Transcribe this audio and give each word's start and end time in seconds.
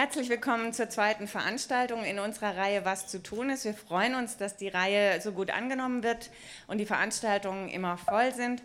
Herzlich 0.00 0.30
willkommen 0.30 0.72
zur 0.72 0.88
zweiten 0.88 1.28
Veranstaltung 1.28 2.04
in 2.04 2.20
unserer 2.20 2.56
Reihe 2.56 2.86
Was 2.86 3.06
zu 3.06 3.22
tun 3.22 3.50
ist. 3.50 3.66
Wir 3.66 3.74
freuen 3.74 4.14
uns, 4.14 4.38
dass 4.38 4.56
die 4.56 4.68
Reihe 4.68 5.20
so 5.20 5.30
gut 5.32 5.50
angenommen 5.50 6.02
wird 6.02 6.30
und 6.68 6.78
die 6.78 6.86
Veranstaltungen 6.86 7.68
immer 7.68 7.98
voll 7.98 8.32
sind. 8.32 8.62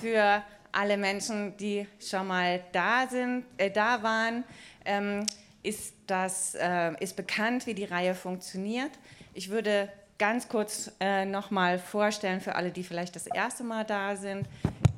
Für 0.00 0.42
alle 0.72 0.96
Menschen, 0.96 1.54
die 1.58 1.86
schon 2.00 2.26
mal 2.26 2.62
da 2.72 3.06
sind, 3.06 3.44
äh, 3.58 3.70
da 3.70 4.02
waren, 4.02 4.44
ähm, 4.86 5.26
ist 5.62 5.92
das 6.06 6.54
äh, 6.54 6.94
ist 7.00 7.16
bekannt, 7.16 7.66
wie 7.66 7.74
die 7.74 7.84
Reihe 7.84 8.14
funktioniert. 8.14 8.92
Ich 9.34 9.50
würde 9.50 9.92
ganz 10.18 10.48
kurz 10.48 10.90
äh, 11.00 11.26
noch 11.26 11.50
mal 11.50 11.78
vorstellen 11.78 12.40
für 12.40 12.54
alle, 12.54 12.70
die 12.70 12.82
vielleicht 12.82 13.14
das 13.14 13.26
erste 13.26 13.62
Mal 13.62 13.84
da 13.84 14.16
sind 14.16 14.48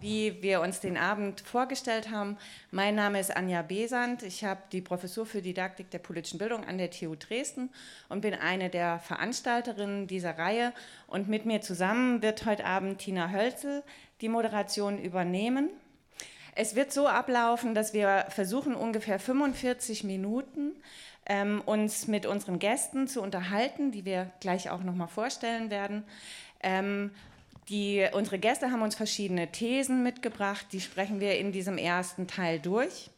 wie 0.00 0.42
wir 0.42 0.60
uns 0.60 0.80
den 0.80 0.96
Abend 0.96 1.40
vorgestellt 1.42 2.10
haben. 2.10 2.38
Mein 2.70 2.94
Name 2.94 3.20
ist 3.20 3.36
Anja 3.36 3.62
Besand. 3.62 4.22
Ich 4.22 4.44
habe 4.44 4.60
die 4.72 4.80
Professur 4.80 5.26
für 5.26 5.42
Didaktik 5.42 5.90
der 5.90 5.98
politischen 5.98 6.38
Bildung 6.38 6.64
an 6.64 6.78
der 6.78 6.90
TU 6.90 7.14
Dresden 7.14 7.70
und 8.08 8.22
bin 8.22 8.34
eine 8.34 8.70
der 8.70 8.98
Veranstalterinnen 9.00 10.06
dieser 10.06 10.38
Reihe. 10.38 10.72
Und 11.06 11.28
mit 11.28 11.44
mir 11.44 11.60
zusammen 11.60 12.22
wird 12.22 12.46
heute 12.46 12.64
Abend 12.64 12.98
Tina 12.98 13.30
Hölzel 13.30 13.82
die 14.22 14.28
Moderation 14.28 14.98
übernehmen. 14.98 15.68
Es 16.54 16.74
wird 16.74 16.92
so 16.92 17.06
ablaufen, 17.06 17.74
dass 17.74 17.92
wir 17.92 18.26
versuchen, 18.30 18.74
ungefähr 18.74 19.18
45 19.18 20.04
Minuten 20.04 20.72
ähm, 21.26 21.62
uns 21.64 22.08
mit 22.08 22.26
unseren 22.26 22.58
Gästen 22.58 23.06
zu 23.06 23.22
unterhalten, 23.22 23.92
die 23.92 24.04
wir 24.04 24.30
gleich 24.40 24.70
auch 24.70 24.82
noch 24.82 24.94
mal 24.94 25.06
vorstellen 25.06 25.70
werden. 25.70 26.04
Ähm, 26.62 27.12
die, 27.70 28.06
unsere 28.12 28.38
Gäste 28.38 28.70
haben 28.70 28.82
uns 28.82 28.96
verschiedene 28.96 29.50
Thesen 29.52 30.02
mitgebracht, 30.02 30.66
die 30.72 30.80
sprechen 30.80 31.20
wir 31.20 31.38
in 31.38 31.52
diesem 31.52 31.78
ersten 31.78 32.26
Teil 32.26 32.58
durch. 32.58 33.10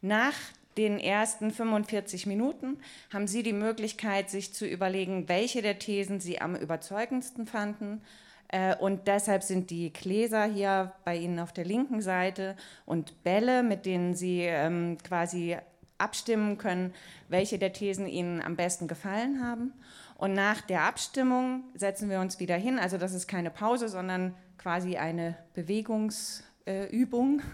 Nach 0.00 0.34
den 0.76 0.98
ersten 0.98 1.50
45 1.50 2.26
Minuten 2.26 2.78
haben 3.12 3.26
Sie 3.26 3.42
die 3.42 3.52
Möglichkeit, 3.52 4.30
sich 4.30 4.54
zu 4.54 4.66
überlegen, 4.66 5.28
welche 5.28 5.62
der 5.62 5.78
Thesen 5.78 6.20
Sie 6.20 6.40
am 6.40 6.56
überzeugendsten 6.56 7.46
fanden. 7.46 8.00
Äh, 8.48 8.74
und 8.76 9.06
deshalb 9.06 9.42
sind 9.42 9.70
die 9.70 9.92
Gläser 9.92 10.44
hier 10.44 10.92
bei 11.04 11.16
Ihnen 11.16 11.38
auf 11.38 11.52
der 11.52 11.64
linken 11.64 12.00
Seite 12.00 12.56
und 12.86 13.22
Bälle, 13.22 13.62
mit 13.62 13.84
denen 13.84 14.14
Sie 14.14 14.40
ähm, 14.42 14.96
quasi 15.06 15.56
abstimmen 15.98 16.56
können, 16.56 16.94
welche 17.28 17.58
der 17.58 17.72
Thesen 17.72 18.06
Ihnen 18.06 18.40
am 18.40 18.56
besten 18.56 18.88
gefallen 18.88 19.44
haben. 19.44 19.72
Und 20.20 20.34
nach 20.34 20.60
der 20.60 20.82
Abstimmung 20.82 21.64
setzen 21.74 22.10
wir 22.10 22.20
uns 22.20 22.38
wieder 22.38 22.56
hin. 22.56 22.78
Also 22.78 22.98
das 22.98 23.14
ist 23.14 23.26
keine 23.26 23.50
Pause, 23.50 23.88
sondern 23.88 24.34
quasi 24.58 24.98
eine 24.98 25.36
Bewegungsübung. 25.54 27.42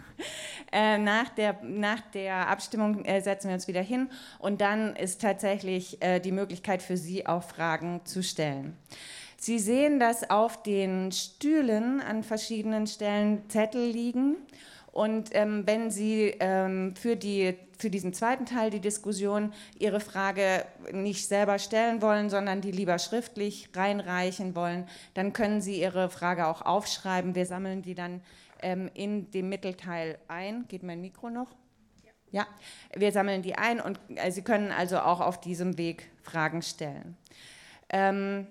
Äh, 0.72 0.98
nach, 0.98 1.28
der, 1.28 1.60
nach 1.62 2.00
der 2.12 2.48
Abstimmung 2.48 3.04
äh, 3.04 3.20
setzen 3.20 3.48
wir 3.48 3.54
uns 3.54 3.68
wieder 3.68 3.80
hin 3.80 4.10
und 4.40 4.60
dann 4.60 4.96
ist 4.96 5.20
tatsächlich 5.20 6.02
äh, 6.02 6.18
die 6.18 6.32
Möglichkeit 6.32 6.82
für 6.82 6.96
Sie 6.96 7.24
auch 7.24 7.44
Fragen 7.44 8.00
zu 8.04 8.20
stellen. 8.20 8.76
Sie 9.36 9.60
sehen, 9.60 10.00
dass 10.00 10.28
auf 10.28 10.60
den 10.64 11.12
Stühlen 11.12 12.00
an 12.00 12.24
verschiedenen 12.24 12.88
Stellen 12.88 13.48
Zettel 13.48 13.88
liegen. 13.88 14.38
Und 14.96 15.28
ähm, 15.32 15.66
wenn 15.66 15.90
Sie 15.90 16.34
ähm, 16.40 16.96
für 16.96 17.16
die 17.16 17.54
für 17.76 17.90
diesen 17.90 18.14
zweiten 18.14 18.46
Teil 18.46 18.70
die 18.70 18.80
Diskussion 18.80 19.52
Ihre 19.78 20.00
Frage 20.00 20.64
nicht 20.90 21.28
selber 21.28 21.58
stellen 21.58 22.00
wollen, 22.00 22.30
sondern 22.30 22.62
die 22.62 22.70
lieber 22.70 22.98
schriftlich 22.98 23.68
reinreichen 23.76 24.56
wollen, 24.56 24.88
dann 25.12 25.34
können 25.34 25.60
Sie 25.60 25.78
Ihre 25.78 26.08
Frage 26.08 26.46
auch 26.46 26.62
aufschreiben. 26.62 27.34
Wir 27.34 27.44
sammeln 27.44 27.82
die 27.82 27.94
dann 27.94 28.22
ähm, 28.62 28.90
in 28.94 29.30
dem 29.32 29.50
Mittelteil 29.50 30.16
ein. 30.28 30.64
Geht 30.66 30.82
mein 30.82 31.02
Mikro 31.02 31.28
noch? 31.28 31.54
Ja, 32.30 32.46
wir 32.94 33.12
sammeln 33.12 33.42
die 33.42 33.54
ein 33.54 33.82
und 33.82 34.00
äh, 34.14 34.30
Sie 34.30 34.40
können 34.40 34.72
also 34.72 35.00
auch 35.00 35.20
auf 35.20 35.38
diesem 35.38 35.76
Weg 35.76 36.10
Fragen 36.22 36.62
stellen. 36.62 37.18
Ähm, 37.90 38.46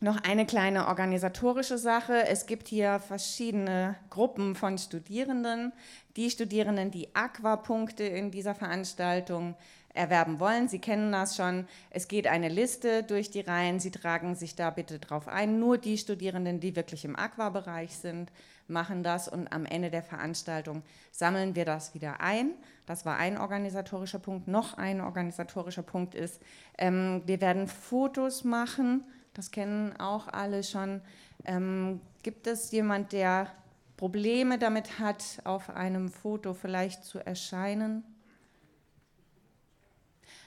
noch 0.00 0.22
eine 0.22 0.44
kleine 0.44 0.88
organisatorische 0.88 1.78
Sache. 1.78 2.26
Es 2.26 2.46
gibt 2.46 2.68
hier 2.68 3.00
verschiedene 3.00 3.96
Gruppen 4.10 4.54
von 4.54 4.76
Studierenden. 4.76 5.72
Die 6.16 6.30
Studierenden, 6.30 6.90
die 6.90 7.14
Aquapunkte 7.14 8.04
in 8.04 8.30
dieser 8.30 8.54
Veranstaltung 8.54 9.54
erwerben 9.94 10.38
wollen, 10.38 10.68
Sie 10.68 10.78
kennen 10.78 11.10
das 11.10 11.36
schon. 11.36 11.66
Es 11.88 12.08
geht 12.08 12.26
eine 12.26 12.50
Liste 12.50 13.02
durch 13.02 13.30
die 13.30 13.40
Reihen. 13.40 13.80
Sie 13.80 13.90
tragen 13.90 14.34
sich 14.34 14.54
da 14.54 14.68
bitte 14.68 14.98
drauf 14.98 15.28
ein. 15.28 15.58
Nur 15.58 15.78
die 15.78 15.96
Studierenden, 15.96 16.60
die 16.60 16.76
wirklich 16.76 17.06
im 17.06 17.16
Aquabereich 17.16 17.96
sind, 17.96 18.30
machen 18.68 19.02
das 19.02 19.28
und 19.28 19.50
am 19.52 19.64
Ende 19.64 19.90
der 19.90 20.02
Veranstaltung 20.02 20.82
sammeln 21.10 21.54
wir 21.54 21.64
das 21.64 21.94
wieder 21.94 22.20
ein. 22.20 22.50
Das 22.84 23.06
war 23.06 23.16
ein 23.16 23.38
organisatorischer 23.38 24.18
Punkt. 24.18 24.46
Noch 24.46 24.76
ein 24.76 25.00
organisatorischer 25.00 25.82
Punkt 25.82 26.14
ist, 26.14 26.42
ähm, 26.76 27.22
wir 27.24 27.40
werden 27.40 27.66
Fotos 27.66 28.44
machen 28.44 29.04
das 29.36 29.50
kennen 29.50 29.94
auch 29.98 30.28
alle 30.28 30.64
schon. 30.64 31.02
Ähm, 31.44 32.00
gibt 32.22 32.46
es 32.46 32.70
jemand, 32.70 33.12
der 33.12 33.52
Probleme 33.96 34.58
damit 34.58 34.98
hat, 34.98 35.22
auf 35.44 35.70
einem 35.70 36.08
Foto 36.08 36.54
vielleicht 36.54 37.04
zu 37.04 37.18
erscheinen? 37.18 38.02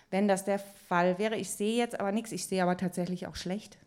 Wenn 0.10 0.28
das 0.28 0.44
der 0.44 0.60
Fall 0.60 1.20
wäre, 1.20 1.36
ich 1.36 1.52
sehe 1.52 1.78
jetzt 1.78 2.00
aber 2.00 2.12
nichts, 2.12 2.32
ich 2.32 2.48
sehe 2.48 2.64
aber 2.64 2.78
tatsächlich 2.78 3.28
auch 3.28 3.36
schlecht. 3.36 3.78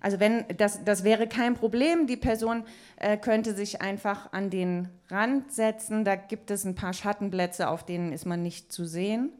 Also 0.00 0.20
wenn 0.20 0.46
das, 0.56 0.84
das 0.84 1.04
wäre 1.04 1.26
kein 1.26 1.54
Problem, 1.54 2.06
die 2.06 2.16
Person 2.16 2.64
äh, 2.96 3.18
könnte 3.18 3.54
sich 3.54 3.82
einfach 3.82 4.32
an 4.32 4.48
den 4.48 4.88
Rand 5.10 5.52
setzen, 5.52 6.04
da 6.04 6.14
gibt 6.14 6.50
es 6.50 6.64
ein 6.64 6.76
paar 6.76 6.92
Schattenplätze, 6.92 7.68
auf 7.68 7.84
denen 7.84 8.12
ist 8.12 8.24
man 8.24 8.42
nicht 8.42 8.72
zu 8.72 8.86
sehen. 8.86 9.32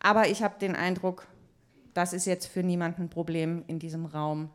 Aber 0.00 0.28
ich 0.28 0.42
habe 0.42 0.58
den 0.58 0.74
Eindruck, 0.74 1.26
das 1.96 2.12
ist 2.12 2.26
jetzt 2.26 2.46
für 2.46 2.62
niemanden 2.62 3.02
ein 3.02 3.08
Problem, 3.08 3.64
in 3.66 3.78
diesem 3.78 4.04
Raum 4.04 4.50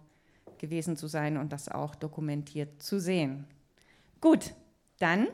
gewesen 0.59 0.95
zu 0.95 1.07
sein 1.07 1.37
und 1.37 1.51
das 1.51 1.69
auch 1.69 1.95
dokumentiert 1.95 2.83
zu 2.83 2.99
sehen. 2.99 3.47
Gut, 4.19 4.53
dann 4.99 5.27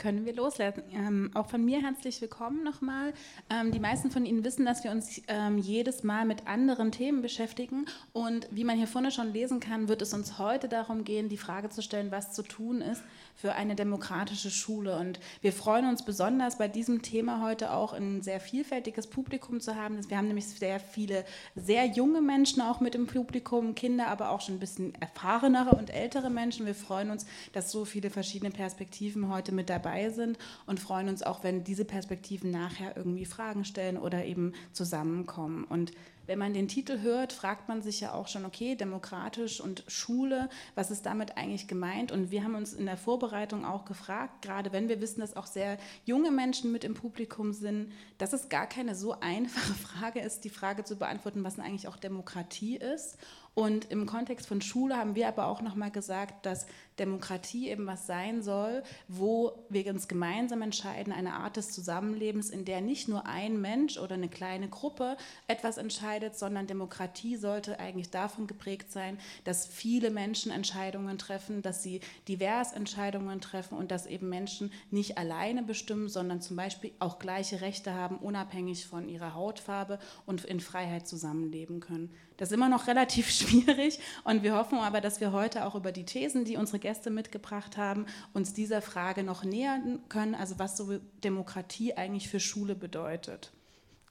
können 0.00 0.24
wir 0.24 0.34
loslassen. 0.34 0.82
Ähm, 0.92 1.30
auch 1.34 1.48
von 1.48 1.62
mir 1.64 1.82
herzlich 1.82 2.20
willkommen 2.22 2.64
nochmal. 2.64 3.12
Ähm, 3.50 3.70
die 3.70 3.78
meisten 3.78 4.10
von 4.10 4.24
Ihnen 4.24 4.42
wissen, 4.44 4.64
dass 4.64 4.82
wir 4.82 4.90
uns 4.90 5.20
ähm, 5.28 5.58
jedes 5.58 6.02
Mal 6.02 6.24
mit 6.24 6.46
anderen 6.46 6.90
Themen 6.90 7.20
beschäftigen. 7.20 7.84
Und 8.14 8.48
wie 8.50 8.64
man 8.64 8.78
hier 8.78 8.86
vorne 8.86 9.10
schon 9.10 9.32
lesen 9.32 9.60
kann, 9.60 9.88
wird 9.88 10.00
es 10.00 10.14
uns 10.14 10.38
heute 10.38 10.68
darum 10.68 11.04
gehen, 11.04 11.28
die 11.28 11.36
Frage 11.36 11.68
zu 11.68 11.82
stellen, 11.82 12.10
was 12.10 12.32
zu 12.32 12.42
tun 12.42 12.80
ist 12.80 13.02
für 13.34 13.54
eine 13.54 13.74
demokratische 13.74 14.50
Schule. 14.50 14.98
Und 14.98 15.20
wir 15.42 15.52
freuen 15.52 15.86
uns 15.86 16.04
besonders 16.04 16.56
bei 16.56 16.66
diesem 16.66 17.02
Thema 17.02 17.42
heute 17.42 17.72
auch 17.72 17.92
ein 17.92 18.22
sehr 18.22 18.40
vielfältiges 18.40 19.06
Publikum 19.06 19.60
zu 19.60 19.76
haben. 19.76 19.98
Wir 20.08 20.16
haben 20.16 20.28
nämlich 20.28 20.48
sehr 20.48 20.80
viele 20.80 21.24
sehr 21.54 21.84
junge 21.84 22.22
Menschen 22.22 22.62
auch 22.62 22.80
mit 22.80 22.94
im 22.94 23.06
Publikum, 23.06 23.74
Kinder, 23.74 24.08
aber 24.08 24.30
auch 24.30 24.40
schon 24.40 24.56
ein 24.56 24.60
bisschen 24.60 24.94
erfahrenere 24.94 25.76
und 25.76 25.90
ältere 25.90 26.30
Menschen. 26.30 26.64
Wir 26.64 26.74
freuen 26.74 27.10
uns, 27.10 27.26
dass 27.52 27.70
so 27.70 27.84
viele 27.84 28.08
verschiedene 28.08 28.50
Perspektiven 28.50 29.28
heute 29.28 29.52
mit 29.52 29.68
dabei 29.68 29.89
dabei 29.90 30.10
sind 30.10 30.38
und 30.66 30.80
freuen 30.80 31.08
uns 31.08 31.22
auch, 31.22 31.42
wenn 31.42 31.64
diese 31.64 31.84
Perspektiven 31.84 32.50
nachher 32.50 32.96
irgendwie 32.96 33.24
Fragen 33.24 33.64
stellen 33.64 33.96
oder 33.96 34.24
eben 34.24 34.52
zusammenkommen. 34.72 35.64
Und 35.64 35.92
wenn 36.26 36.38
man 36.38 36.54
den 36.54 36.68
Titel 36.68 37.00
hört, 37.00 37.32
fragt 37.32 37.68
man 37.68 37.82
sich 37.82 38.00
ja 38.00 38.14
auch 38.14 38.28
schon, 38.28 38.44
okay, 38.44 38.76
demokratisch 38.76 39.60
und 39.60 39.82
Schule, 39.88 40.48
was 40.76 40.92
ist 40.92 41.04
damit 41.04 41.36
eigentlich 41.36 41.66
gemeint? 41.66 42.12
Und 42.12 42.30
wir 42.30 42.44
haben 42.44 42.54
uns 42.54 42.72
in 42.72 42.86
der 42.86 42.96
Vorbereitung 42.96 43.64
auch 43.64 43.84
gefragt, 43.84 44.42
gerade 44.42 44.72
wenn 44.72 44.88
wir 44.88 45.00
wissen, 45.00 45.20
dass 45.20 45.36
auch 45.36 45.46
sehr 45.46 45.76
junge 46.04 46.30
Menschen 46.30 46.70
mit 46.70 46.84
im 46.84 46.94
Publikum 46.94 47.52
sind, 47.52 47.90
dass 48.18 48.32
es 48.32 48.48
gar 48.48 48.68
keine 48.68 48.94
so 48.94 49.18
einfache 49.18 49.74
Frage 49.88 50.20
ist, 50.20 50.44
die 50.44 50.50
Frage 50.50 50.84
zu 50.84 50.94
beantworten, 50.94 51.42
was 51.42 51.56
denn 51.56 51.64
eigentlich 51.64 51.88
auch 51.88 51.96
Demokratie 51.96 52.76
ist. 52.76 53.18
Und 53.54 53.90
im 53.90 54.06
Kontext 54.06 54.46
von 54.46 54.60
Schule 54.60 54.96
haben 54.96 55.16
wir 55.16 55.26
aber 55.28 55.46
auch 55.46 55.60
nochmal 55.60 55.90
gesagt, 55.90 56.46
dass 56.46 56.66
Demokratie 57.00 57.70
eben 57.70 57.86
was 57.86 58.06
sein 58.06 58.42
soll, 58.42 58.82
wo 59.08 59.64
wir 59.68 59.86
uns 59.88 60.06
gemeinsam 60.06 60.62
entscheiden, 60.62 61.12
eine 61.12 61.32
Art 61.34 61.56
des 61.56 61.72
Zusammenlebens, 61.72 62.50
in 62.50 62.64
der 62.64 62.80
nicht 62.80 63.08
nur 63.08 63.26
ein 63.26 63.60
Mensch 63.60 63.98
oder 63.98 64.14
eine 64.14 64.28
kleine 64.28 64.68
Gruppe 64.68 65.16
etwas 65.48 65.78
entscheidet, 65.78 66.38
sondern 66.38 66.66
Demokratie 66.66 67.36
sollte 67.36 67.80
eigentlich 67.80 68.10
davon 68.10 68.46
geprägt 68.46 68.92
sein, 68.92 69.18
dass 69.44 69.66
viele 69.66 70.10
Menschen 70.10 70.52
Entscheidungen 70.52 71.18
treffen, 71.18 71.62
dass 71.62 71.82
sie 71.82 72.00
divers 72.28 72.72
Entscheidungen 72.72 73.40
treffen 73.40 73.76
und 73.78 73.90
dass 73.90 74.06
eben 74.06 74.28
Menschen 74.28 74.72
nicht 74.90 75.18
alleine 75.18 75.62
bestimmen, 75.62 76.08
sondern 76.08 76.40
zum 76.42 76.56
Beispiel 76.56 76.92
auch 76.98 77.18
gleiche 77.18 77.62
Rechte 77.62 77.94
haben, 77.94 78.16
unabhängig 78.18 78.86
von 78.86 79.08
ihrer 79.08 79.34
Hautfarbe 79.34 79.98
und 80.26 80.44
in 80.44 80.60
Freiheit 80.60 81.08
zusammenleben 81.08 81.80
können. 81.80 82.14
Das 82.40 82.48
ist 82.48 82.54
immer 82.54 82.70
noch 82.70 82.86
relativ 82.86 83.30
schwierig 83.30 84.00
und 84.24 84.42
wir 84.42 84.56
hoffen 84.56 84.78
aber, 84.78 85.02
dass 85.02 85.20
wir 85.20 85.30
heute 85.30 85.66
auch 85.66 85.74
über 85.74 85.92
die 85.92 86.06
Thesen, 86.06 86.46
die 86.46 86.56
unsere 86.56 86.78
Gäste 86.78 87.10
mitgebracht 87.10 87.76
haben, 87.76 88.06
uns 88.32 88.54
dieser 88.54 88.80
Frage 88.80 89.22
noch 89.22 89.44
nähern 89.44 90.00
können, 90.08 90.34
also 90.34 90.58
was 90.58 90.74
so 90.74 90.98
Demokratie 91.22 91.94
eigentlich 91.98 92.30
für 92.30 92.40
Schule 92.40 92.74
bedeutet. 92.74 93.52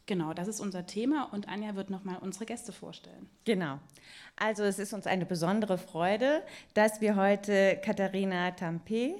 Genau, 0.05 0.33
das 0.35 0.47
ist 0.47 0.59
unser 0.59 0.85
Thema 0.85 1.23
und 1.33 1.49
Anja 1.49 1.75
wird 1.75 1.89
nochmal 1.89 2.19
unsere 2.21 2.45
Gäste 2.45 2.71
vorstellen. 2.71 3.27
Genau. 3.45 3.79
Also 4.35 4.63
es 4.63 4.77
ist 4.77 4.93
uns 4.93 5.07
eine 5.07 5.25
besondere 5.25 5.79
Freude, 5.79 6.43
dass 6.75 7.01
wir 7.01 7.15
heute 7.15 7.81
Katharina 7.83 8.51
Tampe, 8.51 9.15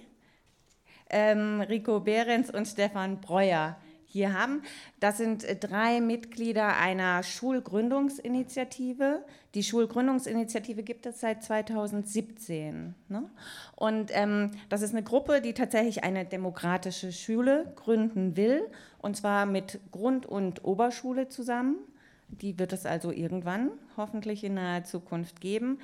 ähm, 1.10 1.62
Rico 1.62 2.00
Behrens 2.00 2.52
und 2.52 2.68
Stefan 2.68 3.22
Breuer 3.22 3.76
hier 4.10 4.34
haben. 4.34 4.64
Das 5.00 5.18
sind 5.18 5.44
äh, 5.44 5.56
drei 5.56 6.02
Mitglieder 6.02 6.78
einer 6.78 7.24
Schulgründungsinitiative. 7.24 9.24
Die 9.54 9.64
Schulgründungsinitiative 9.64 10.84
gibt 10.84 11.06
es 11.06 11.22
seit 11.22 11.44
2017. 11.44 12.96
Ne? 13.08 13.30
Und 13.76 14.12
ähm, 14.14 14.52
das 14.68 14.82
ist 14.82 14.94
eine 14.94 15.04
Gruppe, 15.04 15.42
die 15.42 15.54
tatsächlich 15.54 16.04
eine 16.04 16.26
demokratische 16.26 17.12
Schule 17.12 17.72
gründen 17.76 18.36
will, 18.36 18.64
und 18.98 19.16
zwar 19.16 19.46
mit 19.46 19.80
Grund- 19.92 20.26
und 20.26 20.66
Oberschule 20.66 21.30
zusammen. 21.30 21.76
Die 22.30 22.60
wird 22.60 22.74
es 22.74 22.86
also 22.86 23.12
irgendwann 23.12 23.72
hoffentlich 23.96 24.44
in 24.44 24.56
naher 24.56 24.84
Zukunft 24.84 25.42
geben. 25.42 25.80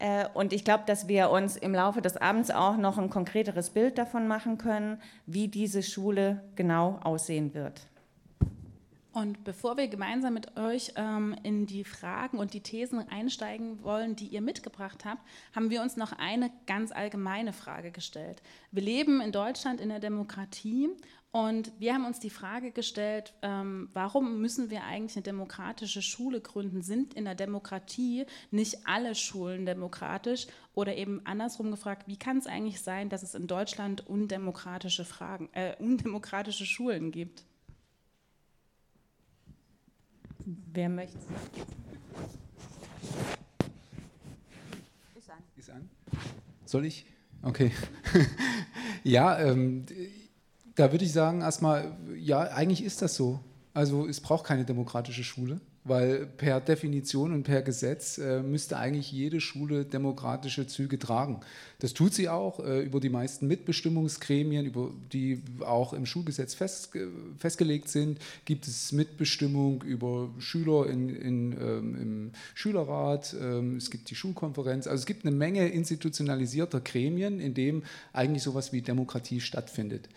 Äh, 0.00 0.26
und 0.32 0.52
ich 0.52 0.64
glaube, 0.64 0.84
dass 0.86 1.08
wir 1.08 1.30
uns 1.30 1.56
im 1.56 1.74
Laufe 1.74 2.00
des 2.00 2.16
Abends 2.16 2.50
auch 2.50 2.76
noch 2.76 2.98
ein 2.98 3.10
konkreteres 3.10 3.70
Bild 3.70 3.98
davon 3.98 4.26
machen 4.26 4.58
können, 4.58 5.00
wie 5.26 5.48
diese 5.48 5.82
Schule 5.82 6.42
genau 6.56 6.98
aussehen 7.02 7.54
wird. 7.54 7.82
Und 9.12 9.42
bevor 9.42 9.76
wir 9.76 9.88
gemeinsam 9.88 10.34
mit 10.34 10.56
euch 10.56 10.92
ähm, 10.96 11.34
in 11.42 11.66
die 11.66 11.84
Fragen 11.84 12.38
und 12.38 12.54
die 12.54 12.62
Thesen 12.62 13.06
einsteigen 13.10 13.82
wollen, 13.82 14.14
die 14.14 14.28
ihr 14.28 14.40
mitgebracht 14.40 15.04
habt, 15.04 15.20
haben 15.54 15.68
wir 15.68 15.82
uns 15.82 15.96
noch 15.96 16.12
eine 16.12 16.50
ganz 16.66 16.92
allgemeine 16.92 17.52
Frage 17.52 17.90
gestellt. 17.90 18.40
Wir 18.70 18.82
leben 18.82 19.20
in 19.20 19.32
Deutschland 19.32 19.80
in 19.80 19.88
der 19.88 19.98
Demokratie 19.98 20.90
und 21.32 21.70
wir 21.78 21.94
haben 21.94 22.06
uns 22.06 22.18
die 22.18 22.30
Frage 22.30 22.72
gestellt, 22.72 23.34
ähm, 23.42 23.88
warum 23.92 24.40
müssen 24.40 24.68
wir 24.68 24.82
eigentlich 24.82 25.14
eine 25.14 25.22
demokratische 25.22 26.02
Schule 26.02 26.40
gründen? 26.40 26.82
Sind 26.82 27.14
in 27.14 27.24
der 27.24 27.36
Demokratie 27.36 28.26
nicht 28.50 28.78
alle 28.84 29.14
Schulen 29.14 29.64
demokratisch? 29.64 30.48
Oder 30.74 30.96
eben 30.96 31.24
andersrum 31.24 31.70
gefragt, 31.70 32.08
wie 32.08 32.16
kann 32.16 32.38
es 32.38 32.48
eigentlich 32.48 32.80
sein, 32.80 33.10
dass 33.10 33.22
es 33.22 33.36
in 33.36 33.46
Deutschland 33.46 34.04
undemokratische, 34.08 35.04
Fragen, 35.04 35.48
äh, 35.52 35.76
undemokratische 35.78 36.66
Schulen 36.66 37.12
gibt? 37.12 37.44
Wer 40.44 40.88
möchte? 40.88 41.18
Ist 45.14 45.30
an. 45.30 45.38
Ist 45.54 45.70
an. 45.70 45.88
Soll 46.64 46.86
ich? 46.86 47.06
Okay. 47.42 47.70
ja, 49.04 49.38
ähm, 49.38 49.86
da 50.74 50.92
würde 50.92 51.04
ich 51.04 51.12
sagen, 51.12 51.40
erstmal, 51.40 51.96
ja, 52.16 52.40
eigentlich 52.40 52.84
ist 52.84 53.02
das 53.02 53.14
so. 53.14 53.40
Also 53.72 54.06
es 54.06 54.20
braucht 54.20 54.44
keine 54.44 54.64
demokratische 54.64 55.22
Schule, 55.22 55.60
weil 55.84 56.26
per 56.26 56.60
Definition 56.60 57.32
und 57.32 57.44
per 57.44 57.62
Gesetz 57.62 58.18
äh, 58.18 58.42
müsste 58.42 58.76
eigentlich 58.76 59.12
jede 59.12 59.40
Schule 59.40 59.84
demokratische 59.84 60.66
Züge 60.66 60.98
tragen. 60.98 61.40
Das 61.78 61.94
tut 61.94 62.12
sie 62.12 62.28
auch 62.28 62.58
äh, 62.60 62.82
über 62.82 62.98
die 62.98 63.08
meisten 63.08 63.46
Mitbestimmungsgremien, 63.46 64.66
über 64.66 64.90
die 65.12 65.40
auch 65.60 65.92
im 65.92 66.04
Schulgesetz 66.04 66.54
fest, 66.54 66.90
festgelegt 67.38 67.88
sind, 67.88 68.18
gibt 68.44 68.66
es 68.66 68.90
Mitbestimmung 68.90 69.82
über 69.82 70.28
Schüler 70.38 70.88
in, 70.90 71.08
in, 71.08 71.52
ähm, 71.52 71.94
im 71.94 72.32
Schülerrat, 72.54 73.34
ähm, 73.40 73.76
es 73.76 73.90
gibt 73.90 74.10
die 74.10 74.16
Schulkonferenz, 74.16 74.88
also 74.88 75.00
es 75.00 75.06
gibt 75.06 75.24
eine 75.24 75.34
Menge 75.34 75.68
institutionalisierter 75.68 76.80
Gremien, 76.80 77.38
in 77.38 77.54
dem 77.54 77.84
eigentlich 78.12 78.42
sowas 78.42 78.72
wie 78.72 78.82
Demokratie 78.82 79.40
stattfindet. 79.40 80.08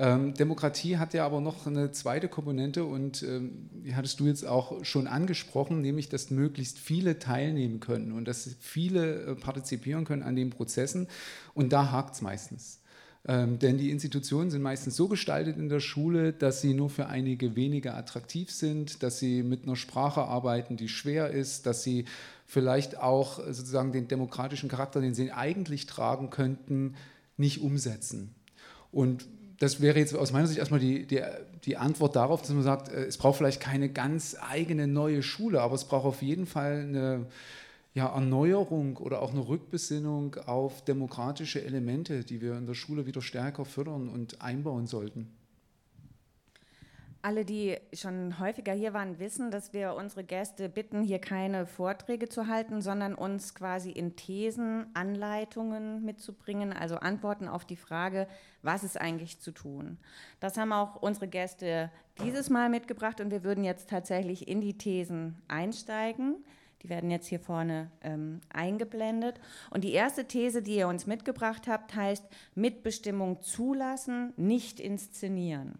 Ähm, 0.00 0.32
Demokratie 0.32 0.96
hat 0.96 1.12
ja 1.12 1.26
aber 1.26 1.42
noch 1.42 1.66
eine 1.66 1.90
zweite 1.92 2.28
Komponente 2.28 2.84
und 2.86 3.22
ähm, 3.22 3.68
die 3.84 3.94
hattest 3.94 4.18
du 4.18 4.26
jetzt 4.26 4.46
auch 4.46 4.82
schon 4.82 5.06
angesprochen, 5.06 5.82
nämlich 5.82 6.08
dass 6.08 6.30
möglichst 6.30 6.78
viele 6.78 7.18
teilnehmen 7.18 7.80
können 7.80 8.12
und 8.12 8.24
dass 8.24 8.56
viele 8.60 9.16
äh, 9.16 9.34
partizipieren 9.34 10.06
können 10.06 10.22
an 10.22 10.36
den 10.36 10.48
Prozessen 10.48 11.06
und 11.52 11.74
da 11.74 11.90
hakt 11.92 12.14
es 12.14 12.22
meistens. 12.22 12.80
Ähm, 13.28 13.58
denn 13.58 13.76
die 13.76 13.90
Institutionen 13.90 14.50
sind 14.50 14.62
meistens 14.62 14.96
so 14.96 15.06
gestaltet 15.06 15.58
in 15.58 15.68
der 15.68 15.80
Schule, 15.80 16.32
dass 16.32 16.62
sie 16.62 16.72
nur 16.72 16.88
für 16.88 17.04
einige 17.04 17.54
wenige 17.54 17.92
attraktiv 17.92 18.50
sind, 18.50 19.02
dass 19.02 19.18
sie 19.18 19.42
mit 19.42 19.64
einer 19.64 19.76
Sprache 19.76 20.22
arbeiten, 20.22 20.78
die 20.78 20.88
schwer 20.88 21.28
ist, 21.28 21.66
dass 21.66 21.82
sie 21.82 22.06
vielleicht 22.46 22.96
auch 22.96 23.38
sozusagen 23.38 23.92
den 23.92 24.08
demokratischen 24.08 24.70
Charakter, 24.70 25.02
den 25.02 25.12
sie 25.12 25.30
eigentlich 25.30 25.84
tragen 25.84 26.30
könnten, 26.30 26.94
nicht 27.36 27.60
umsetzen. 27.60 28.34
Und 28.92 29.28
das 29.60 29.82
wäre 29.82 29.98
jetzt 29.98 30.16
aus 30.16 30.32
meiner 30.32 30.46
Sicht 30.46 30.58
erstmal 30.58 30.80
die, 30.80 31.06
die, 31.06 31.20
die 31.64 31.76
Antwort 31.76 32.16
darauf, 32.16 32.40
dass 32.40 32.50
man 32.50 32.62
sagt, 32.62 32.88
äh, 32.88 33.04
es 33.04 33.18
braucht 33.18 33.36
vielleicht 33.36 33.60
keine 33.60 33.90
ganz 33.90 34.36
eigene 34.40 34.88
neue 34.88 35.22
Schule, 35.22 35.60
aber 35.60 35.74
es 35.74 35.84
braucht 35.84 36.06
auf 36.06 36.22
jeden 36.22 36.46
Fall 36.46 36.80
eine 36.80 37.26
ja, 37.92 38.06
Erneuerung 38.06 38.96
oder 38.96 39.20
auch 39.20 39.32
eine 39.32 39.46
Rückbesinnung 39.46 40.36
auf 40.46 40.82
demokratische 40.84 41.62
Elemente, 41.62 42.24
die 42.24 42.40
wir 42.40 42.56
in 42.56 42.66
der 42.66 42.74
Schule 42.74 43.04
wieder 43.04 43.20
stärker 43.20 43.66
fördern 43.66 44.08
und 44.08 44.40
einbauen 44.40 44.86
sollten. 44.86 45.28
Alle, 47.22 47.44
die 47.44 47.76
schon 47.92 48.38
häufiger 48.38 48.72
hier 48.72 48.94
waren, 48.94 49.18
wissen, 49.18 49.50
dass 49.50 49.74
wir 49.74 49.94
unsere 49.94 50.24
Gäste 50.24 50.70
bitten, 50.70 51.02
hier 51.02 51.18
keine 51.18 51.66
Vorträge 51.66 52.30
zu 52.30 52.46
halten, 52.46 52.80
sondern 52.80 53.14
uns 53.14 53.54
quasi 53.54 53.90
in 53.90 54.16
Thesen, 54.16 54.86
Anleitungen 54.94 56.02
mitzubringen, 56.02 56.72
also 56.72 56.96
Antworten 56.96 57.46
auf 57.46 57.66
die 57.66 57.76
Frage, 57.76 58.26
was 58.62 58.84
ist 58.84 58.98
eigentlich 58.98 59.38
zu 59.38 59.50
tun. 59.50 59.98
Das 60.40 60.56
haben 60.56 60.72
auch 60.72 60.96
unsere 60.96 61.28
Gäste 61.28 61.90
dieses 62.22 62.48
Mal 62.48 62.70
mitgebracht 62.70 63.20
und 63.20 63.30
wir 63.30 63.44
würden 63.44 63.64
jetzt 63.64 63.90
tatsächlich 63.90 64.48
in 64.48 64.62
die 64.62 64.78
Thesen 64.78 65.36
einsteigen. 65.46 66.36
Die 66.82 66.88
werden 66.88 67.10
jetzt 67.10 67.26
hier 67.26 67.40
vorne 67.40 67.90
ähm, 68.02 68.40
eingeblendet. 68.48 69.38
Und 69.68 69.84
die 69.84 69.92
erste 69.92 70.24
These, 70.24 70.62
die 70.62 70.76
ihr 70.76 70.88
uns 70.88 71.06
mitgebracht 71.06 71.68
habt, 71.68 71.94
heißt 71.94 72.24
Mitbestimmung 72.54 73.42
zulassen, 73.42 74.32
nicht 74.38 74.80
inszenieren. 74.80 75.74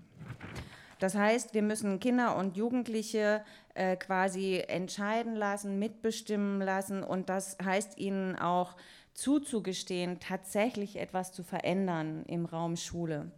Das 1.00 1.14
heißt, 1.14 1.54
wir 1.54 1.62
müssen 1.62 1.98
Kinder 1.98 2.36
und 2.36 2.56
Jugendliche 2.56 3.42
äh, 3.74 3.96
quasi 3.96 4.62
entscheiden 4.68 5.34
lassen, 5.34 5.78
mitbestimmen 5.78 6.60
lassen 6.60 7.02
und 7.02 7.28
das 7.28 7.56
heißt 7.62 7.98
ihnen 7.98 8.36
auch 8.36 8.76
zuzugestehen, 9.14 10.20
tatsächlich 10.20 10.96
etwas 10.96 11.32
zu 11.32 11.42
verändern 11.42 12.24
im 12.26 12.44
Raum 12.44 12.76
Schule. 12.76 13.32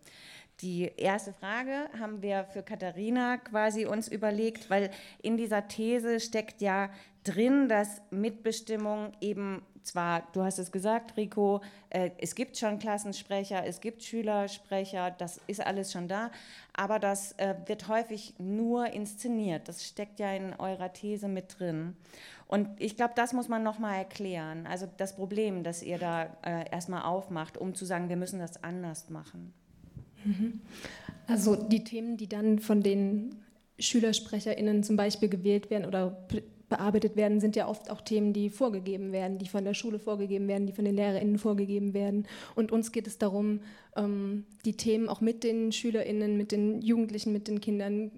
Die 0.60 0.92
erste 0.96 1.32
Frage 1.32 1.88
haben 1.98 2.20
wir 2.20 2.44
für 2.44 2.62
Katharina 2.62 3.38
quasi 3.38 3.86
uns 3.86 4.06
überlegt, 4.06 4.68
weil 4.68 4.90
in 5.22 5.36
dieser 5.36 5.66
These 5.66 6.20
steckt 6.20 6.60
ja 6.60 6.90
drin, 7.24 7.68
dass 7.68 8.02
Mitbestimmung 8.10 9.12
eben 9.20 9.62
zwar, 9.86 10.26
du 10.32 10.42
hast 10.42 10.58
es 10.58 10.72
gesagt, 10.72 11.16
Rico, 11.16 11.60
äh, 11.90 12.10
es 12.18 12.34
gibt 12.34 12.56
schon 12.56 12.78
Klassensprecher, 12.78 13.64
es 13.66 13.80
gibt 13.80 14.02
Schülersprecher, 14.02 15.10
das 15.10 15.40
ist 15.46 15.64
alles 15.64 15.92
schon 15.92 16.08
da, 16.08 16.30
aber 16.72 16.98
das 16.98 17.32
äh, 17.32 17.54
wird 17.66 17.88
häufig 17.88 18.34
nur 18.38 18.86
inszeniert. 18.86 19.68
Das 19.68 19.86
steckt 19.86 20.18
ja 20.20 20.32
in 20.32 20.54
eurer 20.54 20.92
These 20.92 21.28
mit 21.28 21.58
drin. 21.58 21.96
Und 22.46 22.68
ich 22.78 22.96
glaube, 22.96 23.14
das 23.16 23.32
muss 23.32 23.48
man 23.48 23.62
nochmal 23.62 23.96
erklären. 23.96 24.66
Also 24.66 24.86
das 24.98 25.16
Problem, 25.16 25.62
das 25.62 25.82
ihr 25.82 25.98
da 25.98 26.24
äh, 26.42 26.70
erstmal 26.70 27.02
aufmacht, 27.02 27.56
um 27.56 27.74
zu 27.74 27.84
sagen, 27.84 28.08
wir 28.08 28.16
müssen 28.16 28.38
das 28.38 28.62
anders 28.62 29.08
machen. 29.08 29.54
Mhm. 30.24 30.60
Also 31.26 31.56
die 31.56 31.82
Themen, 31.84 32.16
die 32.16 32.28
dann 32.28 32.58
von 32.58 32.82
den 32.82 33.36
SchülersprecherInnen 33.78 34.82
zum 34.82 34.96
Beispiel 34.96 35.28
gewählt 35.28 35.70
werden 35.70 35.86
oder 35.86 36.26
bearbeitet 36.72 37.16
werden, 37.16 37.38
sind 37.38 37.54
ja 37.54 37.68
oft 37.68 37.90
auch 37.90 38.00
Themen, 38.00 38.32
die 38.32 38.48
vorgegeben 38.48 39.12
werden, 39.12 39.38
die 39.38 39.46
von 39.46 39.64
der 39.64 39.74
Schule 39.74 39.98
vorgegeben 39.98 40.48
werden, 40.48 40.66
die 40.66 40.72
von 40.72 40.84
den 40.84 40.96
LehrerInnen 40.96 41.38
vorgegeben 41.38 41.92
werden. 41.92 42.26
Und 42.54 42.72
uns 42.72 42.92
geht 42.92 43.06
es 43.06 43.18
darum, 43.18 43.60
ähm, 43.94 44.46
die 44.64 44.76
Themen 44.76 45.08
auch 45.08 45.20
mit 45.20 45.44
den 45.44 45.70
SchülerInnen, 45.70 46.36
mit 46.36 46.50
den 46.50 46.80
Jugendlichen, 46.80 47.32
mit 47.32 47.46
den 47.46 47.60
Kindern 47.60 48.10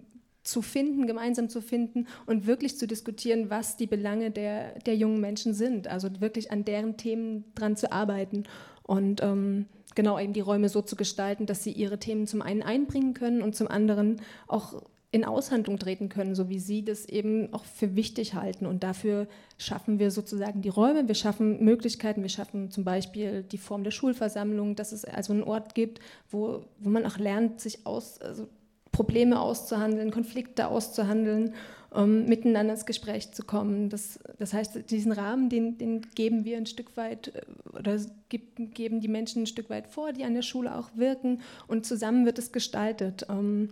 zu 0.45 0.63
finden, 0.63 1.07
gemeinsam 1.07 1.49
zu 1.49 1.61
finden 1.61 2.07
und 2.27 2.47
wirklich 2.47 2.79
zu 2.79 2.87
diskutieren, 2.87 3.51
was 3.51 3.77
die 3.77 3.87
Belange 3.87 4.31
der, 4.31 4.79
der 4.81 4.95
jungen 4.95 5.21
Menschen 5.21 5.53
sind. 5.55 5.89
Also 5.89 6.09
wirklich 6.21 6.53
an 6.53 6.65
deren 6.65 6.97
Themen 6.97 7.45
dran 7.55 7.77
zu 7.77 7.91
arbeiten 7.91 8.45
und 8.83 9.23
ähm, 9.23 9.67
genau 9.95 10.19
eben 10.19 10.33
die 10.33 10.41
Räume 10.41 10.69
so 10.69 10.83
zu 10.83 10.95
gestalten, 10.97 11.47
dass 11.47 11.65
sie 11.65 11.73
ihre 11.73 11.99
Themen 11.99 12.27
zum 12.27 12.43
einen 12.43 12.63
einbringen 12.63 13.15
können 13.15 13.43
und 13.43 13.57
zum 13.57 13.69
anderen 13.69 14.21
auch 14.47 14.83
in 15.15 15.25
Aushandlung 15.25 15.79
treten 15.79 16.09
können, 16.09 16.35
so 16.35 16.49
wie 16.49 16.59
Sie 16.59 16.85
das 16.85 17.07
eben 17.07 17.53
auch 17.53 17.65
für 17.65 17.95
wichtig 17.95 18.35
halten. 18.35 18.67
Und 18.67 18.83
dafür 18.83 19.29
schaffen 19.59 20.01
wir 20.01 20.11
sozusagen 20.11 20.61
die 20.61 20.71
Räume, 20.71 21.07
wir 21.07 21.15
schaffen 21.15 21.65
Möglichkeiten, 21.65 22.23
wir 22.23 22.29
schaffen 22.29 22.73
zum 22.73 22.83
Beispiel 22.83 23.45
die 23.45 23.59
Form 23.59 23.85
der 23.85 23.93
Schulversammlung, 23.93 24.75
dass 24.75 24.91
es 24.91 25.05
also 25.05 25.33
einen 25.33 25.45
Ort 25.45 25.77
gibt, 25.77 26.01
wo, 26.33 26.65
wo 26.81 26.91
man 26.91 27.07
auch 27.07 27.17
lernt, 27.17 27.61
sich 27.61 27.87
aus, 27.87 28.21
also 28.21 28.49
Probleme 28.91 29.39
auszuhandeln, 29.39 30.11
Konflikte 30.11 30.67
auszuhandeln, 30.67 31.55
um 31.93 32.25
miteinander 32.25 32.73
ins 32.73 32.85
Gespräch 32.85 33.31
zu 33.31 33.45
kommen. 33.45 33.91
Das, 33.91 34.19
das 34.41 34.53
heißt, 34.53 34.91
diesen 34.91 35.13
Rahmen, 35.13 35.49
den, 35.49 35.79
den, 35.79 36.03
geben 36.17 36.45
wir 36.45 36.57
ein 36.57 36.67
Stück 36.67 36.97
weit 36.97 37.29
äh, 37.37 37.79
oder 37.79 38.01
geben 38.31 39.01
die 39.01 39.07
Menschen 39.07 39.45
ein 39.45 39.47
Stück 39.47 39.71
weit 39.71 39.87
vor, 39.87 40.13
die 40.13 40.25
an 40.25 40.35
der 40.35 40.43
Schule 40.43 40.77
auch 40.77 40.91
wirken 40.97 41.41
und 41.69 41.87
zusammen 41.87 42.27
wird 42.27 42.41
es 42.41 42.51
gestaltet. 42.51 43.27
Ähm, 43.29 43.69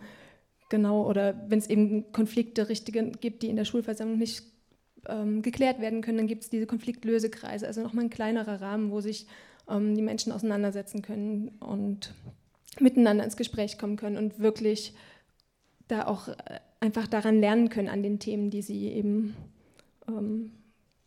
Genau, 0.73 1.07
oder 1.07 1.39
wenn 1.49 1.59
es 1.59 1.69
eben 1.69 2.13
Konflikte 2.13 2.71
richtige 2.71 3.11
gibt, 3.11 3.43
die 3.43 3.51
in 3.51 3.57
der 3.57 3.67
Schulversammlung 3.67 4.17
nicht 4.17 4.43
ähm, 5.07 5.43
geklärt 5.43 5.83
werden 5.83 6.01
können, 6.01 6.17
dann 6.17 6.27
gibt 6.27 6.45
es 6.45 6.49
diese 6.49 6.67
Konfliktlösekreise, 6.67 7.67
also 7.67 7.83
nochmal 7.83 8.07
ein 8.07 8.11
kleinerer 8.11 8.63
Rahmen, 8.63 8.91
wo 8.91 9.03
sich 9.03 9.27
ähm, 9.69 9.95
die 9.95 10.01
Menschen 10.01 10.33
auseinandersetzen 10.33 11.03
können 11.03 11.49
und 11.61 12.15
miteinander 12.81 13.23
ins 13.23 13.37
Gespräch 13.37 13.77
kommen 13.77 13.97
können 13.97 14.17
und 14.17 14.39
wirklich 14.39 14.95
da 15.89 16.07
auch 16.07 16.29
äh, 16.29 16.35
einfach 16.81 17.07
daran 17.07 17.39
lernen 17.39 17.69
können, 17.69 17.91
an 17.91 18.03
den 18.03 18.19
Themen, 18.19 18.49
die 18.49 18.63
sie 18.63 18.89
eben 18.93 19.37
ähm, 20.09 20.53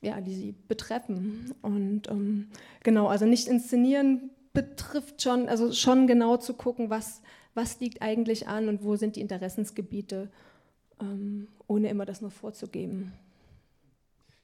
ja, 0.01 0.21
die 0.21 0.35
sie 0.35 0.53
betreffen. 0.67 1.55
Und 1.63 2.07
ähm, 2.07 2.49
genau, 2.83 3.07
also 3.07 3.25
nicht 3.25 3.47
inszenieren 3.47 4.29
betrifft 4.53 5.23
schon, 5.23 5.49
also 5.49 5.73
schon 5.73 6.05
genau 6.05 6.37
zu 6.37 6.53
gucken, 6.53 6.91
was, 6.91 7.23
was 7.55 7.79
liegt 7.79 8.01
eigentlich 8.01 8.47
an 8.47 8.69
und 8.69 8.83
wo 8.83 8.95
sind 8.95 9.15
die 9.15 9.21
Interessensgebiete, 9.21 10.29
ähm, 11.01 11.47
ohne 11.67 11.89
immer 11.89 12.05
das 12.05 12.21
nur 12.21 12.31
vorzugeben. 12.31 13.13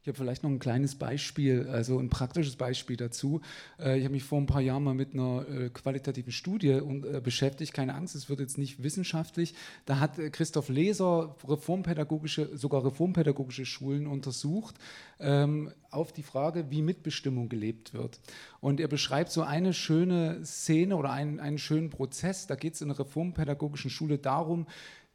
Ich 0.03 0.07
habe 0.07 0.17
vielleicht 0.17 0.41
noch 0.41 0.49
ein 0.49 0.57
kleines 0.57 0.95
Beispiel, 0.95 1.67
also 1.67 1.99
ein 1.99 2.09
praktisches 2.09 2.55
Beispiel 2.55 2.97
dazu. 2.97 3.41
Äh, 3.79 3.99
ich 3.99 4.03
habe 4.03 4.13
mich 4.13 4.23
vor 4.23 4.39
ein 4.39 4.47
paar 4.47 4.61
Jahren 4.61 4.83
mal 4.83 4.95
mit 4.95 5.13
einer 5.13 5.47
äh, 5.47 5.69
qualitativen 5.69 6.31
Studie 6.31 6.69
äh, 6.69 7.21
beschäftigt. 7.23 7.71
Keine 7.71 7.93
Angst, 7.93 8.15
es 8.15 8.27
wird 8.27 8.39
jetzt 8.39 8.57
nicht 8.57 8.81
wissenschaftlich. 8.81 9.53
Da 9.85 9.99
hat 9.99 10.17
Christoph 10.31 10.69
Leser 10.69 11.35
reformpädagogische, 11.47 12.57
sogar 12.57 12.83
reformpädagogische 12.83 13.63
Schulen 13.63 14.07
untersucht 14.07 14.73
ähm, 15.19 15.71
auf 15.91 16.11
die 16.11 16.23
Frage, 16.23 16.71
wie 16.71 16.81
Mitbestimmung 16.81 17.47
gelebt 17.47 17.93
wird. 17.93 18.19
Und 18.59 18.79
er 18.79 18.87
beschreibt 18.87 19.31
so 19.31 19.43
eine 19.43 19.71
schöne 19.71 20.43
Szene 20.43 20.95
oder 20.95 21.11
einen, 21.11 21.39
einen 21.39 21.59
schönen 21.59 21.91
Prozess. 21.91 22.47
Da 22.47 22.55
geht 22.55 22.73
es 22.73 22.81
in 22.81 22.89
einer 22.89 22.97
reformpädagogischen 22.97 23.91
Schule 23.91 24.17
darum, 24.17 24.65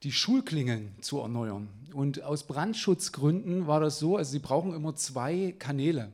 die 0.03 0.13
Schulklingeln 0.13 0.95
zu 1.01 1.19
erneuern. 1.21 1.69
Und 1.93 2.23
aus 2.23 2.47
Brandschutzgründen 2.47 3.67
war 3.67 3.81
das 3.81 3.99
so, 3.99 4.17
also 4.17 4.31
sie 4.31 4.39
brauchen 4.39 4.75
immer 4.75 4.95
zwei 4.95 5.55
Kanäle. 5.59 6.13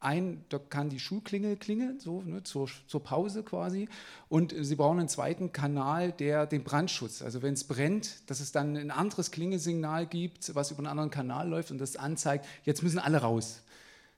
Ein, 0.00 0.44
da 0.48 0.58
kann 0.58 0.90
die 0.90 0.98
Schulklingel 0.98 1.56
klingeln, 1.56 2.00
so 2.00 2.22
ne, 2.22 2.42
zur, 2.42 2.68
zur 2.88 3.02
Pause 3.04 3.44
quasi. 3.44 3.88
Und 4.28 4.52
sie 4.58 4.74
brauchen 4.74 4.98
einen 4.98 5.08
zweiten 5.08 5.52
Kanal, 5.52 6.10
der 6.10 6.46
den 6.46 6.64
Brandschutz, 6.64 7.22
also 7.22 7.40
wenn 7.40 7.54
es 7.54 7.64
brennt, 7.64 8.28
dass 8.28 8.40
es 8.40 8.50
dann 8.50 8.76
ein 8.76 8.90
anderes 8.90 9.30
Klingelsignal 9.30 10.06
gibt, 10.06 10.54
was 10.56 10.72
über 10.72 10.80
einen 10.80 10.88
anderen 10.88 11.10
Kanal 11.10 11.48
läuft 11.48 11.70
und 11.70 11.78
das 11.78 11.96
anzeigt, 11.96 12.46
jetzt 12.64 12.82
müssen 12.82 12.98
alle 12.98 13.18
raus. 13.18 13.62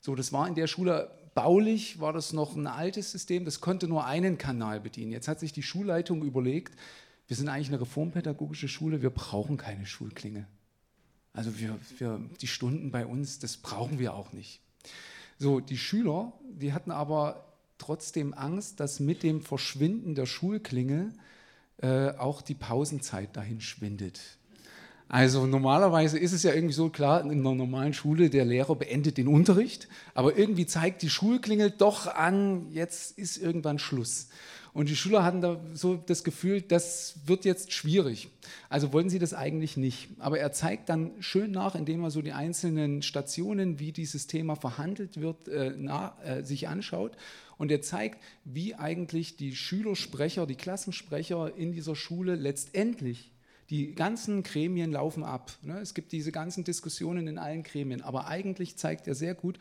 So, 0.01 0.15
das 0.15 0.33
war 0.33 0.49
in 0.49 0.55
der 0.55 0.67
Schule 0.67 1.11
baulich, 1.35 2.01
war 2.01 2.13
das 2.13 2.33
noch 2.33 2.57
ein 2.57 2.67
altes 2.67 3.11
System, 3.13 3.45
das 3.45 3.61
konnte 3.61 3.87
nur 3.87 4.07
einen 4.07 4.39
Kanal 4.39 4.81
bedienen. 4.81 5.13
Jetzt 5.13 5.29
hat 5.29 5.41
sich 5.41 5.53
die 5.53 5.63
Schulleitung 5.63 6.25
überlegt, 6.25 6.75
wir 7.27 7.37
sind 7.37 7.49
eigentlich 7.49 7.69
eine 7.69 7.81
reformpädagogische 7.81 8.69
Schule, 8.69 9.03
wir 9.03 9.11
brauchen 9.11 9.57
keine 9.57 9.87
Schulklinge. 9.87 10.47
Also 11.33 11.59
wir, 11.59 11.79
wir, 11.99 12.21
die 12.41 12.47
Stunden 12.47 12.91
bei 12.91 13.07
uns, 13.07 13.39
das 13.39 13.57
brauchen 13.57 13.99
wir 13.99 14.15
auch 14.15 14.33
nicht. 14.33 14.61
So, 15.39 15.61
die 15.61 15.79
Schüler, 15.79 16.33
die 16.49 16.73
hatten 16.73 16.91
aber 16.91 17.55
trotzdem 17.79 18.35
Angst, 18.35 18.79
dass 18.79 19.01
mit 19.01 19.23
dem 19.23 19.41
Verschwinden 19.41 20.15
der 20.15 20.27
Schulklinge 20.27 21.13
äh, 21.79 22.11
auch 22.11 22.41
die 22.41 22.55
Pausenzeit 22.55 23.37
dahin 23.37 23.61
schwindet. 23.61 24.21
Also 25.09 25.47
normalerweise 25.47 26.19
ist 26.19 26.33
es 26.33 26.43
ja 26.43 26.53
irgendwie 26.53 26.75
so 26.75 26.89
klar, 26.89 27.21
in 27.21 27.31
einer 27.31 27.55
normalen 27.55 27.93
Schule, 27.93 28.31
der 28.31 28.45
Lehrer 28.45 28.75
beendet 28.75 29.19
den 29.19 29.29
Unterricht, 29.29 29.89
aber 30.15 30.37
irgendwie 30.37 30.67
zeigt 30.67 31.03
die 31.03 31.11
Schulklingel 31.11 31.71
doch 31.71 32.07
an, 32.07 32.67
jetzt 32.73 33.19
ist 33.19 33.37
irgendwann 33.37 33.79
Schluss. 33.79 34.29
Und 34.75 34.89
die 34.89 34.97
Schüler 34.97 35.23
hatten 35.23 35.41
da 35.41 35.61
so 35.73 35.95
das 35.95 36.25
Gefühl, 36.25 36.61
das 36.61 37.21
wird 37.27 37.45
jetzt 37.45 37.73
schwierig. 37.73 38.29
Also 38.69 38.93
wollen 38.93 39.09
sie 39.09 39.21
das 39.21 39.33
eigentlich 39.33 39.77
nicht. 39.77 40.09
Aber 40.19 40.41
er 40.41 40.51
zeigt 40.51 40.89
dann 40.89 41.13
schön 41.21 41.53
nach, 41.53 41.77
indem 41.77 42.03
er 42.03 42.11
so 42.11 42.23
die 42.23 42.33
einzelnen 42.33 43.01
Stationen, 43.01 43.79
wie 43.79 43.93
dieses 43.93 44.27
Thema 44.27 44.57
verhandelt 44.57 45.21
wird, 45.21 45.47
äh, 45.47 45.75
na, 45.79 46.19
äh, 46.25 46.43
sich 46.43 46.67
anschaut. 46.67 47.17
Und 47.57 47.71
er 47.71 47.83
zeigt, 47.83 48.21
wie 48.45 48.75
eigentlich 48.75 49.37
die 49.37 49.55
Schülersprecher, 49.55 50.45
die 50.45 50.57
Klassensprecher 50.57 51.55
in 51.57 51.71
dieser 51.71 51.95
Schule 51.95 52.35
letztendlich 52.35 53.31
die 53.71 53.95
ganzen 53.95 54.43
Gremien 54.43 54.93
laufen 54.93 55.25
ab. 55.25 55.53
Ne? 55.63 55.79
Es 55.79 55.95
gibt 55.95 56.13
diese 56.13 56.33
ganzen 56.33 56.65
Diskussionen 56.65 57.27
in 57.29 57.39
allen 57.39 57.63
Gremien, 57.63 58.03
aber 58.03 58.27
eigentlich 58.27 58.77
zeigt 58.77 59.07
er 59.07 59.15
sehr 59.15 59.35
gut, 59.35 59.59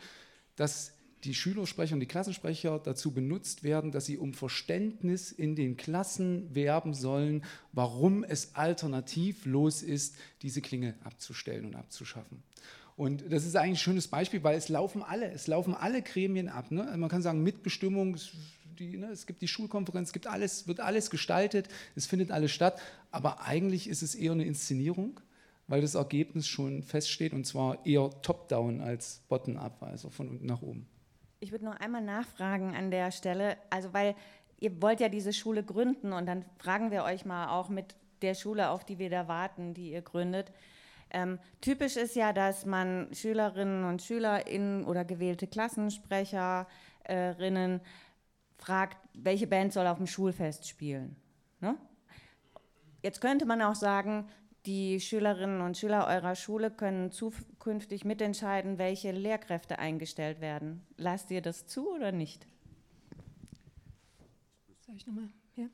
dass 0.56 0.92
die 1.24 1.34
Schülersprecher 1.34 1.94
und 1.94 2.00
die 2.00 2.06
Klassensprecher 2.06 2.78
dazu 2.78 3.12
benutzt 3.12 3.62
werden, 3.62 3.92
dass 3.92 4.04
sie 4.04 4.18
um 4.18 4.34
Verständnis 4.34 5.32
in 5.32 5.56
den 5.56 5.76
Klassen 5.76 6.54
werben 6.54 6.92
sollen, 6.92 7.44
warum 7.72 8.24
es 8.24 8.54
alternativlos 8.54 9.82
ist, 9.82 10.16
diese 10.42 10.60
Klinge 10.60 10.94
abzustellen 11.02 11.64
und 11.64 11.76
abzuschaffen. 11.76 12.42
Und 12.96 13.24
das 13.32 13.44
ist 13.44 13.56
eigentlich 13.56 13.78
ein 13.78 13.82
schönes 13.82 14.08
Beispiel, 14.08 14.44
weil 14.44 14.56
es 14.56 14.68
laufen 14.68 15.02
alle, 15.02 15.30
es 15.32 15.46
laufen 15.46 15.74
alle 15.74 16.02
Gremien 16.02 16.48
ab. 16.48 16.70
Ne? 16.70 16.94
Man 16.96 17.08
kann 17.08 17.22
sagen, 17.22 17.42
Mitbestimmung, 17.42 18.16
die, 18.78 18.96
ne, 18.96 19.06
es 19.06 19.26
gibt 19.26 19.42
die 19.42 19.48
Schulkonferenz, 19.48 20.08
es 20.08 20.12
gibt 20.12 20.26
alles, 20.26 20.68
wird 20.68 20.80
alles 20.80 21.10
gestaltet, 21.10 21.68
es 21.94 22.06
findet 22.06 22.30
alles 22.30 22.52
statt, 22.52 22.80
aber 23.10 23.42
eigentlich 23.42 23.88
ist 23.88 24.02
es 24.02 24.14
eher 24.14 24.32
eine 24.32 24.44
Inszenierung, 24.44 25.20
weil 25.66 25.80
das 25.80 25.94
Ergebnis 25.94 26.46
schon 26.46 26.82
feststeht 26.82 27.32
und 27.32 27.46
zwar 27.46 27.84
eher 27.86 28.10
top-down 28.22 28.80
als 28.80 29.22
bottom-up, 29.28 29.82
also 29.82 30.10
von 30.10 30.28
unten 30.28 30.46
nach 30.46 30.62
oben. 30.62 30.86
Ich 31.40 31.52
würde 31.52 31.64
noch 31.64 31.78
einmal 31.78 32.02
nachfragen 32.02 32.74
an 32.74 32.90
der 32.90 33.10
Stelle, 33.10 33.56
also 33.70 33.92
weil 33.92 34.14
ihr 34.60 34.80
wollt 34.80 35.00
ja 35.00 35.08
diese 35.08 35.32
Schule 35.32 35.62
gründen 35.62 36.12
und 36.12 36.26
dann 36.26 36.44
fragen 36.58 36.90
wir 36.90 37.04
euch 37.04 37.24
mal 37.24 37.48
auch 37.48 37.68
mit 37.68 37.94
der 38.22 38.34
Schule, 38.34 38.70
auf 38.70 38.84
die 38.84 38.98
wir 38.98 39.10
da 39.10 39.28
warten, 39.28 39.74
die 39.74 39.92
ihr 39.92 40.02
gründet. 40.02 40.50
Ähm, 41.10 41.38
typisch 41.60 41.96
ist 41.96 42.16
ja, 42.16 42.32
dass 42.32 42.66
man 42.66 43.08
Schülerinnen 43.12 43.84
und 43.84 44.02
SchülerInnen 44.02 44.84
oder 44.84 45.04
gewählte 45.04 45.46
Klassensprecherinnen 45.46 47.80
fragt, 48.64 48.98
welche 49.12 49.46
Band 49.46 49.72
soll 49.72 49.86
auf 49.86 49.98
dem 49.98 50.06
Schulfest 50.06 50.66
spielen. 50.66 51.16
Ne? 51.60 51.76
Jetzt 53.02 53.20
könnte 53.20 53.44
man 53.44 53.60
auch 53.60 53.74
sagen, 53.74 54.26
die 54.64 55.00
Schülerinnen 55.00 55.60
und 55.60 55.76
Schüler 55.76 56.06
eurer 56.06 56.34
Schule 56.34 56.70
können 56.70 57.10
zukünftig 57.10 58.06
mitentscheiden, 58.06 58.78
welche 58.78 59.12
Lehrkräfte 59.12 59.78
eingestellt 59.78 60.40
werden. 60.40 60.86
Lasst 60.96 61.30
ihr 61.30 61.42
das 61.42 61.66
zu 61.66 61.90
oder 61.90 62.12
nicht? 62.12 62.46
Soll 64.80 64.96
ich 64.96 65.06
nochmal? 65.06 65.28
Ja. 65.56 65.66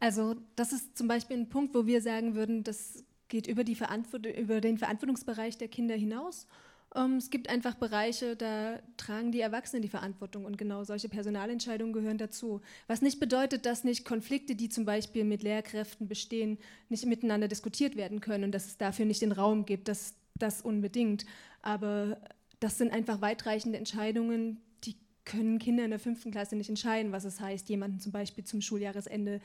Also 0.00 0.36
das 0.56 0.72
ist 0.72 0.96
zum 0.96 1.06
Beispiel 1.06 1.36
ein 1.36 1.50
Punkt, 1.50 1.74
wo 1.74 1.84
wir 1.84 2.00
sagen 2.00 2.34
würden, 2.34 2.64
das 2.64 3.04
geht 3.28 3.46
über, 3.46 3.62
über 3.62 4.60
den 4.60 4.78
Verantwortungsbereich 4.78 5.58
der 5.58 5.68
Kinder 5.68 5.94
hinaus 5.94 6.48
ähm, 6.94 7.16
es 7.16 7.30
gibt 7.30 7.48
einfach 7.48 7.74
Bereiche, 7.74 8.36
da 8.36 8.80
tragen 8.96 9.30
die 9.30 9.40
Erwachsenen 9.40 9.82
die 9.82 9.88
Verantwortung 9.88 10.44
und 10.44 10.58
genau 10.58 10.82
solche 10.84 11.08
Personalentscheidungen 11.08 11.92
gehören 11.92 12.18
dazu. 12.18 12.60
Was 12.88 13.02
nicht 13.02 13.20
bedeutet, 13.20 13.64
dass 13.66 13.84
nicht 13.84 14.04
Konflikte, 14.04 14.56
die 14.56 14.68
zum 14.68 14.84
Beispiel 14.84 15.24
mit 15.24 15.42
Lehrkräften 15.42 16.08
bestehen, 16.08 16.58
nicht 16.88 17.06
miteinander 17.06 17.48
diskutiert 17.48 17.96
werden 17.96 18.20
können 18.20 18.44
und 18.44 18.52
dass 18.52 18.66
es 18.66 18.76
dafür 18.76 19.04
nicht 19.04 19.22
den 19.22 19.32
Raum 19.32 19.66
gibt, 19.66 19.88
dass 19.88 20.14
das 20.36 20.62
unbedingt. 20.62 21.26
Aber 21.62 22.18
das 22.58 22.78
sind 22.78 22.92
einfach 22.92 23.20
weitreichende 23.20 23.78
Entscheidungen, 23.78 24.60
die 24.84 24.96
können 25.24 25.60
Kinder 25.60 25.84
in 25.84 25.90
der 25.90 26.00
fünften 26.00 26.32
Klasse 26.32 26.56
nicht 26.56 26.70
entscheiden, 26.70 27.12
was 27.12 27.24
es 27.24 27.40
heißt, 27.40 27.68
jemanden 27.68 28.00
zum 28.00 28.10
Beispiel 28.10 28.44
zum 28.44 28.60
Schuljahresende 28.60 29.40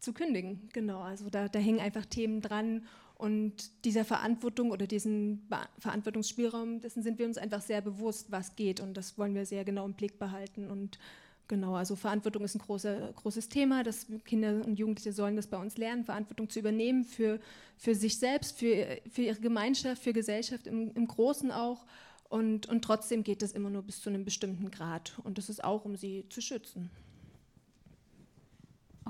zu 0.00 0.12
kündigen. 0.12 0.68
Genau, 0.72 1.00
also 1.00 1.30
da, 1.30 1.48
da 1.48 1.58
hängen 1.58 1.80
einfach 1.80 2.04
Themen 2.04 2.40
dran 2.40 2.84
und 3.20 3.84
dieser 3.84 4.06
Verantwortung 4.06 4.70
oder 4.70 4.86
diesen 4.86 5.46
Verantwortungsspielraum, 5.78 6.80
dessen 6.80 7.02
sind 7.02 7.18
wir 7.18 7.26
uns 7.26 7.36
einfach 7.36 7.60
sehr 7.60 7.82
bewusst, 7.82 8.32
was 8.32 8.56
geht. 8.56 8.80
Und 8.80 8.94
das 8.94 9.18
wollen 9.18 9.34
wir 9.34 9.44
sehr 9.44 9.62
genau 9.62 9.84
im 9.84 9.92
Blick 9.92 10.18
behalten. 10.18 10.70
Und 10.70 10.98
genau, 11.46 11.74
also 11.74 11.96
Verantwortung 11.96 12.44
ist 12.44 12.54
ein 12.54 12.60
großer, 12.60 13.12
großes 13.12 13.50
Thema. 13.50 13.82
Das 13.82 14.06
Kinder 14.24 14.64
und 14.64 14.78
Jugendliche 14.78 15.12
sollen 15.12 15.36
das 15.36 15.48
bei 15.48 15.58
uns 15.58 15.76
lernen, 15.76 16.04
Verantwortung 16.04 16.48
zu 16.48 16.60
übernehmen 16.60 17.04
für, 17.04 17.40
für 17.76 17.94
sich 17.94 18.18
selbst, 18.18 18.58
für, 18.58 18.96
für 19.10 19.22
ihre 19.22 19.40
Gemeinschaft, 19.40 20.02
für 20.02 20.14
Gesellschaft 20.14 20.66
im, 20.66 20.90
im 20.94 21.06
Großen 21.06 21.50
auch. 21.50 21.84
Und, 22.30 22.70
und 22.70 22.82
trotzdem 22.82 23.22
geht 23.22 23.42
das 23.42 23.52
immer 23.52 23.68
nur 23.68 23.82
bis 23.82 24.00
zu 24.00 24.08
einem 24.08 24.24
bestimmten 24.24 24.70
Grad. 24.70 25.18
Und 25.24 25.36
das 25.36 25.50
ist 25.50 25.62
auch, 25.62 25.84
um 25.84 25.94
sie 25.94 26.24
zu 26.30 26.40
schützen. 26.40 26.88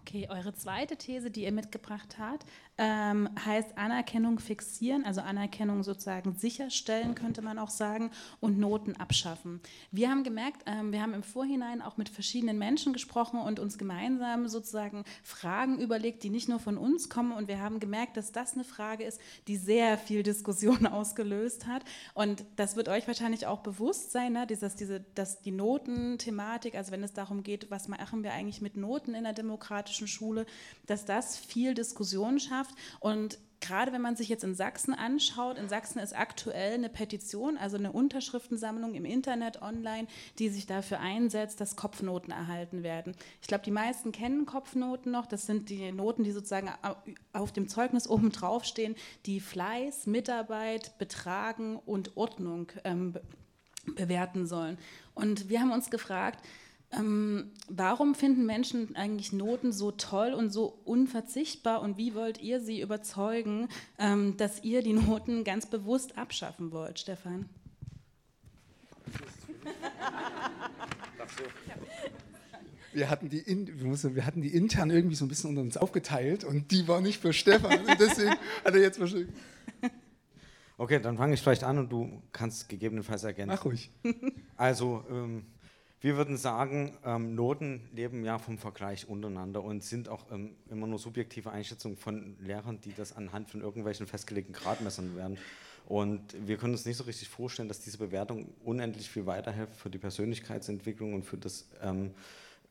Okay, 0.01 0.27
eure 0.31 0.55
zweite 0.55 0.97
These, 0.97 1.31
die 1.31 1.45
ihr 1.45 1.53
mitgebracht 1.53 2.17
habt, 2.19 2.47
ähm, 2.81 3.29
heißt 3.45 3.77
Anerkennung 3.77 4.39
fixieren, 4.39 5.05
also 5.05 5.21
Anerkennung 5.21 5.83
sozusagen 5.83 6.35
sicherstellen, 6.35 7.15
könnte 7.15 7.43
man 7.43 7.59
auch 7.59 7.69
sagen, 7.69 8.11
und 8.41 8.59
Noten 8.59 8.97
abschaffen. 8.97 9.61
Wir 9.91 10.09
haben 10.09 10.25
gemerkt, 10.25 10.63
ähm, 10.65 10.91
wir 10.91 11.03
haben 11.03 11.13
im 11.13 11.23
Vorhinein 11.23 11.83
auch 11.83 11.99
mit 11.99 12.09
verschiedenen 12.09 12.59
Menschen 12.59 12.95
gesprochen 12.95 13.39
und 13.39 13.61
uns 13.61 13.77
gemeinsam 13.77 14.49
sozusagen 14.49 15.05
Fragen 15.23 15.79
überlegt, 15.79 16.23
die 16.23 16.31
nicht 16.31 16.49
nur 16.49 16.59
von 16.59 16.79
uns 16.79 17.11
kommen. 17.11 17.33
Und 17.33 17.49
wir 17.49 17.61
haben 17.61 17.81
gemerkt, 17.81 18.17
dass 18.17 18.33
das 18.33 18.55
eine 18.55 18.65
Frage 18.65 19.05
ist, 19.05 19.21
die 19.47 19.59
sehr 19.59 19.99
viel 19.99 20.23
Diskussion 20.23 20.87
ausgelöst 20.87 21.67
hat. 21.67 21.85
Und 22.15 22.47
das 22.57 22.77
wird 22.77 22.89
euch 22.89 23.07
wahrscheinlich 23.07 23.47
auch 23.47 23.61
bewusst 23.61 24.11
sein, 24.11 24.33
ne? 24.33 24.47
Dieses, 24.47 24.75
diese, 24.75 25.01
dass 25.15 25.43
die 25.43 25.53
Notenthematik, 25.53 26.75
also 26.77 26.93
wenn 26.93 27.03
es 27.03 27.13
darum 27.13 27.43
geht, 27.43 27.71
was 27.71 27.89
machen 27.89 28.23
wir 28.23 28.33
eigentlich 28.33 28.63
mit 28.63 28.79
Noten 28.79 29.15
in 29.15 29.25
der 29.25 29.35
demokratischen 29.35 30.09
Schule, 30.09 30.47
dass 30.87 31.05
das 31.05 31.37
viel 31.37 31.75
Diskussion 31.75 32.41
schafft. 32.41 32.70
Und 33.01 33.39
gerade 33.61 33.93
wenn 33.93 34.01
man 34.01 34.17
sich 34.17 34.29
jetzt 34.29 34.45
in 34.45 34.55
Sachsen 34.55 34.95
anschaut, 34.95 35.59
in 35.59 35.69
Sachsen 35.69 35.99
ist 35.99 36.17
aktuell 36.17 36.75
eine 36.75 36.89
Petition, 36.89 37.57
also 37.57 37.77
eine 37.77 37.93
Unterschriftensammlung 37.93 38.95
im 38.95 39.05
Internet 39.05 39.63
online, 39.63 40.09
die 40.39 40.49
sich 40.49 40.67
dafür 40.67 41.01
einsetzt, 41.01 41.61
dass 41.61 41.77
Kopfnoten 41.77 42.33
erhalten 42.33 42.83
werden. 42.83 43.15
Ich 43.41 43.49
glaube, 43.49 43.65
die 43.65 43.71
meisten 43.71 44.13
kennen 44.13 44.47
Kopfnoten 44.47 45.13
noch. 45.13 45.27
Das 45.27 45.47
sind 45.47 45.69
die 45.69 45.93
Noten, 45.93 46.25
die 46.25 46.33
sozusagen 46.33 46.71
auf 47.33 47.53
dem 47.53 47.69
Zeugnis 47.69 48.09
oben 48.09 48.33
draufstehen, 48.33 48.95
die 49.27 49.41
Fleiß, 49.41 50.07
Mitarbeit, 50.07 50.97
Betragen 50.99 51.77
und 51.77 52.17
Ordnung 52.17 52.73
ähm, 52.85 53.15
bewerten 53.95 54.47
sollen. 54.47 54.79
Und 55.15 55.49
wir 55.49 55.61
haben 55.61 55.73
uns 55.73 55.91
gefragt, 55.91 56.45
ähm, 56.93 57.53
warum 57.69 58.15
finden 58.15 58.47
Menschen 58.47 58.97
eigentlich 58.97 59.33
Noten 59.33 59.73
so 59.73 59.93
toll 59.93 60.33
und 60.33 60.51
so 60.51 60.81
unverzichtbar 60.85 61.83
und 61.83 61.99
wie 61.99 62.15
wollt 62.15 62.41
ihr 62.41 62.61
sie 62.61 62.81
überzeugen, 62.81 63.69
ähm, 63.99 64.37
dass 64.37 64.65
ihr 64.65 64.83
die 64.83 64.93
Noten 64.93 65.45
ganz 65.45 65.67
bewusst 65.67 66.19
abschaffen 66.19 66.73
wollt, 66.73 66.99
Stefan? 66.99 67.49
Wir 72.93 73.09
hatten, 73.09 73.29
die 73.29 73.39
in, 73.39 73.69
wir 73.81 74.27
hatten 74.27 74.43
die 74.43 74.53
intern 74.53 74.91
irgendwie 74.91 75.15
so 75.15 75.25
ein 75.25 75.29
bisschen 75.29 75.51
unter 75.51 75.63
uns 75.63 75.77
aufgeteilt 75.77 76.43
und 76.43 76.73
die 76.73 76.89
war 76.89 77.01
nicht 77.01 77.21
für 77.21 77.33
Stefan. 77.33 77.79
Und 77.79 78.01
deswegen 78.01 78.33
hat 78.65 78.75
er 78.75 78.81
jetzt 78.81 78.99
wahrscheinlich. 78.99 79.29
Okay, 80.77 80.99
dann 80.99 81.17
fange 81.19 81.35
ich 81.35 81.41
vielleicht 81.41 81.63
an 81.63 81.79
und 81.79 81.93
du 81.93 82.23
kannst 82.33 82.69
gegebenenfalls 82.69 83.23
ergänzen. 83.23 83.55
Mach 83.55 83.65
ruhig. 83.65 83.91
Also, 84.57 85.05
ähm, 85.09 85.45
wir 86.01 86.17
würden 86.17 86.39
sagen, 86.39 86.97
ähm, 87.05 87.35
Noten 87.35 87.83
leben 87.93 88.25
ja 88.25 88.39
vom 88.39 88.57
Vergleich 88.57 89.07
untereinander 89.09 89.63
und 89.63 89.85
sind 89.85 90.09
auch 90.09 90.25
ähm, 90.33 90.57
immer 90.71 90.87
nur 90.87 90.99
subjektive 90.99 91.51
Einschätzungen 91.51 91.99
von 91.99 92.39
Lehrern, 92.41 92.81
die 92.81 92.95
das 92.95 93.15
anhand 93.15 93.51
von 93.51 93.61
irgendwelchen 93.61 94.07
festgelegten 94.07 94.55
Gradmessern 94.55 95.15
werden. 95.17 95.37
Und 95.87 96.23
wir 96.47 96.57
können 96.57 96.73
uns 96.73 96.87
nicht 96.87 96.97
so 96.97 97.05
richtig 97.05 97.29
vorstellen, 97.29 97.69
dass 97.69 97.81
diese 97.81 97.99
Bewertung 97.99 98.49
unendlich 98.65 99.11
viel 99.11 99.27
weiterhilft 99.27 99.75
für 99.75 99.91
die 99.91 99.99
Persönlichkeitsentwicklung 99.99 101.13
und 101.15 101.25
für 101.25 101.37
das 101.37 101.69
ähm, 101.83 102.13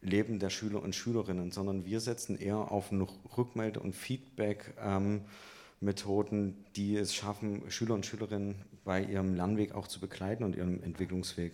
Leben 0.02 0.40
der 0.40 0.50
Schüler 0.50 0.82
und 0.82 0.96
Schülerinnen, 0.96 1.52
sondern 1.52 1.86
wir 1.86 2.00
setzen 2.00 2.40
eher 2.40 2.72
auf 2.72 2.92
Rückmelde- 2.92 3.82
und 3.82 3.94
Feedback-Methoden, 3.94 6.40
ähm, 6.40 6.56
die 6.76 6.96
es 6.96 7.14
schaffen, 7.14 7.70
Schüler 7.70 7.94
und 7.94 8.08
Schülerinnen 8.08 8.56
bei 8.86 9.04
ihrem 9.04 9.36
Lernweg 9.36 9.76
auch 9.76 9.88
zu 9.88 10.00
begleiten 10.00 10.46
und 10.46 10.56
ihrem 10.56 10.82
Entwicklungsweg. 10.82 11.52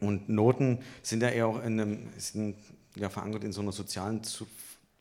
Und 0.00 0.28
Noten 0.28 0.78
sind 1.02 1.22
ja 1.22 1.28
eher 1.28 1.46
auch 1.46 1.62
in 1.62 1.80
einem, 1.80 2.08
sind 2.18 2.56
ja 2.96 3.08
verankert 3.08 3.44
in 3.44 3.52
so 3.52 3.60
einer 3.60 3.72
sozialen 3.72 4.22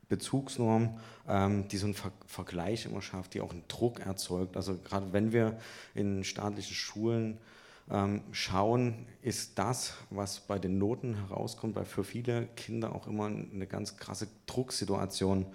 Bezugsnorm, 0.09 0.99
ähm, 1.27 1.67
die 1.67 1.77
so 1.77 1.85
einen 1.85 1.93
Ver 1.95 2.11
Vergleich 2.27 2.85
immer 2.85 3.01
schafft, 3.01 3.33
die 3.33 3.41
auch 3.41 3.51
einen 3.51 3.63
Druck 3.67 3.99
erzeugt. 3.99 4.57
Also 4.57 4.77
gerade 4.77 5.13
wenn 5.13 5.31
wir 5.31 5.57
in 5.95 6.23
staatlichen 6.23 6.75
Schulen 6.75 7.37
ähm, 7.91 8.21
schauen, 8.31 9.05
ist 9.21 9.57
das, 9.59 9.93
was 10.09 10.39
bei 10.39 10.59
den 10.59 10.77
Noten 10.77 11.15
herauskommt, 11.27 11.75
weil 11.75 11.85
für 11.85 12.03
viele 12.03 12.47
Kinder 12.55 12.95
auch 12.95 13.07
immer 13.07 13.25
eine 13.25 13.67
ganz 13.67 13.97
krasse 13.97 14.27
Drucksituation 14.45 15.45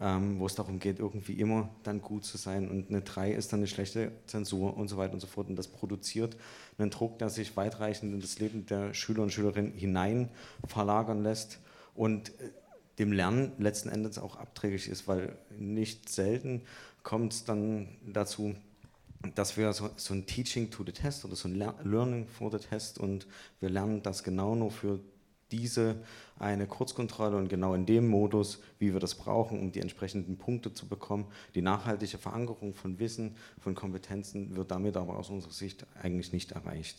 ähm, 0.00 0.38
wo 0.40 0.46
es 0.46 0.54
darum 0.54 0.78
geht, 0.78 0.98
irgendwie 0.98 1.34
immer 1.34 1.70
dann 1.82 2.00
gut 2.00 2.24
zu 2.24 2.36
sein. 2.36 2.68
Und 2.68 2.88
eine 2.88 3.02
3 3.02 3.32
ist 3.32 3.52
dann 3.52 3.60
eine 3.60 3.66
schlechte 3.66 4.12
Zensur 4.26 4.76
und 4.76 4.88
so 4.88 4.96
weiter 4.96 5.14
und 5.14 5.20
so 5.20 5.26
fort. 5.26 5.48
Und 5.48 5.56
das 5.56 5.68
produziert 5.68 6.36
einen 6.78 6.90
Druck, 6.90 7.18
der 7.18 7.30
sich 7.30 7.56
weitreichend 7.56 8.12
in 8.12 8.20
das 8.20 8.38
Leben 8.38 8.66
der 8.66 8.94
Schüler 8.94 9.22
und 9.22 9.32
Schülerinnen 9.32 9.72
hinein 9.72 10.28
verlagern 10.66 11.22
lässt 11.22 11.60
und 11.94 12.30
äh, 12.40 12.50
dem 12.98 13.12
Lernen 13.12 13.52
letzten 13.58 13.88
Endes 13.88 14.18
auch 14.18 14.36
abträglich 14.36 14.88
ist, 14.88 15.08
weil 15.08 15.36
nicht 15.58 16.08
selten 16.08 16.62
kommt 17.02 17.32
es 17.32 17.44
dann 17.44 17.88
dazu, 18.06 18.54
dass 19.34 19.56
wir 19.56 19.72
so, 19.72 19.90
so, 19.96 20.14
ein 20.14 20.26
Teaching 20.26 20.70
to 20.70 20.84
the 20.84 20.92
Test 20.92 21.24
oder 21.24 21.34
so 21.34 21.48
ein 21.48 21.54
Learning 21.54 22.26
for 22.26 22.50
the 22.50 22.58
Test 22.58 22.98
und 22.98 23.26
wir 23.60 23.70
lernen 23.70 24.02
das 24.02 24.22
genau 24.22 24.54
nur 24.54 24.70
für 24.70 25.00
diese 25.58 25.96
eine 26.38 26.66
Kurzkontrolle 26.66 27.36
und 27.36 27.48
genau 27.48 27.74
in 27.74 27.86
dem 27.86 28.08
Modus, 28.08 28.60
wie 28.78 28.92
wir 28.92 29.00
das 29.00 29.14
brauchen, 29.14 29.60
um 29.60 29.70
die 29.70 29.80
entsprechenden 29.80 30.36
Punkte 30.36 30.74
zu 30.74 30.88
bekommen. 30.88 31.26
Die 31.54 31.62
nachhaltige 31.62 32.18
Verankerung 32.18 32.74
von 32.74 32.98
Wissen, 32.98 33.36
von 33.60 33.74
Kompetenzen 33.74 34.56
wird 34.56 34.70
damit 34.70 34.96
aber 34.96 35.16
aus 35.16 35.30
unserer 35.30 35.52
Sicht 35.52 35.86
eigentlich 36.02 36.32
nicht 36.32 36.52
erreicht. 36.52 36.98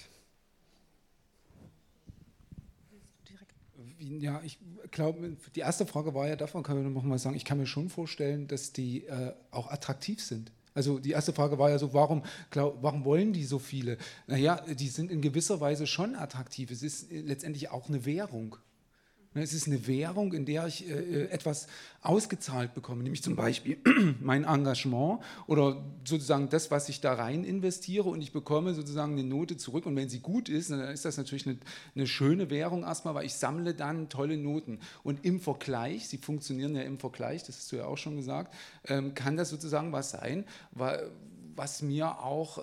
Ja, 3.98 4.42
ich 4.44 4.60
glaube, 4.92 5.36
die 5.56 5.60
erste 5.62 5.86
Frage 5.86 6.14
war 6.14 6.28
ja, 6.28 6.36
davon 6.36 6.64
kann 6.64 6.78
ich 6.78 6.94
noch 6.94 7.04
mal 7.04 7.18
sagen, 7.18 7.36
ich 7.36 7.46
kann 7.46 7.58
mir 7.58 7.66
schon 7.66 7.90
vorstellen, 7.90 8.48
dass 8.48 8.72
die 8.72 9.06
äh, 9.06 9.34
auch 9.52 9.72
attraktiv 9.72 10.22
sind. 10.22 10.52
Also 10.76 11.00
die 11.00 11.12
erste 11.12 11.32
Frage 11.32 11.58
war 11.58 11.70
ja 11.70 11.80
so, 11.80 11.94
warum, 11.94 12.22
glaub, 12.52 12.84
warum 12.84 13.06
wollen 13.06 13.32
die 13.32 13.46
so 13.46 13.60
viele? 13.60 13.98
Naja, 14.28 14.58
die 14.68 14.90
sind 14.90 15.10
in 15.10 15.22
gewisser 15.22 15.62
Weise 15.62 15.88
schon 15.88 16.16
attraktiv. 16.16 16.70
Es 16.70 16.84
ist 16.84 17.10
letztendlich 17.12 17.72
auch 17.72 17.88
eine 17.88 18.06
Währung. 18.06 18.58
Ne, 19.36 19.44
es 19.44 19.54
ist 19.54 19.68
eine 19.68 19.86
Währung, 19.86 20.32
in 20.32 20.46
der 20.46 20.66
ich 20.66 20.90
äh, 20.90 20.94
äh, 20.94 21.30
etwas 21.30 21.68
ausgezahlt 22.02 22.74
bekomme, 22.74 23.04
nämlich 23.04 23.22
zum 23.22 23.36
Beispiel 23.36 23.78
mein 24.22 24.46
Engagement 24.46 25.20
oder 25.46 25.84
sozusagen 26.06 26.48
das, 26.48 26.72
was 26.72 26.88
ich 26.88 27.02
da 27.02 27.16
rein 27.16 27.44
investiere 27.44 28.08
und 28.08 28.22
ich 28.22 28.32
bekomme 28.32 28.74
sozusagen 28.74 29.12
eine 29.12 29.26
Note 29.26 29.58
zurück. 29.58 29.88
Und 29.88 29.98
wenn 29.98 30.08
sie 30.08 30.20
gut 30.20 30.48
ist, 30.48 30.72
dann 30.72 30.80
ist 30.80 31.04
das 31.04 31.18
natürlich 31.18 31.46
eine, 31.96 32.08
schöne 32.08 32.50
Währung 32.50 32.84
erstmal, 32.84 33.14
weil 33.14 33.26
ich 33.26 33.34
sammle 33.34 33.74
dann 33.74 34.08
tolle 34.08 34.38
Noten. 34.38 34.80
Und 35.04 35.26
im 35.26 35.42
Vergleich, 35.42 36.08
sie 36.08 36.18
funktionieren 36.18 36.74
ja 36.74 36.84
im 36.84 36.98
Vergleich, 36.98 37.44
das 37.44 37.58
hast 37.58 37.72
du 37.74 37.76
ja 37.76 37.88
auch 37.88 37.98
schon 37.98 38.16
gesagt, 38.16 38.54
ähm, 38.88 39.16
kann 39.16 39.36
das 39.36 39.50
sozusagen 39.50 39.92
was 39.92 40.12
sein, 40.12 40.46
was 40.72 41.82
mir 41.82 42.20
auch 42.20 42.60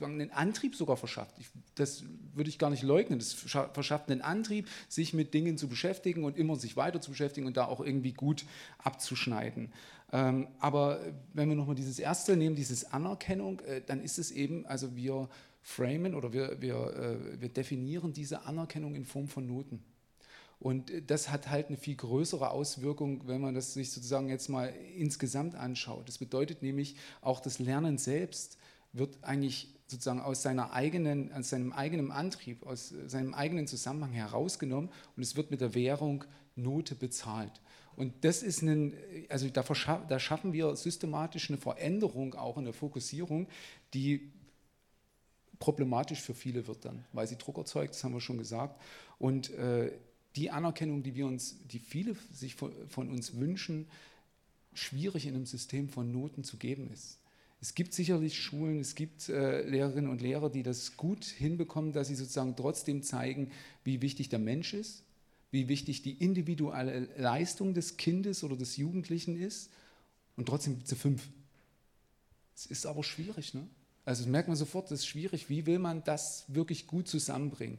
äh, 0.00 0.04
einen 0.04 0.30
Antrieb 0.30 0.74
sogar 0.74 0.96
verschafft. 0.96 1.36
Ich, 1.38 1.48
das 1.74 2.04
würde 2.34 2.50
ich 2.50 2.58
gar 2.58 2.70
nicht 2.70 2.82
leugnen. 2.82 3.18
Das 3.18 3.32
verschafft 3.32 4.10
einen 4.10 4.22
Antrieb, 4.22 4.68
sich 4.88 5.14
mit 5.14 5.34
Dingen 5.34 5.58
zu 5.58 5.68
beschäftigen 5.68 6.24
und 6.24 6.36
immer 6.36 6.56
sich 6.56 6.76
weiter 6.76 7.00
zu 7.00 7.10
beschäftigen 7.10 7.46
und 7.46 7.56
da 7.56 7.66
auch 7.66 7.80
irgendwie 7.80 8.12
gut 8.12 8.44
abzuschneiden. 8.78 9.72
Ähm, 10.12 10.48
aber 10.58 11.00
wenn 11.32 11.48
wir 11.48 11.56
nochmal 11.56 11.76
dieses 11.76 11.98
erste 11.98 12.36
nehmen, 12.36 12.56
dieses 12.56 12.92
Anerkennung, 12.92 13.60
äh, 13.60 13.80
dann 13.84 14.00
ist 14.02 14.18
es 14.18 14.30
eben, 14.30 14.66
also 14.66 14.96
wir 14.96 15.28
framen 15.62 16.14
oder 16.14 16.32
wir, 16.32 16.60
wir, 16.60 16.74
äh, 16.74 17.40
wir 17.40 17.48
definieren 17.48 18.12
diese 18.12 18.42
Anerkennung 18.42 18.94
in 18.94 19.04
Form 19.04 19.28
von 19.28 19.46
Noten. 19.46 19.82
Und 20.60 20.90
äh, 20.90 21.02
das 21.02 21.30
hat 21.30 21.48
halt 21.48 21.68
eine 21.68 21.76
viel 21.76 21.96
größere 21.96 22.50
Auswirkung, 22.50 23.26
wenn 23.26 23.40
man 23.40 23.54
das 23.54 23.74
sich 23.74 23.90
sozusagen 23.90 24.28
jetzt 24.28 24.48
mal 24.48 24.72
insgesamt 24.96 25.54
anschaut. 25.54 26.08
Das 26.08 26.18
bedeutet 26.18 26.62
nämlich 26.62 26.96
auch 27.22 27.40
das 27.40 27.58
Lernen 27.58 27.98
selbst 27.98 28.58
wird 28.92 29.18
eigentlich 29.22 29.68
sozusagen 29.86 30.20
aus, 30.20 30.42
seiner 30.42 30.72
eigenen, 30.72 31.32
aus 31.32 31.50
seinem 31.50 31.72
eigenen 31.72 32.10
Antrieb, 32.12 32.64
aus 32.66 32.94
seinem 33.06 33.34
eigenen 33.34 33.66
Zusammenhang 33.66 34.12
herausgenommen 34.12 34.90
und 35.16 35.22
es 35.22 35.36
wird 35.36 35.50
mit 35.50 35.60
der 35.60 35.74
Währung 35.74 36.24
Note 36.56 36.94
bezahlt. 36.94 37.60
Und 37.96 38.24
das 38.24 38.42
ist 38.42 38.62
ein, 38.62 38.94
also 39.28 39.48
da, 39.48 39.62
da 40.08 40.18
schaffen 40.18 40.52
wir 40.52 40.74
systematisch 40.76 41.50
eine 41.50 41.58
Veränderung 41.58 42.34
auch 42.34 42.56
in 42.56 42.64
der 42.64 42.72
Fokussierung, 42.72 43.48
die 43.94 44.30
problematisch 45.58 46.20
für 46.20 46.34
viele 46.34 46.66
wird 46.66 46.84
dann, 46.84 47.04
weil 47.12 47.26
sie 47.26 47.36
Druck 47.36 47.58
erzeugt, 47.58 47.94
das 47.94 48.02
haben 48.02 48.14
wir 48.14 48.20
schon 48.20 48.38
gesagt. 48.38 48.80
Und 49.18 49.50
äh, 49.50 49.92
die 50.36 50.50
Anerkennung, 50.50 51.02
die 51.02 51.14
wir 51.14 51.26
uns, 51.26 51.56
die 51.66 51.78
viele 51.78 52.14
sich 52.32 52.54
von, 52.54 52.72
von 52.88 53.10
uns 53.10 53.36
wünschen, 53.36 53.86
schwierig 54.72 55.26
in 55.26 55.34
einem 55.34 55.46
System 55.46 55.88
von 55.88 56.10
Noten 56.10 56.44
zu 56.44 56.56
geben 56.56 56.90
ist. 56.92 57.19
Es 57.60 57.74
gibt 57.74 57.92
sicherlich 57.92 58.40
Schulen, 58.40 58.80
es 58.80 58.94
gibt 58.94 59.28
äh, 59.28 59.62
Lehrerinnen 59.62 60.10
und 60.10 60.22
Lehrer, 60.22 60.48
die 60.48 60.62
das 60.62 60.96
gut 60.96 61.24
hinbekommen, 61.24 61.92
dass 61.92 62.08
sie 62.08 62.14
sozusagen 62.14 62.56
trotzdem 62.56 63.02
zeigen, 63.02 63.50
wie 63.84 64.00
wichtig 64.00 64.30
der 64.30 64.38
Mensch 64.38 64.72
ist, 64.72 65.04
wie 65.50 65.68
wichtig 65.68 66.02
die 66.02 66.14
individuelle 66.14 67.08
Leistung 67.16 67.74
des 67.74 67.98
Kindes 67.98 68.44
oder 68.44 68.56
des 68.56 68.76
Jugendlichen 68.76 69.38
ist 69.38 69.70
und 70.36 70.46
trotzdem 70.46 70.76
gibt 70.76 70.90
es 70.90 70.98
fünf. 70.98 71.28
Es 72.54 72.66
ist 72.66 72.86
aber 72.86 73.04
schwierig, 73.04 73.52
ne? 73.52 73.66
Also 74.06 74.26
merkt 74.28 74.48
man 74.48 74.56
sofort, 74.56 74.90
das 74.90 75.00
ist 75.00 75.06
schwierig. 75.06 75.50
Wie 75.50 75.66
will 75.66 75.78
man 75.78 76.02
das 76.04 76.44
wirklich 76.48 76.86
gut 76.86 77.06
zusammenbringen? 77.08 77.78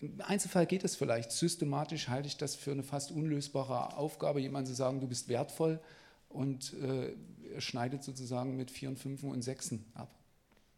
Im 0.00 0.20
Einzelfall 0.20 0.66
geht 0.66 0.84
es 0.84 0.96
vielleicht. 0.96 1.32
Systematisch 1.32 2.08
halte 2.08 2.28
ich 2.28 2.36
das 2.36 2.54
für 2.54 2.72
eine 2.72 2.82
fast 2.82 3.10
unlösbare 3.10 3.96
Aufgabe, 3.96 4.40
jemandem 4.40 4.72
zu 4.72 4.76
sagen, 4.76 5.00
du 5.00 5.06
bist 5.06 5.28
wertvoll 5.28 5.80
und 6.28 6.74
äh, 6.74 7.14
schneidet 7.58 8.02
sozusagen 8.02 8.56
mit 8.56 8.70
Vieren, 8.70 8.96
Fünfen 8.96 9.30
und 9.30 9.42
Sechsen 9.42 9.84
ab. 9.94 10.14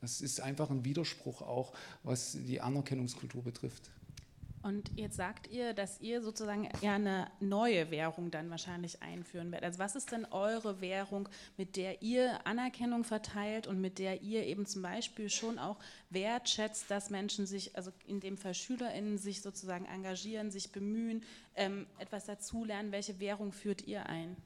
Das 0.00 0.20
ist 0.20 0.40
einfach 0.40 0.70
ein 0.70 0.84
Widerspruch 0.84 1.42
auch, 1.42 1.72
was 2.02 2.32
die 2.32 2.60
Anerkennungskultur 2.60 3.42
betrifft. 3.42 3.90
Und 4.66 4.90
jetzt 4.96 5.14
sagt 5.14 5.46
ihr, 5.46 5.74
dass 5.74 6.00
ihr 6.00 6.20
sozusagen 6.20 6.68
ja 6.80 6.96
eine 6.96 7.30
neue 7.38 7.92
Währung 7.92 8.32
dann 8.32 8.50
wahrscheinlich 8.50 9.00
einführen 9.00 9.52
werdet. 9.52 9.64
Also 9.64 9.78
was 9.78 9.94
ist 9.94 10.10
denn 10.10 10.24
eure 10.24 10.80
Währung, 10.80 11.28
mit 11.56 11.76
der 11.76 12.02
ihr 12.02 12.44
Anerkennung 12.44 13.04
verteilt 13.04 13.68
und 13.68 13.80
mit 13.80 14.00
der 14.00 14.22
ihr 14.22 14.44
eben 14.44 14.66
zum 14.66 14.82
Beispiel 14.82 15.30
schon 15.30 15.60
auch 15.60 15.78
wertschätzt, 16.10 16.90
dass 16.90 17.10
Menschen 17.10 17.46
sich, 17.46 17.76
also 17.76 17.92
in 18.08 18.18
dem 18.18 18.36
Fall 18.36 18.54
SchülerInnen, 18.54 19.18
sich 19.18 19.40
sozusagen 19.40 19.84
engagieren, 19.86 20.50
sich 20.50 20.72
bemühen, 20.72 21.22
ähm, 21.54 21.86
etwas 22.00 22.24
dazulernen? 22.24 22.90
Welche 22.90 23.20
Währung 23.20 23.52
führt 23.52 23.82
ihr 23.82 24.06
ein? 24.06 24.36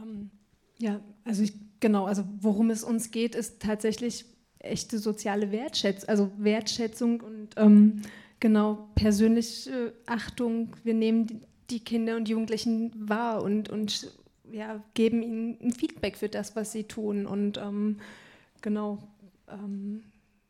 Ähm, 0.00 0.30
ja, 0.78 1.00
also 1.24 1.42
ich, 1.42 1.52
genau, 1.80 2.06
also 2.06 2.24
worum 2.40 2.70
es 2.70 2.82
uns 2.82 3.10
geht, 3.10 3.34
ist 3.34 3.60
tatsächlich 3.60 4.24
echte 4.58 4.98
soziale 4.98 5.52
Wertschätzung, 5.52 6.08
also 6.08 6.30
Wertschätzung 6.38 7.20
und 7.20 7.48
ähm, 7.56 8.02
genau 8.40 8.88
persönliche 8.94 9.94
Achtung. 10.06 10.76
Wir 10.84 10.94
nehmen 10.94 11.42
die, 11.70 11.80
Kinder 11.80 12.16
und 12.16 12.28
Jugendlichen 12.28 12.92
wahr 13.08 13.42
und, 13.42 13.68
und 13.68 14.12
ja, 14.50 14.82
geben 14.94 15.22
ihnen 15.22 15.58
ein 15.62 15.72
Feedback 15.72 16.16
für 16.16 16.28
das, 16.28 16.56
was 16.56 16.72
sie 16.72 16.84
tun. 16.84 17.26
Und 17.26 17.58
ähm, 17.58 17.98
genau, 18.60 18.98
ähm, 19.48 20.02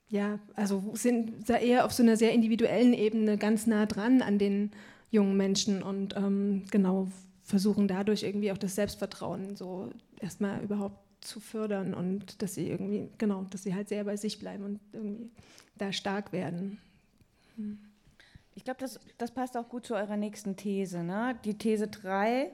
ja, 0.08 0.38
also 0.54 0.82
sind 0.94 1.48
da 1.48 1.56
eher 1.56 1.84
auf 1.84 1.92
so 1.92 2.02
einer 2.02 2.16
sehr 2.16 2.32
individuellen 2.32 2.94
Ebene 2.94 3.36
ganz 3.36 3.66
nah 3.66 3.86
dran 3.86 4.22
an 4.22 4.38
den 4.38 4.70
jungen 5.10 5.36
Menschen 5.36 5.82
und 5.82 6.16
ähm, 6.16 6.64
genau 6.70 7.08
versuchen 7.50 7.88
dadurch 7.88 8.22
irgendwie 8.22 8.52
auch 8.52 8.58
das 8.58 8.74
Selbstvertrauen 8.74 9.56
so 9.56 9.90
erstmal 10.20 10.62
überhaupt 10.62 10.98
zu 11.20 11.40
fördern 11.40 11.92
und 11.92 12.40
dass 12.40 12.54
sie 12.54 12.68
irgendwie, 12.68 13.08
genau, 13.18 13.42
dass 13.50 13.64
sie 13.64 13.74
halt 13.74 13.88
sehr 13.88 14.04
bei 14.04 14.16
sich 14.16 14.38
bleiben 14.38 14.64
und 14.64 14.80
irgendwie 14.92 15.30
da 15.76 15.92
stark 15.92 16.32
werden. 16.32 16.78
Hm. 17.56 17.78
Ich 18.54 18.64
glaube, 18.64 18.80
das, 18.80 18.98
das 19.18 19.30
passt 19.30 19.56
auch 19.56 19.68
gut 19.68 19.86
zu 19.86 19.94
eurer 19.94 20.16
nächsten 20.16 20.56
These. 20.56 21.02
Ne? 21.02 21.38
Die 21.44 21.56
These 21.56 21.88
3, 21.88 22.50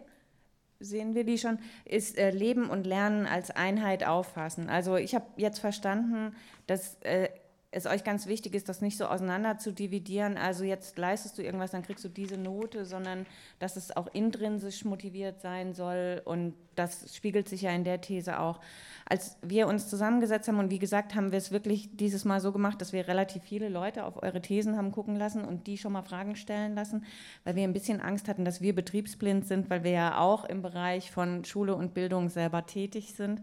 sehen 0.80 1.14
wir 1.14 1.24
die 1.24 1.38
schon, 1.38 1.58
ist 1.84 2.18
äh, 2.18 2.30
Leben 2.30 2.68
und 2.68 2.86
Lernen 2.86 3.26
als 3.26 3.50
Einheit 3.50 4.04
auffassen. 4.04 4.68
Also 4.68 4.96
ich 4.96 5.14
habe 5.14 5.26
jetzt 5.36 5.58
verstanden, 5.58 6.34
dass 6.66 6.96
äh, 7.02 7.28
es 7.76 7.84
euch 7.84 8.04
ganz 8.04 8.26
wichtig 8.26 8.54
ist, 8.54 8.70
das 8.70 8.80
nicht 8.80 8.96
so 8.96 9.04
auseinander 9.04 9.58
zu 9.58 9.70
dividieren. 9.70 10.38
Also 10.38 10.64
jetzt 10.64 10.96
leistest 10.96 11.36
du 11.36 11.42
irgendwas, 11.42 11.72
dann 11.72 11.82
kriegst 11.82 12.02
du 12.04 12.08
diese 12.08 12.38
Note, 12.38 12.86
sondern 12.86 13.26
dass 13.58 13.76
es 13.76 13.94
auch 13.94 14.06
intrinsisch 14.14 14.86
motiviert 14.86 15.42
sein 15.42 15.74
soll. 15.74 16.22
Und 16.24 16.54
das 16.74 17.14
spiegelt 17.14 17.50
sich 17.50 17.62
ja 17.62 17.70
in 17.72 17.84
der 17.84 18.00
These 18.00 18.40
auch. 18.40 18.60
Als 19.04 19.36
wir 19.42 19.66
uns 19.66 19.88
zusammengesetzt 19.88 20.48
haben 20.48 20.58
und 20.58 20.70
wie 20.70 20.78
gesagt, 20.78 21.14
haben 21.14 21.32
wir 21.32 21.38
es 21.38 21.50
wirklich 21.50 21.94
dieses 21.94 22.24
Mal 22.24 22.40
so 22.40 22.50
gemacht, 22.50 22.80
dass 22.80 22.94
wir 22.94 23.08
relativ 23.08 23.42
viele 23.42 23.68
Leute 23.68 24.04
auf 24.04 24.22
eure 24.22 24.40
Thesen 24.40 24.78
haben 24.78 24.90
gucken 24.90 25.16
lassen 25.16 25.44
und 25.44 25.66
die 25.66 25.76
schon 25.76 25.92
mal 25.92 26.02
Fragen 26.02 26.34
stellen 26.34 26.74
lassen, 26.74 27.04
weil 27.44 27.56
wir 27.56 27.64
ein 27.64 27.74
bisschen 27.74 28.00
Angst 28.00 28.26
hatten, 28.26 28.46
dass 28.46 28.62
wir 28.62 28.74
betriebsblind 28.74 29.46
sind, 29.46 29.68
weil 29.68 29.84
wir 29.84 29.90
ja 29.90 30.18
auch 30.18 30.46
im 30.46 30.62
Bereich 30.62 31.10
von 31.10 31.44
Schule 31.44 31.74
und 31.74 31.92
Bildung 31.92 32.30
selber 32.30 32.64
tätig 32.64 33.12
sind. 33.14 33.42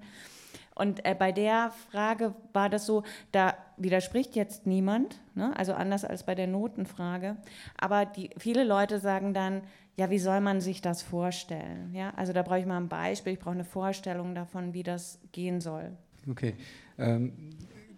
Und 0.76 1.06
äh, 1.06 1.16
bei 1.18 1.32
der 1.32 1.72
Frage 1.92 2.34
war 2.52 2.70
das 2.70 2.86
so, 2.86 3.04
da 3.32 3.56
widerspricht 3.78 4.36
jetzt 4.36 4.66
niemand, 4.66 5.20
ne? 5.36 5.56
also 5.56 5.74
anders 5.74 6.06
als 6.06 6.24
bei 6.26 6.36
der 6.36 6.48
Notenfrage. 6.48 7.38
Aber 7.78 8.06
die, 8.06 8.30
viele 8.38 8.64
Leute 8.64 9.00
sagen 9.00 9.34
dann, 9.34 9.62
ja, 9.96 10.10
wie 10.10 10.20
soll 10.20 10.42
man 10.42 10.62
sich 10.62 10.82
das 10.82 11.04
vorstellen? 11.04 11.94
Ja? 11.94 12.12
Also 12.16 12.34
da 12.34 12.42
brauche 12.42 12.60
ich 12.60 12.66
mal 12.66 12.78
ein 12.78 12.90
Beispiel, 12.90 13.34
ich 13.34 13.40
brauche 13.40 13.54
eine 13.54 13.66
Vorstellung 13.66 14.34
davon, 14.34 14.74
wie 14.74 14.84
das 14.84 15.20
gehen 15.32 15.62
soll. 15.62 15.92
Okay. 16.30 16.56
Ähm, 16.98 17.34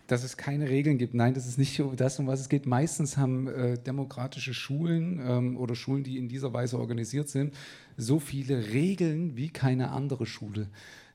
dass 0.08 0.24
es 0.24 0.38
keine 0.38 0.70
Regeln 0.70 0.98
gibt. 0.98 1.14
Nein, 1.14 1.34
das 1.34 1.48
ist 1.48 1.58
nicht 1.58 1.82
das, 1.96 2.20
um 2.20 2.28
was 2.28 2.40
es 2.40 2.50
geht. 2.50 2.66
Meistens 2.66 3.18
haben 3.18 3.48
äh, 3.48 3.78
demokratische 3.78 4.54
Schulen 4.54 5.20
ähm, 5.26 5.58
oder 5.58 5.76
Schulen, 5.76 6.04
die 6.04 6.18
in 6.18 6.28
dieser 6.28 6.54
Weise 6.54 6.80
organisiert 6.80 7.30
sind, 7.30 7.56
so 7.98 8.20
viele 8.20 8.68
Regeln 8.68 9.36
wie 9.36 9.50
keine 9.50 9.92
andere 9.92 10.26
Schule. 10.26 10.68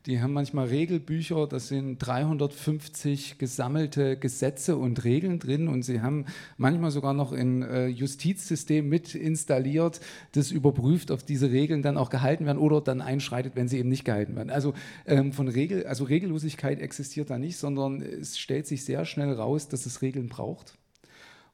Die 0.07 0.23
haben 0.23 0.33
manchmal 0.33 0.69
Regelbücher, 0.69 1.47
das 1.47 1.69
sind 1.69 1.99
350 1.99 3.37
gesammelte 3.37 4.17
Gesetze 4.17 4.79
und 4.79 5.05
Regeln 5.05 5.39
drin 5.39 5.69
und 5.69 5.83
sie 5.83 6.01
haben 6.01 6.25
manchmal 6.57 6.91
sogar 6.91 7.13
noch 7.13 7.33
ein 7.33 7.61
äh, 7.61 7.89
Justizsystem 7.89 8.89
mit 8.89 9.15
installiert, 9.15 10.01
das 10.33 10.53
überprüft, 10.53 11.11
ob 11.11 11.27
diese 11.27 11.51
Regeln 11.51 11.83
dann 11.83 11.99
auch 11.99 12.09
gehalten 12.09 12.47
werden 12.47 12.57
oder 12.57 12.81
dann 12.81 13.03
einschreitet, 13.03 13.57
wenn 13.57 13.69
sie 13.69 13.77
eben 13.77 13.91
nicht 13.91 14.07
gehalten 14.07 14.37
werden. 14.37 14.49
Also 14.49 14.73
ähm, 15.05 15.35
von 15.35 15.49
Regel, 15.49 15.85
also 15.87 16.05
Regellosigkeit 16.05 16.81
existiert 16.81 17.29
da 17.29 17.39
nicht, 17.39 17.59
sondern 17.59 18.01
es 18.01 18.39
stellt 18.39 18.67
sich 18.67 18.87
sehr 18.87 19.05
schnell 19.05 19.35
raus, 19.35 19.69
dass 19.69 19.85
es 19.85 20.01
Regeln 20.01 20.31
braucht. 20.31 20.79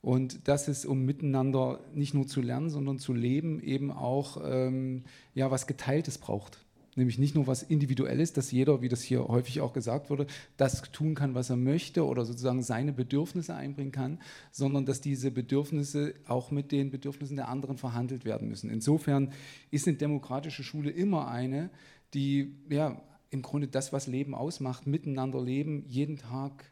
Und 0.02 0.46
dass 0.46 0.68
es, 0.68 0.86
um 0.86 1.04
miteinander 1.04 1.80
nicht 1.94 2.14
nur 2.14 2.28
zu 2.28 2.40
lernen, 2.40 2.70
sondern 2.70 3.00
zu 3.00 3.12
leben, 3.12 3.60
eben 3.60 3.90
auch 3.90 4.40
ähm, 4.44 5.02
ja, 5.34 5.50
was 5.50 5.66
Geteiltes 5.66 6.18
braucht 6.18 6.60
nämlich 6.96 7.18
nicht 7.18 7.34
nur 7.34 7.46
was 7.46 7.62
Individuelles, 7.62 8.32
dass 8.32 8.50
jeder, 8.50 8.82
wie 8.82 8.88
das 8.88 9.02
hier 9.02 9.28
häufig 9.28 9.60
auch 9.60 9.72
gesagt 9.72 10.10
wurde, 10.10 10.26
das 10.56 10.82
tun 10.92 11.14
kann, 11.14 11.34
was 11.34 11.50
er 11.50 11.56
möchte 11.56 12.04
oder 12.04 12.24
sozusagen 12.24 12.62
seine 12.62 12.92
Bedürfnisse 12.92 13.54
einbringen 13.54 13.92
kann, 13.92 14.18
sondern 14.50 14.86
dass 14.86 15.00
diese 15.00 15.30
Bedürfnisse 15.30 16.14
auch 16.26 16.50
mit 16.50 16.72
den 16.72 16.90
Bedürfnissen 16.90 17.36
der 17.36 17.48
anderen 17.48 17.76
verhandelt 17.76 18.24
werden 18.24 18.48
müssen. 18.48 18.70
Insofern 18.70 19.32
ist 19.70 19.86
eine 19.86 19.96
demokratische 19.96 20.64
Schule 20.64 20.90
immer 20.90 21.28
eine, 21.28 21.70
die 22.14 22.54
ja 22.70 23.00
im 23.30 23.42
Grunde 23.42 23.68
das, 23.68 23.92
was 23.92 24.06
Leben 24.06 24.34
ausmacht, 24.34 24.86
miteinander 24.86 25.42
leben, 25.42 25.84
jeden 25.86 26.16
Tag 26.16 26.70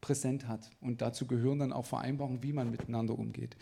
präsent 0.00 0.48
hat. 0.48 0.68
Und 0.80 1.00
dazu 1.00 1.26
gehören 1.26 1.60
dann 1.60 1.72
auch 1.72 1.86
Vereinbarungen, 1.86 2.42
wie 2.42 2.52
man 2.52 2.70
miteinander 2.70 3.18
umgeht. 3.18 3.56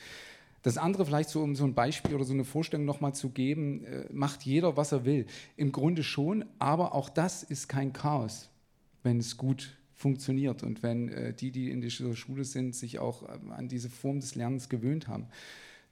Das 0.62 0.76
andere 0.76 1.06
vielleicht 1.06 1.30
so, 1.30 1.42
um 1.42 1.56
so 1.56 1.64
ein 1.64 1.74
Beispiel 1.74 2.14
oder 2.14 2.24
so 2.24 2.34
eine 2.34 2.44
Vorstellung 2.44 2.84
nochmal 2.84 3.14
zu 3.14 3.30
geben, 3.30 3.84
äh, 3.84 4.04
macht 4.12 4.42
jeder, 4.42 4.76
was 4.76 4.92
er 4.92 5.04
will. 5.04 5.26
Im 5.56 5.72
Grunde 5.72 6.02
schon, 6.02 6.44
aber 6.58 6.94
auch 6.94 7.08
das 7.08 7.42
ist 7.42 7.68
kein 7.68 7.92
Chaos, 7.92 8.50
wenn 9.02 9.18
es 9.18 9.36
gut 9.36 9.76
funktioniert 9.94 10.62
und 10.62 10.82
wenn 10.82 11.08
äh, 11.08 11.34
die, 11.34 11.50
die 11.50 11.70
in 11.70 11.80
der 11.80 11.90
Schule 11.90 12.44
sind, 12.44 12.74
sich 12.74 12.98
auch 12.98 13.22
äh, 13.22 13.38
an 13.50 13.68
diese 13.68 13.90
Form 13.90 14.20
des 14.20 14.34
Lernens 14.34 14.68
gewöhnt 14.68 15.08
haben. 15.08 15.26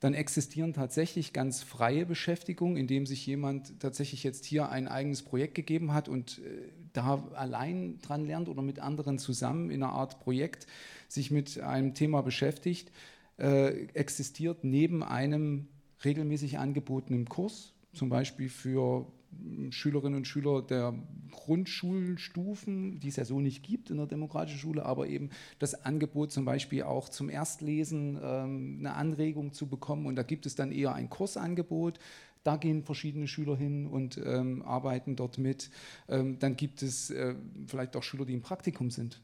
Dann 0.01 0.15
existieren 0.15 0.75
tatsächlich 0.75 1.33
ganz 1.33 1.63
freie 1.63 2.07
Beschäftigungen, 2.07 2.77
indem 2.77 3.05
sich 3.05 3.27
jemand 3.27 3.81
tatsächlich 3.81 4.23
jetzt 4.23 4.45
hier 4.45 4.69
ein 4.69 4.87
eigenes 4.87 5.23
Projekt 5.23 5.57
gegeben 5.57 5.93
hat 5.93 6.09
und 6.09 6.39
äh, 6.39 6.69
da 6.93 7.27
allein 7.35 7.99
dran 8.01 8.27
lernt 8.27 8.49
oder 8.49 8.63
mit 8.63 8.79
anderen 8.79 9.19
zusammen 9.19 9.71
in 9.71 9.83
einer 9.83 9.93
Art 9.93 10.21
Projekt 10.21 10.67
sich 11.09 11.31
mit 11.31 11.59
einem 11.61 11.95
Thema 11.95 12.23
beschäftigt 12.23 12.91
äh, 13.39 13.87
existiert 13.95 14.65
neben 14.65 15.03
einem 15.03 15.69
regelmäßig 16.05 16.59
angebotenen 16.59 17.29
Kurs, 17.29 17.73
zum 17.93 18.09
Beispiel 18.09 18.49
für 18.49 19.07
hm, 19.31 19.73
Schülerinnen 19.73 20.19
und 20.19 20.27
Schüler 20.27 20.63
der 20.63 20.95
Grundschulstufen, 21.31 23.01
die 23.01 23.09
es 23.09 23.17
ja 23.17 23.25
so 23.25 23.41
nicht 23.41 23.63
gibt 23.63 23.91
in 23.91 23.97
der 23.97 24.07
demokratischen 24.07 24.59
Schule, 24.59 24.85
aber 24.85 25.07
eben 25.07 25.31
das 25.59 25.85
Angebot 25.85 26.33
zum 26.33 26.45
Beispiel 26.45 26.83
auch 26.83 27.09
zum 27.09 27.29
Erstlesen 27.31 28.19
ähm, 28.23 28.77
eine 28.81 28.95
Anregung 28.95 29.53
zu 29.53 29.67
bekommen. 29.67 30.07
Und 30.07 30.17
da 30.17 30.23
gibt 30.23 30.47
es 30.47 30.55
dann 30.55 30.73
eher 30.73 30.95
ein 30.95 31.11
Kursangebot. 31.11 31.99
Da 32.45 32.57
gehen 32.57 32.83
verschiedene 32.83 33.29
Schüler 33.29 33.57
hin 33.57 33.87
und 33.87 34.21
ähm, 34.25 34.63
arbeiten 34.63 35.17
dort 35.17 35.39
mit. 35.39 35.71
Ähm, 36.09 36.39
dann 36.39 36.57
gibt 36.57 36.83
es 36.83 37.11
äh, 37.11 37.35
vielleicht 37.67 37.97
auch 37.97 38.03
Schüler, 38.03 38.25
die 38.25 38.35
im 38.35 38.43
Praktikum 38.43 38.91
sind 38.91 39.21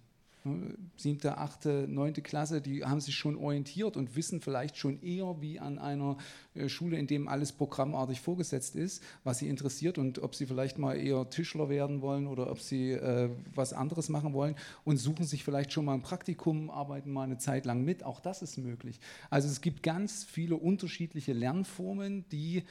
siebte, 0.96 1.38
achte, 1.38 1.86
neunte 1.88 2.20
Klasse, 2.20 2.60
die 2.60 2.84
haben 2.84 3.00
sich 3.00 3.14
schon 3.14 3.36
orientiert 3.36 3.96
und 3.96 4.14
wissen 4.14 4.40
vielleicht 4.40 4.76
schon 4.76 5.02
eher 5.02 5.40
wie 5.40 5.58
an 5.58 5.78
einer 5.78 6.18
äh, 6.54 6.68
Schule, 6.68 6.98
in 6.98 7.06
dem 7.06 7.28
alles 7.28 7.52
programmartig 7.52 8.20
vorgesetzt 8.20 8.76
ist, 8.76 9.02
was 9.24 9.38
sie 9.38 9.48
interessiert 9.48 9.96
und 9.96 10.18
ob 10.18 10.34
sie 10.34 10.46
vielleicht 10.46 10.78
mal 10.78 10.94
eher 10.94 11.30
Tischler 11.30 11.68
werden 11.70 12.02
wollen 12.02 12.26
oder 12.26 12.50
ob 12.50 12.60
sie 12.60 12.92
äh, 12.92 13.30
was 13.54 13.72
anderes 13.72 14.10
machen 14.10 14.34
wollen 14.34 14.54
und 14.84 14.98
suchen 14.98 15.24
sich 15.24 15.44
vielleicht 15.44 15.72
schon 15.72 15.86
mal 15.86 15.94
ein 15.94 16.02
Praktikum, 16.02 16.70
arbeiten 16.70 17.10
mal 17.10 17.24
eine 17.24 17.38
Zeit 17.38 17.64
lang 17.64 17.82
mit. 17.82 18.04
Auch 18.04 18.20
das 18.20 18.42
ist 18.42 18.58
möglich. 18.58 19.00
Also 19.30 19.48
es 19.48 19.62
gibt 19.62 19.82
ganz 19.82 20.24
viele 20.24 20.56
unterschiedliche 20.56 21.32
Lernformen, 21.32 22.28
die 22.30 22.64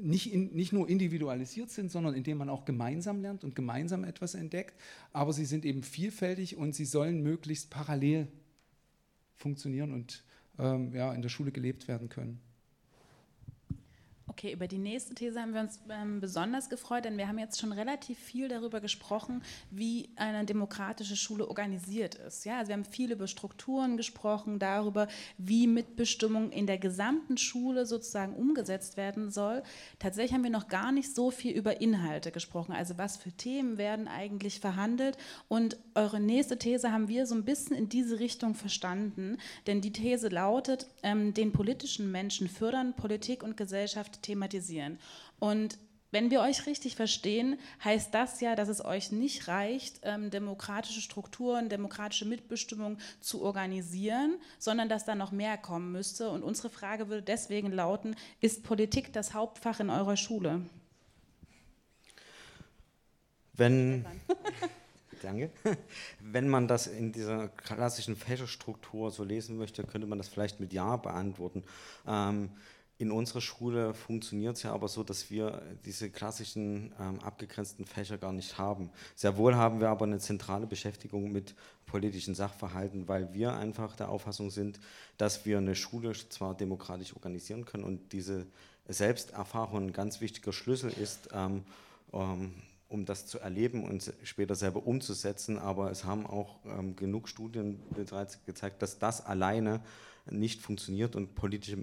nicht, 0.00 0.32
in, 0.32 0.52
nicht 0.54 0.72
nur 0.72 0.88
individualisiert 0.88 1.70
sind, 1.70 1.92
sondern 1.92 2.14
indem 2.14 2.38
man 2.38 2.48
auch 2.48 2.64
gemeinsam 2.64 3.20
lernt 3.20 3.44
und 3.44 3.54
gemeinsam 3.54 4.02
etwas 4.02 4.34
entdeckt. 4.34 4.74
Aber 5.12 5.32
sie 5.32 5.44
sind 5.44 5.64
eben 5.64 5.84
vielfältig 5.84 6.56
und 6.56 6.74
sie 6.74 6.84
sollen 6.84 7.22
möglichst 7.22 7.70
parallel 7.70 8.26
funktionieren 9.36 9.92
und 9.92 10.24
ähm, 10.58 10.92
ja, 10.94 11.12
in 11.12 11.22
der 11.22 11.28
Schule 11.28 11.52
gelebt 11.52 11.86
werden 11.86 12.08
können. 12.08 12.40
Okay, 14.28 14.52
über 14.52 14.66
die 14.66 14.78
nächste 14.78 15.14
These 15.14 15.40
haben 15.40 15.54
wir 15.54 15.60
uns 15.60 15.78
ähm, 15.88 16.20
besonders 16.20 16.68
gefreut, 16.68 17.04
denn 17.04 17.16
wir 17.16 17.28
haben 17.28 17.38
jetzt 17.38 17.60
schon 17.60 17.70
relativ 17.70 18.18
viel 18.18 18.48
darüber 18.48 18.80
gesprochen, 18.80 19.40
wie 19.70 20.10
eine 20.16 20.44
demokratische 20.44 21.14
Schule 21.14 21.46
organisiert 21.46 22.16
ist. 22.16 22.44
Ja, 22.44 22.58
also 22.58 22.70
wir 22.70 22.74
haben 22.74 22.84
viel 22.84 23.12
über 23.12 23.28
Strukturen 23.28 23.96
gesprochen, 23.96 24.58
darüber, 24.58 25.06
wie 25.38 25.68
Mitbestimmung 25.68 26.50
in 26.50 26.66
der 26.66 26.76
gesamten 26.76 27.36
Schule 27.36 27.86
sozusagen 27.86 28.34
umgesetzt 28.34 28.96
werden 28.96 29.30
soll. 29.30 29.62
Tatsächlich 30.00 30.32
haben 30.32 30.42
wir 30.42 30.50
noch 30.50 30.66
gar 30.66 30.90
nicht 30.90 31.14
so 31.14 31.30
viel 31.30 31.52
über 31.56 31.80
Inhalte 31.80 32.32
gesprochen, 32.32 32.72
also 32.72 32.98
was 32.98 33.16
für 33.16 33.30
Themen 33.30 33.78
werden 33.78 34.08
eigentlich 34.08 34.58
verhandelt. 34.58 35.18
Und 35.46 35.76
eure 35.94 36.18
nächste 36.18 36.58
These 36.58 36.90
haben 36.90 37.06
wir 37.06 37.26
so 37.26 37.36
ein 37.36 37.44
bisschen 37.44 37.76
in 37.76 37.88
diese 37.88 38.18
Richtung 38.18 38.56
verstanden, 38.56 39.38
denn 39.68 39.80
die 39.80 39.92
These 39.92 40.30
lautet, 40.30 40.88
ähm, 41.04 41.32
den 41.32 41.52
politischen 41.52 42.10
Menschen 42.10 42.48
fördern 42.48 42.94
Politik 42.96 43.44
und 43.44 43.56
Gesellschaft 43.56 44.15
thematisieren. 44.22 44.98
Und 45.38 45.78
wenn 46.12 46.30
wir 46.30 46.40
euch 46.40 46.66
richtig 46.66 46.96
verstehen, 46.96 47.58
heißt 47.84 48.14
das 48.14 48.40
ja, 48.40 48.54
dass 48.54 48.68
es 48.68 48.84
euch 48.84 49.12
nicht 49.12 49.48
reicht, 49.48 50.00
ähm, 50.02 50.30
demokratische 50.30 51.00
Strukturen, 51.00 51.68
demokratische 51.68 52.24
Mitbestimmung 52.24 52.98
zu 53.20 53.42
organisieren, 53.42 54.38
sondern 54.58 54.88
dass 54.88 55.04
da 55.04 55.14
noch 55.14 55.32
mehr 55.32 55.58
kommen 55.58 55.92
müsste. 55.92 56.30
Und 56.30 56.42
unsere 56.42 56.70
Frage 56.70 57.08
würde 57.08 57.22
deswegen 57.22 57.72
lauten, 57.72 58.14
ist 58.40 58.62
Politik 58.62 59.12
das 59.12 59.34
Hauptfach 59.34 59.80
in 59.80 59.90
eurer 59.90 60.16
Schule? 60.16 60.62
Wenn, 63.52 64.06
danke. 65.22 65.50
Wenn 66.20 66.48
man 66.48 66.68
das 66.68 66.86
in 66.86 67.12
dieser 67.12 67.48
klassischen 67.48 68.16
Fächerstruktur 68.16 69.10
so 69.10 69.24
lesen 69.24 69.58
möchte, 69.58 69.82
könnte 69.82 70.06
man 70.06 70.18
das 70.18 70.28
vielleicht 70.28 70.60
mit 70.60 70.72
Ja 70.72 70.96
beantworten. 70.96 71.64
Ähm, 72.06 72.50
in 72.98 73.10
unserer 73.10 73.42
Schule 73.42 73.92
funktioniert 73.92 74.56
es 74.56 74.62
ja 74.62 74.72
aber 74.72 74.88
so, 74.88 75.02
dass 75.02 75.30
wir 75.30 75.60
diese 75.84 76.08
klassischen 76.08 76.94
ähm, 76.98 77.20
abgegrenzten 77.20 77.84
Fächer 77.84 78.16
gar 78.16 78.32
nicht 78.32 78.56
haben. 78.56 78.90
Sehr 79.14 79.36
wohl 79.36 79.54
haben 79.54 79.80
wir 79.80 79.90
aber 79.90 80.06
eine 80.06 80.18
zentrale 80.18 80.66
Beschäftigung 80.66 81.30
mit 81.30 81.54
politischen 81.84 82.34
Sachverhalten, 82.34 83.06
weil 83.06 83.34
wir 83.34 83.54
einfach 83.54 83.96
der 83.96 84.08
Auffassung 84.08 84.50
sind, 84.50 84.80
dass 85.18 85.44
wir 85.44 85.58
eine 85.58 85.74
Schule 85.74 86.12
zwar 86.12 86.54
demokratisch 86.54 87.14
organisieren 87.14 87.66
können 87.66 87.84
und 87.84 88.12
diese 88.12 88.46
Selbsterfahrung 88.88 89.88
ein 89.88 89.92
ganz 89.92 90.20
wichtiger 90.20 90.52
Schlüssel 90.52 90.90
ist, 90.90 91.28
ähm, 91.32 91.64
ähm, 92.12 92.54
um 92.88 93.04
das 93.04 93.26
zu 93.26 93.40
erleben 93.40 93.84
und 93.84 94.12
später 94.22 94.54
selber 94.54 94.86
umzusetzen. 94.86 95.58
Aber 95.58 95.90
es 95.90 96.04
haben 96.04 96.24
auch 96.24 96.56
ähm, 96.64 96.96
genug 96.96 97.28
Studien 97.28 97.82
bereits 97.90 98.44
gezeigt, 98.46 98.80
dass 98.80 98.98
das 98.98 99.26
alleine 99.26 99.80
nicht 100.30 100.62
funktioniert 100.62 101.16
und, 101.16 101.34
politische, 101.34 101.78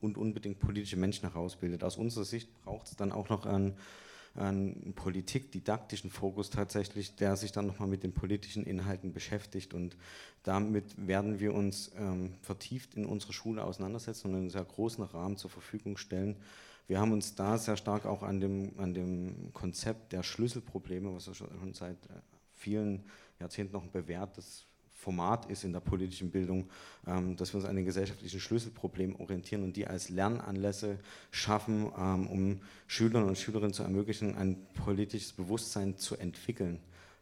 und 0.00 0.18
unbedingt 0.18 0.58
politische 0.58 0.96
Menschen 0.96 1.28
herausbildet. 1.28 1.84
Aus 1.84 1.96
unserer 1.96 2.24
Sicht 2.24 2.48
braucht 2.64 2.88
es 2.88 2.96
dann 2.96 3.12
auch 3.12 3.28
noch 3.28 3.46
einen, 3.46 3.74
einen 4.34 4.92
politikdidaktischen 4.94 6.10
Fokus 6.10 6.50
tatsächlich, 6.50 7.16
der 7.16 7.36
sich 7.36 7.52
dann 7.52 7.66
nochmal 7.66 7.88
mit 7.88 8.02
den 8.02 8.12
politischen 8.12 8.64
Inhalten 8.64 9.12
beschäftigt. 9.12 9.72
Und 9.74 9.96
damit 10.42 10.84
werden 11.06 11.40
wir 11.40 11.54
uns 11.54 11.90
ähm, 11.96 12.34
vertieft 12.42 12.94
in 12.94 13.06
unserer 13.06 13.32
Schule 13.32 13.64
auseinandersetzen 13.64 14.28
und 14.28 14.36
einen 14.36 14.50
sehr 14.50 14.64
großen 14.64 15.04
Rahmen 15.04 15.36
zur 15.36 15.50
Verfügung 15.50 15.96
stellen. 15.96 16.36
Wir 16.88 17.00
haben 17.00 17.12
uns 17.12 17.34
da 17.34 17.58
sehr 17.58 17.76
stark 17.76 18.06
auch 18.06 18.22
an 18.22 18.40
dem, 18.40 18.78
an 18.78 18.94
dem 18.94 19.52
Konzept 19.52 20.12
der 20.12 20.22
Schlüsselprobleme, 20.22 21.12
was 21.12 21.26
ja 21.26 21.34
schon 21.34 21.74
seit 21.74 21.96
äh, 22.06 22.20
vielen 22.54 23.04
Jahrzehnten 23.40 23.72
noch 23.72 23.82
ein 23.82 23.90
bewährtes 23.90 24.65
Format 25.06 25.48
ist 25.48 25.62
in 25.62 25.72
der 25.72 25.78
politischen 25.78 26.32
Bildung, 26.32 26.68
ähm, 27.06 27.36
dass 27.36 27.52
wir 27.52 27.60
uns 27.60 27.68
an 27.68 27.76
den 27.76 27.84
gesellschaftlichen 27.84 28.40
Schlüsselproblemen 28.40 29.14
orientieren 29.14 29.62
und 29.62 29.76
die 29.76 29.86
als 29.86 30.08
Lernanlässe 30.08 30.98
schaffen, 31.30 31.92
ähm, 31.96 32.26
um 32.26 32.60
Schülern 32.88 33.22
und 33.22 33.38
Schülerinnen 33.38 33.72
zu 33.72 33.84
ermöglichen, 33.84 34.34
ein 34.34 34.66
politisches 34.74 35.32
Bewusstsein 35.32 35.96
zu 35.96 36.16
entwickeln 36.16 36.80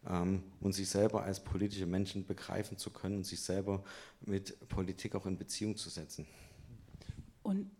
ähm, 0.08 0.44
und 0.62 0.72
sich 0.72 0.88
selber 0.88 1.24
als 1.24 1.44
politische 1.44 1.84
Menschen 1.84 2.24
begreifen 2.24 2.78
zu 2.78 2.88
können 2.88 3.18
und 3.18 3.26
sich 3.26 3.42
selber 3.42 3.84
mit 4.22 4.66
Politik 4.70 5.14
auch 5.14 5.26
in 5.26 5.36
Beziehung 5.36 5.76
zu 5.76 5.90
setzen. 5.90 6.26
Und 7.42 7.70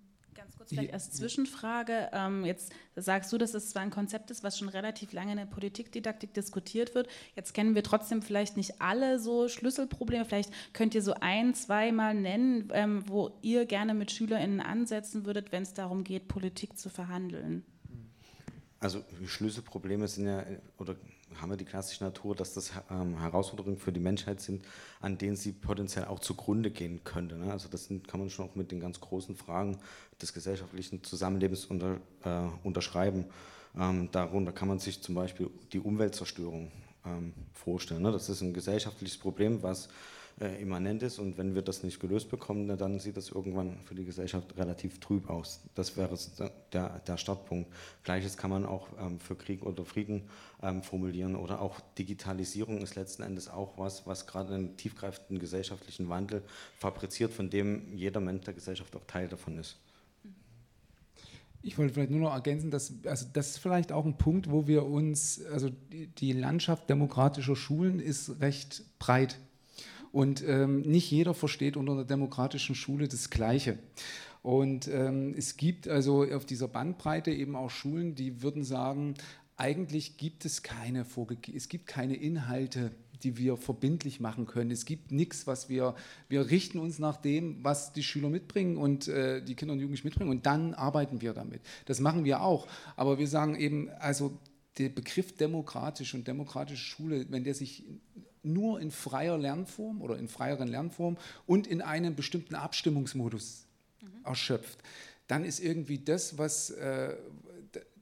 kurz 0.64 0.70
vielleicht 0.70 0.94
als 0.94 1.10
Zwischenfrage. 1.12 2.10
Ähm, 2.12 2.44
jetzt 2.44 2.72
sagst 2.96 3.32
du, 3.32 3.38
dass 3.38 3.54
es 3.54 3.70
zwar 3.70 3.82
ein 3.82 3.90
Konzept 3.90 4.30
ist, 4.30 4.42
was 4.42 4.58
schon 4.58 4.68
relativ 4.68 5.12
lange 5.12 5.32
in 5.32 5.38
der 5.38 5.46
Politikdidaktik 5.46 6.34
diskutiert 6.34 6.94
wird. 6.94 7.08
Jetzt 7.36 7.54
kennen 7.54 7.74
wir 7.74 7.82
trotzdem 7.82 8.22
vielleicht 8.22 8.56
nicht 8.56 8.80
alle 8.80 9.18
so 9.18 9.48
Schlüsselprobleme. 9.48 10.24
Vielleicht 10.24 10.52
könnt 10.72 10.94
ihr 10.94 11.02
so 11.02 11.14
ein, 11.20 11.54
zwei 11.54 11.92
Mal 11.92 12.14
nennen, 12.14 12.68
ähm, 12.72 13.04
wo 13.08 13.38
ihr 13.42 13.66
gerne 13.66 13.94
mit 13.94 14.10
SchülerInnen 14.10 14.60
ansetzen 14.60 15.26
würdet, 15.26 15.52
wenn 15.52 15.62
es 15.62 15.74
darum 15.74 16.04
geht, 16.04 16.28
Politik 16.28 16.78
zu 16.78 16.88
verhandeln. 16.88 17.64
Also 18.80 19.02
Schlüsselprobleme 19.26 20.08
sind 20.08 20.26
ja, 20.26 20.44
oder 20.78 20.96
haben 21.40 21.50
wir 21.50 21.56
die 21.56 21.64
klassische 21.64 22.04
Natur, 22.04 22.34
dass 22.34 22.54
das 22.54 22.72
ähm, 22.90 23.18
Herausforderungen 23.18 23.78
für 23.78 23.92
die 23.92 24.00
Menschheit 24.00 24.40
sind, 24.40 24.64
an 25.00 25.18
denen 25.18 25.36
sie 25.36 25.52
potenziell 25.52 26.04
auch 26.06 26.20
zugrunde 26.20 26.70
gehen 26.70 27.02
könnte. 27.04 27.36
Ne? 27.36 27.50
Also 27.50 27.68
das 27.68 27.86
sind, 27.86 28.06
kann 28.06 28.20
man 28.20 28.30
schon 28.30 28.48
auch 28.48 28.54
mit 28.54 28.70
den 28.70 28.80
ganz 28.80 29.00
großen 29.00 29.36
Fragen 29.36 29.78
des 30.20 30.32
gesellschaftlichen 30.32 31.02
Zusammenlebens 31.02 31.64
unter, 31.64 32.00
äh, 32.24 32.46
unterschreiben. 32.62 33.24
Ähm, 33.76 34.08
darunter 34.12 34.52
kann 34.52 34.68
man 34.68 34.78
sich 34.78 35.02
zum 35.02 35.14
Beispiel 35.14 35.50
die 35.72 35.80
Umweltzerstörung 35.80 36.70
ähm, 37.04 37.32
vorstellen. 37.52 38.02
Ne? 38.02 38.12
Das 38.12 38.28
ist 38.28 38.40
ein 38.40 38.54
gesellschaftliches 38.54 39.18
Problem, 39.18 39.62
was 39.62 39.88
äh, 40.40 40.60
immanent 40.60 41.02
ist 41.02 41.18
und 41.18 41.38
wenn 41.38 41.54
wir 41.54 41.62
das 41.62 41.82
nicht 41.82 42.00
gelöst 42.00 42.28
bekommen, 42.28 42.66
dann 42.76 42.98
sieht 42.98 43.16
das 43.16 43.28
irgendwann 43.28 43.78
für 43.84 43.94
die 43.94 44.04
Gesellschaft 44.04 44.56
relativ 44.56 44.98
trüb 44.98 45.30
aus. 45.30 45.60
Das 45.74 45.96
wäre 45.96 46.18
der, 46.72 46.98
der 47.00 47.16
Startpunkt. 47.16 47.72
Gleiches 48.02 48.36
kann 48.36 48.50
man 48.50 48.66
auch 48.66 48.88
ähm, 48.98 49.20
für 49.20 49.36
Krieg 49.36 49.62
oder 49.64 49.84
Frieden 49.84 50.24
ähm, 50.62 50.82
formulieren 50.82 51.36
oder 51.36 51.60
auch 51.60 51.80
Digitalisierung 51.98 52.78
ist 52.78 52.96
letzten 52.96 53.22
Endes 53.22 53.48
auch 53.48 53.78
was, 53.78 54.06
was 54.06 54.26
gerade 54.26 54.54
einen 54.54 54.76
tiefgreifenden 54.76 55.38
gesellschaftlichen 55.38 56.08
Wandel 56.08 56.42
fabriziert, 56.78 57.32
von 57.32 57.48
dem 57.48 57.96
jeder 57.96 58.20
Mensch 58.20 58.44
der 58.44 58.54
Gesellschaft 58.54 58.96
auch 58.96 59.04
Teil 59.06 59.28
davon 59.28 59.58
ist. 59.58 59.76
Ich 61.62 61.78
wollte 61.78 61.94
vielleicht 61.94 62.10
nur 62.10 62.20
noch 62.20 62.34
ergänzen, 62.34 62.70
dass 62.70 62.92
also 63.06 63.26
das 63.32 63.50
ist 63.50 63.58
vielleicht 63.58 63.90
auch 63.90 64.04
ein 64.04 64.18
Punkt, 64.18 64.50
wo 64.50 64.66
wir 64.66 64.84
uns, 64.84 65.42
also 65.46 65.70
die 66.18 66.32
Landschaft 66.32 66.90
demokratischer 66.90 67.56
Schulen 67.56 68.00
ist 68.00 68.40
recht 68.40 68.84
breit. 68.98 69.38
Und 70.14 70.44
ähm, 70.46 70.82
nicht 70.82 71.10
jeder 71.10 71.34
versteht 71.34 71.76
unter 71.76 71.90
einer 71.90 72.04
demokratischen 72.04 72.76
Schule 72.76 73.08
das 73.08 73.30
Gleiche. 73.30 73.80
Und 74.42 74.86
ähm, 74.86 75.34
es 75.36 75.56
gibt 75.56 75.88
also 75.88 76.22
auf 76.22 76.46
dieser 76.46 76.68
Bandbreite 76.68 77.32
eben 77.32 77.56
auch 77.56 77.68
Schulen, 77.68 78.14
die 78.14 78.40
würden 78.40 78.62
sagen, 78.62 79.14
eigentlich 79.56 80.16
gibt 80.16 80.44
es 80.44 80.62
keine 80.62 81.04
es 81.52 81.68
gibt 81.68 81.88
keine 81.88 82.14
Inhalte, 82.14 82.92
die 83.24 83.38
wir 83.38 83.56
verbindlich 83.56 84.20
machen 84.20 84.46
können. 84.46 84.70
Es 84.70 84.84
gibt 84.84 85.10
nichts, 85.10 85.48
was 85.48 85.68
wir, 85.68 85.96
wir 86.28 86.48
richten 86.48 86.78
uns 86.78 87.00
nach 87.00 87.16
dem, 87.16 87.64
was 87.64 87.92
die 87.92 88.04
Schüler 88.04 88.28
mitbringen 88.28 88.76
und 88.76 89.08
äh, 89.08 89.42
die 89.42 89.56
Kinder 89.56 89.72
und 89.72 89.80
Jugendlichen 89.80 90.06
mitbringen 90.06 90.30
und 90.30 90.46
dann 90.46 90.74
arbeiten 90.74 91.22
wir 91.22 91.32
damit. 91.32 91.60
Das 91.86 91.98
machen 91.98 92.24
wir 92.24 92.40
auch. 92.40 92.68
Aber 92.94 93.18
wir 93.18 93.26
sagen 93.26 93.56
eben, 93.56 93.90
also 93.98 94.38
der 94.78 94.90
Begriff 94.90 95.36
demokratisch 95.36 96.14
und 96.14 96.28
demokratische 96.28 96.84
Schule, 96.84 97.26
wenn 97.30 97.42
der 97.42 97.54
sich 97.54 97.82
nur 98.44 98.80
in 98.80 98.90
freier 98.90 99.38
Lernform 99.38 100.02
oder 100.02 100.18
in 100.18 100.28
freieren 100.28 100.68
Lernform 100.68 101.16
und 101.46 101.66
in 101.66 101.80
einem 101.80 102.14
bestimmten 102.14 102.54
Abstimmungsmodus 102.54 103.66
mhm. 104.00 104.24
erschöpft, 104.24 104.78
dann 105.26 105.44
ist 105.44 105.60
irgendwie 105.60 105.98
das, 105.98 106.38
was 106.38 106.70
äh, 106.70 107.16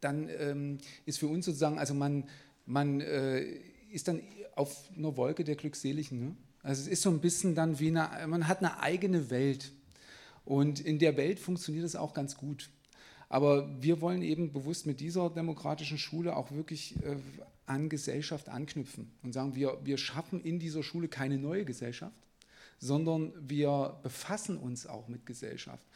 dann 0.00 0.28
ähm, 0.38 0.78
ist 1.06 1.18
für 1.18 1.28
uns 1.28 1.46
sozusagen, 1.46 1.78
also 1.78 1.94
man, 1.94 2.24
man 2.66 3.00
äh, 3.00 3.42
ist 3.90 4.08
dann 4.08 4.20
auf 4.56 4.90
einer 4.96 5.16
Wolke 5.16 5.44
der 5.44 5.56
Glückseligen. 5.56 6.20
Ne? 6.20 6.36
Also 6.62 6.82
es 6.82 6.88
ist 6.88 7.02
so 7.02 7.10
ein 7.10 7.20
bisschen 7.20 7.54
dann 7.54 7.78
wie 7.78 7.88
eine, 7.88 8.26
man 8.26 8.48
hat 8.48 8.58
eine 8.58 8.80
eigene 8.80 9.30
Welt 9.30 9.72
und 10.44 10.80
in 10.80 10.98
der 10.98 11.16
Welt 11.16 11.38
funktioniert 11.38 11.84
es 11.84 11.96
auch 11.96 12.14
ganz 12.14 12.36
gut. 12.36 12.70
Aber 13.28 13.82
wir 13.82 14.00
wollen 14.00 14.22
eben 14.22 14.52
bewusst 14.52 14.86
mit 14.86 15.00
dieser 15.00 15.30
demokratischen 15.30 15.96
Schule 15.96 16.36
auch 16.36 16.50
wirklich 16.52 16.96
äh, 17.02 17.16
an 17.66 17.88
Gesellschaft 17.88 18.48
anknüpfen 18.48 19.10
und 19.22 19.32
sagen, 19.32 19.54
wir, 19.54 19.78
wir 19.84 19.98
schaffen 19.98 20.40
in 20.40 20.58
dieser 20.58 20.82
Schule 20.82 21.08
keine 21.08 21.38
neue 21.38 21.64
Gesellschaft, 21.64 22.16
sondern 22.78 23.32
wir 23.38 23.98
befassen 24.02 24.56
uns 24.56 24.86
auch 24.86 25.08
mit 25.08 25.26
Gesellschaft. 25.26 25.86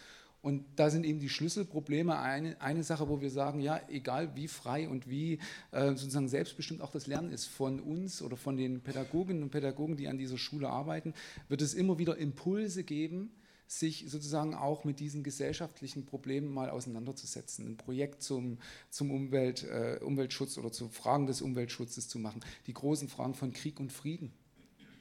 Und 0.43 0.65
da 0.77 0.91
sind 0.91 1.05
eben 1.05 1.19
die 1.19 1.29
Schlüsselprobleme 1.29 2.17
eine, 2.21 2.61
eine 2.61 2.85
Sache, 2.85 3.09
wo 3.09 3.21
wir 3.21 3.31
sagen, 3.31 3.61
ja, 3.61 3.81
egal 3.89 4.37
wie 4.37 4.47
frei 4.47 4.89
und 4.89 5.11
wie 5.11 5.41
äh, 5.73 5.89
sozusagen 5.89 6.29
selbstbestimmt 6.29 6.83
auch 6.83 6.93
das 6.93 7.09
Lernen 7.09 7.33
ist 7.33 7.47
von 7.47 7.81
uns 7.81 8.23
oder 8.23 8.37
von 8.37 8.57
den 8.57 8.81
Pädagoginnen 8.81 9.43
und 9.43 9.51
Pädagogen, 9.51 9.97
die 9.97 10.07
an 10.07 10.19
dieser 10.19 10.39
Schule 10.39 10.69
arbeiten, 10.69 11.15
wird 11.49 11.63
es 11.63 11.75
immer 11.75 11.99
wieder 11.99 12.17
Impulse 12.17 12.85
geben, 12.85 13.33
sich 13.67 14.07
sozusagen 14.09 14.55
auch 14.55 14.85
mit 14.85 15.01
diesen 15.01 15.23
gesellschaftlichen 15.23 16.07
Problemen 16.07 16.53
mal 16.53 16.71
auseinanderzusetzen, 16.71 17.67
ein 17.67 17.77
Projekt 17.77 18.23
zum, 18.23 18.59
zum 18.91 19.11
Umwelt, 19.11 19.65
äh, 19.65 19.99
Umweltschutz 20.03 20.59
oder 20.59 20.73
zu 20.73 20.89
Fragen 20.89 21.27
des 21.27 21.43
Umweltschutzes 21.43 22.09
zu 22.09 22.19
machen, 22.19 22.45
die 22.67 22.75
großen 22.75 23.09
Fragen 23.09 23.35
von 23.35 23.53
Krieg 23.53 23.81
und 23.81 23.93
Frieden, 23.93 24.33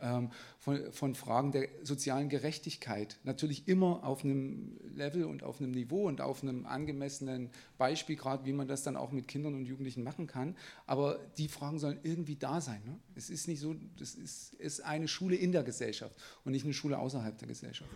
ähm, 0.01 0.31
von, 0.59 0.91
von, 0.91 1.15
Fragen 1.15 1.51
der 1.51 1.69
sozialen 1.83 2.27
Gerechtigkeit, 2.27 3.17
natürlich 3.23 3.67
immer 3.67 4.03
auf 4.03 4.23
einem 4.23 4.77
Level 4.95 5.25
und 5.25 5.43
auf 5.43 5.61
einem 5.61 5.71
Niveau 5.71 6.07
und 6.07 6.21
auf 6.21 6.43
einem 6.43 6.65
angemessenen 6.65 7.49
Beispiel, 7.77 8.15
gerade 8.15 8.45
wie 8.45 8.53
man 8.53 8.67
das 8.67 8.83
dann 8.83 8.97
auch 8.97 9.11
mit 9.11 9.27
Kindern 9.27 9.53
und 9.53 9.65
Jugendlichen 9.65 10.03
machen 10.03 10.27
kann, 10.27 10.55
aber 10.85 11.19
die 11.37 11.47
Fragen 11.47 11.79
sollen 11.79 11.99
irgendwie 12.03 12.35
da 12.35 12.61
sein. 12.61 12.81
Ne? 12.85 12.99
Es 13.15 13.29
ist 13.29 13.47
nicht 13.47 13.59
so, 13.59 13.75
das 13.97 14.15
ist, 14.15 14.53
ist 14.55 14.81
eine 14.81 15.07
Schule 15.07 15.35
in 15.35 15.51
der 15.51 15.63
Gesellschaft 15.63 16.15
und 16.43 16.51
nicht 16.51 16.65
eine 16.65 16.73
Schule 16.73 16.97
außerhalb 16.99 17.37
der 17.37 17.47
Gesellschaft. 17.47 17.91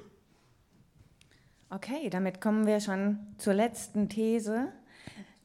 Okay, 1.71 2.10
damit 2.10 2.41
kommen 2.41 2.65
wir 2.65 2.79
schon 2.79 3.19
zur 3.38 3.53
letzten 3.53 4.10
These. 4.10 4.69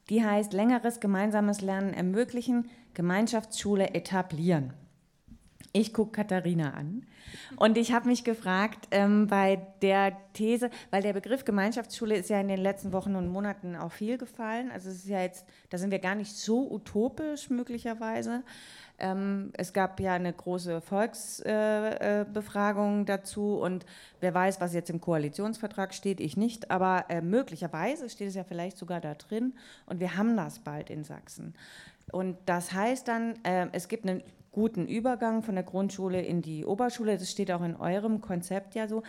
Die 0.09 0.25
heißt 0.25 0.53
längeres 0.53 0.99
gemeinsames 0.99 1.61
Lernen 1.61 1.93
ermöglichen, 1.93 2.67
Gemeinschaftsschule 2.95 3.93
etablieren. 3.93 4.73
Ich 5.77 5.93
gucke 5.93 6.13
Katharina 6.13 6.71
an 6.71 7.05
und 7.57 7.77
ich 7.77 7.91
habe 7.91 8.07
mich 8.07 8.23
gefragt 8.23 8.87
ähm, 8.91 9.27
bei 9.27 9.59
der 9.81 10.15
These, 10.31 10.69
weil 10.89 11.01
der 11.01 11.11
Begriff 11.11 11.43
Gemeinschaftsschule 11.43 12.15
ist 12.15 12.29
ja 12.29 12.39
in 12.39 12.47
den 12.47 12.61
letzten 12.61 12.93
Wochen 12.93 13.17
und 13.17 13.27
Monaten 13.27 13.75
auch 13.75 13.91
viel 13.91 14.17
gefallen. 14.17 14.71
Also 14.71 14.89
es 14.89 14.99
ist 14.99 15.09
ja 15.09 15.21
jetzt, 15.21 15.45
da 15.69 15.77
sind 15.77 15.91
wir 15.91 15.99
gar 15.99 16.15
nicht 16.15 16.33
so 16.33 16.71
utopisch 16.71 17.49
möglicherweise. 17.49 18.43
Ähm, 18.99 19.51
es 19.51 19.73
gab 19.73 19.99
ja 19.99 20.13
eine 20.13 20.31
große 20.31 20.79
Volksbefragung 20.79 23.01
äh, 23.01 23.05
dazu 23.05 23.57
und 23.57 23.85
wer 24.21 24.33
weiß, 24.33 24.61
was 24.61 24.73
jetzt 24.73 24.89
im 24.89 25.01
Koalitionsvertrag 25.01 25.93
steht, 25.93 26.21
ich 26.21 26.37
nicht, 26.37 26.71
aber 26.71 27.03
äh, 27.09 27.19
möglicherweise 27.19 28.09
steht 28.09 28.29
es 28.29 28.35
ja 28.35 28.45
vielleicht 28.45 28.77
sogar 28.77 29.01
da 29.01 29.13
drin 29.13 29.53
und 29.87 29.99
wir 29.99 30.15
haben 30.15 30.37
das 30.37 30.59
bald 30.59 30.89
in 30.89 31.03
Sachsen. 31.03 31.53
Und 32.13 32.37
das 32.45 32.71
heißt 32.71 33.09
dann, 33.09 33.43
äh, 33.43 33.67
es 33.73 33.89
gibt 33.89 34.07
einen 34.07 34.23
guten 34.55 34.87
Übergang 34.87 35.43
von 35.43 35.55
der 35.55 35.65
Grundschule 35.65 36.21
in 36.21 36.41
die 36.41 36.63
Oberschule. 36.63 37.17
Das 37.17 37.29
steht 37.29 37.51
auch 37.51 37.61
in 37.61 37.75
eurem 37.75 38.21
Konzept 38.21 38.73
ja 38.73 38.87
so. 38.87 39.03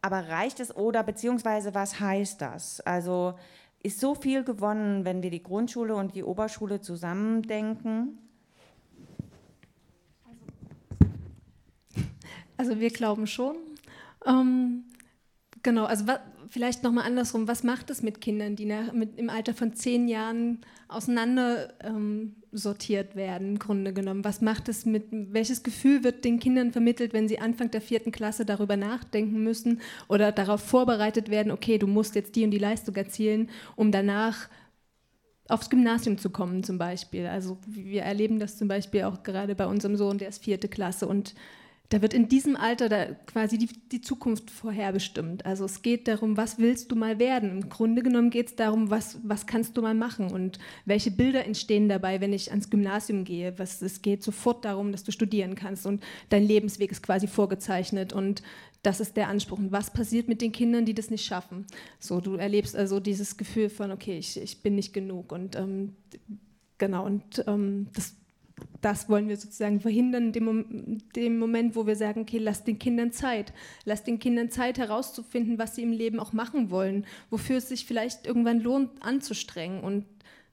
Aber 0.00 0.28
reicht 0.28 0.60
es 0.60 0.74
oder 0.74 1.02
beziehungsweise 1.02 1.74
was 1.74 2.00
heißt 2.00 2.40
das? 2.40 2.80
Also 2.80 3.34
ist 3.82 4.00
so 4.00 4.14
viel 4.14 4.44
gewonnen, 4.44 5.04
wenn 5.04 5.22
wir 5.22 5.30
die 5.30 5.42
Grundschule 5.42 5.94
und 5.94 6.14
die 6.14 6.24
Oberschule 6.24 6.80
zusammendenken? 6.80 8.18
Also 12.56 12.80
wir 12.80 12.90
glauben 12.90 13.26
schon. 13.26 13.56
Ähm, 14.24 14.84
genau, 15.62 15.84
also 15.84 16.06
vielleicht 16.52 16.82
nochmal 16.82 17.06
andersrum, 17.06 17.48
was 17.48 17.62
macht 17.62 17.88
es 17.88 18.02
mit 18.02 18.20
Kindern, 18.20 18.56
die 18.56 18.66
nach, 18.66 18.92
mit, 18.92 19.18
im 19.18 19.30
Alter 19.30 19.54
von 19.54 19.72
zehn 19.72 20.06
Jahren 20.06 20.58
auseinander 20.86 21.72
ähm, 21.82 22.34
sortiert 22.52 23.16
werden, 23.16 23.52
im 23.52 23.58
Grunde 23.58 23.94
genommen? 23.94 24.22
Was 24.22 24.42
macht 24.42 24.68
es 24.68 24.84
mit, 24.84 25.04
welches 25.10 25.62
Gefühl 25.62 26.04
wird 26.04 26.26
den 26.26 26.38
Kindern 26.38 26.70
vermittelt, 26.70 27.14
wenn 27.14 27.26
sie 27.26 27.38
Anfang 27.38 27.70
der 27.70 27.80
vierten 27.80 28.12
Klasse 28.12 28.44
darüber 28.44 28.76
nachdenken 28.76 29.42
müssen 29.42 29.80
oder 30.08 30.30
darauf 30.30 30.60
vorbereitet 30.60 31.30
werden, 31.30 31.52
okay, 31.52 31.78
du 31.78 31.86
musst 31.86 32.14
jetzt 32.16 32.36
die 32.36 32.44
und 32.44 32.50
die 32.50 32.58
Leistung 32.58 32.94
erzielen, 32.96 33.48
um 33.74 33.90
danach 33.90 34.50
aufs 35.48 35.70
Gymnasium 35.70 36.18
zu 36.18 36.28
kommen 36.28 36.62
zum 36.64 36.76
Beispiel. 36.76 37.26
Also 37.28 37.56
wir 37.66 38.02
erleben 38.02 38.38
das 38.38 38.58
zum 38.58 38.68
Beispiel 38.68 39.04
auch 39.04 39.22
gerade 39.22 39.54
bei 39.54 39.66
unserem 39.66 39.96
Sohn, 39.96 40.18
der 40.18 40.28
ist 40.28 40.44
vierte 40.44 40.68
Klasse 40.68 41.08
und 41.08 41.34
da 41.92 42.00
wird 42.00 42.14
in 42.14 42.26
diesem 42.26 42.56
Alter 42.56 42.88
da 42.88 43.04
quasi 43.26 43.58
die, 43.58 43.68
die, 43.90 44.00
Zukunft 44.00 44.50
vorherbestimmt. 44.50 45.44
Also 45.44 45.66
es 45.66 45.82
geht 45.82 46.08
darum, 46.08 46.38
was 46.38 46.58
willst 46.58 46.90
du 46.90 46.96
mal 46.96 47.18
werden? 47.18 47.50
Im 47.50 47.68
Grunde 47.68 48.02
genommen 48.02 48.30
geht 48.30 48.46
es 48.46 48.56
darum, 48.56 48.88
was, 48.88 49.18
was 49.24 49.46
kannst 49.46 49.76
du 49.76 49.82
mal 49.82 49.94
machen 49.94 50.30
und 50.32 50.58
welche 50.86 51.10
Bilder 51.10 51.44
entstehen 51.44 51.90
dabei, 51.90 52.22
wenn 52.22 52.32
ich 52.32 52.50
ans 52.50 52.70
Gymnasium 52.70 53.24
gehe. 53.24 53.58
Was, 53.58 53.82
es 53.82 54.00
geht 54.00 54.22
sofort 54.22 54.64
darum, 54.64 54.90
dass 54.90 55.04
du 55.04 55.12
studieren 55.12 55.54
kannst 55.54 55.84
und 55.84 56.02
dein 56.30 56.44
Lebensweg 56.44 56.90
ist 56.90 57.02
quasi 57.02 57.26
vorgezeichnet 57.26 58.14
und 58.14 58.42
das 58.82 59.00
ist 59.00 59.18
der 59.18 59.28
Anspruch. 59.28 59.58
Und 59.58 59.70
was 59.70 59.92
passiert 59.92 60.28
mit 60.28 60.40
den 60.40 60.52
Kindern, 60.52 60.86
die 60.86 60.94
das 60.94 61.10
nicht 61.10 61.26
schaffen? 61.26 61.66
So, 62.00 62.20
du 62.22 62.36
erlebst 62.36 62.74
also 62.74 63.00
dieses 63.00 63.36
Gefühl 63.36 63.68
von, 63.68 63.90
okay, 63.90 64.16
ich, 64.16 64.40
ich 64.40 64.62
bin 64.62 64.76
nicht 64.76 64.94
genug 64.94 65.30
und 65.30 65.56
ähm, 65.56 65.94
genau, 66.78 67.04
und 67.04 67.44
ähm, 67.46 67.88
das 67.92 68.14
das 68.80 69.08
wollen 69.08 69.28
wir 69.28 69.36
sozusagen 69.36 69.80
verhindern, 69.80 70.32
dem, 70.32 70.98
dem 71.14 71.38
Moment, 71.38 71.76
wo 71.76 71.86
wir 71.86 71.96
sagen, 71.96 72.22
okay, 72.22 72.38
lass 72.38 72.64
den 72.64 72.78
Kindern 72.78 73.12
Zeit. 73.12 73.52
Lass 73.84 74.04
den 74.04 74.18
Kindern 74.18 74.50
Zeit 74.50 74.78
herauszufinden, 74.78 75.58
was 75.58 75.76
sie 75.76 75.82
im 75.82 75.92
Leben 75.92 76.18
auch 76.18 76.32
machen 76.32 76.70
wollen, 76.70 77.06
wofür 77.30 77.58
es 77.58 77.68
sich 77.68 77.86
vielleicht 77.86 78.26
irgendwann 78.26 78.60
lohnt, 78.60 78.90
anzustrengen. 79.00 79.80
Und 79.80 80.04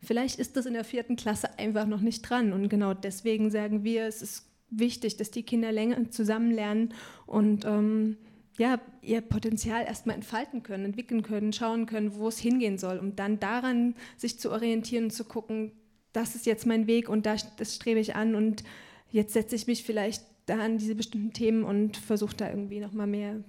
vielleicht 0.02 0.40
ist 0.40 0.56
das 0.56 0.66
in 0.66 0.74
der 0.74 0.84
vierten 0.84 1.16
Klasse 1.16 1.58
einfach 1.58 1.88
noch 1.88 2.02
nicht 2.02 2.22
dran. 2.22 2.54
Und 2.54 2.70
genau 2.70 2.94
deswegen 2.94 3.50
sagen 3.50 3.84
wir, 3.84 4.06
es 4.06 4.22
ist 4.22 4.46
wichtig, 4.70 5.18
dass 5.18 5.32
die 5.32 5.44
Kinder 5.44 5.72
länger 5.72 6.12
zusammen 6.12 6.52
lernen 6.52 6.94
und 7.26 7.66
ähm, 7.66 8.18
ja, 8.60 8.80
ihr 9.02 9.22
Potenzial 9.22 9.86
erstmal 9.86 10.16
entfalten 10.16 10.64
können, 10.64 10.86
entwickeln 10.86 11.24
können, 11.24 11.54
schauen 11.54 11.86
können, 11.86 12.14
wo 12.16 12.28
es 12.28 12.38
hingehen 12.38 12.78
soll, 12.78 13.00
um 13.00 13.16
dann 13.16 13.40
daran 13.40 13.96
sich 14.18 14.38
zu 14.38 14.52
orientieren 14.52 15.06
und 15.06 15.12
zu 15.12 15.24
gucken, 15.24 15.72
das 16.14 16.36
ist 16.36 16.46
jetzt 16.46 16.66
mein 16.66 16.88
Weg 16.88 17.10
und 17.10 17.26
das, 17.26 17.56
das 17.56 17.76
strebe 17.76 18.00
ich 18.00 18.16
an 18.16 18.36
und 18.36 18.64
jetzt 19.12 19.34
setze 19.34 19.56
ich 19.56 19.68
mich 19.68 19.84
vielleicht 19.84 20.24
da 20.46 20.60
an 20.60 20.78
diese 20.78 20.96
bestimmten 20.96 21.34
Themen 21.34 21.64
und 21.64 21.98
versuche 21.98 22.36
da 22.36 22.50
irgendwie 22.50 22.80
nochmal 22.80 23.08
mehr 23.08 23.44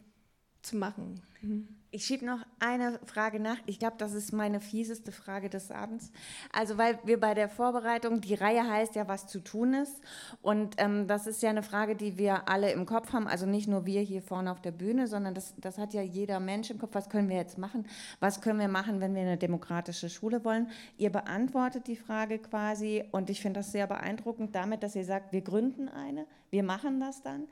zu 0.63 0.77
machen. 0.77 1.23
Mhm. 1.41 1.80
Ich 1.93 2.05
schiebe 2.05 2.25
noch 2.25 2.39
eine 2.61 3.01
Frage 3.05 3.41
nach. 3.41 3.57
Ich 3.67 3.81
glaube, 3.81 3.97
das 3.99 4.13
ist 4.13 4.33
meine 4.33 4.61
fieseste 4.61 5.11
Frage 5.11 5.51
des 5.51 5.73
Abends. 5.73 6.13
Also, 6.53 6.79
weil 6.79 7.01
wir 7.03 7.19
bei 7.19 7.35
der 7.35 7.49
Vorbereitung, 7.49 8.21
die 8.21 8.35
Reihe 8.35 8.65
heißt 8.65 8.95
ja, 8.95 9.09
was 9.09 9.27
zu 9.27 9.41
tun 9.41 9.75
ist. 9.75 10.01
Und 10.41 10.77
ähm, 10.79 11.09
das 11.09 11.27
ist 11.27 11.43
ja 11.43 11.51
eine 11.51 11.65
Frage, 11.65 11.97
die 11.97 12.17
wir 12.17 12.49
alle 12.49 12.71
im 12.71 12.87
Kopf 12.87 13.13
haben. 13.13 13.27
Also 13.27 13.45
nicht 13.45 13.67
nur 13.67 13.87
wir 13.87 14.03
hier 14.03 14.23
vorne 14.23 14.53
auf 14.53 14.61
der 14.61 14.71
Bühne, 14.71 15.09
sondern 15.09 15.35
das, 15.35 15.55
das 15.57 15.79
hat 15.79 15.93
ja 15.93 16.03
jeder 16.03 16.39
Mensch 16.39 16.71
im 16.71 16.79
Kopf. 16.79 16.91
Was 16.93 17.09
können 17.09 17.29
wir 17.29 17.37
jetzt 17.37 17.59
machen? 17.59 17.85
Was 18.21 18.41
können 18.41 18.61
wir 18.61 18.69
machen, 18.69 19.01
wenn 19.01 19.17
wir 19.17 19.23
eine 19.23 19.37
demokratische 19.37 20.09
Schule 20.09 20.45
wollen? 20.45 20.71
Ihr 20.97 21.11
beantwortet 21.11 21.89
die 21.89 21.97
Frage 21.97 22.39
quasi. 22.39 23.03
Und 23.11 23.31
ich 23.31 23.41
finde 23.41 23.61
das 23.61 23.73
sehr 23.73 23.89
beeindruckend 23.89 24.55
damit, 24.55 24.85
dass 24.85 24.95
ihr 24.95 25.05
sagt, 25.05 25.33
wir 25.33 25.41
gründen 25.43 25.89
eine. 25.89 26.27
Wir 26.51 26.65
machen 26.65 26.99
das 27.01 27.23
dann. 27.23 27.47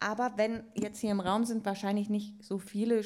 Aber 0.00 0.32
wenn 0.36 0.62
jetzt 0.74 1.00
hier 1.00 1.10
im 1.10 1.20
Raum 1.20 1.44
sind 1.44 1.64
wahrscheinlich 1.64 2.08
nicht 2.08 2.42
so 2.42 2.58
viele 2.58 3.02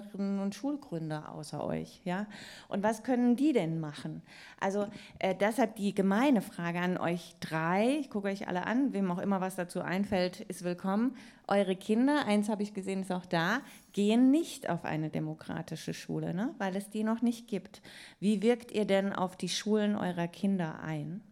Schulgründerinnen 0.00 0.40
und 0.40 0.54
Schulgründer 0.54 1.32
außer 1.32 1.64
euch, 1.64 2.00
ja. 2.04 2.26
Und 2.68 2.82
was 2.82 3.02
können 3.02 3.36
die 3.36 3.52
denn 3.52 3.80
machen? 3.80 4.22
Also 4.58 4.86
äh, 5.18 5.34
deshalb 5.34 5.76
die 5.76 5.94
gemeine 5.94 6.40
Frage 6.42 6.80
an 6.80 6.98
euch 6.98 7.34
drei. 7.40 7.98
Ich 8.00 8.10
gucke 8.10 8.28
euch 8.28 8.48
alle 8.48 8.66
an, 8.66 8.92
wem 8.92 9.10
auch 9.10 9.18
immer 9.18 9.40
was 9.40 9.56
dazu 9.56 9.80
einfällt, 9.80 10.40
ist 10.40 10.64
willkommen. 10.64 11.16
Eure 11.46 11.76
Kinder, 11.76 12.26
eins 12.26 12.48
habe 12.48 12.62
ich 12.62 12.74
gesehen, 12.74 13.02
ist 13.02 13.12
auch 13.12 13.26
da, 13.26 13.60
gehen 13.92 14.30
nicht 14.30 14.68
auf 14.68 14.84
eine 14.84 15.10
demokratische 15.10 15.94
Schule, 15.94 16.32
ne? 16.32 16.54
weil 16.58 16.76
es 16.76 16.90
die 16.90 17.02
noch 17.02 17.22
nicht 17.22 17.48
gibt. 17.48 17.82
Wie 18.20 18.42
wirkt 18.42 18.70
ihr 18.70 18.84
denn 18.84 19.12
auf 19.12 19.36
die 19.36 19.48
Schulen 19.48 19.96
eurer 19.96 20.28
Kinder 20.28 20.80
ein? 20.80 21.22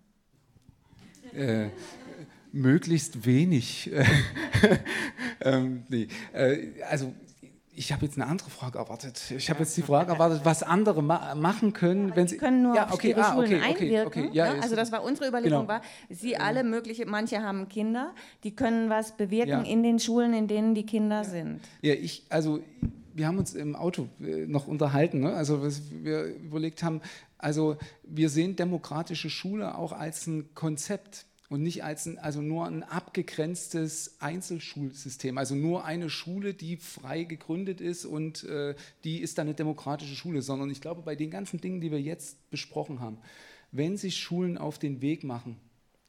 Äh, 1.33 1.69
möglichst 2.53 3.27
wenig. 3.27 3.91
ähm, 5.43 5.85
nee. 5.89 6.09
äh, 6.33 6.83
also 6.89 7.15
ich 7.79 7.93
habe 7.93 8.05
jetzt 8.05 8.19
eine 8.19 8.27
andere 8.27 8.51
Frage 8.51 8.79
erwartet. 8.79 9.31
Ich 9.31 9.49
habe 9.51 9.61
jetzt 9.61 9.77
die 9.77 9.83
Frage 9.83 10.13
erwartet, 10.13 10.41
was 10.43 10.65
andere 10.65 11.01
ma 11.01 11.37
machen 11.37 11.73
können, 11.73 12.09
ja, 12.09 12.17
wenn 12.17 12.27
sie 12.27 12.37
können 12.37 12.63
nur 12.63 12.75
ja, 12.75 12.93
okay, 12.93 13.15
ah, 13.15 13.33
Schulen 13.33 13.55
okay, 13.55 13.63
einwirken. 13.63 14.25
Okay, 14.25 14.37
ja, 14.37 14.55
ne? 14.55 14.63
also 14.63 14.75
das 14.75 14.91
war 14.91 15.05
unsere 15.05 15.29
Überlegung, 15.29 15.61
genau. 15.61 15.69
war, 15.69 15.83
sie 16.11 16.37
alle 16.37 16.65
mögliche, 16.65 17.07
manche 17.07 17.41
haben 17.41 17.69
Kinder, 17.69 18.15
die 18.43 18.51
können 18.51 18.91
was 18.91 19.17
bewirken 19.17 19.65
in 19.65 19.85
den 19.85 20.01
Schulen, 20.01 20.35
in 20.35 20.49
denen 20.49 20.75
die 20.75 20.87
Kinder 20.87 21.23
sind. 21.23 21.61
Ja, 21.81 21.95
ich 21.95 22.25
also 22.29 22.61
wir 23.15 23.27
haben 23.27 23.39
uns 23.39 23.55
im 23.55 23.77
Auto 23.77 24.09
äh, 24.21 24.47
noch 24.47 24.67
unterhalten, 24.67 25.21
ne? 25.21 25.35
also 25.35 25.63
was 25.63 25.83
wir 25.91 26.25
überlegt 26.25 26.83
haben, 26.83 27.01
also 27.37 27.77
wir 28.03 28.29
sehen 28.29 28.57
demokratische 28.57 29.31
Schule 29.31 29.79
auch 29.79 29.93
als 29.93 30.27
ein 30.27 30.53
Konzept 30.55 31.27
und 31.49 31.63
nicht 31.63 31.83
als 31.83 32.07
ein, 32.07 32.19
also 32.19 32.43
nur 32.43 32.67
ein 32.67 32.83
abgegrenztes 32.83 34.17
Einzelschulsystem, 34.21 35.39
also 35.39 35.55
nur 35.55 35.85
eine 35.85 36.11
Schule, 36.11 36.55
die 36.55 36.77
frei 36.77 37.25
gegründet 37.25 37.81
ist 37.81 38.05
und 38.05 38.45
äh, 38.45 38.75
die 39.05 39.21
ist 39.21 39.39
dann 39.39 39.47
eine 39.47 39.55
demokratische 39.55 40.15
Schule, 40.15 40.43
sondern 40.43 40.71
ich 40.71 40.81
glaube, 40.81 41.03
bei 41.03 41.17
den 41.17 41.31
ganzen 41.31 41.61
Dingen, 41.61 41.81
die 41.81 41.91
wir 41.91 42.01
jetzt 42.01 42.51
besprochen 42.51 43.01
haben, 43.01 43.19
wenn 43.73 43.97
sich 43.97 44.19
Schulen 44.19 44.59
auf 44.59 44.79
den 44.79 45.01
Weg 45.01 45.25
machen, 45.25 45.57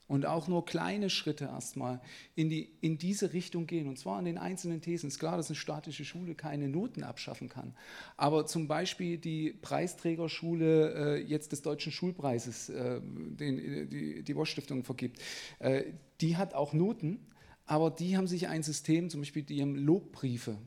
und 0.09 0.25
auch 0.25 0.47
nur 0.47 0.65
kleine 0.65 1.09
Schritte 1.11 1.45
erstmal 1.45 2.01
in, 2.35 2.49
die, 2.49 2.71
in 2.81 2.97
diese 2.97 3.31
Richtung 3.31 3.67
gehen. 3.67 3.87
Und 3.87 3.99
zwar 3.99 4.17
an 4.17 4.25
den 4.25 4.39
einzelnen 4.39 4.81
Thesen. 4.81 5.07
Es 5.07 5.13
ist 5.13 5.19
klar, 5.19 5.37
dass 5.37 5.49
eine 5.49 5.55
staatliche 5.55 6.03
Schule 6.03 6.33
keine 6.33 6.67
Noten 6.67 7.03
abschaffen 7.03 7.47
kann. 7.47 7.75
Aber 8.17 8.47
zum 8.47 8.67
Beispiel 8.67 9.19
die 9.19 9.51
Preisträgerschule 9.51 11.17
äh, 11.17 11.21
jetzt 11.21 11.51
des 11.51 11.61
Deutschen 11.61 11.91
Schulpreises, 11.91 12.69
äh, 12.69 12.99
den 13.01 13.87
die, 13.89 14.23
die 14.23 14.33
Bosch-Stiftung 14.33 14.83
vergibt, 14.83 15.21
äh, 15.59 15.83
die 16.21 16.37
hat 16.37 16.55
auch 16.55 16.73
Noten. 16.73 17.27
Aber 17.67 17.91
die 17.91 18.17
haben 18.17 18.25
sich 18.25 18.47
ein 18.47 18.63
System, 18.63 19.11
zum 19.11 19.21
Beispiel 19.21 19.43
die 19.43 19.61
haben 19.61 19.75
Lobbriefe. 19.75 20.57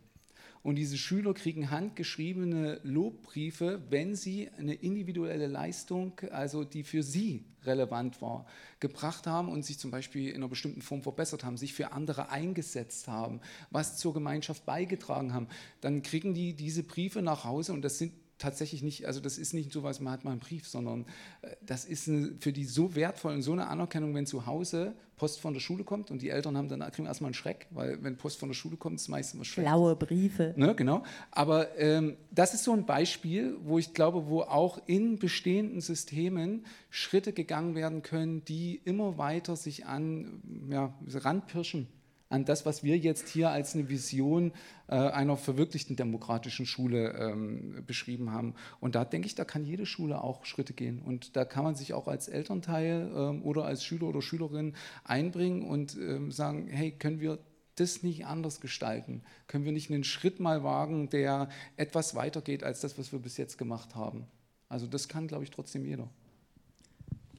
Und 0.62 0.76
diese 0.76 0.96
Schüler 0.96 1.34
kriegen 1.34 1.70
handgeschriebene 1.70 2.80
Lobbriefe, 2.84 3.82
wenn 3.90 4.14
sie 4.14 4.48
eine 4.58 4.74
individuelle 4.74 5.48
Leistung, 5.48 6.12
also 6.30 6.62
die 6.62 6.84
für 6.84 7.02
sie 7.02 7.44
relevant 7.64 8.22
war, 8.22 8.46
gebracht 8.78 9.26
haben 9.26 9.48
und 9.48 9.64
sich 9.64 9.78
zum 9.78 9.90
Beispiel 9.90 10.28
in 10.28 10.36
einer 10.36 10.48
bestimmten 10.48 10.82
Form 10.82 11.02
verbessert 11.02 11.44
haben, 11.44 11.56
sich 11.56 11.74
für 11.74 11.92
andere 11.92 12.30
eingesetzt 12.30 13.08
haben, 13.08 13.40
was 13.70 13.96
zur 13.98 14.14
Gemeinschaft 14.14 14.64
beigetragen 14.64 15.32
haben. 15.34 15.48
Dann 15.80 16.02
kriegen 16.02 16.32
die 16.32 16.54
diese 16.54 16.84
Briefe 16.84 17.22
nach 17.22 17.44
Hause 17.44 17.72
und 17.72 17.82
das 17.82 17.98
sind 17.98 18.12
tatsächlich 18.42 18.82
nicht, 18.82 19.06
also 19.06 19.20
das 19.20 19.38
ist 19.38 19.54
nicht 19.54 19.72
so 19.72 19.82
was, 19.82 20.00
man 20.00 20.12
hat 20.12 20.24
mal 20.24 20.32
einen 20.32 20.40
Brief, 20.40 20.66
sondern 20.66 21.06
äh, 21.42 21.54
das 21.64 21.84
ist 21.84 22.08
eine, 22.08 22.32
für 22.40 22.52
die 22.52 22.64
so 22.64 22.94
wertvoll 22.94 23.34
und 23.34 23.42
so 23.42 23.52
eine 23.52 23.68
Anerkennung, 23.68 24.14
wenn 24.14 24.26
zu 24.26 24.46
Hause 24.46 24.94
Post 25.16 25.40
von 25.40 25.54
der 25.54 25.60
Schule 25.60 25.84
kommt 25.84 26.10
und 26.10 26.20
die 26.20 26.30
Eltern 26.30 26.56
haben 26.56 26.68
dann 26.68 26.80
kriegen 26.90 27.06
erstmal 27.06 27.28
einen 27.28 27.34
Schreck, 27.34 27.68
weil 27.70 28.02
wenn 28.02 28.16
Post 28.16 28.40
von 28.40 28.48
der 28.48 28.56
Schule 28.56 28.76
kommt, 28.76 28.96
ist 28.96 29.08
meistens 29.08 29.40
was 29.40 29.46
schlecht. 29.46 29.68
Blaue 29.68 29.94
Briefe. 29.94 30.52
Ne, 30.56 30.74
genau. 30.74 31.04
Aber 31.30 31.78
ähm, 31.78 32.16
das 32.32 32.54
ist 32.54 32.64
so 32.64 32.72
ein 32.72 32.84
Beispiel, 32.86 33.56
wo 33.62 33.78
ich 33.78 33.94
glaube, 33.94 34.26
wo 34.26 34.40
auch 34.40 34.80
in 34.86 35.20
bestehenden 35.20 35.80
Systemen 35.80 36.66
Schritte 36.90 37.32
gegangen 37.32 37.76
werden 37.76 38.02
können, 38.02 38.44
die 38.44 38.80
immer 38.84 39.16
weiter 39.16 39.54
sich 39.54 39.86
an 39.86 40.42
ja, 40.68 40.92
ranpirschen 41.06 41.86
an 42.32 42.44
das, 42.44 42.64
was 42.64 42.82
wir 42.82 42.96
jetzt 42.96 43.28
hier 43.28 43.50
als 43.50 43.74
eine 43.74 43.88
Vision 43.88 44.52
äh, 44.88 44.94
einer 44.94 45.36
verwirklichten 45.36 45.96
demokratischen 45.96 46.66
Schule 46.66 47.12
ähm, 47.12 47.84
beschrieben 47.86 48.32
haben. 48.32 48.54
Und 48.80 48.94
da 48.94 49.04
denke 49.04 49.26
ich, 49.26 49.34
da 49.34 49.44
kann 49.44 49.64
jede 49.64 49.86
Schule 49.86 50.22
auch 50.22 50.44
Schritte 50.44 50.72
gehen. 50.72 51.00
Und 51.00 51.36
da 51.36 51.44
kann 51.44 51.64
man 51.64 51.74
sich 51.74 51.94
auch 51.94 52.08
als 52.08 52.28
Elternteil 52.28 53.10
ähm, 53.14 53.42
oder 53.42 53.64
als 53.64 53.84
Schüler 53.84 54.08
oder 54.08 54.22
Schülerin 54.22 54.74
einbringen 55.04 55.62
und 55.62 55.96
ähm, 55.96 56.32
sagen, 56.32 56.68
hey, 56.68 56.92
können 56.92 57.20
wir 57.20 57.38
das 57.76 58.02
nicht 58.02 58.26
anders 58.26 58.60
gestalten? 58.60 59.22
Können 59.46 59.64
wir 59.64 59.72
nicht 59.72 59.90
einen 59.90 60.04
Schritt 60.04 60.40
mal 60.40 60.62
wagen, 60.62 61.10
der 61.10 61.48
etwas 61.76 62.14
weiter 62.14 62.40
geht 62.40 62.64
als 62.64 62.80
das, 62.80 62.98
was 62.98 63.12
wir 63.12 63.18
bis 63.18 63.36
jetzt 63.36 63.58
gemacht 63.58 63.94
haben? 63.94 64.26
Also 64.68 64.86
das 64.86 65.08
kann, 65.08 65.28
glaube 65.28 65.44
ich, 65.44 65.50
trotzdem 65.50 65.84
jeder. 65.84 66.08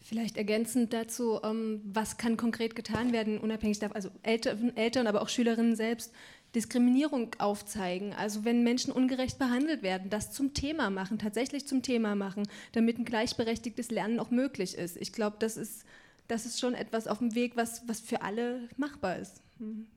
Vielleicht 0.05 0.35
ergänzend 0.35 0.91
dazu, 0.91 1.39
ähm, 1.43 1.81
was 1.85 2.17
kann 2.17 2.35
konkret 2.35 2.75
getan 2.75 3.13
werden, 3.13 3.39
unabhängig 3.39 3.79
davon, 3.79 3.95
also 3.95 4.09
Eltern, 4.21 4.75
Eltern, 4.75 5.07
aber 5.07 5.21
auch 5.21 5.29
Schülerinnen 5.29 5.77
selbst, 5.77 6.11
Diskriminierung 6.53 7.33
aufzeigen. 7.39 8.13
Also 8.13 8.43
wenn 8.43 8.63
Menschen 8.63 8.91
ungerecht 8.91 9.39
behandelt 9.39 9.81
werden, 9.81 10.09
das 10.09 10.33
zum 10.33 10.53
Thema 10.53 10.89
machen, 10.89 11.19
tatsächlich 11.19 11.67
zum 11.67 11.81
Thema 11.81 12.15
machen, 12.15 12.43
damit 12.73 12.99
ein 12.99 13.05
gleichberechtigtes 13.05 13.91
Lernen 13.91 14.19
auch 14.19 14.29
möglich 14.29 14.77
ist. 14.77 14.97
Ich 14.97 15.13
glaube, 15.13 15.37
das 15.39 15.55
ist, 15.55 15.85
das 16.27 16.45
ist 16.45 16.59
schon 16.59 16.73
etwas 16.73 17.07
auf 17.07 17.19
dem 17.19 17.33
Weg, 17.33 17.55
was, 17.55 17.87
was 17.87 18.01
für 18.01 18.23
alle 18.23 18.67
machbar 18.75 19.17
ist. 19.17 19.41
Mhm. 19.57 19.87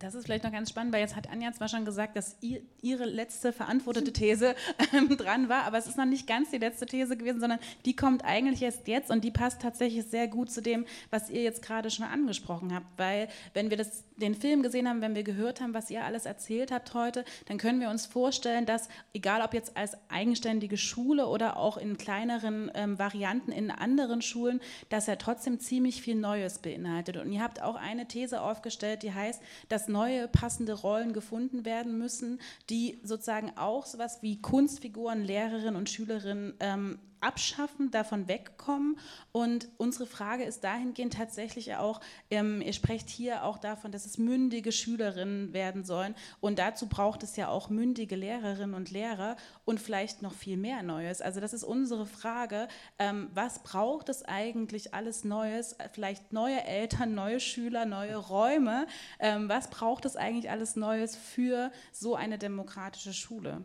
Das 0.00 0.14
ist 0.14 0.24
vielleicht 0.24 0.44
noch 0.44 0.52
ganz 0.52 0.70
spannend, 0.70 0.94
weil 0.94 1.02
jetzt 1.02 1.14
hat 1.14 1.28
Anja 1.30 1.52
zwar 1.52 1.68
schon 1.68 1.84
gesagt, 1.84 2.16
dass 2.16 2.34
ihr, 2.40 2.62
ihre 2.80 3.04
letzte 3.04 3.52
verantwortete 3.52 4.14
These 4.14 4.54
ähm, 4.94 5.14
dran 5.14 5.50
war, 5.50 5.64
aber 5.64 5.76
es 5.76 5.86
ist 5.86 5.98
noch 5.98 6.06
nicht 6.06 6.26
ganz 6.26 6.50
die 6.50 6.56
letzte 6.56 6.86
These 6.86 7.18
gewesen, 7.18 7.38
sondern 7.38 7.58
die 7.84 7.94
kommt 7.94 8.24
eigentlich 8.24 8.62
erst 8.62 8.88
jetzt 8.88 9.10
und 9.10 9.24
die 9.24 9.30
passt 9.30 9.60
tatsächlich 9.60 10.06
sehr 10.06 10.26
gut 10.26 10.50
zu 10.50 10.62
dem, 10.62 10.86
was 11.10 11.28
ihr 11.28 11.42
jetzt 11.42 11.60
gerade 11.60 11.90
schon 11.90 12.06
angesprochen 12.06 12.74
habt. 12.74 12.86
Weil 12.96 13.28
wenn 13.52 13.68
wir 13.68 13.76
das, 13.76 14.04
den 14.16 14.34
Film 14.34 14.62
gesehen 14.62 14.88
haben, 14.88 15.02
wenn 15.02 15.14
wir 15.14 15.22
gehört 15.22 15.60
haben, 15.60 15.74
was 15.74 15.90
ihr 15.90 16.02
alles 16.02 16.24
erzählt 16.24 16.72
habt 16.72 16.94
heute, 16.94 17.26
dann 17.46 17.58
können 17.58 17.80
wir 17.80 17.90
uns 17.90 18.06
vorstellen, 18.06 18.64
dass 18.64 18.88
egal 19.12 19.42
ob 19.42 19.52
jetzt 19.52 19.76
als 19.76 19.98
eigenständige 20.08 20.78
Schule 20.78 21.26
oder 21.26 21.58
auch 21.58 21.76
in 21.76 21.98
kleineren 21.98 22.70
ähm, 22.74 22.98
Varianten 22.98 23.52
in 23.52 23.70
anderen 23.70 24.22
Schulen, 24.22 24.60
dass 24.88 25.08
er 25.08 25.18
trotzdem 25.18 25.60
ziemlich 25.60 26.00
viel 26.00 26.14
Neues 26.14 26.58
beinhaltet. 26.58 27.18
Und 27.18 27.30
ihr 27.32 27.42
habt 27.42 27.60
auch 27.60 27.74
eine 27.74 28.08
These 28.08 28.40
aufgestellt, 28.40 29.02
die 29.02 29.12
heißt, 29.12 29.42
dass 29.68 29.89
neue 29.90 30.28
passende 30.28 30.72
Rollen 30.72 31.12
gefunden 31.12 31.64
werden 31.64 31.98
müssen, 31.98 32.40
die 32.68 32.98
sozusagen 33.02 33.52
auch 33.56 33.86
sowas 33.86 34.22
wie 34.22 34.40
Kunstfiguren, 34.40 35.24
Lehrerinnen 35.24 35.76
und 35.76 35.90
Schülerinnen 35.90 36.54
ähm, 36.60 36.98
abschaffen, 37.20 37.90
davon 37.90 38.28
wegkommen. 38.28 38.98
Und 39.32 39.68
unsere 39.78 40.06
Frage 40.06 40.44
ist 40.44 40.64
dahingehend 40.64 41.14
tatsächlich 41.14 41.76
auch, 41.76 42.00
ähm, 42.30 42.60
ihr 42.60 42.72
sprecht 42.72 43.08
hier 43.08 43.44
auch 43.44 43.58
davon, 43.58 43.92
dass 43.92 44.06
es 44.06 44.18
mündige 44.18 44.72
Schülerinnen 44.72 45.52
werden 45.52 45.84
sollen. 45.84 46.14
Und 46.40 46.58
dazu 46.58 46.88
braucht 46.88 47.22
es 47.22 47.36
ja 47.36 47.48
auch 47.48 47.70
mündige 47.70 48.16
Lehrerinnen 48.16 48.74
und 48.74 48.90
Lehrer 48.90 49.36
und 49.64 49.80
vielleicht 49.80 50.22
noch 50.22 50.34
viel 50.34 50.56
mehr 50.56 50.82
Neues. 50.82 51.20
Also 51.20 51.40
das 51.40 51.52
ist 51.52 51.64
unsere 51.64 52.06
Frage, 52.06 52.68
ähm, 52.98 53.30
was 53.34 53.62
braucht 53.62 54.08
es 54.08 54.24
eigentlich 54.24 54.94
alles 54.94 55.24
Neues? 55.24 55.76
Vielleicht 55.92 56.32
neue 56.32 56.62
Eltern, 56.64 57.14
neue 57.14 57.40
Schüler, 57.40 57.84
neue 57.84 58.16
Räume. 58.16 58.86
Ähm, 59.18 59.48
was 59.48 59.68
braucht 59.68 60.04
es 60.04 60.16
eigentlich 60.16 60.50
alles 60.50 60.76
Neues 60.76 61.16
für 61.16 61.70
so 61.92 62.14
eine 62.14 62.38
demokratische 62.38 63.12
Schule? 63.12 63.64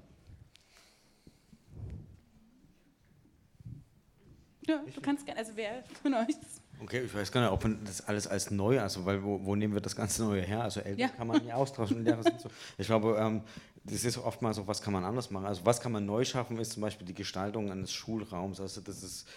Ja, 4.68 4.84
du 4.94 5.02
kannst 5.02 5.26
gerne, 5.26 5.40
also 5.40 5.52
wer 5.56 5.84
von 6.02 6.14
euch 6.14 6.40
das 6.40 6.62
Okay, 6.82 7.04
ich 7.06 7.16
weiß 7.16 7.32
gar 7.32 7.42
nicht, 7.42 7.52
ob 7.52 7.64
man 7.64 7.80
das 7.86 8.02
alles 8.02 8.28
als 8.28 8.52
neu, 8.52 8.80
also 8.80 9.06
weil 9.06 9.24
wo, 9.24 9.40
wo 9.44 9.56
nehmen 9.56 9.74
wir 9.74 9.82
das 9.82 9.96
ganze 9.96 10.24
Neue 10.24 10.42
her? 10.42 10.62
Also 10.62 10.82
Eltern 10.82 11.00
ja. 11.00 11.08
kann 11.08 11.28
man 11.28 11.44
nie 11.44 11.54
austauschen, 11.54 12.06
so. 12.06 12.50
Ich 12.78 12.88
glaube, 12.88 13.18
ähm, 13.18 13.42
das 13.86 14.04
ist 14.04 14.18
oftmals 14.18 14.58
so, 14.58 14.68
was 14.68 14.82
kann 14.82 14.94
man 14.94 15.04
anders 15.06 15.30
machen? 15.32 15.46
Also 15.46 15.66
was 15.66 15.80
kann 15.80 15.92
man 15.92 16.06
neu 16.06 16.26
schaffen, 16.26 16.58
ist 16.58 16.74
zum 16.74 16.82
Beispiel 16.82 17.08
die 17.08 17.14
Gestaltung 17.14 17.72
eines 17.72 17.94
Schulraums. 17.94 18.60
Also 18.60 18.82
das 18.82 19.04
ist 19.04 19.28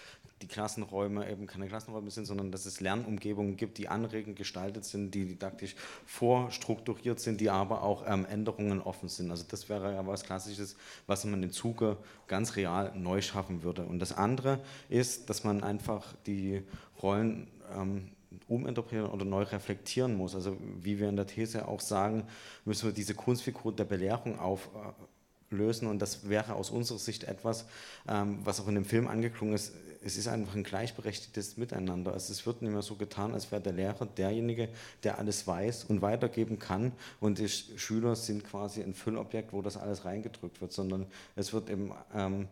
die 0.42 0.46
Klassenräume 0.46 1.30
eben 1.30 1.46
keine 1.46 1.66
Klassenräume 1.66 2.10
sind, 2.10 2.26
sondern 2.26 2.52
dass 2.52 2.66
es 2.66 2.80
Lernumgebungen 2.80 3.56
gibt, 3.56 3.78
die 3.78 3.88
anregend 3.88 4.36
gestaltet 4.36 4.84
sind, 4.84 5.14
die 5.14 5.26
didaktisch 5.26 5.74
vorstrukturiert 6.06 7.20
sind, 7.20 7.40
die 7.40 7.50
aber 7.50 7.82
auch 7.82 8.04
ähm, 8.06 8.26
Änderungen 8.26 8.80
offen 8.80 9.08
sind. 9.08 9.30
Also 9.30 9.44
das 9.48 9.68
wäre 9.68 9.92
ja 9.94 10.06
was 10.06 10.24
Klassisches, 10.24 10.76
was 11.06 11.24
man 11.24 11.42
im 11.42 11.50
Zuge 11.50 11.96
ganz 12.26 12.56
real 12.56 12.92
neu 12.94 13.20
schaffen 13.20 13.62
würde. 13.62 13.82
Und 13.82 13.98
das 13.98 14.12
andere 14.12 14.60
ist, 14.88 15.28
dass 15.28 15.44
man 15.44 15.62
einfach 15.62 16.14
die 16.26 16.62
Rollen 17.02 17.48
ähm, 17.76 18.10
uminterpretieren 18.46 19.10
oder 19.10 19.24
neu 19.24 19.42
reflektieren 19.42 20.16
muss. 20.16 20.34
Also 20.34 20.56
wie 20.80 20.98
wir 20.98 21.08
in 21.08 21.16
der 21.16 21.26
These 21.26 21.66
auch 21.66 21.80
sagen, 21.80 22.24
müssen 22.64 22.86
wir 22.86 22.92
diese 22.92 23.14
Kunstfigur 23.14 23.74
der 23.74 23.84
Belehrung 23.84 24.38
auflösen 24.38 25.88
und 25.88 26.00
das 26.00 26.28
wäre 26.28 26.54
aus 26.54 26.70
unserer 26.70 26.98
Sicht 26.98 27.24
etwas, 27.24 27.66
ähm, 28.08 28.38
was 28.44 28.60
auch 28.60 28.68
in 28.68 28.74
dem 28.74 28.84
Film 28.84 29.08
angeklungen 29.08 29.54
ist, 29.54 29.72
es 30.04 30.16
ist 30.16 30.28
einfach 30.28 30.54
ein 30.54 30.64
gleichberechtigtes 30.64 31.56
Miteinander. 31.56 32.12
Also 32.12 32.32
es 32.32 32.46
wird 32.46 32.62
nicht 32.62 32.72
mehr 32.72 32.82
so 32.82 32.94
getan, 32.94 33.34
als 33.34 33.50
wäre 33.50 33.60
der 33.60 33.72
Lehrer 33.72 34.06
derjenige, 34.06 34.68
der 35.02 35.18
alles 35.18 35.46
weiß 35.46 35.84
und 35.84 36.02
weitergeben 36.02 36.58
kann 36.58 36.92
und 37.20 37.38
die 37.38 37.48
Schüler 37.48 38.16
sind 38.16 38.44
quasi 38.44 38.82
ein 38.82 38.94
Füllobjekt, 38.94 39.52
wo 39.52 39.62
das 39.62 39.76
alles 39.76 40.04
reingedrückt 40.04 40.60
wird, 40.60 40.72
sondern 40.72 41.06
es 41.36 41.52
wird 41.52 41.70
eben 41.70 41.92
ähm, 42.14 42.48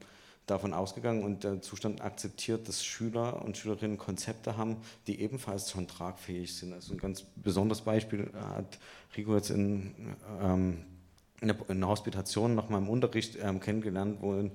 davon 0.46 0.72
ausgegangen 0.72 1.24
und 1.24 1.44
der 1.44 1.60
Zustand 1.60 2.00
akzeptiert, 2.00 2.68
dass 2.68 2.84
Schüler 2.84 3.44
und 3.44 3.56
Schülerinnen 3.56 3.98
Konzepte 3.98 4.56
haben, 4.56 4.76
die 5.06 5.20
ebenfalls 5.20 5.70
schon 5.70 5.88
tragfähig 5.88 6.54
sind. 6.54 6.72
Also 6.72 6.94
ein 6.94 6.98
ganz 6.98 7.24
besonderes 7.36 7.80
Beispiel 7.80 8.30
hat 8.34 8.78
Rico 9.16 9.34
jetzt 9.34 9.50
in 9.50 10.16
ähm, 10.40 10.84
in 11.40 11.48
der 11.80 11.88
Hospitation 11.88 12.54
nach 12.54 12.68
meinem 12.68 12.88
Unterricht 12.88 13.36
ähm, 13.40 13.60
kennengelernt, 13.60 14.18
wo 14.20 14.32
ein 14.32 14.50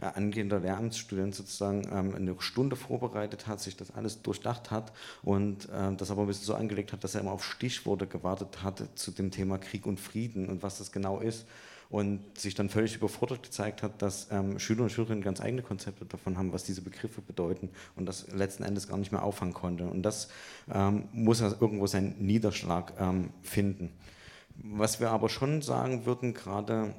äh, 0.00 0.06
angehender 0.06 0.60
Lehramtsstudent 0.60 1.34
sozusagen 1.34 1.86
ähm, 1.92 2.14
eine 2.14 2.34
Stunde 2.40 2.76
vorbereitet 2.76 3.46
hat, 3.46 3.60
sich 3.60 3.76
das 3.76 3.92
alles 3.92 4.22
durchdacht 4.22 4.70
hat 4.70 4.92
und 5.22 5.68
ähm, 5.72 5.96
das 5.96 6.10
aber 6.10 6.22
ein 6.22 6.26
bisschen 6.26 6.46
so 6.46 6.54
angelegt 6.54 6.92
hat, 6.92 7.04
dass 7.04 7.14
er 7.14 7.20
immer 7.20 7.32
auf 7.32 7.44
Stichworte 7.44 8.06
gewartet 8.06 8.62
hat 8.62 8.82
zu 8.96 9.12
dem 9.12 9.30
Thema 9.30 9.58
Krieg 9.58 9.86
und 9.86 10.00
Frieden 10.00 10.48
und 10.48 10.62
was 10.62 10.78
das 10.78 10.90
genau 10.90 11.20
ist 11.20 11.46
und 11.90 12.36
sich 12.36 12.54
dann 12.54 12.70
völlig 12.70 12.96
überfordert 12.96 13.44
gezeigt 13.44 13.84
hat, 13.84 14.02
dass 14.02 14.28
ähm, 14.32 14.58
Schüler 14.58 14.82
und 14.82 14.90
Schülerinnen 14.90 15.22
ganz 15.22 15.40
eigene 15.40 15.62
Konzepte 15.62 16.04
davon 16.04 16.36
haben, 16.36 16.52
was 16.52 16.64
diese 16.64 16.82
Begriffe 16.82 17.20
bedeuten 17.20 17.68
und 17.94 18.06
das 18.06 18.32
letzten 18.32 18.64
Endes 18.64 18.88
gar 18.88 18.96
nicht 18.96 19.12
mehr 19.12 19.22
auffangen 19.22 19.54
konnte. 19.54 19.86
Und 19.86 20.02
das 20.02 20.28
ähm, 20.72 21.04
muss 21.12 21.40
also 21.40 21.56
irgendwo 21.60 21.86
seinen 21.86 22.16
Niederschlag 22.18 22.94
ähm, 22.98 23.30
finden. 23.42 23.92
Was 24.56 25.00
wir 25.00 25.10
aber 25.10 25.28
schon 25.28 25.62
sagen 25.62 26.06
würden, 26.06 26.34
gerade 26.34 26.94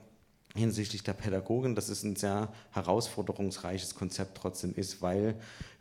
hinsichtlich 0.56 1.04
der 1.04 1.14
Pädagogin, 1.14 1.76
dass 1.76 1.90
es 1.90 2.04
ein 2.04 2.16
sehr 2.16 2.50
herausforderungsreiches 2.72 3.96
Konzept 3.96 4.38
trotzdem 4.38 4.74
ist, 4.76 5.02
weil 5.02 5.36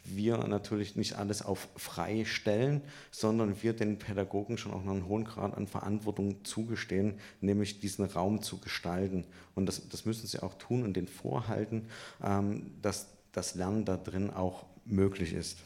wir 0.04 0.36
natürlich 0.38 0.96
nicht 0.96 1.14
alles 1.14 1.42
auf 1.42 1.68
frei 1.76 2.24
stellen, 2.24 2.82
sondern 3.10 3.62
wir 3.62 3.72
den 3.72 3.98
Pädagogen 3.98 4.58
schon 4.58 4.72
auch 4.72 4.84
noch 4.84 4.92
einen 4.92 5.08
hohen 5.08 5.24
Grad 5.24 5.56
an 5.56 5.66
Verantwortung 5.66 6.44
zugestehen, 6.44 7.14
nämlich 7.40 7.80
diesen 7.80 8.04
Raum 8.04 8.42
zu 8.42 8.58
gestalten. 8.58 9.24
Und 9.54 9.66
das, 9.66 9.88
das 9.88 10.04
müssen 10.04 10.26
sie 10.26 10.42
auch 10.42 10.54
tun 10.54 10.82
und 10.82 10.94
den 10.94 11.08
vorhalten, 11.08 11.86
ähm, 12.22 12.72
dass 12.82 13.06
das 13.32 13.54
Lernen 13.54 13.84
da 13.84 13.96
drin 13.96 14.30
auch 14.30 14.66
möglich 14.84 15.32
ist. 15.32 15.58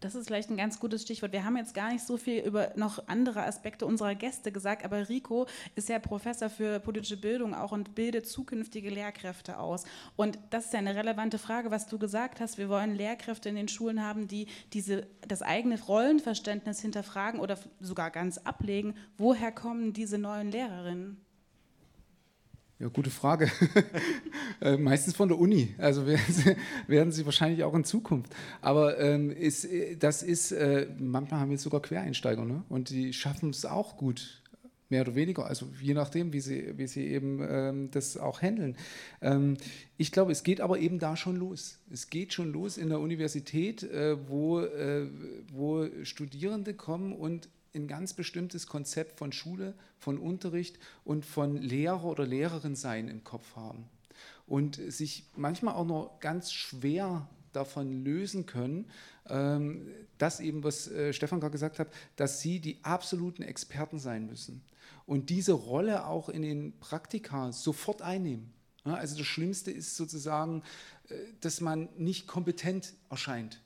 Das 0.00 0.14
ist 0.14 0.26
vielleicht 0.26 0.50
ein 0.50 0.56
ganz 0.56 0.78
gutes 0.78 1.02
Stichwort. 1.02 1.32
Wir 1.32 1.44
haben 1.44 1.56
jetzt 1.56 1.74
gar 1.74 1.90
nicht 1.92 2.04
so 2.04 2.16
viel 2.16 2.40
über 2.40 2.72
noch 2.76 3.08
andere 3.08 3.44
Aspekte 3.44 3.86
unserer 3.86 4.14
Gäste 4.14 4.52
gesagt, 4.52 4.84
aber 4.84 5.08
Rico 5.08 5.46
ist 5.74 5.88
ja 5.88 5.98
Professor 5.98 6.50
für 6.50 6.80
politische 6.80 7.16
Bildung 7.16 7.54
auch 7.54 7.72
und 7.72 7.94
bildet 7.94 8.26
zukünftige 8.26 8.90
Lehrkräfte 8.90 9.58
aus. 9.58 9.84
Und 10.14 10.38
das 10.50 10.66
ist 10.66 10.72
ja 10.72 10.80
eine 10.80 10.94
relevante 10.94 11.38
Frage, 11.38 11.70
was 11.70 11.86
du 11.86 11.98
gesagt 11.98 12.40
hast. 12.40 12.58
Wir 12.58 12.68
wollen 12.68 12.94
Lehrkräfte 12.94 13.48
in 13.48 13.56
den 13.56 13.68
Schulen 13.68 14.02
haben, 14.02 14.28
die 14.28 14.48
diese, 14.72 15.06
das 15.26 15.42
eigene 15.42 15.80
Rollenverständnis 15.80 16.80
hinterfragen 16.80 17.40
oder 17.40 17.58
sogar 17.80 18.10
ganz 18.10 18.38
ablegen. 18.38 18.94
Woher 19.16 19.50
kommen 19.50 19.92
diese 19.92 20.18
neuen 20.18 20.50
Lehrerinnen? 20.50 21.25
Ja, 22.78 22.88
gute 22.88 23.08
Frage. 23.08 23.50
äh, 24.60 24.76
meistens 24.76 25.16
von 25.16 25.28
der 25.28 25.38
Uni. 25.38 25.74
Also 25.78 26.06
werden 26.06 26.24
sie, 26.28 26.56
werden 26.86 27.12
sie, 27.12 27.24
wahrscheinlich 27.24 27.64
auch 27.64 27.74
in 27.74 27.84
Zukunft. 27.84 28.34
Aber 28.60 28.98
ähm, 29.00 29.30
ist, 29.30 29.64
äh, 29.64 29.96
das 29.96 30.22
ist, 30.22 30.52
äh, 30.52 30.86
manchmal 30.98 31.40
haben 31.40 31.50
wir 31.50 31.58
sogar 31.58 31.80
Quereinsteiger, 31.80 32.44
ne? 32.44 32.64
Und 32.68 32.90
die 32.90 33.14
schaffen 33.14 33.50
es 33.50 33.64
auch 33.64 33.96
gut. 33.96 34.42
Mehr 34.88 35.00
oder 35.00 35.16
weniger, 35.16 35.46
also 35.46 35.66
je 35.82 35.94
nachdem, 35.94 36.32
wie 36.32 36.38
sie, 36.38 36.78
wie 36.78 36.86
sie 36.86 37.08
eben 37.08 37.40
ähm, 37.42 37.90
das 37.90 38.16
auch 38.16 38.40
handeln. 38.40 38.76
Ähm, 39.20 39.56
ich 39.96 40.12
glaube, 40.12 40.30
es 40.30 40.44
geht 40.44 40.60
aber 40.60 40.78
eben 40.78 41.00
da 41.00 41.16
schon 41.16 41.34
los. 41.34 41.80
Es 41.90 42.08
geht 42.08 42.32
schon 42.32 42.52
los 42.52 42.76
in 42.76 42.90
der 42.90 43.00
Universität, 43.00 43.82
äh, 43.82 44.16
wo, 44.28 44.60
äh, 44.60 45.08
wo 45.50 45.88
Studierende 46.04 46.72
kommen 46.74 47.12
und 47.14 47.48
ein 47.76 47.88
ganz 47.88 48.14
bestimmtes 48.14 48.66
Konzept 48.66 49.18
von 49.18 49.32
Schule, 49.32 49.74
von 49.98 50.18
Unterricht 50.18 50.78
und 51.04 51.24
von 51.24 51.56
Lehrer 51.56 52.04
oder 52.04 52.26
Lehrerin 52.26 52.76
sein 52.76 53.08
im 53.08 53.24
Kopf 53.24 53.56
haben. 53.56 53.88
Und 54.46 54.76
sich 54.76 55.26
manchmal 55.36 55.74
auch 55.74 55.86
noch 55.86 56.20
ganz 56.20 56.52
schwer 56.52 57.28
davon 57.52 58.04
lösen 58.04 58.46
können, 58.46 58.90
ähm, 59.28 59.88
das 60.18 60.40
eben, 60.40 60.62
was 60.62 60.88
äh, 60.88 61.12
Stefan 61.12 61.40
gerade 61.40 61.52
gesagt 61.52 61.78
hat, 61.78 61.88
dass 62.16 62.40
sie 62.40 62.60
die 62.60 62.78
absoluten 62.82 63.42
Experten 63.42 63.98
sein 63.98 64.26
müssen 64.26 64.62
und 65.06 65.30
diese 65.30 65.52
Rolle 65.52 66.06
auch 66.06 66.28
in 66.28 66.42
den 66.42 66.78
Praktika 66.78 67.52
sofort 67.52 68.02
einnehmen. 68.02 68.52
Also 68.84 69.16
das 69.16 69.26
Schlimmste 69.26 69.70
ist 69.70 69.96
sozusagen, 69.96 70.62
äh, 71.08 71.14
dass 71.40 71.60
man 71.60 71.88
nicht 71.96 72.26
kompetent 72.26 72.94
erscheint 73.10 73.60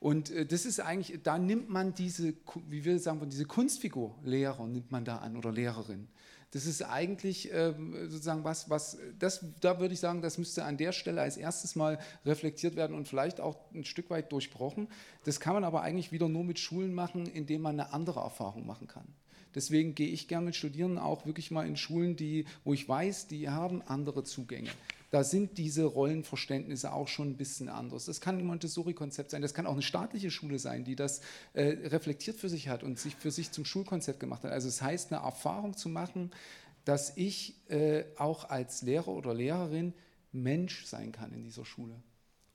und 0.00 0.30
äh, 0.30 0.46
das 0.46 0.64
ist 0.64 0.80
eigentlich, 0.80 1.20
da 1.22 1.38
nimmt 1.38 1.68
man 1.68 1.94
diese, 1.94 2.34
wie 2.68 2.84
wir 2.84 2.98
sagen, 2.98 3.28
diese 3.28 3.44
Kunstfigur, 3.44 4.18
Lehrer 4.24 4.66
nimmt 4.66 4.90
man 4.90 5.04
da 5.04 5.18
an 5.18 5.36
oder 5.36 5.52
Lehrerin. 5.52 6.08
Das 6.52 6.66
ist 6.66 6.82
eigentlich 6.82 7.52
ähm, 7.52 7.94
sozusagen 8.08 8.42
was, 8.42 8.68
was 8.68 8.98
das, 9.20 9.44
da 9.60 9.78
würde 9.78 9.94
ich 9.94 10.00
sagen, 10.00 10.20
das 10.20 10.36
müsste 10.36 10.64
an 10.64 10.78
der 10.78 10.90
Stelle 10.90 11.20
als 11.20 11.36
erstes 11.36 11.76
mal 11.76 12.00
reflektiert 12.26 12.74
werden 12.74 12.96
und 12.96 13.06
vielleicht 13.06 13.40
auch 13.40 13.56
ein 13.72 13.84
Stück 13.84 14.10
weit 14.10 14.32
durchbrochen. 14.32 14.88
Das 15.24 15.38
kann 15.38 15.54
man 15.54 15.62
aber 15.62 15.82
eigentlich 15.82 16.10
wieder 16.10 16.28
nur 16.28 16.42
mit 16.42 16.58
Schulen 16.58 16.92
machen, 16.92 17.26
indem 17.26 17.62
man 17.62 17.78
eine 17.78 17.92
andere 17.92 18.20
Erfahrung 18.20 18.66
machen 18.66 18.88
kann. 18.88 19.06
Deswegen 19.54 19.94
gehe 19.94 20.08
ich 20.08 20.26
gerne 20.26 20.46
mit 20.46 20.56
Studierenden 20.56 20.98
auch 20.98 21.24
wirklich 21.24 21.52
mal 21.52 21.66
in 21.66 21.76
Schulen, 21.76 22.16
die, 22.16 22.46
wo 22.64 22.72
ich 22.72 22.88
weiß, 22.88 23.28
die 23.28 23.48
haben 23.48 23.82
andere 23.82 24.24
Zugänge 24.24 24.70
da 25.10 25.24
sind 25.24 25.58
diese 25.58 25.84
Rollenverständnisse 25.84 26.92
auch 26.92 27.08
schon 27.08 27.30
ein 27.30 27.36
bisschen 27.36 27.68
anders. 27.68 28.04
Das 28.04 28.20
kann 28.20 28.38
ein 28.38 28.44
Montessori-Konzept 28.46 29.30
sein, 29.30 29.42
das 29.42 29.54
kann 29.54 29.66
auch 29.66 29.72
eine 29.72 29.82
staatliche 29.82 30.30
Schule 30.30 30.58
sein, 30.58 30.84
die 30.84 30.96
das 30.96 31.20
äh, 31.52 31.62
reflektiert 31.88 32.36
für 32.36 32.48
sich 32.48 32.68
hat 32.68 32.82
und 32.82 32.98
sich 32.98 33.16
für 33.16 33.30
sich 33.30 33.50
zum 33.50 33.64
Schulkonzept 33.64 34.20
gemacht 34.20 34.44
hat. 34.44 34.52
Also 34.52 34.68
es 34.68 34.76
das 34.76 34.86
heißt, 34.86 35.12
eine 35.12 35.22
Erfahrung 35.22 35.76
zu 35.76 35.88
machen, 35.88 36.30
dass 36.84 37.16
ich 37.16 37.56
äh, 37.68 38.04
auch 38.16 38.48
als 38.48 38.82
Lehrer 38.82 39.08
oder 39.08 39.34
Lehrerin 39.34 39.92
Mensch 40.32 40.86
sein 40.86 41.12
kann 41.12 41.32
in 41.32 41.42
dieser 41.42 41.64
Schule 41.64 41.94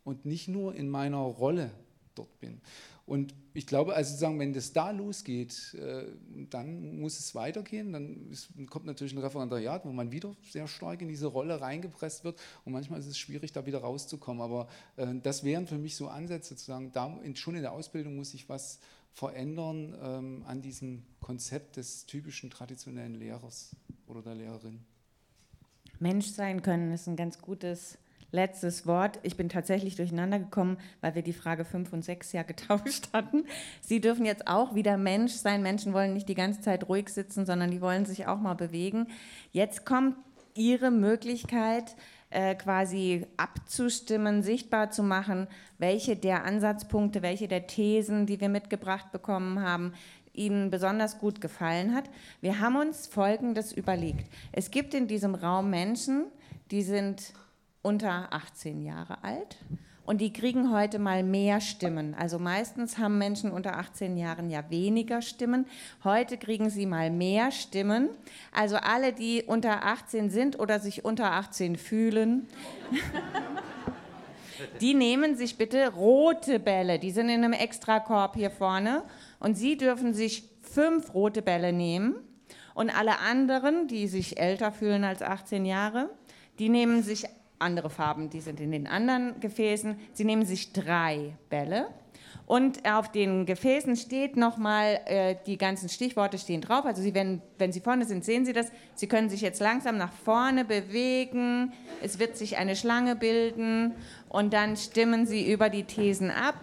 und 0.03 0.25
nicht 0.25 0.47
nur 0.47 0.75
in 0.75 0.89
meiner 0.89 1.17
Rolle 1.17 1.71
dort 2.15 2.39
bin. 2.39 2.61
Und 3.05 3.35
ich 3.53 3.67
glaube, 3.67 3.93
also 3.93 4.09
sozusagen, 4.09 4.39
wenn 4.39 4.53
das 4.53 4.73
da 4.73 4.89
losgeht, 4.89 5.75
äh, 5.75 6.05
dann 6.49 6.99
muss 6.99 7.19
es 7.19 7.35
weitergehen. 7.35 7.93
Dann 7.93 8.67
kommt 8.67 8.85
natürlich 8.85 9.13
ein 9.13 9.19
Referendariat, 9.19 9.85
wo 9.85 9.91
man 9.91 10.11
wieder 10.11 10.35
sehr 10.49 10.67
stark 10.67 11.01
in 11.01 11.07
diese 11.07 11.27
Rolle 11.27 11.61
reingepresst 11.61 12.23
wird. 12.23 12.39
Und 12.63 12.73
manchmal 12.73 12.99
ist 12.99 13.05
es 13.05 13.17
schwierig, 13.17 13.51
da 13.51 13.67
wieder 13.67 13.79
rauszukommen. 13.79 14.41
Aber 14.41 14.67
äh, 14.97 15.07
das 15.21 15.43
wären 15.43 15.67
für 15.67 15.77
mich 15.77 15.95
so 15.95 16.07
Ansätze, 16.07 16.55
zu 16.55 16.65
sagen, 16.65 16.91
da, 16.93 17.15
schon 17.35 17.55
in 17.55 17.61
der 17.61 17.73
Ausbildung 17.73 18.15
muss 18.15 18.31
sich 18.31 18.49
was 18.49 18.79
verändern 19.13 19.95
ähm, 20.01 20.43
an 20.47 20.61
diesem 20.61 21.03
Konzept 21.21 21.77
des 21.77 22.05
typischen 22.07 22.49
traditionellen 22.49 23.15
Lehrers 23.15 23.75
oder 24.07 24.21
der 24.21 24.35
Lehrerin. 24.35 24.83
Mensch 25.99 26.27
sein 26.27 26.61
können 26.61 26.91
ist 26.91 27.07
ein 27.07 27.15
ganz 27.15 27.39
gutes 27.39 27.97
letztes 28.31 28.85
Wort. 28.85 29.19
Ich 29.23 29.37
bin 29.37 29.49
tatsächlich 29.49 29.95
durcheinander 29.95 30.39
gekommen, 30.39 30.77
weil 31.01 31.15
wir 31.15 31.21
die 31.21 31.33
Frage 31.33 31.65
5 31.65 31.93
und 31.93 32.03
6 32.03 32.33
ja 32.33 32.43
getauscht 32.43 33.09
hatten. 33.13 33.45
Sie 33.81 34.01
dürfen 34.01 34.25
jetzt 34.25 34.47
auch 34.47 34.75
wieder 34.75 34.97
Mensch 34.97 35.33
sein. 35.33 35.61
Menschen 35.61 35.93
wollen 35.93 36.13
nicht 36.13 36.29
die 36.29 36.35
ganze 36.35 36.61
Zeit 36.61 36.87
ruhig 36.87 37.09
sitzen, 37.09 37.45
sondern 37.45 37.71
die 37.71 37.81
wollen 37.81 38.05
sich 38.05 38.27
auch 38.27 38.39
mal 38.39 38.55
bewegen. 38.55 39.07
Jetzt 39.51 39.85
kommt 39.85 40.15
Ihre 40.53 40.89
Möglichkeit, 40.89 41.95
äh, 42.29 42.55
quasi 42.55 43.27
abzustimmen, 43.37 44.41
sichtbar 44.41 44.89
zu 44.89 45.03
machen, 45.03 45.47
welche 45.77 46.15
der 46.15 46.45
Ansatzpunkte, 46.45 47.21
welche 47.21 47.47
der 47.47 47.67
Thesen, 47.67 48.25
die 48.25 48.39
wir 48.39 48.49
mitgebracht 48.49 49.11
bekommen 49.11 49.61
haben, 49.61 49.93
Ihnen 50.33 50.69
besonders 50.69 51.17
gut 51.19 51.39
gefallen 51.39 51.95
hat. 51.95 52.09
Wir 52.41 52.59
haben 52.59 52.75
uns 52.75 53.07
Folgendes 53.07 53.71
überlegt. 53.71 54.29
Es 54.51 54.71
gibt 54.71 54.93
in 54.93 55.07
diesem 55.07 55.35
Raum 55.35 55.69
Menschen, 55.69 56.25
die 56.71 56.81
sind 56.81 57.33
unter 57.85 58.33
18 58.33 58.81
Jahre 58.81 59.23
alt 59.23 59.57
und 60.05 60.21
die 60.21 60.31
kriegen 60.31 60.71
heute 60.71 60.99
mal 60.99 61.23
mehr 61.23 61.61
Stimmen. 61.61 62.15
Also 62.15 62.37
meistens 62.39 62.97
haben 62.97 63.17
Menschen 63.17 63.51
unter 63.51 63.77
18 63.77 64.17
Jahren 64.17 64.49
ja 64.49 64.63
weniger 64.69 65.21
Stimmen. 65.21 65.65
Heute 66.03 66.37
kriegen 66.37 66.69
sie 66.69 66.85
mal 66.85 67.09
mehr 67.09 67.51
Stimmen. 67.51 68.09
Also 68.51 68.77
alle, 68.77 69.13
die 69.13 69.43
unter 69.45 69.83
18 69.83 70.29
sind 70.29 70.59
oder 70.59 70.79
sich 70.79 71.05
unter 71.05 71.31
18 71.31 71.75
fühlen, 71.75 72.47
die 74.81 74.93
nehmen 74.93 75.35
sich 75.35 75.57
bitte 75.57 75.93
rote 75.93 76.59
Bälle. 76.59 76.99
Die 76.99 77.11
sind 77.11 77.29
in 77.29 77.43
einem 77.43 77.53
Extrakorb 77.53 78.35
hier 78.35 78.51
vorne 78.51 79.03
und 79.39 79.55
sie 79.55 79.77
dürfen 79.77 80.13
sich 80.13 80.49
fünf 80.61 81.13
rote 81.13 81.41
Bälle 81.41 81.73
nehmen. 81.73 82.15
Und 82.75 82.95
alle 82.95 83.19
anderen, 83.19 83.87
die 83.87 84.07
sich 84.07 84.37
älter 84.37 84.71
fühlen 84.71 85.03
als 85.03 85.21
18 85.21 85.65
Jahre, 85.65 86.09
die 86.59 86.69
nehmen 86.69 87.03
sich 87.03 87.25
andere 87.59 87.89
Farben, 87.89 88.29
die 88.29 88.41
sind 88.41 88.59
in 88.59 88.71
den 88.71 88.87
anderen 88.87 89.39
Gefäßen. 89.39 89.97
Sie 90.13 90.25
nehmen 90.25 90.45
sich 90.45 90.73
drei 90.73 91.35
Bälle 91.49 91.87
und 92.47 92.87
auf 92.87 93.11
den 93.11 93.47
Gefäßen 93.47 93.95
steht 93.95 94.37
nochmal, 94.37 94.99
äh, 95.05 95.35
die 95.47 95.57
ganzen 95.57 95.89
Stichworte 95.89 96.37
stehen 96.37 96.61
drauf. 96.61 96.85
Also 96.85 97.01
Sie, 97.01 97.15
wenn, 97.15 97.41
wenn 97.57 97.71
Sie 97.71 97.79
vorne 97.79 98.05
sind, 98.05 98.23
sehen 98.23 98.45
Sie 98.45 98.53
das. 98.53 98.67
Sie 98.93 99.07
können 99.07 99.29
sich 99.29 99.41
jetzt 99.41 99.59
langsam 99.59 99.97
nach 99.97 100.13
vorne 100.13 100.63
bewegen. 100.63 101.73
Es 102.03 102.19
wird 102.19 102.37
sich 102.37 102.57
eine 102.57 102.75
Schlange 102.75 103.15
bilden 103.15 103.93
und 104.29 104.53
dann 104.53 104.77
stimmen 104.77 105.25
Sie 105.25 105.51
über 105.51 105.69
die 105.69 105.85
Thesen 105.85 106.29
ab. 106.29 106.55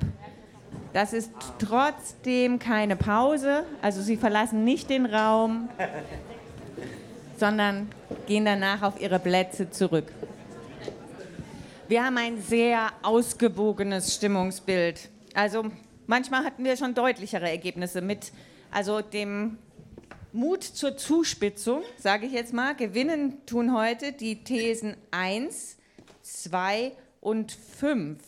Das 0.93 1.13
ist 1.13 1.33
trotzdem 1.59 2.61
keine 2.61 2.95
Pause. 2.95 3.65
Also 3.81 4.03
Sie 4.03 4.17
verlassen 4.17 4.63
nicht 4.63 4.89
den 4.89 5.07
Raum, 5.07 5.69
sondern 7.39 7.89
gehen 8.29 8.45
danach 8.45 8.83
auf 8.83 9.01
Ihre 9.01 9.19
Plätze 9.19 9.71
zurück. 9.71 10.13
Wir 11.93 12.07
haben 12.07 12.17
ein 12.17 12.41
sehr 12.41 12.91
ausgewogenes 13.03 14.15
Stimmungsbild. 14.15 15.11
Also 15.35 15.67
manchmal 16.07 16.43
hatten 16.43 16.65
wir 16.65 16.75
schon 16.79 16.95
deutlichere 16.95 17.47
Ergebnisse 17.47 18.01
mit 18.01 18.33
also 18.71 19.03
dem 19.03 19.59
Mut 20.33 20.65
zur 20.65 20.97
Zuspitzung, 20.97 21.83
sage 21.99 22.25
ich 22.25 22.33
jetzt 22.33 22.55
mal. 22.55 22.75
Gewinnen 22.75 23.45
tun 23.45 23.77
heute 23.77 24.13
die 24.13 24.43
Thesen 24.43 24.97
1, 25.11 25.77
2 26.23 26.93
und 27.21 27.53
5. 27.53 28.19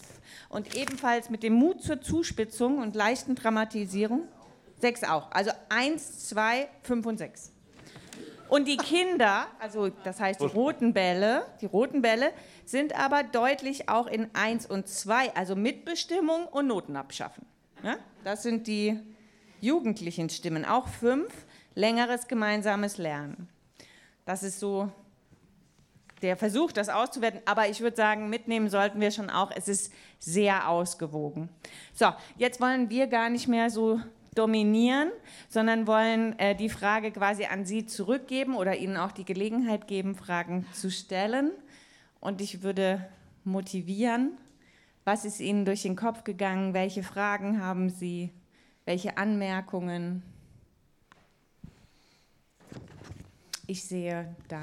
Und 0.51 0.77
ebenfalls 0.77 1.31
mit 1.31 1.43
dem 1.43 1.55
Mut 1.55 1.83
zur 1.83 2.03
Zuspitzung 2.03 2.77
und 2.77 2.95
leichten 2.95 3.35
Dramatisierung 3.35 4.29
6 4.81 5.05
auch. 5.05 5.31
Also 5.31 5.53
1, 5.71 6.29
2, 6.29 6.69
5 6.83 7.07
und 7.07 7.17
6. 7.17 7.54
Und 8.55 8.69
die 8.69 8.77
Kinder, 8.77 9.49
also 9.59 9.89
das 9.89 10.21
heißt 10.21 10.41
die 10.41 10.45
roten 10.45 10.93
Bälle, 10.93 11.45
die 11.61 11.67
roten 11.67 12.03
Bälle 12.03 12.33
sind 12.65 12.97
aber 12.97 13.25
deutlich 13.25 13.89
auch 13.89 14.07
in 14.07 14.31
1 14.33 14.67
und 14.67 14.87
2, 14.87 15.35
also 15.35 15.57
Mitbestimmung 15.57 16.47
und 16.47 16.69
Noten 16.69 16.95
abschaffen. 16.95 17.45
Ja? 17.83 17.97
Das 18.23 18.45
sind 18.45 18.69
die 18.69 18.97
jugendlichen 19.61 20.31
Stimmen. 20.31 20.65
Auch 20.65 20.87
5, 20.87 21.27
längeres 21.75 22.29
gemeinsames 22.29 22.97
Lernen. 22.97 23.49
Das 24.25 24.45
ist 24.45 24.61
so 24.61 24.89
der 26.23 26.37
Versuch, 26.37 26.71
das 26.71 26.89
auszuwerten. 26.89 27.41
Aber 27.47 27.69
ich 27.69 27.81
würde 27.81 27.97
sagen, 27.97 28.31
mitnehmen 28.31 28.69
sollten 28.69 29.01
wir 29.01 29.11
schon 29.11 29.31
auch. 29.31 29.51
Es 29.51 29.67
ist 29.67 29.93
sehr 30.21 30.69
ausgewogen. 30.69 31.49
So, 31.93 32.07
jetzt 32.37 32.61
wollen 32.61 32.89
wir 32.89 33.09
gar 33.09 33.31
nicht 33.31 33.49
mehr 33.49 33.69
so 33.69 34.01
dominieren, 34.35 35.11
sondern 35.49 35.87
wollen 35.87 36.39
äh, 36.39 36.55
die 36.55 36.69
Frage 36.69 37.11
quasi 37.13 37.45
an 37.45 37.65
Sie 37.65 37.87
zurückgeben 37.87 38.57
oder 38.57 38.77
Ihnen 38.77 38.97
auch 38.97 39.13
die 39.13 39.25
Gelegenheit 39.25 39.87
geben, 39.87 40.15
Fragen 40.15 40.67
zu 40.73 40.91
stellen. 40.91 41.53
Und 42.21 42.41
ich 42.41 42.63
würde 42.63 43.07
motivieren, 43.45 44.33
was 45.05 45.25
ist 45.25 45.41
Ihnen 45.41 45.65
durch 45.65 45.83
den 45.83 45.97
Kopf 45.97 46.25
gegangen, 46.25 46.75
welche 46.75 47.03
Fragen 47.03 47.61
haben 47.61 47.91
Sie, 47.91 48.31
welche 48.85 49.19
Anmerkungen. 49.19 50.23
Ich 53.67 53.85
sehe 53.85 54.35
da. 54.49 54.63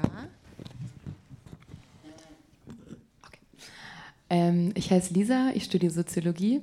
Ähm, 4.30 4.72
ich 4.74 4.90
heiße 4.90 5.12
Lisa, 5.12 5.50
ich 5.54 5.64
studiere 5.64 5.92
Soziologie 5.92 6.62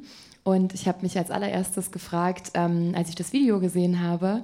und 0.49 0.73
ich 0.73 0.87
habe 0.87 1.03
mich 1.03 1.15
als 1.15 1.29
allererstes 1.29 1.91
gefragt, 1.91 2.51
ähm, 2.55 2.93
als 2.95 3.09
ich 3.09 3.15
das 3.15 3.33
Video 3.33 3.59
gesehen 3.59 4.01
habe, 4.01 4.41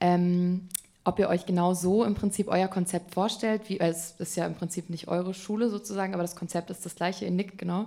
ähm, 0.00 0.68
ob 1.04 1.18
ihr 1.18 1.28
euch 1.28 1.44
genau 1.44 1.74
so 1.74 2.04
im 2.04 2.14
Prinzip 2.14 2.48
euer 2.48 2.68
Konzept 2.68 3.12
vorstellt. 3.12 3.68
Wie, 3.68 3.78
es 3.78 4.14
ist 4.18 4.34
ja 4.34 4.46
im 4.46 4.54
Prinzip 4.54 4.88
nicht 4.88 5.08
eure 5.08 5.34
Schule 5.34 5.68
sozusagen, 5.68 6.14
aber 6.14 6.22
das 6.22 6.36
Konzept 6.36 6.70
ist 6.70 6.86
das 6.86 6.94
gleiche, 6.94 7.26
in 7.26 7.36
Nick, 7.36 7.58
genau. 7.58 7.86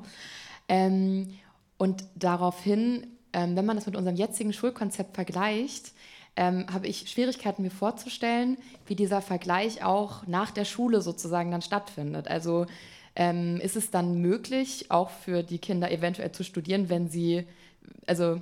Ähm, 0.68 1.34
und 1.80 2.04
daraufhin, 2.14 3.08
ähm, 3.34 3.56
wenn 3.56 3.66
man 3.66 3.78
das 3.78 3.88
mit 3.88 3.96
unserem 3.96 4.16
jetzigen 4.16 4.54
Schulkonzept 4.54 5.16
vergleicht, 5.16 5.94
ähm, 6.36 6.68
habe 6.72 6.86
ich 6.86 7.10
Schwierigkeiten 7.10 7.64
mir 7.64 7.72
vorzustellen, 7.72 8.58
wie 8.86 8.96
dieser 8.96 9.22
Vergleich 9.22 9.84
auch 9.84 10.28
nach 10.28 10.52
der 10.52 10.66
Schule 10.66 11.02
sozusagen 11.02 11.50
dann 11.50 11.64
stattfindet. 11.64 12.28
Also 12.28 12.68
ähm, 13.16 13.60
ist 13.62 13.76
es 13.76 13.92
dann 13.92 14.22
möglich, 14.22 14.92
auch 14.92 15.10
für 15.10 15.44
die 15.44 15.60
Kinder 15.60 15.92
eventuell 15.92 16.32
zu 16.32 16.44
studieren, 16.44 16.90
wenn 16.90 17.10
sie, 17.10 17.48
also 18.08 18.42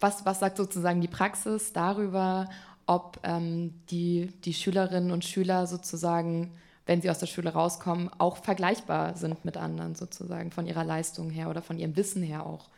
was, 0.00 0.24
was 0.24 0.40
sagt 0.40 0.56
sozusagen 0.56 1.00
die 1.00 1.08
Praxis 1.08 1.72
darüber, 1.72 2.48
ob 2.86 3.20
ähm, 3.22 3.74
die, 3.90 4.32
die 4.44 4.54
Schülerinnen 4.54 5.12
und 5.12 5.24
Schüler 5.24 5.66
sozusagen, 5.66 6.50
wenn 6.86 7.00
sie 7.00 7.10
aus 7.10 7.18
der 7.18 7.26
Schule 7.26 7.52
rauskommen, 7.52 8.10
auch 8.18 8.38
vergleichbar 8.38 9.16
sind 9.16 9.44
mit 9.44 9.56
anderen 9.56 9.94
sozusagen, 9.94 10.50
von 10.50 10.66
ihrer 10.66 10.84
Leistung 10.84 11.30
her 11.30 11.48
oder 11.50 11.62
von 11.62 11.78
ihrem 11.78 11.94
Wissen 11.96 12.22
her 12.22 12.44
auch? 12.44 12.68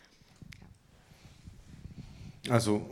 Also 2.49 2.85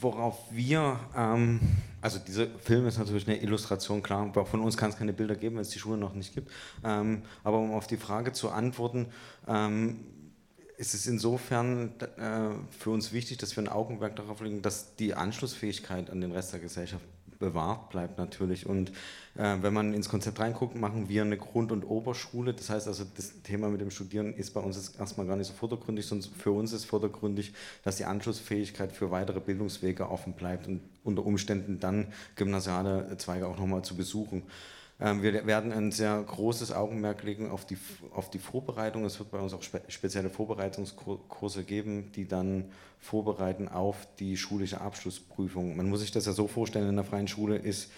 worauf 0.00 0.38
wir, 0.50 0.98
ähm, 1.16 1.60
also 2.00 2.18
dieser 2.18 2.46
Film 2.46 2.86
ist 2.86 2.98
natürlich 2.98 3.28
eine 3.28 3.40
Illustration, 3.40 4.02
klar, 4.02 4.32
von 4.44 4.60
uns 4.60 4.76
kann 4.76 4.90
es 4.90 4.96
keine 4.96 5.12
Bilder 5.12 5.36
geben, 5.36 5.56
wenn 5.56 5.62
es 5.62 5.70
die 5.70 5.78
Schule 5.78 5.96
noch 5.96 6.14
nicht 6.14 6.34
gibt. 6.34 6.50
Ähm, 6.84 7.22
aber 7.44 7.58
um 7.58 7.72
auf 7.72 7.86
die 7.86 7.96
Frage 7.96 8.32
zu 8.32 8.50
antworten, 8.50 9.06
ähm, 9.46 10.00
ist 10.78 10.94
es 10.94 11.06
insofern 11.06 11.92
äh, 12.00 12.50
für 12.76 12.90
uns 12.90 13.12
wichtig, 13.12 13.38
dass 13.38 13.56
wir 13.56 13.62
ein 13.64 13.68
Augenmerk 13.68 14.16
darauf 14.16 14.40
legen, 14.40 14.62
dass 14.62 14.96
die 14.96 15.14
Anschlussfähigkeit 15.14 16.10
an 16.10 16.20
den 16.20 16.32
Rest 16.32 16.52
der 16.52 16.60
Gesellschaft 16.60 17.04
bewahrt 17.38 17.90
bleibt 17.90 18.18
natürlich. 18.18 18.66
Und 18.66 18.90
äh, 19.36 19.56
wenn 19.60 19.72
man 19.72 19.94
ins 19.94 20.08
Konzept 20.08 20.40
reinguckt, 20.40 20.74
machen 20.74 21.08
wir 21.08 21.22
eine 21.22 21.36
Grund- 21.36 21.72
und 21.72 21.84
Oberschule. 21.84 22.54
Das 22.54 22.70
heißt 22.70 22.88
also, 22.88 23.04
das 23.16 23.42
Thema 23.42 23.68
mit 23.68 23.80
dem 23.80 23.90
Studieren 23.90 24.34
ist 24.34 24.52
bei 24.54 24.60
uns 24.60 24.76
jetzt 24.76 24.98
erstmal 24.98 25.26
gar 25.26 25.36
nicht 25.36 25.48
so 25.48 25.54
vordergründig, 25.54 26.06
sondern 26.06 26.30
für 26.32 26.52
uns 26.52 26.72
ist 26.72 26.84
vordergründig, 26.84 27.52
dass 27.84 27.96
die 27.96 28.04
Anschlussfähigkeit 28.04 28.92
für 28.92 29.10
weitere 29.10 29.40
Bildungswege 29.40 30.08
offen 30.08 30.32
bleibt 30.32 30.66
und 30.66 30.80
unter 31.04 31.24
Umständen 31.24 31.80
dann 31.80 32.12
gymnasiale 32.36 33.16
Zweige 33.18 33.46
auch 33.46 33.58
nochmal 33.58 33.82
zu 33.82 33.96
besuchen. 33.96 34.42
Ähm, 35.00 35.22
wir 35.22 35.46
werden 35.46 35.72
ein 35.72 35.92
sehr 35.92 36.20
großes 36.20 36.72
Augenmerk 36.72 37.22
legen 37.22 37.50
auf 37.50 37.64
die, 37.64 37.78
auf 38.14 38.30
die 38.30 38.38
Vorbereitung. 38.38 39.04
Es 39.04 39.18
wird 39.18 39.30
bei 39.30 39.38
uns 39.38 39.52
auch 39.52 39.62
spe 39.62 39.80
spezielle 39.88 40.30
Vorbereitungskurse 40.30 41.64
geben, 41.64 42.10
die 42.12 42.26
dann 42.26 42.64
vorbereiten 43.00 43.68
auf 43.68 44.08
die 44.18 44.36
schulische 44.36 44.80
Abschlussprüfung. 44.80 45.76
Man 45.76 45.88
muss 45.88 46.00
sich 46.00 46.10
das 46.10 46.26
ja 46.26 46.32
so 46.32 46.48
vorstellen, 46.48 46.88
in 46.88 46.96
der 46.96 47.04
freien 47.04 47.28
Schule 47.28 47.56
ist, 47.56 47.90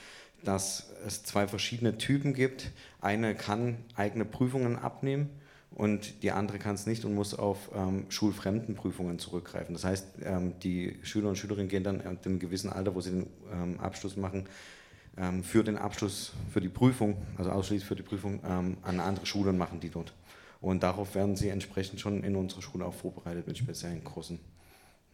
dass 0.44 0.90
es 1.06 1.22
zwei 1.22 1.46
verschiedene 1.46 1.98
Typen 1.98 2.34
gibt. 2.34 2.70
Eine 3.00 3.34
kann 3.34 3.78
eigene 3.94 4.24
Prüfungen 4.24 4.76
abnehmen 4.76 5.30
und 5.72 6.22
die 6.22 6.32
andere 6.32 6.58
kann 6.58 6.74
es 6.74 6.86
nicht 6.86 7.04
und 7.04 7.14
muss 7.14 7.34
auf 7.34 7.70
ähm, 7.74 8.06
Schulfremdenprüfungen 8.08 9.18
zurückgreifen. 9.18 9.74
Das 9.74 9.84
heißt, 9.84 10.06
ähm, 10.24 10.54
die 10.62 10.98
Schüler 11.02 11.28
und 11.28 11.36
Schülerinnen 11.36 11.68
gehen 11.68 11.84
dann 11.84 12.00
in 12.00 12.18
einem 12.24 12.38
gewissen 12.38 12.70
Alter, 12.70 12.94
wo 12.94 13.00
sie 13.00 13.10
den 13.10 13.26
ähm, 13.52 13.80
Abschluss 13.80 14.16
machen, 14.16 14.48
ähm, 15.16 15.42
für 15.44 15.64
den 15.64 15.76
Abschluss, 15.76 16.32
für 16.52 16.60
die 16.60 16.68
Prüfung, 16.68 17.16
also 17.36 17.50
ausschließlich 17.50 17.86
für 17.86 17.96
die 17.96 18.02
Prüfung, 18.02 18.40
ähm, 18.44 18.76
an 18.82 18.94
eine 18.94 19.02
andere 19.04 19.26
Schule 19.26 19.50
und 19.50 19.58
machen 19.58 19.80
die 19.80 19.90
dort. 19.90 20.12
Und 20.60 20.82
darauf 20.82 21.14
werden 21.14 21.36
sie 21.36 21.48
entsprechend 21.48 22.00
schon 22.00 22.22
in 22.22 22.36
unserer 22.36 22.62
Schule 22.62 22.84
auch 22.84 22.94
vorbereitet 22.94 23.46
mit 23.46 23.56
speziellen 23.56 24.04
Kursen. 24.04 24.40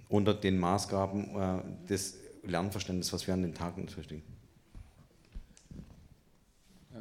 Unter 0.09 0.35
den 0.35 0.59
Maßgaben 0.59 1.37
äh, 1.37 1.89
des 1.89 2.19
Lernverständnisses, 2.45 3.13
was 3.13 3.27
wir 3.27 3.35
an 3.35 3.43
den 3.43 3.55
Tagen 3.55 3.83
unterrichten. 3.83 4.23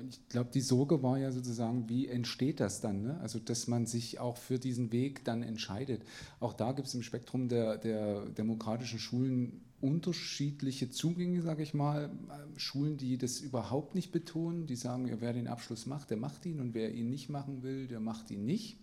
Ich 0.09 0.27
glaube, 0.29 0.49
die 0.53 0.61
Sorge 0.61 1.01
war 1.03 1.17
ja 1.17 1.31
sozusagen, 1.31 1.87
wie 1.89 2.07
entsteht 2.07 2.59
das 2.59 2.81
dann? 2.81 3.03
Ne? 3.03 3.19
Also, 3.21 3.39
dass 3.39 3.67
man 3.67 3.85
sich 3.85 4.19
auch 4.19 4.37
für 4.37 4.59
diesen 4.59 4.91
Weg 4.91 5.23
dann 5.23 5.41
entscheidet. 5.41 6.03
Auch 6.39 6.53
da 6.53 6.73
gibt 6.73 6.87
es 6.87 6.95
im 6.95 7.03
Spektrum 7.03 7.47
der, 7.47 7.77
der 7.77 8.25
demokratischen 8.25 8.99
Schulen 8.99 9.61
unterschiedliche 9.81 10.89
Zugänge, 10.89 11.41
sage 11.41 11.63
ich 11.63 11.73
mal. 11.73 12.09
Schulen, 12.57 12.97
die 12.97 13.17
das 13.17 13.39
überhaupt 13.39 13.95
nicht 13.95 14.11
betonen, 14.11 14.67
die 14.67 14.75
sagen, 14.75 15.09
wer 15.19 15.33
den 15.33 15.47
Abschluss 15.47 15.85
macht, 15.85 16.09
der 16.09 16.17
macht 16.17 16.45
ihn 16.45 16.59
und 16.59 16.73
wer 16.73 16.93
ihn 16.93 17.09
nicht 17.09 17.29
machen 17.29 17.63
will, 17.63 17.87
der 17.87 17.99
macht 17.99 18.31
ihn 18.31 18.45
nicht. 18.45 18.77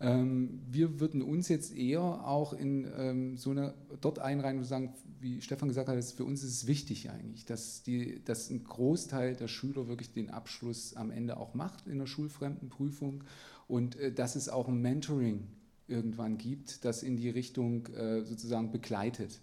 Ähm, 0.00 0.60
wir 0.70 1.00
würden 1.00 1.22
uns 1.22 1.48
jetzt 1.48 1.74
eher 1.76 2.02
auch 2.02 2.52
in 2.52 2.86
ähm, 2.96 3.36
so 3.36 3.50
eine 3.50 3.74
dort 4.00 4.18
einreihen 4.18 4.58
und 4.58 4.64
sagen, 4.64 4.94
wie 5.20 5.40
Stefan 5.40 5.68
gesagt 5.68 5.88
hat, 5.88 6.04
für 6.04 6.24
uns 6.24 6.42
ist 6.42 6.50
es 6.50 6.66
wichtig 6.66 7.10
eigentlich, 7.10 7.44
dass, 7.44 7.82
die, 7.82 8.22
dass 8.24 8.50
ein 8.50 8.64
Großteil 8.64 9.36
der 9.36 9.48
Schüler 9.48 9.88
wirklich 9.88 10.12
den 10.12 10.30
Abschluss 10.30 10.94
am 10.96 11.10
Ende 11.10 11.38
auch 11.38 11.54
macht 11.54 11.86
in 11.86 11.98
der 11.98 12.06
Schulfremdenprüfung 12.06 13.24
und 13.68 13.96
äh, 13.96 14.12
dass 14.12 14.36
es 14.36 14.48
auch 14.48 14.68
ein 14.68 14.80
Mentoring 14.80 15.48
irgendwann 15.86 16.38
gibt, 16.38 16.84
das 16.84 17.02
in 17.02 17.16
die 17.16 17.28
Richtung 17.28 17.86
äh, 17.88 18.22
sozusagen 18.24 18.70
begleitet. 18.70 19.40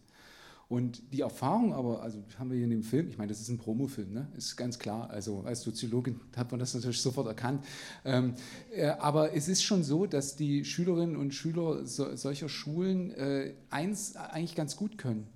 Und 0.71 1.11
die 1.11 1.19
Erfahrung 1.19 1.73
aber, 1.73 2.01
also 2.01 2.23
haben 2.39 2.49
wir 2.49 2.55
hier 2.55 2.63
in 2.63 2.69
dem 2.69 2.83
Film, 2.83 3.09
ich 3.09 3.17
meine, 3.17 3.27
das 3.27 3.41
ist 3.41 3.49
ein 3.49 3.57
Promofilm, 3.57 4.13
ne? 4.13 4.29
ist 4.37 4.55
ganz 4.55 4.79
klar, 4.79 5.09
also 5.09 5.41
als 5.41 5.63
Soziologin 5.63 6.21
hat 6.33 6.49
man 6.49 6.61
das 6.61 6.73
natürlich 6.73 7.01
sofort 7.01 7.27
erkannt. 7.27 7.65
Ähm, 8.05 8.35
äh, 8.73 8.85
aber 8.85 9.35
es 9.35 9.49
ist 9.49 9.63
schon 9.63 9.83
so, 9.83 10.05
dass 10.05 10.37
die 10.37 10.63
Schülerinnen 10.63 11.17
und 11.17 11.33
Schüler 11.33 11.85
so, 11.85 12.15
solcher 12.15 12.47
Schulen 12.47 13.11
äh, 13.11 13.53
eins 13.69 14.15
eigentlich 14.15 14.55
ganz 14.55 14.77
gut 14.77 14.97
können, 14.97 15.27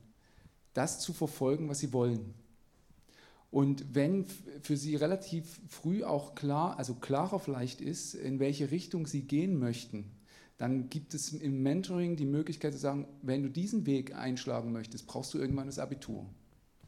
das 0.73 1.01
zu 1.01 1.11
verfolgen, 1.11 1.67
was 1.67 1.79
sie 1.79 1.91
wollen. 1.91 2.33
Und 3.51 3.93
wenn 3.93 4.27
für 4.61 4.77
sie 4.77 4.95
relativ 4.95 5.59
früh 5.67 6.05
auch 6.05 6.36
klar, 6.36 6.79
also 6.79 6.93
klarer 6.93 7.41
vielleicht 7.41 7.81
ist, 7.81 8.13
in 8.13 8.39
welche 8.39 8.71
Richtung 8.71 9.05
sie 9.05 9.23
gehen 9.23 9.59
möchten, 9.59 10.05
dann 10.58 10.89
gibt 10.89 11.14
es 11.14 11.34
im 11.34 11.64
Mentoring 11.64 12.16
die 12.16 12.26
Möglichkeit 12.26 12.74
zu 12.74 12.80
sagen, 12.80 13.08
wenn 13.22 13.43
du 13.43 13.49
diesen 13.49 13.86
Weg 13.86 14.16
einschlagen 14.16 14.72
möchtest, 14.72 15.06
brauchst 15.06 15.34
du 15.34 15.38
irgendwann 15.38 15.68
das 15.68 15.80
Abitur. 15.80 16.26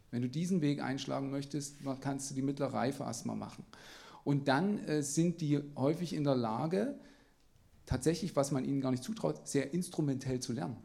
Wenn 0.09 0.21
du 0.21 0.29
diesen 0.29 0.61
Weg 0.61 0.81
einschlagen 0.81 1.31
möchtest, 1.31 1.77
kannst 1.99 2.31
du 2.31 2.35
die 2.35 2.41
mittlere 2.41 2.73
Reife 2.73 3.03
erstmal 3.03 3.35
machen. 3.35 3.65
Und 4.23 4.47
dann 4.47 4.79
äh, 4.79 5.03
sind 5.03 5.41
die 5.41 5.59
häufig 5.75 6.13
in 6.13 6.23
der 6.23 6.35
Lage, 6.35 6.97
tatsächlich, 7.85 8.35
was 8.35 8.51
man 8.51 8.63
ihnen 8.63 8.81
gar 8.81 8.91
nicht 8.91 9.03
zutraut, 9.03 9.47
sehr 9.47 9.73
instrumentell 9.73 10.39
zu 10.39 10.53
lernen. 10.53 10.77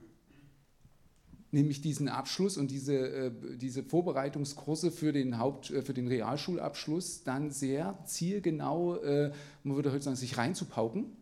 Nämlich 1.52 1.82
diesen 1.82 2.08
Abschluss 2.08 2.56
und 2.56 2.70
diese, 2.70 2.94
äh, 2.94 3.32
diese 3.58 3.84
Vorbereitungskurse 3.84 4.90
für 4.90 5.12
den, 5.12 5.38
Haupt, 5.38 5.70
äh, 5.70 5.82
für 5.82 5.94
den 5.94 6.08
Realschulabschluss 6.08 7.22
dann 7.24 7.50
sehr 7.50 7.98
zielgenau, 8.06 8.96
äh, 8.96 9.32
man 9.62 9.76
würde 9.76 9.92
heute 9.92 10.02
sagen, 10.02 10.16
sich 10.16 10.36
reinzupauken 10.36 11.16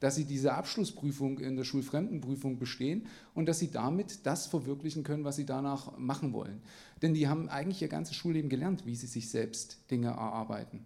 dass 0.00 0.16
sie 0.16 0.24
diese 0.24 0.54
Abschlussprüfung 0.54 1.38
in 1.38 1.56
der 1.56 1.64
Schulfremdenprüfung 1.64 2.58
bestehen 2.58 3.06
und 3.34 3.46
dass 3.46 3.58
sie 3.58 3.70
damit 3.70 4.26
das 4.26 4.46
verwirklichen 4.46 5.02
können, 5.02 5.24
was 5.24 5.36
sie 5.36 5.46
danach 5.46 5.96
machen 5.98 6.32
wollen. 6.32 6.60
Denn 7.02 7.14
die 7.14 7.28
haben 7.28 7.48
eigentlich 7.48 7.82
ihr 7.82 7.88
ganzes 7.88 8.16
Schulleben 8.16 8.50
gelernt, 8.50 8.86
wie 8.86 8.96
sie 8.96 9.06
sich 9.06 9.30
selbst 9.30 9.78
Dinge 9.90 10.08
erarbeiten. 10.08 10.84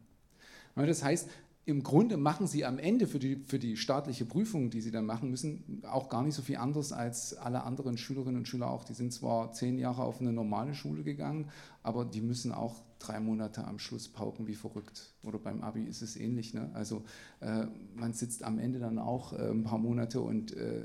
Das 0.75 1.03
heißt, 1.03 1.29
im 1.69 1.83
Grunde 1.83 2.17
machen 2.17 2.47
sie 2.47 2.65
am 2.65 2.79
Ende 2.79 3.07
für 3.07 3.19
die, 3.19 3.37
für 3.47 3.59
die 3.59 3.77
staatliche 3.77 4.25
Prüfung, 4.25 4.71
die 4.71 4.81
sie 4.81 4.91
dann 4.91 5.05
machen 5.05 5.29
müssen, 5.29 5.83
auch 5.87 6.09
gar 6.09 6.23
nicht 6.23 6.35
so 6.35 6.41
viel 6.41 6.57
anderes 6.57 6.93
als 6.93 7.35
alle 7.35 7.63
anderen 7.63 7.99
Schülerinnen 7.99 8.39
und 8.39 8.49
Schüler 8.49 8.71
auch. 8.71 8.85
Die 8.85 8.95
sind 8.95 9.13
zwar 9.13 9.53
zehn 9.53 9.79
Jahre 9.79 10.03
auf 10.03 10.21
eine 10.21 10.33
normale 10.33 10.75
Schule 10.75 11.03
gegangen, 11.03 11.51
aber 11.83 12.07
die 12.07 12.23
müssen 12.23 12.53
auch 12.53 12.77
drei 12.99 13.21
Monate 13.21 13.65
am 13.65 13.79
Schluss 13.79 14.09
pauken 14.09 14.47
wie 14.47 14.55
verrückt. 14.55 15.15
Oder 15.23 15.39
beim 15.39 15.63
Abi 15.63 15.85
ist 15.85 16.03
es 16.03 16.17
ähnlich. 16.17 16.55
Ne? 16.55 16.71
Also 16.75 17.05
äh, 17.41 17.67
man 17.95 18.13
sitzt 18.13 18.43
am 18.43 18.59
Ende 18.59 18.79
dann 18.79 18.99
auch 18.99 19.33
äh, 19.33 19.51
ein 19.51 19.65
paar 19.65 19.79
Monate 19.79 20.21
und 20.21 20.57
äh, 20.57 20.85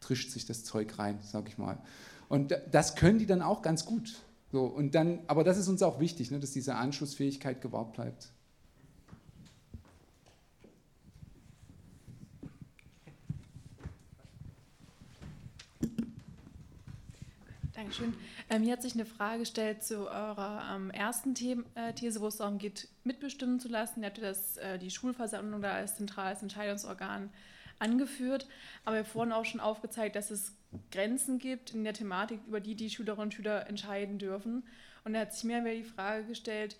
trischt 0.00 0.30
sich 0.30 0.46
das 0.46 0.64
Zeug 0.64 0.98
rein, 0.98 1.18
sag 1.22 1.48
ich 1.48 1.58
mal. 1.58 1.78
Und 2.28 2.56
das 2.70 2.96
können 2.96 3.18
die 3.18 3.26
dann 3.26 3.42
auch 3.42 3.62
ganz 3.62 3.84
gut. 3.84 4.16
So, 4.52 4.66
und 4.66 4.94
dann, 4.94 5.20
aber 5.26 5.42
das 5.42 5.58
ist 5.58 5.68
uns 5.68 5.82
auch 5.82 5.98
wichtig, 5.98 6.30
ne, 6.30 6.38
dass 6.38 6.52
diese 6.52 6.76
Anschlussfähigkeit 6.76 7.60
gewahrt 7.60 7.92
bleibt. 7.94 8.33
Dankeschön. 17.84 18.14
Ähm, 18.48 18.62
hier 18.62 18.72
hat 18.72 18.82
sich 18.82 18.94
eine 18.94 19.04
Frage 19.04 19.40
gestellt 19.40 19.82
zu 19.82 20.08
eurer 20.08 20.74
ähm, 20.74 20.90
ersten 20.90 21.36
The 21.36 21.58
äh, 21.74 21.92
These, 21.92 22.22
wo 22.22 22.28
es 22.28 22.38
darum 22.38 22.56
geht, 22.56 22.88
mitbestimmen 23.04 23.60
zu 23.60 23.68
lassen. 23.68 24.00
Ihr 24.00 24.06
habt 24.06 24.22
das, 24.22 24.56
äh, 24.56 24.78
die 24.78 24.90
Schulversammlung 24.90 25.60
da 25.60 25.72
als 25.72 25.96
zentrales 25.96 26.40
Entscheidungsorgan 26.40 27.28
angeführt, 27.78 28.48
aber 28.86 28.96
haben 28.96 29.04
vorhin 29.04 29.32
auch 29.34 29.44
schon 29.44 29.60
aufgezeigt, 29.60 30.16
dass 30.16 30.30
es 30.30 30.56
Grenzen 30.92 31.38
gibt 31.38 31.74
in 31.74 31.84
der 31.84 31.92
Thematik, 31.92 32.40
über 32.46 32.60
die 32.60 32.74
die 32.74 32.88
Schülerinnen 32.88 33.24
und 33.24 33.34
Schüler 33.34 33.66
entscheiden 33.68 34.16
dürfen. 34.16 34.62
Und 35.04 35.12
da 35.12 35.20
hat 35.20 35.34
sich 35.34 35.44
mir 35.44 35.62
die 35.62 35.84
Frage 35.84 36.24
gestellt, 36.24 36.78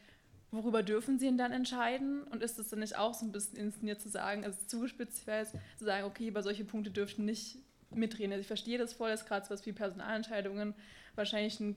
worüber 0.53 0.83
dürfen 0.83 1.19
sie 1.19 1.27
denn 1.27 1.37
dann 1.37 1.53
entscheiden? 1.53 2.23
Und 2.23 2.43
ist 2.43 2.59
es 2.59 2.69
dann 2.69 2.79
nicht 2.79 2.97
auch 2.97 3.13
so 3.13 3.27
ein 3.27 3.33
bisschen 3.33 3.59
inszeniert 3.59 4.01
zu 4.01 4.09
sagen, 4.09 4.43
also 4.43 4.59
zugespitzt 4.67 5.27
zu 5.27 5.85
sagen, 5.85 6.07
okay, 6.07 6.29
über 6.29 6.43
solche 6.43 6.65
Punkte 6.65 6.91
dürften 6.91 7.27
nicht 7.27 7.59
mitreden. 7.97 8.33
Also 8.33 8.41
ich 8.41 8.47
verstehe 8.47 8.79
das 8.79 8.93
voll, 8.93 9.11
dass 9.11 9.27
gerade 9.27 9.47
so 9.47 9.53
was 9.53 9.65
wie 9.67 9.73
Personalentscheidungen 9.73 10.75
wahrscheinlich 11.15 11.61
ein 11.61 11.77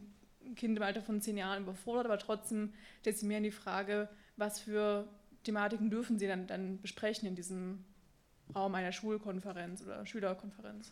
Kind 0.55 0.78
im 0.78 0.84
Alter 0.84 1.01
von 1.01 1.22
zehn 1.22 1.38
Jahren 1.38 1.63
überfordert, 1.63 2.05
aber 2.05 2.18
trotzdem 2.18 2.74
stellt 3.01 3.18
sich 3.18 3.28
mir 3.28 3.41
die 3.41 3.51
Frage, 3.51 4.09
was 4.38 4.59
für 4.59 5.07
Thematiken 5.43 5.89
dürfen 5.89 6.20
Sie 6.20 6.28
dann, 6.28 6.47
dann 6.47 6.82
besprechen 6.82 7.28
in 7.28 7.36
diesem 7.36 7.84
Raum 8.55 8.76
einer 8.76 8.91
Schulkonferenz 8.91 9.82
oder 9.82 10.05
Schülerkonferenz? 10.05 10.91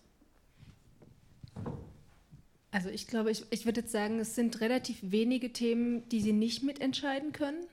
Also 2.71 2.89
ich 2.89 3.07
glaube, 3.07 3.32
ich, 3.32 3.45
ich 3.51 3.65
würde 3.65 3.82
jetzt 3.82 3.91
sagen, 3.91 4.19
es 4.19 4.36
sind 4.36 4.59
relativ 4.59 4.97
wenige 5.01 5.53
Themen, 5.53 6.07
die 6.09 6.19
Sie 6.19 6.34
nicht 6.34 6.63
mitentscheiden 6.63 7.32
können. 7.32 7.65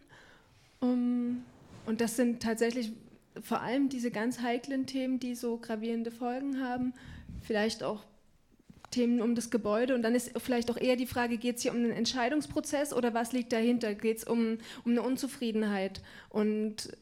Um, 0.80 1.44
und 1.86 2.00
das 2.00 2.16
sind 2.16 2.42
tatsächlich 2.42 2.92
vor 3.40 3.60
allem 3.60 3.88
diese 3.88 4.10
ganz 4.10 4.40
heiklen 4.40 4.86
Themen, 4.86 5.18
die 5.18 5.34
so 5.34 5.56
gravierende 5.56 6.10
Folgen 6.10 6.60
haben 6.60 6.92
vielleicht 7.42 7.82
auch 7.82 8.04
Themen 8.92 9.20
um 9.20 9.34
das 9.34 9.50
Gebäude 9.50 9.94
und 9.94 10.02
dann 10.02 10.14
ist 10.14 10.38
vielleicht 10.38 10.70
auch 10.70 10.76
eher 10.76 10.96
die 10.96 11.06
Frage, 11.06 11.38
geht 11.38 11.56
es 11.56 11.62
hier 11.62 11.72
um 11.72 11.78
einen 11.78 11.90
Entscheidungsprozess 11.90 12.92
oder 12.92 13.12
was 13.14 13.32
liegt 13.32 13.52
dahinter? 13.52 13.94
Geht 13.94 14.18
es 14.18 14.24
um, 14.24 14.58
um 14.84 14.92
eine 14.92 15.02
Unzufriedenheit? 15.02 16.02
Und 16.28 16.96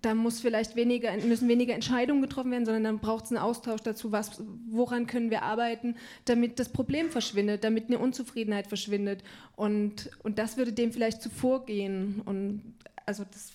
da 0.00 0.14
muss 0.14 0.40
vielleicht 0.40 0.76
weniger, 0.76 1.16
müssen 1.16 1.48
weniger 1.48 1.74
Entscheidungen 1.74 2.22
getroffen 2.22 2.50
werden, 2.50 2.66
sondern 2.66 2.84
dann 2.84 2.98
braucht 2.98 3.24
es 3.24 3.30
einen 3.30 3.38
Austausch 3.38 3.80
dazu, 3.80 4.12
was, 4.12 4.42
woran 4.70 5.06
können 5.06 5.30
wir 5.30 5.42
arbeiten, 5.42 5.96
damit 6.24 6.58
das 6.58 6.68
Problem 6.68 7.10
verschwindet, 7.10 7.64
damit 7.64 7.88
eine 7.88 7.98
Unzufriedenheit 7.98 8.66
verschwindet. 8.66 9.22
Und, 9.56 10.10
und 10.22 10.38
das 10.38 10.56
würde 10.56 10.72
dem 10.72 10.92
vielleicht 10.92 11.22
zuvorgehen. 11.22 12.22
Und 12.24 12.74
also 13.06 13.24
das 13.24 13.52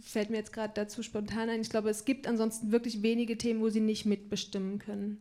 fällt 0.00 0.30
mir 0.30 0.38
jetzt 0.38 0.52
gerade 0.52 0.72
dazu 0.74 1.02
spontan 1.02 1.48
ein. 1.48 1.60
Ich 1.60 1.70
glaube, 1.70 1.88
es 1.88 2.04
gibt 2.04 2.26
ansonsten 2.26 2.72
wirklich 2.72 3.02
wenige 3.02 3.38
Themen, 3.38 3.60
wo 3.60 3.68
sie 3.68 3.80
nicht 3.80 4.04
mitbestimmen 4.04 4.80
können 4.80 5.20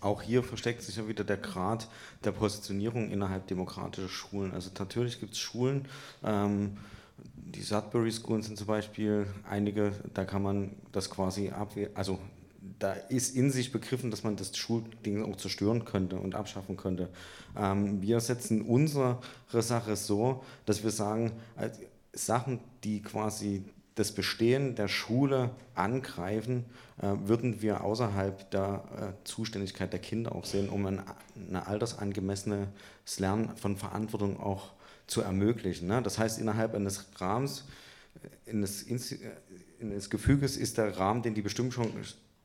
auch 0.00 0.22
hier 0.22 0.42
versteckt 0.42 0.82
sich 0.82 0.96
ja 0.96 1.08
wieder 1.08 1.24
der 1.24 1.36
Grad 1.36 1.88
der 2.24 2.32
Positionierung 2.32 3.10
innerhalb 3.10 3.46
demokratischer 3.46 4.08
Schulen. 4.08 4.52
Also 4.52 4.70
natürlich 4.78 5.20
gibt 5.20 5.32
es 5.32 5.38
Schulen, 5.38 5.88
ähm, 6.24 6.76
die 7.36 7.62
Sudbury 7.62 8.10
Schools 8.10 8.46
sind 8.46 8.56
zum 8.56 8.66
Beispiel 8.66 9.26
einige, 9.48 9.92
da 10.14 10.24
kann 10.24 10.42
man 10.42 10.76
das 10.92 11.10
quasi 11.10 11.50
abwehren, 11.50 11.94
also 11.94 12.18
da 12.78 12.92
ist 12.92 13.36
in 13.36 13.50
sich 13.50 13.72
begriffen, 13.72 14.10
dass 14.10 14.24
man 14.24 14.36
das 14.36 14.56
Schulding 14.56 15.22
auch 15.24 15.36
zerstören 15.36 15.84
könnte 15.84 16.16
und 16.16 16.34
abschaffen 16.34 16.76
könnte. 16.76 17.08
Ähm, 17.56 18.00
wir 18.00 18.20
setzen 18.20 18.62
unsere 18.62 19.18
Sache 19.48 19.96
so, 19.96 20.42
dass 20.64 20.82
wir 20.82 20.90
sagen, 20.90 21.32
also 21.56 21.80
Sachen, 22.12 22.60
die 22.84 23.02
quasi 23.02 23.64
das 23.94 24.12
Bestehen 24.12 24.74
der 24.74 24.88
Schule 24.88 25.50
angreifen, 25.74 26.64
äh, 27.00 27.08
würden 27.24 27.62
wir 27.62 27.84
außerhalb 27.84 28.50
der 28.50 28.84
äh, 28.96 29.24
Zuständigkeit 29.24 29.92
der 29.92 30.00
Kinder 30.00 30.34
auch 30.34 30.44
sehen, 30.44 30.68
um 30.68 30.86
ein, 30.86 31.02
eine 31.36 31.66
altersangemessenes 31.66 32.68
Lernen 33.18 33.56
von 33.56 33.76
Verantwortung 33.76 34.40
auch 34.40 34.72
zu 35.06 35.20
ermöglichen. 35.20 35.88
Ne? 35.88 36.02
Das 36.02 36.18
heißt, 36.18 36.38
innerhalb 36.38 36.74
eines 36.74 37.06
Rahmens, 37.16 37.64
äh, 38.46 38.50
eines, 38.50 38.86
eines 39.80 40.10
Gefüges 40.10 40.56
ist 40.56 40.78
der 40.78 40.96
Rahmen, 40.96 41.22
den 41.22 41.34
die 41.34 41.42
Bestimmung 41.42 41.72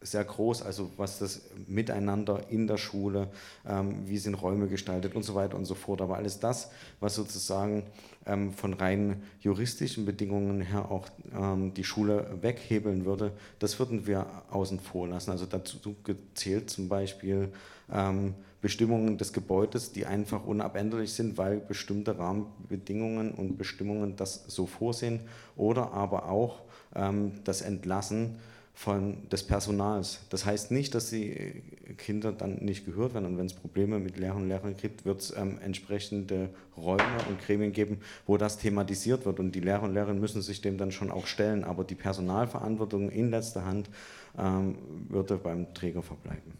sehr 0.07 0.23
groß, 0.23 0.61
also 0.61 0.89
was 0.97 1.19
das 1.19 1.41
Miteinander 1.67 2.41
in 2.49 2.67
der 2.67 2.77
Schule, 2.77 3.29
ähm, 3.67 4.07
wie 4.07 4.17
sind 4.17 4.35
Räume 4.35 4.67
gestaltet 4.67 5.15
und 5.15 5.23
so 5.23 5.35
weiter 5.35 5.57
und 5.57 5.65
so 5.65 5.75
fort. 5.75 6.01
Aber 6.01 6.17
alles 6.17 6.39
das, 6.39 6.71
was 6.99 7.15
sozusagen 7.15 7.83
ähm, 8.25 8.53
von 8.53 8.73
rein 8.73 9.23
juristischen 9.41 10.05
Bedingungen 10.05 10.61
her 10.61 10.91
auch 10.91 11.07
ähm, 11.33 11.73
die 11.73 11.83
Schule 11.83 12.37
weghebeln 12.41 13.05
würde, 13.05 13.31
das 13.59 13.79
würden 13.79 14.07
wir 14.07 14.25
außen 14.49 14.79
vor 14.79 15.07
lassen. 15.07 15.31
Also 15.31 15.45
dazu 15.45 15.95
gezählt 16.03 16.69
zum 16.69 16.89
Beispiel 16.89 17.51
ähm, 17.91 18.33
Bestimmungen 18.61 19.17
des 19.17 19.33
Gebäudes, 19.33 19.91
die 19.91 20.05
einfach 20.05 20.45
unabänderlich 20.45 21.13
sind, 21.13 21.37
weil 21.37 21.57
bestimmte 21.57 22.17
Rahmenbedingungen 22.17 23.31
und 23.31 23.57
Bestimmungen 23.57 24.15
das 24.15 24.45
so 24.47 24.65
vorsehen 24.65 25.21
oder 25.55 25.91
aber 25.93 26.29
auch 26.29 26.61
ähm, 26.95 27.33
das 27.43 27.61
Entlassen 27.61 28.39
von, 28.77 29.27
des 29.29 29.41
Personals. 29.41 30.19
Das 30.29 30.45
heißt 30.45 30.69
nicht, 30.69 30.93
dass 30.93 31.09
die 31.09 31.63
Kinder 31.97 32.31
dann 32.31 32.57
nicht 32.57 32.85
gehört 32.85 33.15
werden 33.15 33.25
und 33.25 33.39
wenn 33.39 33.47
es 33.47 33.55
Probleme 33.55 33.97
mit 33.97 34.17
Lehrern 34.17 34.43
und 34.43 34.49
Lehrern 34.49 34.77
gibt, 34.77 35.03
wird 35.03 35.19
es 35.19 35.35
ähm, 35.35 35.57
entsprechende 35.63 36.51
Räume 36.77 37.17
und 37.27 37.41
Gremien 37.41 37.71
geben, 37.71 37.97
wo 38.27 38.37
das 38.37 38.59
thematisiert 38.59 39.25
wird 39.25 39.39
und 39.39 39.53
die 39.53 39.61
Lehrer 39.61 39.81
und 39.81 39.95
Lehrerinnen 39.95 40.21
müssen 40.21 40.43
sich 40.43 40.61
dem 40.61 40.77
dann 40.77 40.91
schon 40.91 41.09
auch 41.09 41.25
stellen, 41.25 41.63
aber 41.63 41.83
die 41.83 41.95
Personalverantwortung 41.95 43.09
in 43.09 43.31
letzter 43.31 43.65
Hand 43.65 43.89
ähm, 44.37 44.77
würde 45.09 45.37
beim 45.37 45.73
Träger 45.73 46.03
verbleiben. 46.03 46.53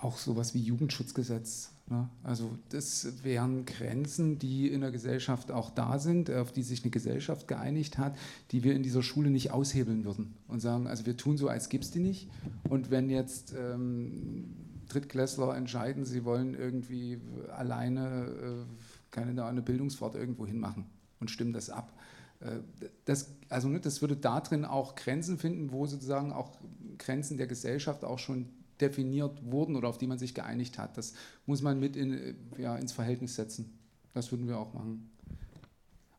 Auch 0.00 0.16
sowas 0.16 0.54
wie 0.54 0.60
Jugendschutzgesetz? 0.60 1.73
Also 2.22 2.56
das 2.70 3.22
wären 3.24 3.66
Grenzen, 3.66 4.38
die 4.38 4.68
in 4.68 4.80
der 4.80 4.90
Gesellschaft 4.90 5.50
auch 5.50 5.70
da 5.70 5.98
sind, 5.98 6.30
auf 6.30 6.50
die 6.50 6.62
sich 6.62 6.82
eine 6.82 6.90
Gesellschaft 6.90 7.46
geeinigt 7.46 7.98
hat, 7.98 8.16
die 8.52 8.64
wir 8.64 8.74
in 8.74 8.82
dieser 8.82 9.02
Schule 9.02 9.28
nicht 9.28 9.50
aushebeln 9.50 10.04
würden 10.04 10.34
und 10.48 10.60
sagen, 10.60 10.86
also 10.86 11.04
wir 11.04 11.16
tun 11.16 11.36
so, 11.36 11.48
als 11.48 11.68
gibt 11.68 11.84
es 11.84 11.90
die 11.90 11.98
nicht. 11.98 12.30
Und 12.70 12.90
wenn 12.90 13.10
jetzt 13.10 13.54
ähm, 13.54 14.54
Drittklässler 14.88 15.54
entscheiden, 15.56 16.06
sie 16.06 16.24
wollen 16.24 16.54
irgendwie 16.54 17.20
alleine 17.54 18.28
äh, 18.28 19.10
keine 19.10 19.44
eine 19.44 19.62
Bildungsfahrt 19.62 20.14
irgendwo 20.14 20.46
hinmachen 20.46 20.86
und 21.20 21.30
stimmen 21.30 21.52
das 21.52 21.68
ab. 21.68 21.92
Äh, 22.40 22.60
das, 23.04 23.34
also 23.50 23.68
ne, 23.68 23.78
das 23.78 24.00
würde 24.00 24.16
da 24.16 24.40
drin 24.40 24.64
auch 24.64 24.94
Grenzen 24.94 25.36
finden, 25.36 25.70
wo 25.70 25.86
sozusagen 25.86 26.32
auch 26.32 26.52
Grenzen 26.96 27.36
der 27.36 27.46
Gesellschaft 27.46 28.04
auch 28.04 28.18
schon 28.18 28.48
definiert 28.80 29.44
wurden 29.44 29.76
oder 29.76 29.88
auf 29.88 29.98
die 29.98 30.06
man 30.06 30.18
sich 30.18 30.34
geeinigt 30.34 30.78
hat. 30.78 30.96
Das 30.96 31.14
muss 31.46 31.62
man 31.62 31.78
mit 31.78 31.96
in, 31.96 32.36
ja, 32.58 32.76
ins 32.76 32.92
Verhältnis 32.92 33.36
setzen. 33.36 33.78
Das 34.12 34.30
würden 34.30 34.46
wir 34.46 34.58
auch 34.58 34.74
machen. 34.74 35.10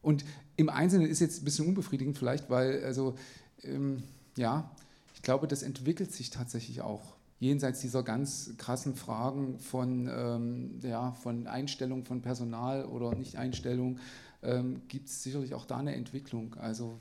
Und 0.02 0.24
im 0.56 0.70
Einzelnen 0.70 1.10
ist 1.10 1.20
jetzt 1.20 1.42
ein 1.42 1.46
bisschen 1.46 1.68
unbefriedigend 1.68 2.18
vielleicht, 2.18 2.50
weil, 2.50 2.84
also, 2.84 3.16
ähm, 3.64 4.04
ja, 4.38 4.70
ich 5.16 5.22
glaube, 5.22 5.48
das 5.48 5.64
entwickelt 5.64 6.12
sich 6.12 6.30
tatsächlich 6.30 6.82
auch. 6.82 7.16
Jenseits 7.40 7.82
dieser 7.82 8.04
ganz 8.04 8.52
krassen 8.58 8.96
Fragen 8.96 9.60
von, 9.60 10.08
ähm, 10.08 10.80
ja, 10.82 11.14
von 11.14 11.48
Einstellung 11.48 12.06
von 12.06 12.22
Personal 12.22 12.86
oder 12.86 13.16
Nicht-Einstellung 13.16 14.00
ähm, 14.44 14.82
gibt 14.88 15.10
es 15.10 15.24
sicherlich 15.24 15.54
auch 15.54 15.66
da 15.66 15.78
eine 15.78 15.96
Entwicklung. 15.96 16.56
Also 16.56 17.00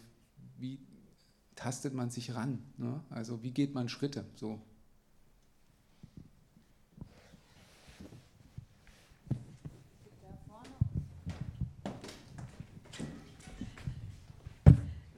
wie 0.59 0.79
tastet 1.55 1.95
man 1.95 2.11
sich 2.11 2.35
ran? 2.35 2.59
Ne? 2.79 3.01
Also 3.11 3.43
wie 3.43 3.53
geht 3.53 3.75
man 3.75 3.89
Schritte? 3.89 4.25
So. 4.37 4.61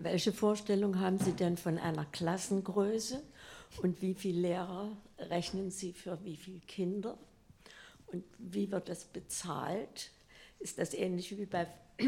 Welche 0.07 0.33
Vorstellung 0.33 1.01
haben 1.01 1.19
Sie 1.19 1.33
denn 1.33 1.57
von 1.57 1.79
einer 1.79 2.05
Klassengröße 2.05 3.21
und 3.83 4.01
wie 4.03 4.15
viele 4.15 4.43
Lehrer 4.43 4.97
rechnen 5.19 5.73
Sie 5.73 5.93
für 5.93 6.25
wie 6.25 6.37
viele 6.37 6.61
Kinder? 6.61 7.19
Und 8.13 8.23
wie 8.39 8.71
wird 8.71 8.89
das 8.89 9.05
bezahlt? 9.05 10.13
Ist 10.61 10.79
das 10.79 10.95
ähnlich 10.95 11.37
wie 11.37 11.47
bei 11.47 11.67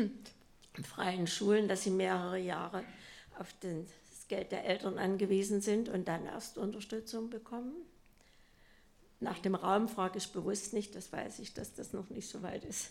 freien 0.85 1.27
Schulen, 1.27 1.67
dass 1.67 1.83
sie 1.83 1.91
mehrere 1.91 2.39
Jahre 2.39 2.85
auf 3.37 3.53
das 3.63 4.29
Geld 4.29 4.53
der 4.53 4.65
Eltern 4.65 4.97
angewiesen 4.97 5.61
sind 5.61 5.89
und 5.89 6.07
dann 6.07 6.25
erst 6.25 6.57
Unterstützung 6.57 7.31
bekommen? 7.31 7.75
Nach 9.19 9.41
dem 9.41 9.57
Raum 9.57 9.89
frage 9.89 10.19
ich 10.19 10.29
bewusst 10.31 10.73
nicht, 10.73 10.95
das 10.95 11.13
weiß 11.13 11.41
ich, 11.41 11.53
dass 11.53 11.75
das 11.75 11.93
noch 11.93 12.09
nicht 12.11 12.29
so 12.29 12.45
weit 12.45 12.65
ist. 12.65 12.91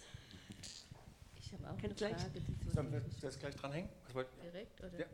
Ich 1.39 1.53
habe 1.53 1.63
auch 1.69 1.81
eine 1.81 1.95
Frage. 1.95 2.15
Wir 2.91 3.01
das 3.21 3.39
gleich 3.39 3.55
dranhängen? 3.55 3.89
Direkt, 4.43 4.79
oder? 4.79 4.99
Ja. 4.99 5.05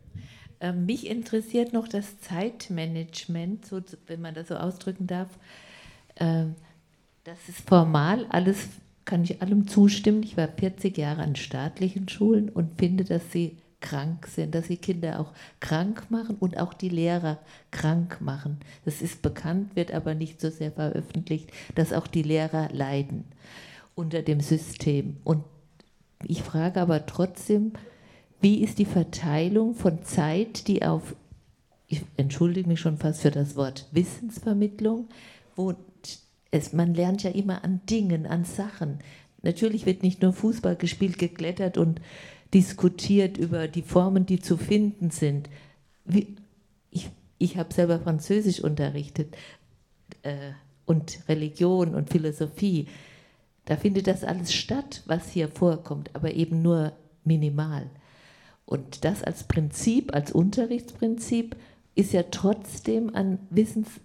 Ähm, 0.60 0.86
mich 0.86 1.08
interessiert 1.08 1.74
noch 1.74 1.88
das 1.88 2.20
Zeitmanagement, 2.20 3.66
so, 3.66 3.82
wenn 4.08 4.22
man 4.22 4.34
das 4.34 4.50
so 4.50 4.56
ausdrücken 4.56 5.08
darf. 5.08 5.30
Ähm, 6.18 6.56
das 7.24 7.48
ist 7.48 7.68
formal 7.68 8.26
alles, 8.30 8.68
kann 9.06 9.24
ich 9.24 9.42
allem 9.42 9.68
zustimmen. 9.68 10.24
Ich 10.24 10.36
war 10.38 10.48
40 10.48 10.98
Jahre 10.98 11.22
an 11.22 11.36
staatlichen 11.36 12.10
Schulen 12.10 12.50
und 12.50 12.78
finde, 12.78 13.04
dass 13.06 13.32
sie 13.32 13.58
krank 13.80 14.28
sind, 14.28 14.56
dass 14.56 14.68
sie 14.68 14.78
Kinder 14.78 15.20
auch 15.20 15.34
krank 15.60 16.10
machen 16.10 16.38
und 16.40 16.58
auch 16.58 16.74
die 16.74 16.90
Lehrer 16.90 17.40
krank 17.72 18.22
machen. 18.22 18.60
Das 18.86 19.02
ist 19.02 19.22
bekannt, 19.22 19.76
wird 19.76 19.94
aber 19.94 20.16
nicht 20.16 20.40
so 20.40 20.50
sehr 20.50 20.72
veröffentlicht, 20.72 21.52
dass 21.76 21.94
auch 21.94 22.08
die 22.08 22.24
Lehrer 22.24 22.70
leiden 22.72 23.26
unter 23.96 24.22
dem 24.22 24.40
System. 24.40 25.18
Und 25.24 25.44
ich 26.28 26.42
frage 26.42 26.82
aber 26.82 27.06
trotzdem, 27.06 27.74
wie 28.42 28.62
ist 28.62 28.80
die 28.80 28.86
Verteilung 28.86 29.76
von 29.76 30.04
Zeit, 30.04 30.68
die 30.68 30.84
auf, 30.84 31.16
ich 31.88 32.02
entschuldige 32.18 32.68
mich 32.68 32.80
schon 32.80 32.98
fast 32.98 33.22
für 33.22 33.32
das 33.32 33.56
Wort 33.56 33.88
Wissensvermittlung, 33.92 35.08
wo 35.56 35.74
es, 36.52 36.74
man 36.74 36.94
lernt 36.94 37.24
ja 37.24 37.32
immer 37.32 37.64
an 37.64 37.82
Dingen, 37.90 38.26
an 38.26 38.46
Sachen. 38.46 39.00
Natürlich 39.42 39.86
wird 39.86 40.04
nicht 40.04 40.22
nur 40.22 40.34
Fußball 40.34 40.76
gespielt, 40.76 41.18
geklettert 41.18 41.78
und 41.78 42.02
diskutiert 42.54 43.38
über 43.38 43.68
die 43.68 43.82
Formen, 43.82 44.26
die 44.26 44.40
zu 44.40 44.58
finden 44.58 45.10
sind. 45.10 45.50
Wie, 46.06 46.36
ich 46.92 47.10
ich 47.44 47.58
habe 47.58 47.74
selber 47.74 48.00
Französisch 48.00 48.62
unterrichtet 48.62 49.36
äh, 50.22 50.52
und 50.86 51.20
Religion 51.28 51.94
und 51.94 52.10
Philosophie. 52.10 52.88
Da 53.66 53.78
findet 53.78 54.08
das 54.08 54.24
alles 54.24 54.54
statt, 54.54 55.04
was 55.06 55.30
hier 55.30 55.48
vorkommt, 55.48 56.14
aber 56.14 56.34
eben 56.34 56.62
nur 56.62 56.94
minimal. 57.24 57.90
Und 58.66 59.06
das 59.06 59.24
als 59.24 59.44
Prinzip, 59.44 60.14
als 60.14 60.32
Unterrichtsprinzip, 60.32 61.56
ist 61.96 62.14
ja 62.14 62.24
trotzdem 62.24 63.16
an 63.16 63.40
Wissens- 63.50 64.02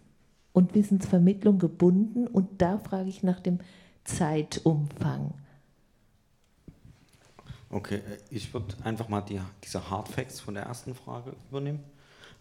und 0.52 0.74
Wissensvermittlung 0.74 1.58
gebunden. 1.58 2.26
Und 2.26 2.60
da 2.60 2.78
frage 2.78 3.08
ich 3.08 3.22
nach 3.22 3.40
dem 3.40 3.58
Zeitumfang. 4.04 5.34
Okay, 7.70 7.96
äh, 7.96 8.18
ich 8.30 8.52
würde 8.52 8.74
einfach 8.84 9.08
mal 9.08 9.20
die, 9.20 9.40
diese 9.62 9.90
Hard 9.90 10.08
Facts 10.08 10.40
von 10.40 10.54
der 10.54 10.64
ersten 10.64 10.94
Frage 10.94 11.34
übernehmen, 11.50 11.80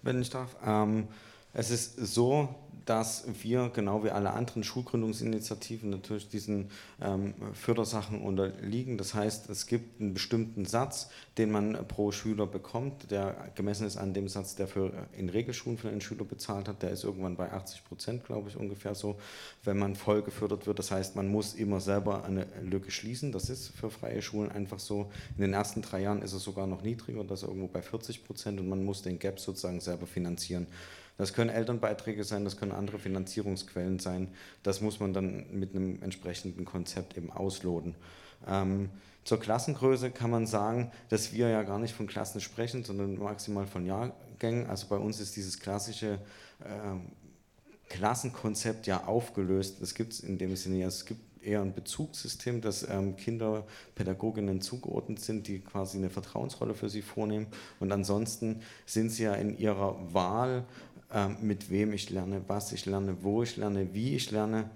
wenn 0.01 0.21
ich 0.21 0.29
darf. 0.29 0.55
Ähm, 0.65 1.07
es 1.53 1.69
ist 1.69 1.97
so, 1.97 2.49
dass 2.87 3.25
wir, 3.43 3.69
genau 3.73 4.05
wie 4.05 4.11
alle 4.11 4.31
anderen 4.31 4.63
Schulgründungsinitiativen, 4.63 5.89
natürlich 5.89 6.29
diesen 6.29 6.69
ähm, 7.01 7.33
Fördersachen 7.53 8.21
unterliegen. 8.21 8.97
Das 8.97 9.13
heißt, 9.13 9.49
es 9.49 9.67
gibt 9.67 9.99
einen 9.99 10.13
bestimmten 10.13 10.63
Satz, 10.63 11.09
den 11.37 11.51
man 11.51 11.85
pro 11.89 12.13
Schüler 12.13 12.47
bekommt, 12.47 13.11
der 13.11 13.51
gemessen 13.55 13.85
ist 13.85 13.97
an 13.97 14.13
dem 14.13 14.29
Satz, 14.29 14.55
der 14.55 14.69
für 14.69 14.87
äh, 14.87 15.19
in 15.19 15.27
Regelschulen 15.27 15.77
für 15.77 15.89
einen 15.89 15.99
Schüler 15.99 16.23
bezahlt 16.23 16.69
hat. 16.69 16.81
Der 16.81 16.91
ist 16.91 17.03
irgendwann 17.03 17.35
bei 17.35 17.51
80 17.51 17.83
Prozent, 17.83 18.23
glaube 18.23 18.47
ich, 18.47 18.55
ungefähr 18.55 18.95
so, 18.95 19.17
wenn 19.65 19.77
man 19.77 19.95
voll 19.95 20.21
gefördert 20.21 20.65
wird. 20.65 20.79
Das 20.79 20.89
heißt, 20.89 21.17
man 21.17 21.27
muss 21.27 21.55
immer 21.55 21.81
selber 21.81 22.23
eine 22.23 22.47
Lücke 22.63 22.89
schließen. 22.89 23.33
Das 23.33 23.49
ist 23.49 23.67
für 23.67 23.89
freie 23.89 24.21
Schulen 24.21 24.49
einfach 24.49 24.79
so. 24.79 25.11
In 25.35 25.41
den 25.41 25.53
ersten 25.53 25.81
drei 25.81 26.03
Jahren 26.03 26.21
ist 26.21 26.31
es 26.31 26.43
sogar 26.43 26.67
noch 26.67 26.83
niedriger, 26.83 27.25
das 27.25 27.43
ist 27.43 27.49
irgendwo 27.49 27.67
bei 27.67 27.81
40 27.81 28.23
Prozent 28.23 28.61
und 28.61 28.69
man 28.69 28.85
muss 28.85 29.01
den 29.01 29.19
Gap 29.19 29.41
sozusagen 29.41 29.81
selber 29.81 30.07
finanzieren. 30.07 30.67
Das 31.17 31.33
können 31.33 31.49
Elternbeiträge 31.49 32.23
sein, 32.23 32.43
das 32.43 32.57
können 32.57 32.71
andere 32.71 32.99
Finanzierungsquellen 32.99 33.99
sein. 33.99 34.29
Das 34.63 34.81
muss 34.81 34.99
man 34.99 35.13
dann 35.13 35.45
mit 35.51 35.75
einem 35.75 36.01
entsprechenden 36.03 36.65
Konzept 36.65 37.17
eben 37.17 37.31
ausloten. 37.31 37.95
Ähm, 38.47 38.89
zur 39.23 39.39
Klassengröße 39.39 40.11
kann 40.11 40.29
man 40.29 40.47
sagen, 40.47 40.91
dass 41.09 41.33
wir 41.33 41.49
ja 41.49 41.63
gar 41.63 41.79
nicht 41.79 41.93
von 41.93 42.07
Klassen 42.07 42.39
sprechen, 42.39 42.83
sondern 42.83 43.17
maximal 43.17 43.65
von 43.67 43.85
Jahrgängen. 43.85 44.67
Also 44.67 44.87
bei 44.87 44.95
uns 44.95 45.19
ist 45.19 45.35
dieses 45.35 45.59
klassische 45.59 46.19
äh, 46.61 47.89
Klassenkonzept 47.89 48.87
ja 48.87 49.05
aufgelöst. 49.05 49.81
Das 49.81 49.95
gibt 49.95 50.13
es 50.13 50.19
in 50.21 50.37
dem 50.37 50.55
Sinne 50.55 50.77
ja. 50.77 50.87
Es 50.87 51.05
gibt 51.05 51.21
eher 51.43 51.61
ein 51.61 51.73
Bezugssystem, 51.73 52.61
dass 52.61 52.87
ähm, 52.87 53.15
Kinder 53.15 53.65
zugeordnet 54.59 55.19
sind, 55.19 55.47
die 55.47 55.59
quasi 55.59 55.97
eine 55.97 56.09
Vertrauensrolle 56.09 56.73
für 56.73 56.89
sie 56.89 57.01
vornehmen. 57.01 57.47
Und 57.79 57.91
ansonsten 57.91 58.61
sind 58.85 59.09
sie 59.09 59.23
ja 59.23 59.33
in 59.33 59.57
ihrer 59.57 60.13
Wahl, 60.13 60.65
mit 61.41 61.69
wem 61.69 61.93
ich 61.93 62.09
lerne, 62.09 62.41
was 62.47 62.73
ich 62.73 62.85
lerne, 62.85 63.23
wo 63.23 63.41
ich 63.43 63.55
lerne, 63.55 63.93
wie 63.93 64.15
ich 64.15 64.29
lerne 64.31 64.69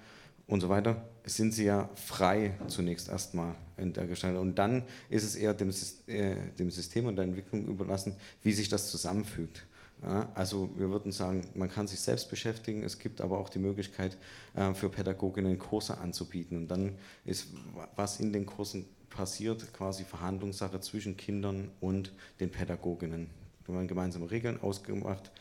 und 0.47 0.61
so 0.61 0.69
weiter, 0.69 1.01
sind 1.25 1.53
sie 1.53 1.65
ja 1.65 1.89
frei 1.95 2.53
zunächst 2.67 3.09
erstmal 3.09 3.55
in 3.77 3.93
der 3.93 4.07
Gestaltung. 4.07 4.41
Und 4.41 4.55
dann 4.59 4.83
ist 5.09 5.23
es 5.23 5.35
eher 5.35 5.53
dem, 5.53 5.71
äh, 6.07 6.35
dem 6.57 6.71
System 6.71 7.05
und 7.05 7.15
der 7.15 7.25
Entwicklung 7.25 7.65
überlassen, 7.67 8.15
wie 8.43 8.51
sich 8.53 8.69
das 8.69 8.89
zusammenfügt. 8.89 9.65
Ja, 10.03 10.31
also 10.33 10.71
wir 10.77 10.89
würden 10.89 11.11
sagen, 11.11 11.47
man 11.53 11.69
kann 11.69 11.87
sich 11.87 11.99
selbst 11.99 12.29
beschäftigen, 12.29 12.83
es 12.83 12.97
gibt 12.97 13.21
aber 13.21 13.37
auch 13.37 13.49
die 13.49 13.59
Möglichkeit 13.59 14.17
äh, 14.55 14.73
für 14.73 14.89
Pädagoginnen 14.89 15.59
Kurse 15.59 15.99
anzubieten. 15.99 16.57
Und 16.57 16.67
dann 16.69 16.97
ist, 17.23 17.47
was 17.95 18.19
in 18.19 18.33
den 18.33 18.45
Kursen 18.45 18.85
passiert, 19.09 19.71
quasi 19.73 20.03
Verhandlungssache 20.03 20.79
zwischen 20.79 21.17
Kindern 21.17 21.69
und 21.81 22.13
den 22.39 22.49
Pädagoginnen. 22.49 23.29
Da 23.67 23.73
werden 23.73 23.87
gemeinsame 23.87 24.31
Regeln 24.31 24.59
ausgemacht. 24.59 25.31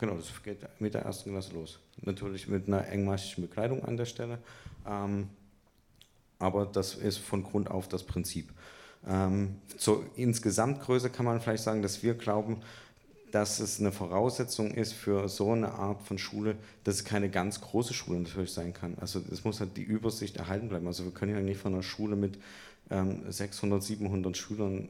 Genau, 0.00 0.14
das 0.14 0.42
geht 0.42 0.66
mit 0.80 0.94
der 0.94 1.02
ersten 1.02 1.30
Klasse 1.30 1.52
los. 1.52 1.78
Natürlich 2.00 2.48
mit 2.48 2.66
einer 2.66 2.88
engmaschigen 2.88 3.46
Bekleidung 3.46 3.84
an 3.84 3.98
der 3.98 4.06
Stelle, 4.06 4.38
ähm, 4.88 5.28
aber 6.38 6.64
das 6.64 6.94
ist 6.94 7.18
von 7.18 7.42
Grund 7.42 7.70
auf 7.70 7.86
das 7.86 8.02
Prinzip. 8.02 8.48
Ähm, 9.06 9.56
zur 9.76 10.06
Insgesamtgröße 10.16 11.10
kann 11.10 11.26
man 11.26 11.42
vielleicht 11.42 11.64
sagen, 11.64 11.82
dass 11.82 12.02
wir 12.02 12.14
glauben, 12.14 12.62
dass 13.30 13.60
es 13.60 13.78
eine 13.78 13.92
Voraussetzung 13.92 14.70
ist 14.70 14.94
für 14.94 15.28
so 15.28 15.52
eine 15.52 15.72
Art 15.72 16.00
von 16.00 16.16
Schule, 16.16 16.56
dass 16.82 16.94
es 16.96 17.04
keine 17.04 17.28
ganz 17.28 17.60
große 17.60 17.92
Schule 17.92 18.20
natürlich 18.20 18.54
sein 18.54 18.72
kann. 18.72 18.96
Also 19.02 19.20
es 19.30 19.44
muss 19.44 19.60
halt 19.60 19.76
die 19.76 19.82
Übersicht 19.82 20.38
erhalten 20.38 20.70
bleiben. 20.70 20.86
Also 20.86 21.04
wir 21.04 21.12
können 21.12 21.34
ja 21.34 21.42
nicht 21.42 21.60
von 21.60 21.74
einer 21.74 21.82
Schule 21.82 22.16
mit 22.16 22.38
ähm, 22.90 23.30
600, 23.30 23.82
700 23.82 24.34
Schülern 24.34 24.88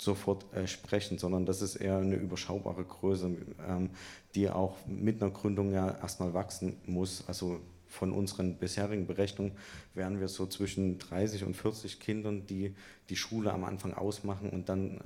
sofort 0.00 0.52
äh, 0.54 0.66
sprechen, 0.66 1.18
sondern 1.18 1.44
das 1.44 1.62
ist 1.62 1.76
eher 1.76 1.98
eine 1.98 2.16
überschaubare 2.16 2.84
Größe, 2.84 3.30
ähm, 3.66 3.90
die 4.34 4.48
auch 4.48 4.76
mit 4.86 5.20
einer 5.20 5.32
Gründung 5.32 5.72
ja 5.72 5.90
erstmal 5.90 6.34
wachsen 6.34 6.76
muss. 6.86 7.24
Also 7.26 7.60
von 7.88 8.12
unseren 8.12 8.56
bisherigen 8.56 9.06
Berechnungen 9.06 9.52
wären 9.94 10.20
wir 10.20 10.28
so 10.28 10.46
zwischen 10.46 10.98
30 10.98 11.44
und 11.44 11.54
40 11.54 12.00
Kindern, 12.00 12.46
die 12.46 12.74
die 13.08 13.16
Schule 13.16 13.52
am 13.52 13.64
Anfang 13.64 13.94
ausmachen 13.94 14.50
und 14.50 14.68
dann 14.68 14.98
äh, 14.98 15.00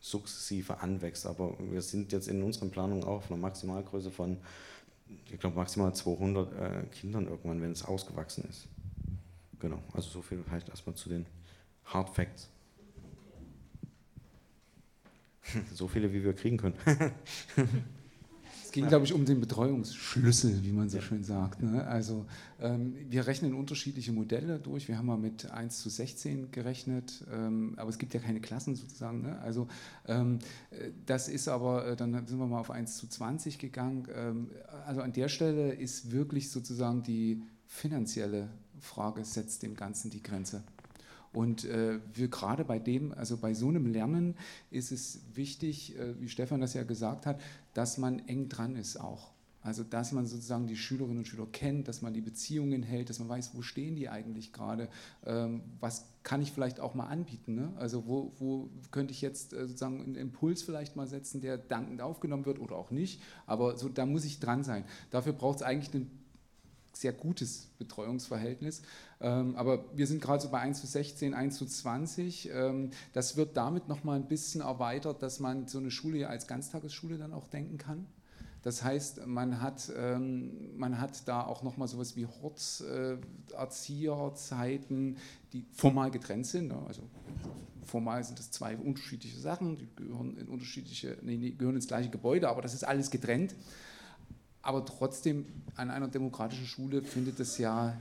sukzessive 0.00 0.80
anwächst. 0.80 1.26
Aber 1.26 1.54
wir 1.70 1.82
sind 1.82 2.12
jetzt 2.12 2.28
in 2.28 2.42
unseren 2.42 2.70
Planungen 2.70 3.04
auch 3.04 3.18
auf 3.18 3.30
einer 3.30 3.40
Maximalgröße 3.40 4.10
von, 4.10 4.38
ich 5.30 5.38
glaube, 5.38 5.56
maximal 5.56 5.94
200 5.94 6.52
äh, 6.52 6.82
Kindern 6.92 7.26
irgendwann, 7.26 7.60
wenn 7.60 7.72
es 7.72 7.84
ausgewachsen 7.84 8.44
ist. 8.48 8.66
Genau, 9.60 9.82
also 9.92 10.08
so 10.08 10.22
viel 10.22 10.42
vielleicht 10.46 10.68
erstmal 10.68 10.94
zu 10.94 11.08
den 11.08 11.26
Hard 11.84 12.10
Facts. 12.10 12.48
so 15.74 15.88
viele, 15.88 16.12
wie 16.12 16.24
wir 16.24 16.34
kriegen 16.34 16.56
können. 16.56 16.74
Es 18.68 18.72
ging, 18.72 18.86
glaube 18.86 19.06
ich, 19.06 19.14
um 19.14 19.24
den 19.24 19.40
Betreuungsschlüssel, 19.40 20.62
wie 20.62 20.72
man 20.72 20.90
so 20.90 21.00
schön 21.00 21.24
sagt. 21.24 21.62
Ne? 21.62 21.86
Also 21.86 22.26
ähm, 22.60 22.94
wir 23.08 23.26
rechnen 23.26 23.54
unterschiedliche 23.54 24.12
Modelle 24.12 24.58
durch. 24.58 24.88
Wir 24.88 24.98
haben 24.98 25.06
mal 25.06 25.16
mit 25.16 25.50
1 25.50 25.80
zu 25.80 25.88
16 25.88 26.50
gerechnet, 26.50 27.24
ähm, 27.32 27.72
aber 27.78 27.88
es 27.88 27.96
gibt 27.96 28.12
ja 28.12 28.20
keine 28.20 28.40
Klassen 28.40 28.76
sozusagen. 28.76 29.22
Ne? 29.22 29.38
Also 29.38 29.68
ähm, 30.06 30.40
das 31.06 31.28
ist 31.28 31.48
aber, 31.48 31.86
äh, 31.86 31.96
dann 31.96 32.12
sind 32.26 32.38
wir 32.38 32.46
mal 32.46 32.60
auf 32.60 32.70
1 32.70 32.98
zu 32.98 33.08
20 33.08 33.58
gegangen. 33.58 34.06
Ähm, 34.14 34.50
also 34.86 35.00
an 35.00 35.14
der 35.14 35.30
Stelle 35.30 35.72
ist 35.72 36.12
wirklich 36.12 36.50
sozusagen 36.50 37.02
die 37.02 37.40
finanzielle 37.64 38.50
Frage, 38.80 39.24
setzt 39.24 39.62
dem 39.62 39.76
Ganzen 39.76 40.10
die 40.10 40.22
Grenze. 40.22 40.62
Und 41.32 41.64
äh, 41.64 42.00
wir 42.14 42.28
gerade 42.28 42.64
bei 42.64 42.78
dem, 42.78 43.12
also 43.12 43.36
bei 43.36 43.54
so 43.54 43.68
einem 43.68 43.86
Lernen 43.86 44.34
ist 44.70 44.92
es 44.92 45.20
wichtig, 45.34 45.98
äh, 45.98 46.20
wie 46.20 46.28
Stefan 46.28 46.60
das 46.60 46.74
ja 46.74 46.84
gesagt 46.84 47.26
hat, 47.26 47.40
dass 47.74 47.98
man 47.98 48.20
eng 48.28 48.48
dran 48.48 48.76
ist 48.76 48.98
auch. 48.98 49.32
Also 49.60 49.82
dass 49.82 50.12
man 50.12 50.26
sozusagen 50.26 50.66
die 50.66 50.76
Schülerinnen 50.76 51.18
und 51.18 51.28
Schüler 51.28 51.46
kennt, 51.50 51.88
dass 51.88 52.00
man 52.00 52.14
die 52.14 52.20
Beziehungen 52.20 52.82
hält, 52.82 53.10
dass 53.10 53.18
man 53.18 53.28
weiß, 53.28 53.50
wo 53.54 53.62
stehen 53.62 53.96
die 53.96 54.08
eigentlich 54.08 54.52
gerade, 54.52 54.88
ähm, 55.26 55.62
was 55.80 56.06
kann 56.22 56.40
ich 56.40 56.52
vielleicht 56.52 56.80
auch 56.80 56.94
mal 56.94 57.06
anbieten. 57.06 57.54
Ne? 57.54 57.72
Also 57.76 58.06
wo, 58.06 58.32
wo 58.38 58.70
könnte 58.92 59.12
ich 59.12 59.20
jetzt 59.20 59.52
äh, 59.52 59.66
sozusagen 59.66 60.02
einen 60.02 60.14
Impuls 60.14 60.62
vielleicht 60.62 60.96
mal 60.96 61.06
setzen, 61.06 61.40
der 61.40 61.58
dankend 61.58 62.00
aufgenommen 62.00 62.46
wird 62.46 62.60
oder 62.60 62.76
auch 62.76 62.90
nicht. 62.90 63.20
Aber 63.46 63.76
so, 63.76 63.88
da 63.88 64.06
muss 64.06 64.24
ich 64.24 64.38
dran 64.40 64.62
sein. 64.62 64.84
Dafür 65.10 65.32
braucht 65.32 65.56
es 65.56 65.62
eigentlich 65.62 65.94
einen 65.94 66.10
sehr 66.92 67.12
gutes 67.12 67.68
Betreuungsverhältnis. 67.78 68.82
Ähm, 69.20 69.56
aber 69.56 69.84
wir 69.96 70.06
sind 70.06 70.22
gerade 70.22 70.42
so 70.42 70.48
bei 70.48 70.60
1 70.60 70.80
zu 70.80 70.86
16, 70.86 71.34
1 71.34 71.56
zu 71.56 71.66
20. 71.66 72.50
Ähm, 72.52 72.90
das 73.12 73.36
wird 73.36 73.56
damit 73.56 73.88
nochmal 73.88 74.16
ein 74.16 74.28
bisschen 74.28 74.60
erweitert, 74.60 75.22
dass 75.22 75.40
man 75.40 75.66
so 75.66 75.78
eine 75.78 75.90
Schule 75.90 76.18
ja 76.18 76.28
als 76.28 76.46
Ganztagesschule 76.46 77.18
dann 77.18 77.32
auch 77.32 77.48
denken 77.48 77.78
kann. 77.78 78.06
Das 78.62 78.82
heißt, 78.82 79.26
man 79.26 79.60
hat, 79.60 79.90
ähm, 79.96 80.76
man 80.76 81.00
hat 81.00 81.26
da 81.26 81.44
auch 81.44 81.62
nochmal 81.62 81.88
sowas 81.88 82.16
wie 82.16 82.26
Horts, 82.26 82.80
äh, 82.82 83.16
die 85.52 85.64
formal 85.72 86.10
getrennt 86.10 86.46
sind. 86.46 86.68
Ne? 86.68 86.78
Also 86.86 87.02
formal 87.84 88.22
sind 88.24 88.38
das 88.38 88.50
zwei 88.50 88.76
unterschiedliche 88.76 89.38
Sachen, 89.38 89.78
die 89.78 89.88
gehören 89.96 90.36
in 90.36 90.48
unterschiedliche, 90.48 91.16
nee, 91.22 91.50
gehören 91.52 91.76
ins 91.76 91.86
gleiche 91.86 92.10
Gebäude, 92.10 92.48
aber 92.48 92.62
das 92.62 92.74
ist 92.74 92.84
alles 92.84 93.10
getrennt. 93.10 93.54
Aber 94.60 94.84
trotzdem, 94.84 95.46
an 95.76 95.90
einer 95.90 96.08
demokratischen 96.08 96.66
Schule 96.66 97.02
findet 97.02 97.40
es 97.40 97.58
ja 97.58 97.96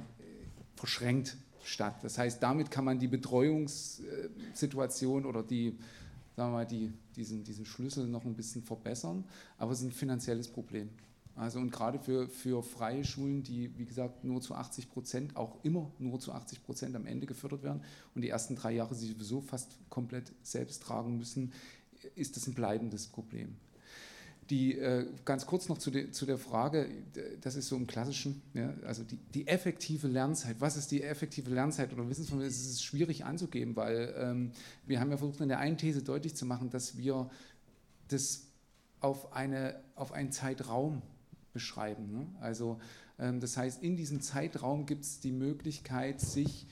verschränkt 0.77 1.35
statt. 1.63 1.95
Das 2.01 2.17
heißt, 2.17 2.41
damit 2.41 2.71
kann 2.71 2.85
man 2.85 2.97
die 2.99 3.09
Betreuungssituation 3.09 5.25
oder 5.25 5.43
die, 5.43 5.77
sagen 6.35 6.51
wir 6.51 6.59
mal, 6.59 6.65
die, 6.65 6.93
diesen, 7.15 7.43
diesen 7.43 7.65
Schlüssel 7.65 8.07
noch 8.07 8.25
ein 8.25 8.35
bisschen 8.35 8.63
verbessern, 8.63 9.25
aber 9.57 9.73
es 9.73 9.79
ist 9.79 9.85
ein 9.85 9.91
finanzielles 9.91 10.47
Problem. 10.47 10.89
Also 11.35 11.59
und 11.59 11.71
gerade 11.71 11.99
für, 11.99 12.29
für 12.29 12.63
freie 12.63 13.03
Schulen, 13.03 13.43
die 13.43 13.77
wie 13.77 13.85
gesagt 13.85 14.23
nur 14.23 14.41
zu 14.41 14.55
80 14.55 14.89
Prozent, 14.89 15.35
auch 15.35 15.63
immer 15.63 15.91
nur 15.99 16.19
zu 16.19 16.31
80 16.31 16.63
Prozent 16.63 16.95
am 16.95 17.05
Ende 17.05 17.27
gefördert 17.27 17.61
werden 17.61 17.83
und 18.15 18.23
die 18.23 18.29
ersten 18.29 18.55
drei 18.55 18.71
Jahre 18.71 18.95
sich 18.95 19.11
sowieso 19.11 19.41
fast 19.41 19.77
komplett 19.89 20.33
selbst 20.41 20.81
tragen 20.81 21.15
müssen, 21.17 21.53
ist 22.15 22.37
das 22.37 22.47
ein 22.47 22.55
bleibendes 22.55 23.05
Problem. 23.07 23.57
Die, 24.49 24.77
äh, 24.77 25.05
ganz 25.25 25.45
kurz 25.45 25.67
noch 25.67 25.77
zu, 25.77 25.91
de, 25.91 26.11
zu, 26.11 26.25
der 26.25 26.37
Frage, 26.37 26.87
das 27.41 27.55
ist 27.55 27.67
so 27.67 27.75
im 27.75 27.85
Klassischen, 27.85 28.41
ja, 28.53 28.73
also 28.85 29.03
die, 29.03 29.17
die, 29.33 29.45
effektive 29.47 30.07
Lernzeit. 30.07 30.55
Was 30.59 30.77
ist 30.77 30.89
die 30.91 31.03
effektive 31.03 31.49
Lernzeit 31.53 31.91
oder 31.91 32.07
Wissensvermittlung? 32.09 32.49
Es 32.49 32.65
ist 32.65 32.83
schwierig 32.83 33.25
anzugeben, 33.25 33.75
weil 33.75 34.13
ähm, 34.17 34.51
wir 34.85 35.01
haben 35.01 35.11
ja 35.11 35.17
versucht, 35.17 35.41
in 35.41 35.49
der 35.49 35.59
einen 35.59 35.77
These 35.77 36.01
deutlich 36.01 36.35
zu 36.35 36.45
machen, 36.45 36.69
dass 36.69 36.97
wir 36.97 37.29
das 38.07 38.47
auf, 39.01 39.33
eine, 39.33 39.81
auf 39.95 40.13
einen 40.13 40.31
Zeitraum 40.31 41.01
beschreiben. 41.53 42.11
Ne? 42.11 42.27
Also 42.39 42.79
ähm, 43.19 43.39
das 43.39 43.57
heißt, 43.57 43.83
in 43.83 43.95
diesem 43.95 44.21
Zeitraum 44.21 44.85
gibt 44.85 45.03
es 45.03 45.19
die 45.19 45.31
Möglichkeit, 45.31 46.21
sich 46.21 46.67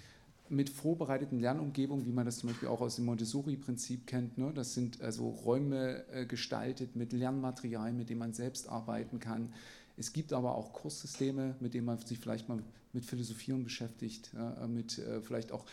mit 0.49 0.69
vorbereiteten 0.69 1.39
Lernumgebungen, 1.39 2.05
wie 2.05 2.11
man 2.11 2.25
das 2.25 2.37
zum 2.37 2.49
Beispiel 2.49 2.67
auch 2.67 2.81
aus 2.81 2.97
dem 2.97 3.05
Montessori-Prinzip 3.05 4.05
kennt. 4.05 4.37
Ne? 4.37 4.51
Das 4.53 4.73
sind 4.73 5.01
also 5.01 5.29
Räume 5.29 6.05
äh, 6.11 6.25
gestaltet 6.25 6.95
mit 6.95 7.13
Lernmaterial, 7.13 7.93
mit 7.93 8.09
dem 8.09 8.19
man 8.19 8.33
selbst 8.33 8.69
arbeiten 8.69 9.19
kann. 9.19 9.53
Es 9.97 10.13
gibt 10.13 10.33
aber 10.33 10.55
auch 10.55 10.73
Kurssysteme, 10.73 11.55
mit 11.59 11.73
denen 11.73 11.85
man 11.85 11.97
sich 11.99 12.19
vielleicht 12.19 12.49
mal 12.49 12.59
mit 12.93 13.05
Philosophieren 13.05 13.63
beschäftigt, 13.63 14.31
äh, 14.35 14.67
mit 14.67 14.99
äh, 14.99 15.21
vielleicht 15.21 15.51
auch 15.51 15.65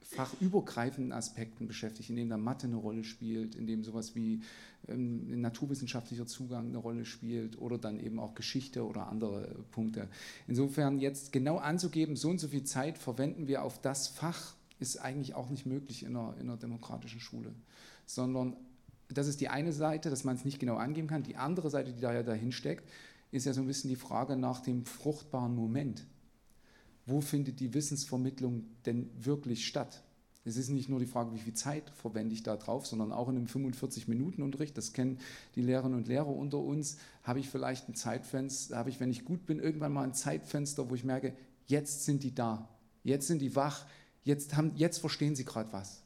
fachübergreifenden 0.00 1.12
Aspekten 1.12 1.66
beschäftigt, 1.66 2.10
in 2.10 2.16
denen 2.16 2.30
da 2.30 2.36
Mathe 2.36 2.66
eine 2.66 2.76
Rolle 2.76 3.04
spielt, 3.04 3.54
in 3.54 3.66
dem 3.66 3.82
sowas 3.82 4.14
wie 4.14 4.42
ähm, 4.88 5.40
naturwissenschaftlicher 5.40 6.26
Zugang 6.26 6.66
eine 6.68 6.78
Rolle 6.78 7.04
spielt 7.04 7.58
oder 7.60 7.78
dann 7.78 7.98
eben 7.98 8.18
auch 8.18 8.34
Geschichte 8.34 8.86
oder 8.86 9.08
andere 9.08 9.64
Punkte. 9.70 10.08
Insofern 10.46 10.98
jetzt 10.98 11.32
genau 11.32 11.56
anzugeben, 11.56 12.16
so 12.16 12.30
und 12.30 12.40
so 12.40 12.48
viel 12.48 12.64
Zeit 12.64 12.98
verwenden 12.98 13.46
wir 13.46 13.62
auf 13.62 13.80
das 13.80 14.08
Fach, 14.08 14.54
ist 14.78 14.96
eigentlich 14.96 15.34
auch 15.34 15.48
nicht 15.48 15.64
möglich 15.64 16.02
in 16.02 16.16
einer, 16.16 16.34
in 16.38 16.48
einer 16.48 16.56
demokratischen 16.56 17.20
Schule, 17.20 17.54
sondern 18.04 18.56
das 19.08 19.28
ist 19.28 19.40
die 19.40 19.48
eine 19.48 19.72
Seite, 19.72 20.10
dass 20.10 20.24
man 20.24 20.36
es 20.36 20.44
nicht 20.44 20.58
genau 20.58 20.76
angeben 20.76 21.06
kann. 21.06 21.22
Die 21.22 21.36
andere 21.36 21.70
Seite, 21.70 21.92
die 21.92 22.00
da 22.00 22.12
ja 22.12 22.22
dahin 22.22 22.50
steckt, 22.50 22.88
ist 23.30 23.46
ja 23.46 23.52
so 23.52 23.60
ein 23.60 23.66
bisschen 23.66 23.90
die 23.90 23.96
Frage 23.96 24.36
nach 24.36 24.60
dem 24.60 24.84
fruchtbaren 24.84 25.54
Moment 25.54 26.04
wo 27.06 27.20
findet 27.20 27.60
die 27.60 27.74
Wissensvermittlung 27.74 28.64
denn 28.86 29.10
wirklich 29.18 29.66
statt? 29.66 30.02
Es 30.44 30.56
ist 30.56 30.70
nicht 30.70 30.88
nur 30.88 30.98
die 30.98 31.06
Frage, 31.06 31.32
wie 31.34 31.38
viel 31.38 31.54
Zeit 31.54 31.90
verwende 31.90 32.34
ich 32.34 32.42
da 32.42 32.56
drauf, 32.56 32.86
sondern 32.86 33.12
auch 33.12 33.28
in 33.28 33.36
einem 33.36 33.46
45-Minuten-Unterricht, 33.46 34.76
das 34.76 34.92
kennen 34.92 35.18
die 35.54 35.62
Lehrerinnen 35.62 35.96
und 35.96 36.08
Lehrer 36.08 36.26
unter 36.26 36.58
uns, 36.58 36.96
habe 37.22 37.38
ich 37.38 37.48
vielleicht 37.48 37.88
ein 37.88 37.94
Zeitfenster, 37.94 38.76
habe 38.76 38.90
ich, 38.90 38.98
wenn 38.98 39.10
ich 39.10 39.24
gut 39.24 39.46
bin, 39.46 39.60
irgendwann 39.60 39.92
mal 39.92 40.02
ein 40.02 40.14
Zeitfenster, 40.14 40.90
wo 40.90 40.94
ich 40.96 41.04
merke, 41.04 41.32
jetzt 41.66 42.04
sind 42.04 42.24
die 42.24 42.34
da, 42.34 42.68
jetzt 43.04 43.28
sind 43.28 43.40
die 43.40 43.54
wach, 43.54 43.86
jetzt, 44.24 44.56
haben, 44.56 44.72
jetzt 44.74 44.98
verstehen 44.98 45.36
sie 45.36 45.44
gerade 45.44 45.72
was. 45.72 46.02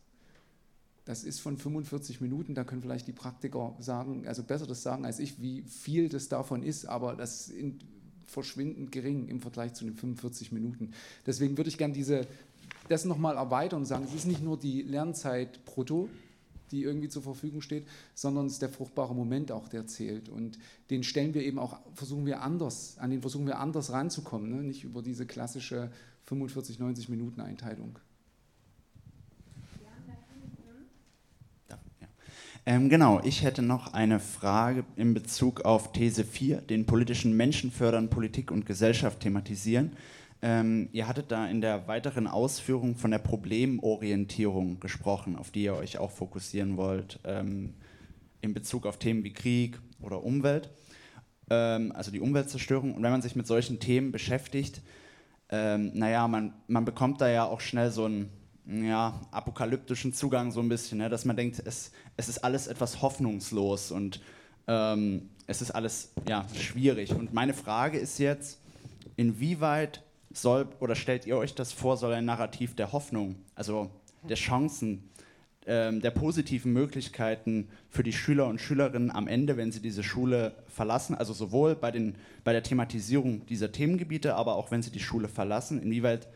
Das 1.07 1.25
ist 1.25 1.41
von 1.41 1.57
45 1.57 2.21
Minuten, 2.21 2.55
da 2.55 2.65
können 2.65 2.83
vielleicht 2.83 3.07
die 3.07 3.13
Praktiker 3.13 3.75
sagen, 3.79 4.27
also 4.27 4.43
besser 4.43 4.67
das 4.67 4.83
sagen 4.83 5.07
als 5.07 5.19
ich, 5.19 5.41
wie 5.41 5.63
viel 5.63 6.09
das 6.09 6.29
davon 6.29 6.63
ist, 6.63 6.85
aber 6.85 7.15
das 7.15 7.49
ist 7.49 7.75
verschwindend 8.27 8.93
gering 8.93 9.29
im 9.29 9.41
Vergleich 9.41 9.75
zu 9.75 9.85
den 9.85 9.95
45 9.95 10.53
Minuten. 10.53 10.93
Deswegen 11.27 11.57
würde 11.57 11.69
ich 11.69 11.79
gerne 11.79 11.95
diese 11.95 12.27
das 12.89 13.05
nochmal 13.05 13.37
erweitern 13.37 13.81
und 13.81 13.87
sagen, 13.87 14.05
es 14.05 14.15
ist 14.15 14.27
nicht 14.27 14.43
nur 14.43 14.59
die 14.59 14.83
Lernzeit 14.83 15.65
brutto, 15.65 16.09
die 16.71 16.83
irgendwie 16.83 17.09
zur 17.09 17.23
Verfügung 17.23 17.63
steht, 17.63 17.87
sondern 18.15 18.47
es 18.47 18.55
ist 18.55 18.63
der 18.63 18.69
fruchtbare 18.69 19.15
Moment 19.15 19.53
auch, 19.53 19.69
der 19.69 19.87
zählt. 19.87 20.29
Und 20.29 20.59
den 20.91 21.03
stellen 21.03 21.35
wir 21.35 21.43
eben 21.43 21.59
auch, 21.59 21.79
versuchen 21.95 22.27
wir 22.27 22.43
anders, 22.43 22.99
an 22.99 23.11
den 23.11 23.21
versuchen 23.21 23.47
wir 23.47 23.59
anders 23.59 23.93
ranzukommen, 23.93 24.51
ne? 24.51 24.63
nicht 24.63 24.85
über 24.85 25.03
diese 25.03 25.27
klassische 25.27 25.91
45, 26.25 26.79
90 26.79 27.09
Minuten 27.09 27.41
Einteilung. 27.41 27.99
Ähm, 32.69 32.89
genau, 32.89 33.21
ich 33.23 33.45
hätte 33.45 33.63
noch 33.63 33.95
eine 33.95 34.19
Frage 34.19 34.85
in 34.97 35.15
Bezug 35.15 35.61
auf 35.65 35.93
These 35.93 36.25
4, 36.25 36.63
den 36.63 36.85
politischen 36.85 37.37
Menschen 37.37 37.71
fördern, 37.71 38.11
Politik 38.11 38.51
und 38.51 38.67
Gesellschaft 38.67 39.21
thematisieren. 39.21 39.93
Ähm, 40.43 40.89
ihr 40.91 41.07
hattet 41.07 41.31
da 41.31 41.47
in 41.47 41.61
der 41.61 41.87
weiteren 41.87 42.27
Ausführung 42.27 42.97
von 42.97 43.13
der 43.13 43.21
Problemorientierung 43.21 44.81
gesprochen, 44.81 45.37
auf 45.37 45.53
die 45.53 45.63
ihr 45.63 45.77
euch 45.77 45.99
auch 45.99 46.11
fokussieren 46.11 46.77
wollt, 46.77 47.21
ähm, 47.23 47.75
in 48.41 48.53
Bezug 48.53 48.85
auf 48.85 48.99
Themen 48.99 49.23
wie 49.23 49.33
Krieg 49.33 49.79
oder 50.01 50.25
Umwelt, 50.25 50.69
ähm, 51.51 51.93
also 51.93 52.11
die 52.11 52.21
Umweltzerstörung. 52.21 52.95
Und 52.95 53.03
wenn 53.05 53.13
man 53.13 53.23
sich 53.23 53.37
mit 53.37 53.47
solchen 53.47 53.79
Themen 53.79 54.11
beschäftigt, 54.11 54.83
ähm, 55.51 55.93
naja, 55.95 56.27
man, 56.27 56.53
man 56.67 56.85
bekommt 56.85 57.21
da 57.21 57.29
ja 57.29 57.45
auch 57.45 57.61
schnell 57.61 57.93
so 57.93 58.07
einen 58.07 58.29
ja, 58.67 59.21
apokalyptischen 59.31 60.13
Zugang, 60.13 60.51
so 60.51 60.61
ein 60.61 60.69
bisschen, 60.69 60.99
ne? 60.99 61.09
dass 61.09 61.25
man 61.25 61.37
denkt, 61.37 61.63
es, 61.65 61.93
es 62.17 62.29
ist 62.29 62.39
alles 62.39 62.67
etwas 62.67 63.01
hoffnungslos 63.03 63.91
und 63.91 64.21
ähm, 64.67 65.31
es 65.47 65.63
ist 65.63 65.71
alles 65.71 66.13
ja, 66.29 66.47
schwierig. 66.55 67.13
Und 67.13 67.33
meine 67.33 67.55
Frage 67.55 67.99
ist 67.99 68.19
jetzt, 68.19 68.61
inwieweit 69.17 70.03
soll 70.33 70.69
oder 70.81 70.95
stellt 70.95 71.27
ihr 71.27 71.37
euch 71.37 71.55
das 71.55 71.73
vor, 71.73 71.97
soll 71.97 72.13
ein 72.13 72.25
Narrativ 72.25 72.75
der 72.75 72.93
Hoffnung, 72.93 73.37
also 73.55 73.91
der 74.29 74.37
Chancen, 74.37 75.09
ähm, 75.67 76.01
der 76.01 76.11
positiven 76.11 76.73
Möglichkeiten 76.73 77.69
für 77.89 78.03
die 78.03 78.13
Schüler 78.13 78.47
und 78.47 78.61
Schülerinnen 78.61 79.11
am 79.11 79.29
Ende, 79.29 79.57
wenn 79.57 79.73
sie 79.73 79.81
diese 79.81 80.03
Schule 80.03 80.53
verlassen, 80.67 81.15
also 81.15 81.33
sowohl 81.33 81.75
bei, 81.75 81.91
den, 81.91 82.17
bei 82.45 82.53
der 82.53 82.63
Thematisierung 82.63 83.47
dieser 83.47 83.73
Themengebiete, 83.73 84.35
aber 84.35 84.57
auch 84.57 84.71
wenn 84.71 84.83
sie 84.83 84.91
die 84.91 85.01
Schule 85.01 85.29
verlassen, 85.29 85.81
inwieweit 85.81 86.29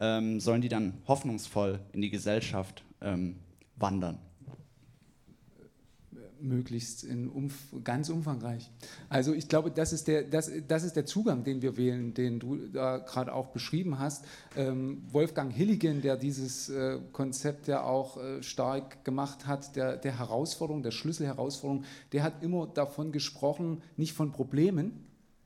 ähm, 0.00 0.40
sollen 0.40 0.60
die 0.60 0.68
dann 0.68 0.94
hoffnungsvoll 1.06 1.80
in 1.92 2.00
die 2.00 2.10
Gesellschaft 2.10 2.84
ähm, 3.00 3.36
wandern? 3.76 4.18
möglichst 6.40 7.04
umf 7.04 7.54
ganz 7.84 8.08
umfangreich. 8.08 8.70
Also 9.08 9.32
ich 9.32 9.48
glaube, 9.48 9.70
das 9.70 9.92
ist, 9.92 10.08
der, 10.08 10.22
das, 10.22 10.50
das 10.66 10.84
ist 10.84 10.96
der 10.96 11.06
Zugang, 11.06 11.44
den 11.44 11.62
wir 11.62 11.76
wählen, 11.76 12.14
den 12.14 12.38
du 12.38 12.56
da 12.68 12.98
gerade 12.98 13.32
auch 13.32 13.48
beschrieben 13.48 13.98
hast. 13.98 14.24
Ähm, 14.56 15.02
Wolfgang 15.10 15.52
Hilligen, 15.52 16.02
der 16.02 16.16
dieses 16.16 16.68
äh, 16.68 16.98
Konzept 17.12 17.68
ja 17.68 17.82
auch 17.82 18.16
äh, 18.16 18.42
stark 18.42 19.04
gemacht 19.04 19.46
hat, 19.46 19.76
der, 19.76 19.96
der 19.96 20.18
Herausforderung, 20.18 20.82
der 20.82 20.90
Schlüsselherausforderung, 20.90 21.84
der 22.12 22.22
hat 22.22 22.42
immer 22.42 22.66
davon 22.66 23.12
gesprochen, 23.12 23.82
nicht 23.96 24.12
von 24.12 24.32
Problemen, 24.32 25.04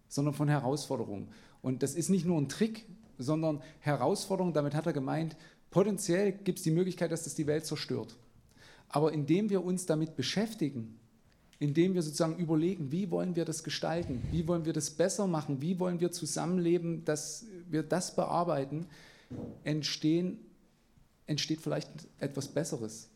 sondern 0.08 0.34
von 0.34 0.48
Herausforderungen. 0.48 1.28
Und 1.62 1.82
das 1.82 1.94
ist 1.94 2.08
nicht 2.08 2.26
nur 2.26 2.38
ein 2.40 2.48
Trick, 2.48 2.86
sondern 3.22 3.62
Herausforderung, 3.80 4.52
damit 4.52 4.74
hat 4.74 4.86
er 4.86 4.92
gemeint, 4.92 5.36
potenziell 5.70 6.32
gibt 6.32 6.58
es 6.58 6.64
die 6.64 6.70
Möglichkeit, 6.70 7.12
dass 7.12 7.24
das 7.24 7.34
die 7.34 7.46
Welt 7.46 7.66
zerstört. 7.66 8.16
Aber 8.88 9.12
indem 9.12 9.48
wir 9.50 9.64
uns 9.64 9.86
damit 9.86 10.16
beschäftigen, 10.16 10.98
indem 11.58 11.94
wir 11.94 12.02
sozusagen 12.02 12.36
überlegen, 12.36 12.90
wie 12.90 13.10
wollen 13.10 13.36
wir 13.36 13.44
das 13.44 13.62
gestalten, 13.62 14.20
wie 14.32 14.46
wollen 14.48 14.64
wir 14.64 14.72
das 14.72 14.90
besser 14.90 15.26
machen, 15.26 15.62
wie 15.62 15.78
wollen 15.78 16.00
wir 16.00 16.10
zusammenleben, 16.10 17.04
dass 17.04 17.46
wir 17.70 17.82
das 17.82 18.16
bearbeiten, 18.16 18.86
entstehen, 19.64 20.38
entsteht 21.26 21.60
vielleicht 21.60 21.88
etwas 22.18 22.48
Besseres. 22.48 23.08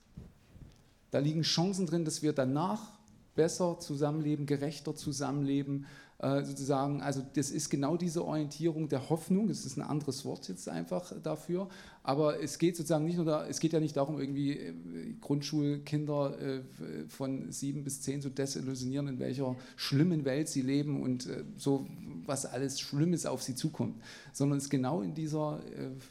Da 1.11 1.18
liegen 1.18 1.42
Chancen 1.42 1.86
drin, 1.86 2.04
dass 2.04 2.22
wir 2.22 2.32
danach 2.32 2.92
besser 3.34 3.78
zusammenleben, 3.80 4.46
gerechter 4.46 4.94
zusammenleben, 4.94 5.86
sozusagen, 6.19 7.03
also 7.03 7.23
das 7.35 7.51
ist 7.51 7.69
genau 7.69 7.99
diese 7.99 8.25
Orientierung 8.25 8.89
der 8.89 9.11
Hoffnung, 9.11 9.49
das 9.49 9.67
ist 9.67 9.77
ein 9.77 9.83
anderes 9.83 10.25
Wort 10.25 10.49
jetzt 10.49 10.67
einfach 10.67 11.12
dafür, 11.23 11.69
aber 12.03 12.43
es 12.43 12.59
geht 12.59 12.75
sozusagen 12.75 13.05
nicht 13.05 13.17
nur 13.17 13.27
da, 13.27 13.47
es 13.47 13.61
geht 13.61 13.75
ja 13.75 13.81
nicht 13.81 13.99
darum, 13.99 14.19
irgendwie 14.19 14.53
äh, 14.53 14.73
Grundschulkinder 15.21 16.39
äh, 16.41 16.61
von 17.09 17.53
sieben 17.53 17.85
bis 17.85 18.01
zehn 18.01 18.23
zu 18.23 18.31
desillusionieren, 18.31 19.09
in 19.09 19.19
welcher 19.19 19.57
schlimmen 19.77 20.25
Welt 20.25 20.49
sie 20.49 20.62
leben 20.62 21.03
und 21.03 21.29
so, 21.59 21.87
was 22.25 22.47
alles 22.47 22.81
Schlimmes 22.81 23.27
auf 23.27 23.43
sie 23.43 23.55
zukommt, 23.55 24.01
sondern 24.33 24.57
es 24.57 24.64
ist 24.64 24.71
genau 24.71 25.03
in 25.03 25.14
dieser, 25.14 25.61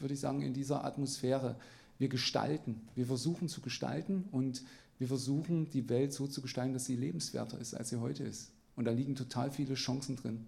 würde 0.00 0.14
ich 0.14 0.20
sagen, 0.20 0.42
in 0.42 0.54
dieser 0.54 0.84
Atmosphäre. 0.84 1.56
Wir 1.98 2.08
gestalten, 2.08 2.82
wir 2.94 3.06
versuchen 3.06 3.48
zu 3.48 3.62
gestalten 3.62 4.24
und 4.30 4.62
wir 4.98 5.08
versuchen, 5.08 5.70
die 5.70 5.88
Welt 5.88 6.12
so 6.12 6.26
zu 6.26 6.42
gestalten, 6.42 6.74
dass 6.74 6.84
sie 6.84 6.96
lebenswerter 6.96 7.58
ist, 7.58 7.74
als 7.74 7.88
sie 7.88 7.96
heute 7.96 8.24
ist. 8.24 8.52
Und 8.76 8.84
da 8.84 8.90
liegen 8.92 9.14
total 9.14 9.50
viele 9.50 9.74
Chancen 9.74 10.16
drin. 10.16 10.46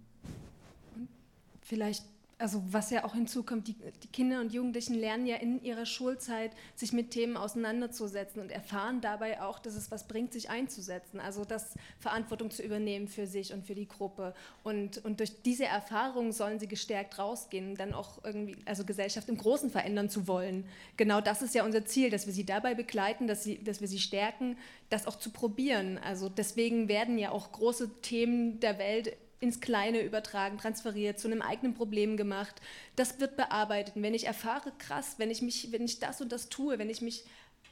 Vielleicht 1.63 2.05
also 2.39 2.63
was 2.71 2.91
ja 2.91 3.05
auch 3.05 3.15
hinzukommt, 3.15 3.67
die, 3.67 3.75
die, 4.03 4.09
Kinder 4.09 4.41
und 4.41 4.53
Jugendlichen 4.53 4.95
lernen 4.95 5.27
ja 5.27 5.37
in 5.37 5.63
ihrer 5.63 5.87
Schulzeit, 5.87 6.53
sich 6.77 6.93
mit 6.93 7.11
Themen 7.11 7.37
auseinanderzusetzen 7.37 8.41
und 8.41 8.53
erfahren 8.53 9.01
dabei 9.01 9.43
auch, 9.43 9.59
dass 9.59 9.75
es 9.75 9.91
was 9.91 10.07
bringt, 10.07 10.33
sich 10.33 10.49
einzusetzen. 10.49 11.19
Also 11.19 11.45
das 11.45 11.75
Verantwortung 11.99 12.51
zu 12.51 12.63
übernehmen 12.63 13.09
für 13.09 13.27
sich 13.27 13.53
und 13.53 13.67
für 13.67 13.75
die 13.75 13.89
Gruppe. 13.89 14.35
Und, 14.63 15.05
und 15.05 15.19
durch 15.19 15.43
diese 15.43 15.65
Erfahrung 15.65 16.31
sollen 16.31 16.61
sie 16.61 16.69
gestärkt 16.69 17.19
rausgehen, 17.19 17.75
dann 17.75 17.93
auch 17.93 18.23
irgendwie, 18.23 18.57
also 18.67 18.85
Gesellschaft 18.85 19.29
im 19.29 19.37
Großen 19.37 19.71
verändern 19.71 20.09
zu 20.09 20.29
wollen. 20.29 20.65
Genau 20.97 21.21
das 21.21 21.43
ist 21.43 21.57
ja 21.57 21.65
unser 21.65 21.87
Ziel, 21.87 22.09
dass 22.09 22.27
wir 22.27 22.33
sie 22.33 22.47
dabei 22.47 22.75
begleiten, 22.75 23.27
dass, 23.27 23.43
sie, 23.43 23.63
dass 23.63 23.81
wir 23.81 23.89
sie 23.89 23.99
stärken, 23.99 24.57
das 24.91 25.09
auch 25.09 25.17
zu 25.17 25.31
probieren. 25.31 25.99
Also 25.99 26.29
deswegen 26.29 26.89
werden 26.89 27.19
ja 27.19 27.33
auch 27.33 27.51
große 27.51 28.01
Themen 28.01 28.61
der 28.61 28.79
Welt 28.79 29.17
ins 29.41 29.61
Kleine 29.61 30.03
übertragen, 30.03 30.59
transferiert, 30.59 31.19
zu 31.19 31.29
einem 31.29 31.43
eigenen 31.43 31.75
Problem 31.75 32.17
gemacht. 32.17 32.57
Das 32.97 33.21
wird 33.21 33.37
bearbeitet. 33.37 33.97
Und 33.97 34.03
wenn 34.03 34.15
ich 34.15 34.27
erfahre, 34.27 34.73
krass, 34.79 35.15
wenn 35.19 35.31
ich 35.31 35.43
mich, 35.43 35.71
wenn 35.73 35.85
ich 35.85 36.01
das 36.01 36.21
und 36.21 36.33
das 36.33 36.49
tue, 36.49 36.79
wenn 36.79 36.91
ich 36.91 37.01
mich 37.01 37.25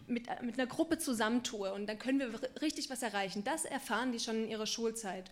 mit, 0.07 0.27
mit 0.43 0.59
einer 0.59 0.69
Gruppe 0.69 0.99
zusammentue 0.99 1.73
und 1.73 1.87
dann 1.87 1.99
können 1.99 2.21
wir 2.21 2.61
richtig 2.61 2.91
was 2.91 3.03
erreichen. 3.03 3.45
Das 3.45 3.65
erfahren 3.65 4.13
die 4.13 4.21
schon 4.21 4.45
in 4.45 4.51
ihrer 4.51 4.67
Schulzeit. 4.67 5.31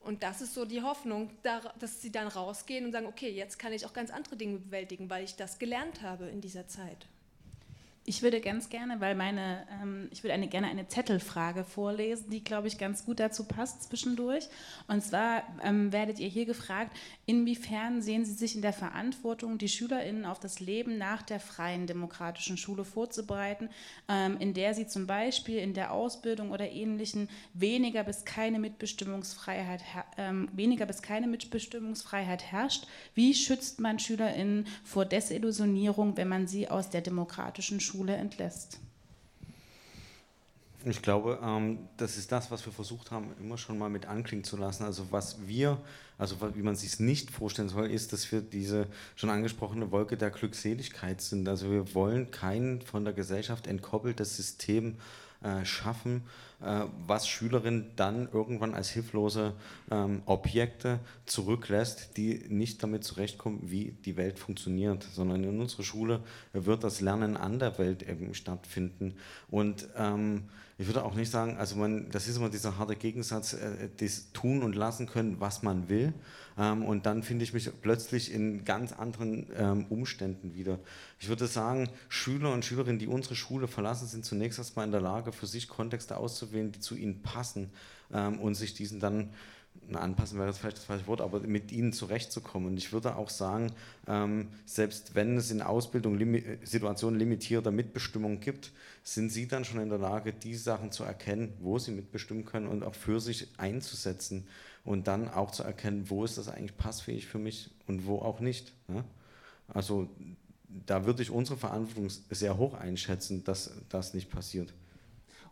Und 0.00 0.22
das 0.22 0.40
ist 0.40 0.54
so 0.54 0.64
die 0.64 0.82
Hoffnung, 0.82 1.30
dass 1.42 2.00
sie 2.00 2.12
dann 2.12 2.28
rausgehen 2.28 2.84
und 2.84 2.92
sagen, 2.92 3.06
okay, 3.06 3.30
jetzt 3.30 3.58
kann 3.58 3.72
ich 3.72 3.84
auch 3.84 3.92
ganz 3.92 4.10
andere 4.10 4.36
Dinge 4.36 4.58
bewältigen, 4.58 5.10
weil 5.10 5.24
ich 5.24 5.34
das 5.34 5.58
gelernt 5.58 6.02
habe 6.02 6.26
in 6.26 6.40
dieser 6.40 6.68
Zeit. 6.68 7.06
Ich 8.08 8.22
würde 8.22 8.40
ganz 8.40 8.68
gerne, 8.68 9.00
weil 9.00 9.16
meine, 9.16 9.66
ähm, 9.82 10.06
ich 10.12 10.22
würde 10.22 10.32
eine, 10.32 10.46
gerne 10.46 10.68
eine 10.68 10.86
Zettelfrage 10.86 11.64
vorlesen, 11.64 12.30
die, 12.30 12.44
glaube 12.44 12.68
ich, 12.68 12.78
ganz 12.78 13.04
gut 13.04 13.18
dazu 13.18 13.42
passt 13.42 13.82
zwischendurch. 13.82 14.44
Und 14.86 15.02
zwar 15.02 15.42
ähm, 15.64 15.92
werdet 15.92 16.20
ihr 16.20 16.28
hier 16.28 16.46
gefragt, 16.46 16.96
inwiefern 17.26 18.02
sehen 18.02 18.24
Sie 18.24 18.34
sich 18.34 18.54
in 18.54 18.62
der 18.62 18.72
Verantwortung, 18.72 19.58
die 19.58 19.68
SchülerInnen 19.68 20.24
auf 20.24 20.38
das 20.38 20.60
Leben 20.60 20.98
nach 20.98 21.22
der 21.22 21.40
freien 21.40 21.88
demokratischen 21.88 22.56
Schule 22.56 22.84
vorzubereiten, 22.84 23.70
ähm, 24.08 24.36
in 24.38 24.54
der 24.54 24.74
sie 24.74 24.86
zum 24.86 25.08
Beispiel 25.08 25.58
in 25.58 25.74
der 25.74 25.92
Ausbildung 25.92 26.52
oder 26.52 26.70
Ähnlichen 26.70 27.28
weniger 27.54 28.04
bis 28.04 28.24
keine 28.24 28.60
Mitbestimmungsfreiheit, 28.60 29.82
ähm, 30.16 30.48
weniger 30.52 30.86
bis 30.86 31.02
keine 31.02 31.26
Mitbestimmungsfreiheit 31.26 32.44
herrscht? 32.52 32.86
Wie 33.16 33.34
schützt 33.34 33.80
man 33.80 33.98
SchülerInnen 33.98 34.68
vor 34.84 35.06
Desillusionierung, 35.06 36.16
wenn 36.16 36.28
man 36.28 36.46
sie 36.46 36.68
aus 36.68 36.88
der 36.88 37.00
demokratischen 37.00 37.80
Schule 37.80 37.95
Schule 37.96 38.16
entlässt. 38.16 38.78
Ich 40.84 41.02
glaube, 41.02 41.40
ähm, 41.42 41.88
das 41.96 42.16
ist 42.16 42.30
das, 42.30 42.50
was 42.52 42.64
wir 42.64 42.72
versucht 42.72 43.10
haben, 43.10 43.32
immer 43.40 43.58
schon 43.58 43.76
mal 43.76 43.90
mit 43.90 44.06
anklingen 44.06 44.44
zu 44.44 44.56
lassen. 44.56 44.84
Also 44.84 45.10
was 45.10 45.36
wir, 45.46 45.78
also 46.16 46.36
wie 46.54 46.62
man 46.62 46.76
sich 46.76 47.00
nicht 47.00 47.30
vorstellen 47.32 47.68
soll, 47.68 47.90
ist, 47.90 48.12
dass 48.12 48.30
wir 48.30 48.40
diese 48.40 48.86
schon 49.16 49.30
angesprochene 49.30 49.90
Wolke 49.90 50.16
der 50.16 50.30
Glückseligkeit 50.30 51.20
sind. 51.20 51.48
Also 51.48 51.72
wir 51.72 51.92
wollen 51.94 52.30
kein 52.30 52.82
von 52.82 53.04
der 53.04 53.14
Gesellschaft 53.14 53.66
entkoppeltes 53.66 54.36
System 54.36 54.92
äh, 54.92 55.25
schaffen, 55.64 56.22
äh, 56.62 56.84
was 57.06 57.28
Schülerinnen 57.28 57.92
dann 57.96 58.28
irgendwann 58.32 58.74
als 58.74 58.88
hilflose 58.88 59.52
ähm, 59.90 60.22
Objekte 60.24 61.00
zurücklässt, 61.26 62.16
die 62.16 62.46
nicht 62.48 62.82
damit 62.82 63.04
zurechtkommen, 63.04 63.60
wie 63.64 63.92
die 64.04 64.16
Welt 64.16 64.38
funktioniert, 64.38 65.02
sondern 65.02 65.44
in 65.44 65.60
unserer 65.60 65.82
Schule 65.82 66.20
wird 66.54 66.82
das 66.82 67.02
Lernen 67.02 67.36
an 67.36 67.58
der 67.58 67.78
Welt 67.78 68.02
eben 68.08 68.32
stattfinden. 68.34 69.16
Und 69.50 69.86
ähm, 69.96 70.44
ich 70.78 70.86
würde 70.86 71.04
auch 71.04 71.14
nicht 71.14 71.30
sagen, 71.30 71.58
also 71.58 71.76
man, 71.76 72.10
das 72.10 72.26
ist 72.26 72.38
immer 72.38 72.48
dieser 72.48 72.78
harte 72.78 72.96
Gegensatz, 72.96 73.52
äh, 73.52 73.90
das 73.98 74.32
tun 74.32 74.62
und 74.62 74.74
lassen 74.74 75.06
können, 75.06 75.40
was 75.40 75.62
man 75.62 75.90
will. 75.90 76.14
Ähm, 76.58 76.84
und 76.84 77.06
dann 77.06 77.22
finde 77.22 77.44
ich 77.44 77.52
mich 77.52 77.70
plötzlich 77.80 78.32
in 78.32 78.64
ganz 78.64 78.92
anderen 78.92 79.46
ähm, 79.56 79.86
Umständen 79.90 80.54
wieder. 80.54 80.78
Ich 81.18 81.28
würde 81.28 81.46
sagen, 81.46 81.88
Schüler 82.08 82.52
und 82.52 82.64
Schülerinnen, 82.64 82.98
die 82.98 83.06
unsere 83.06 83.36
Schule 83.36 83.68
verlassen, 83.68 84.06
sind 84.06 84.24
zunächst 84.24 84.58
erstmal 84.58 84.86
in 84.86 84.92
der 84.92 85.00
Lage, 85.00 85.32
für 85.32 85.46
sich 85.46 85.68
Kontexte 85.68 86.16
auszuwählen, 86.16 86.72
die 86.72 86.80
zu 86.80 86.96
ihnen 86.96 87.22
passen 87.22 87.70
ähm, 88.12 88.38
und 88.38 88.54
sich 88.54 88.74
diesen 88.74 89.00
dann 89.00 89.30
na, 89.88 90.00
anpassen 90.00 90.38
wäre 90.38 90.48
jetzt 90.48 90.58
vielleicht 90.58 90.78
das 90.78 90.84
falsche 90.84 91.06
Wort, 91.06 91.20
aber 91.20 91.40
mit 91.40 91.70
ihnen 91.70 91.92
zurechtzukommen. 91.92 92.68
Und 92.68 92.76
ich 92.76 92.92
würde 92.92 93.16
auch 93.16 93.30
sagen, 93.30 93.72
ähm, 94.08 94.48
selbst 94.64 95.14
wenn 95.14 95.36
es 95.36 95.50
in 95.50 95.62
Ausbildung 95.62 96.16
limi 96.16 96.42
Situationen 96.64 97.18
limitierter 97.18 97.70
Mitbestimmung 97.70 98.40
gibt, 98.40 98.72
sind 99.02 99.30
sie 99.30 99.46
dann 99.46 99.64
schon 99.64 99.80
in 99.80 99.88
der 99.88 99.98
Lage, 99.98 100.32
die 100.32 100.54
Sachen 100.54 100.92
zu 100.92 101.04
erkennen, 101.04 101.52
wo 101.60 101.78
sie 101.78 101.92
mitbestimmen 101.92 102.44
können 102.44 102.66
und 102.66 102.82
auch 102.82 102.94
für 102.94 103.20
sich 103.20 103.48
einzusetzen 103.58 104.46
und 104.86 105.08
dann 105.08 105.28
auch 105.28 105.50
zu 105.50 105.64
erkennen, 105.64 106.08
wo 106.08 106.24
ist 106.24 106.38
das 106.38 106.48
eigentlich 106.48 106.76
passfähig 106.76 107.26
für 107.26 107.38
mich 107.38 107.70
und 107.86 108.06
wo 108.06 108.20
auch 108.20 108.40
nicht. 108.40 108.72
Ne? 108.88 109.04
Also 109.68 110.08
da 110.86 111.04
würde 111.04 111.22
ich 111.22 111.30
unsere 111.30 111.58
Verantwortung 111.58 112.08
sehr 112.30 112.56
hoch 112.56 112.74
einschätzen, 112.74 113.44
dass 113.44 113.72
das 113.88 114.14
nicht 114.14 114.30
passiert. 114.30 114.72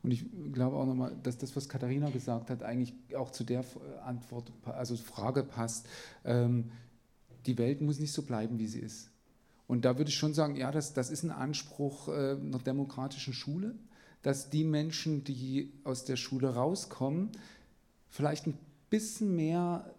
Und 0.02 0.12
ich 0.12 0.24
glaube 0.52 0.76
auch 0.76 0.86
nochmal, 0.86 1.16
dass 1.22 1.36
das, 1.36 1.56
was 1.56 1.68
Katharina 1.68 2.10
gesagt 2.10 2.50
hat, 2.50 2.62
eigentlich 2.62 2.94
auch 3.16 3.30
zu 3.30 3.42
der 3.42 3.64
Antwort, 4.04 4.52
also 4.64 4.96
Frage 4.96 5.42
passt. 5.42 5.86
Ähm, 6.24 6.70
die 7.46 7.58
Welt 7.58 7.80
muss 7.80 7.98
nicht 7.98 8.12
so 8.12 8.22
bleiben, 8.22 8.58
wie 8.58 8.66
sie 8.66 8.80
ist. 8.80 9.10
Und 9.66 9.84
da 9.84 9.98
würde 9.98 10.10
ich 10.10 10.16
schon 10.16 10.34
sagen, 10.34 10.56
ja, 10.56 10.70
das, 10.70 10.92
das 10.92 11.10
ist 11.10 11.24
ein 11.24 11.30
Anspruch 11.30 12.08
äh, 12.08 12.36
einer 12.36 12.58
demokratischen 12.58 13.32
Schule, 13.32 13.74
dass 14.22 14.50
die 14.50 14.64
Menschen, 14.64 15.24
die 15.24 15.72
aus 15.84 16.04
der 16.04 16.16
Schule 16.16 16.54
rauskommen, 16.54 17.30
vielleicht 18.10 18.46
ein 18.46 18.58
bisschen 18.94 19.34
mehr 19.34 19.92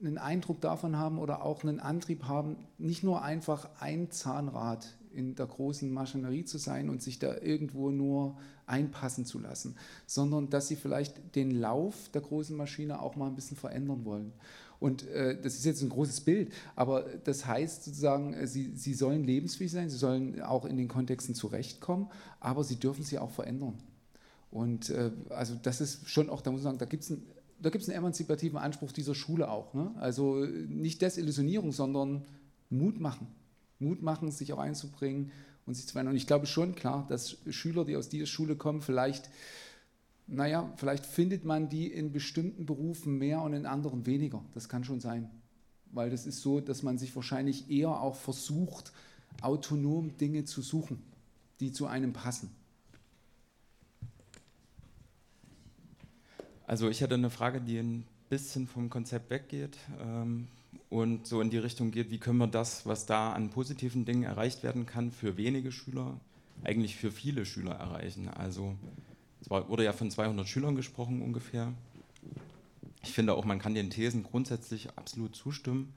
einen 0.00 0.18
Eindruck 0.18 0.60
davon 0.60 0.96
haben 0.96 1.18
oder 1.18 1.42
auch 1.42 1.64
einen 1.64 1.80
Antrieb 1.80 2.24
haben, 2.24 2.56
nicht 2.78 3.02
nur 3.02 3.22
einfach 3.22 3.68
ein 3.80 4.10
Zahnrad 4.12 4.86
in 5.12 5.34
der 5.34 5.46
großen 5.46 5.90
Maschinerie 5.90 6.44
zu 6.44 6.58
sein 6.58 6.88
und 6.88 7.02
sich 7.02 7.18
da 7.18 7.38
irgendwo 7.38 7.90
nur 7.90 8.36
einpassen 8.66 9.24
zu 9.24 9.40
lassen, 9.40 9.76
sondern 10.06 10.48
dass 10.48 10.68
sie 10.68 10.76
vielleicht 10.76 11.34
den 11.34 11.50
Lauf 11.50 12.08
der 12.12 12.20
großen 12.20 12.56
Maschine 12.56 13.00
auch 13.00 13.16
mal 13.16 13.26
ein 13.26 13.34
bisschen 13.34 13.56
verändern 13.56 14.04
wollen. 14.04 14.32
Und 14.78 15.08
äh, 15.08 15.40
das 15.40 15.54
ist 15.54 15.64
jetzt 15.64 15.82
ein 15.82 15.88
großes 15.88 16.20
Bild, 16.20 16.52
aber 16.76 17.02
das 17.24 17.46
heißt 17.46 17.84
sozusagen, 17.84 18.34
äh, 18.34 18.46
sie, 18.46 18.76
sie 18.76 18.94
sollen 18.94 19.24
lebensfähig 19.24 19.72
sein, 19.72 19.90
sie 19.90 19.96
sollen 19.96 20.40
auch 20.42 20.66
in 20.66 20.76
den 20.76 20.88
Kontexten 20.88 21.34
zurechtkommen, 21.34 22.10
aber 22.38 22.62
sie 22.62 22.76
dürfen 22.76 23.02
sie 23.02 23.18
auch 23.18 23.30
verändern. 23.30 23.78
Und 24.50 24.90
äh, 24.90 25.10
also 25.30 25.54
das 25.62 25.80
ist 25.80 26.08
schon 26.08 26.28
auch, 26.28 26.42
da 26.42 26.50
muss 26.50 26.62
man 26.62 26.72
sagen, 26.72 26.78
da 26.78 26.84
gibt 26.84 27.02
es 27.04 27.10
einen, 27.10 27.26
da 27.60 27.70
einen 27.70 27.90
emanzipativen 27.90 28.58
Anspruch 28.58 28.92
dieser 28.92 29.14
Schule 29.14 29.50
auch. 29.50 29.74
Ne? 29.74 29.92
Also 29.96 30.44
nicht 30.68 31.02
Desillusionierung, 31.02 31.72
sondern 31.72 32.24
Mut 32.70 33.00
machen. 33.00 33.28
Mut 33.78 34.02
machen, 34.02 34.30
sich 34.30 34.52
auch 34.52 34.58
einzubringen 34.58 35.32
und 35.66 35.74
sich 35.74 35.86
zu 35.86 35.92
verändern. 35.92 36.12
Und 36.12 36.18
ich 36.18 36.26
glaube 36.26 36.46
schon, 36.46 36.74
klar, 36.74 37.06
dass 37.08 37.38
Schüler, 37.50 37.84
die 37.84 37.96
aus 37.96 38.08
dieser 38.08 38.26
Schule 38.26 38.56
kommen, 38.56 38.82
vielleicht, 38.82 39.30
naja, 40.26 40.72
vielleicht 40.76 41.06
findet 41.06 41.44
man 41.44 41.68
die 41.68 41.86
in 41.92 42.12
bestimmten 42.12 42.66
Berufen 42.66 43.18
mehr 43.18 43.42
und 43.42 43.52
in 43.52 43.66
anderen 43.66 44.06
weniger. 44.06 44.44
Das 44.54 44.68
kann 44.68 44.84
schon 44.84 45.00
sein. 45.00 45.30
Weil 45.92 46.10
das 46.10 46.26
ist 46.26 46.40
so, 46.40 46.60
dass 46.60 46.82
man 46.82 46.98
sich 46.98 47.14
wahrscheinlich 47.14 47.70
eher 47.70 48.00
auch 48.00 48.16
versucht, 48.16 48.92
autonom 49.40 50.16
Dinge 50.16 50.44
zu 50.44 50.62
suchen, 50.62 51.02
die 51.60 51.72
zu 51.72 51.86
einem 51.86 52.12
passen. 52.12 52.50
Also 56.66 56.88
ich 56.88 57.00
hätte 57.00 57.14
eine 57.14 57.30
Frage, 57.30 57.60
die 57.60 57.78
ein 57.78 58.04
bisschen 58.28 58.66
vom 58.66 58.90
Konzept 58.90 59.30
weggeht. 59.30 59.78
Ähm, 60.00 60.48
und 60.88 61.26
so 61.26 61.40
in 61.40 61.50
die 61.50 61.58
Richtung 61.58 61.90
geht, 61.90 62.10
wie 62.10 62.18
können 62.18 62.38
wir 62.38 62.46
das, 62.46 62.86
was 62.86 63.06
da 63.06 63.32
an 63.32 63.50
positiven 63.50 64.04
Dingen 64.04 64.22
erreicht 64.22 64.62
werden 64.62 64.86
kann, 64.86 65.10
für 65.10 65.36
wenige 65.36 65.72
Schüler, 65.72 66.18
eigentlich 66.62 66.96
für 66.96 67.10
viele 67.10 67.44
Schüler 67.44 67.72
erreichen. 67.72 68.28
Also 68.28 68.76
es 69.40 69.50
wurde 69.50 69.84
ja 69.84 69.92
von 69.92 70.10
200 70.10 70.46
Schülern 70.46 70.76
gesprochen 70.76 71.22
ungefähr. 71.22 71.72
Ich 73.02 73.12
finde 73.12 73.34
auch, 73.34 73.44
man 73.44 73.58
kann 73.58 73.74
den 73.74 73.90
Thesen 73.90 74.22
grundsätzlich 74.22 74.90
absolut 74.96 75.34
zustimmen. 75.34 75.92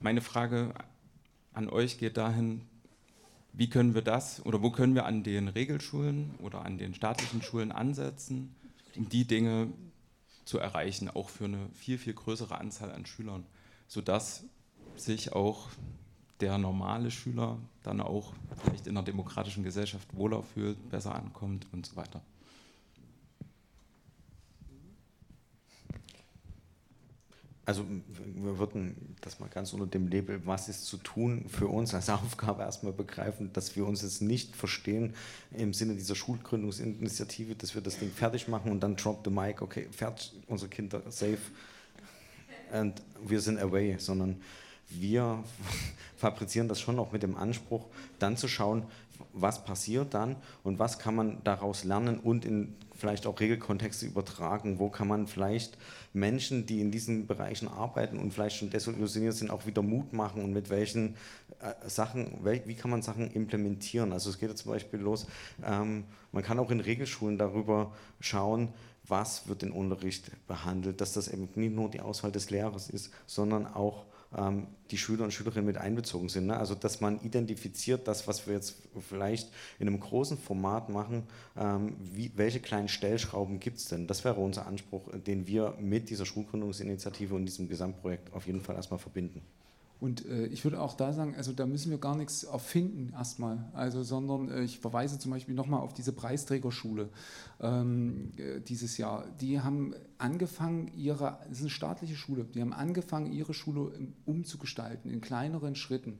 Meine 0.00 0.20
Frage 0.20 0.74
an 1.52 1.68
euch 1.68 1.98
geht 1.98 2.16
dahin, 2.16 2.62
wie 3.52 3.70
können 3.70 3.94
wir 3.94 4.02
das 4.02 4.44
oder 4.44 4.62
wo 4.62 4.70
können 4.70 4.94
wir 4.94 5.06
an 5.06 5.22
den 5.22 5.48
Regelschulen 5.48 6.34
oder 6.40 6.64
an 6.64 6.76
den 6.76 6.94
staatlichen 6.94 7.40
Schulen 7.40 7.72
ansetzen, 7.72 8.54
um 8.96 9.08
die 9.08 9.26
Dinge 9.26 9.68
zu 10.44 10.58
erreichen, 10.58 11.08
auch 11.08 11.28
für 11.28 11.44
eine 11.44 11.68
viel, 11.74 11.98
viel 11.98 12.14
größere 12.14 12.58
Anzahl 12.58 12.92
an 12.92 13.06
Schülern 13.06 13.44
sodass 13.86 14.44
sich 14.96 15.32
auch 15.32 15.68
der 16.40 16.58
normale 16.58 17.10
Schüler 17.10 17.58
dann 17.82 18.00
auch 18.00 18.32
vielleicht 18.62 18.86
in 18.86 18.96
einer 18.96 19.04
demokratischen 19.04 19.64
Gesellschaft 19.64 20.14
wohler 20.16 20.42
fühlt, 20.42 20.90
besser 20.90 21.14
ankommt 21.14 21.66
und 21.72 21.86
so 21.86 21.96
weiter. 21.96 22.20
Also 27.66 27.84
wir 28.34 28.58
würden 28.58 29.16
das 29.22 29.40
mal 29.40 29.48
ganz 29.48 29.72
unter 29.72 29.86
dem 29.86 30.08
Label, 30.08 30.40
was 30.44 30.68
ist 30.68 30.84
zu 30.84 30.98
tun, 30.98 31.46
für 31.48 31.66
uns 31.66 31.94
als 31.94 32.10
Aufgabe 32.10 32.62
erstmal 32.62 32.92
begreifen, 32.92 33.52
dass 33.52 33.74
wir 33.74 33.86
uns 33.86 34.02
jetzt 34.02 34.20
nicht 34.20 34.54
verstehen 34.54 35.14
im 35.52 35.72
Sinne 35.72 35.94
dieser 35.94 36.14
Schulgründungsinitiative, 36.14 37.54
dass 37.54 37.74
wir 37.74 37.80
das 37.80 37.98
Ding 37.98 38.10
fertig 38.10 38.48
machen 38.48 38.70
und 38.70 38.80
dann 38.80 38.96
drop 38.96 39.22
the 39.24 39.30
mic, 39.30 39.62
okay, 39.62 39.88
fertig, 39.90 40.32
unsere 40.46 40.68
Kinder 40.68 41.02
safe. 41.08 41.38
Und 42.72 43.00
wir 43.24 43.40
sind 43.40 43.58
away, 43.58 43.96
sondern 43.98 44.40
wir 44.90 45.42
fabrizieren 46.16 46.68
das 46.68 46.80
schon 46.80 46.98
auch 46.98 47.12
mit 47.12 47.22
dem 47.22 47.36
Anspruch, 47.36 47.86
dann 48.18 48.36
zu 48.36 48.48
schauen, 48.48 48.84
was 49.34 49.64
passiert 49.64 50.14
dann 50.14 50.36
und 50.62 50.78
was 50.78 50.98
kann 50.98 51.14
man 51.14 51.42
daraus 51.44 51.84
lernen 51.84 52.18
und 52.18 52.44
in 52.44 52.76
vielleicht 52.94 53.26
auch 53.26 53.40
Regelkontexte 53.40 54.06
übertragen, 54.06 54.78
wo 54.78 54.88
kann 54.88 55.08
man 55.08 55.26
vielleicht 55.26 55.76
Menschen, 56.12 56.66
die 56.66 56.80
in 56.80 56.92
diesen 56.92 57.26
Bereichen 57.26 57.68
arbeiten 57.68 58.18
und 58.18 58.32
vielleicht 58.32 58.56
schon 58.56 58.70
desillusioniert 58.70 59.34
sind, 59.34 59.50
auch 59.50 59.66
wieder 59.66 59.82
Mut 59.82 60.12
machen 60.12 60.42
und 60.42 60.52
mit 60.52 60.70
welchen 60.70 61.16
äh, 61.60 61.88
Sachen, 61.88 62.38
wie 62.44 62.74
kann 62.74 62.90
man 62.90 63.02
Sachen 63.02 63.30
implementieren. 63.32 64.12
Also 64.12 64.30
es 64.30 64.38
geht 64.38 64.50
ja 64.50 64.54
zum 64.54 64.70
Beispiel 64.72 65.00
los, 65.00 65.26
ähm, 65.64 66.04
man 66.30 66.42
kann 66.42 66.58
auch 66.58 66.70
in 66.70 66.80
Regelschulen 66.80 67.36
darüber 67.36 67.92
schauen, 68.20 68.68
was 69.06 69.48
wird 69.48 69.62
im 69.62 69.74
Unterricht 69.74 70.30
behandelt, 70.46 71.00
dass 71.00 71.12
das 71.12 71.28
eben 71.28 71.48
nicht 71.56 71.74
nur 71.74 71.90
die 71.90 72.00
Auswahl 72.00 72.32
des 72.32 72.50
Lehrers 72.50 72.88
ist, 72.88 73.12
sondern 73.26 73.66
auch 73.66 74.06
die 74.90 74.98
Schüler 74.98 75.24
und 75.24 75.32
Schülerinnen 75.32 75.66
mit 75.66 75.78
einbezogen 75.78 76.28
sind. 76.28 76.46
Ne? 76.46 76.56
Also 76.56 76.74
dass 76.74 77.00
man 77.00 77.20
identifiziert, 77.22 78.06
das, 78.06 78.28
was 78.28 78.46
wir 78.46 78.54
jetzt 78.54 78.76
vielleicht 79.08 79.50
in 79.78 79.88
einem 79.88 80.00
großen 80.00 80.38
Format 80.38 80.88
machen, 80.88 81.24
ähm, 81.56 81.96
wie, 82.00 82.32
welche 82.36 82.60
kleinen 82.60 82.88
Stellschrauben 82.88 83.60
gibt 83.60 83.78
es 83.78 83.88
denn? 83.88 84.06
Das 84.06 84.24
wäre 84.24 84.40
unser 84.40 84.66
Anspruch, 84.66 85.08
den 85.26 85.46
wir 85.46 85.74
mit 85.80 86.10
dieser 86.10 86.26
Schulgründungsinitiative 86.26 87.34
und 87.34 87.46
diesem 87.46 87.68
Gesamtprojekt 87.68 88.32
auf 88.32 88.46
jeden 88.46 88.60
Fall 88.60 88.76
erstmal 88.76 88.98
verbinden. 88.98 89.42
Und 90.00 90.26
äh, 90.26 90.46
ich 90.46 90.64
würde 90.64 90.80
auch 90.80 90.94
da 90.94 91.12
sagen, 91.12 91.34
also 91.36 91.52
da 91.52 91.66
müssen 91.66 91.90
wir 91.90 91.98
gar 91.98 92.16
nichts 92.16 92.44
erfinden 92.44 93.12
erstmal, 93.12 93.64
also 93.72 94.02
sondern 94.02 94.50
äh, 94.50 94.62
ich 94.62 94.78
verweise 94.80 95.18
zum 95.18 95.30
Beispiel 95.30 95.54
nochmal 95.54 95.80
auf 95.80 95.94
diese 95.94 96.12
Preisträgerschule 96.12 97.08
ähm, 97.60 98.32
äh, 98.36 98.60
dieses 98.60 98.98
Jahr. 98.98 99.24
Die 99.40 99.60
haben 99.60 99.94
angefangen, 100.18 100.90
ihre, 100.96 101.38
das 101.48 101.58
ist 101.58 101.60
eine 101.60 101.70
staatliche 101.70 102.16
Schule, 102.16 102.44
die 102.44 102.60
haben 102.60 102.72
angefangen, 102.72 103.32
ihre 103.32 103.54
Schule 103.54 103.92
umzugestalten 104.26 105.10
in 105.10 105.20
kleineren 105.20 105.74
Schritten. 105.74 106.18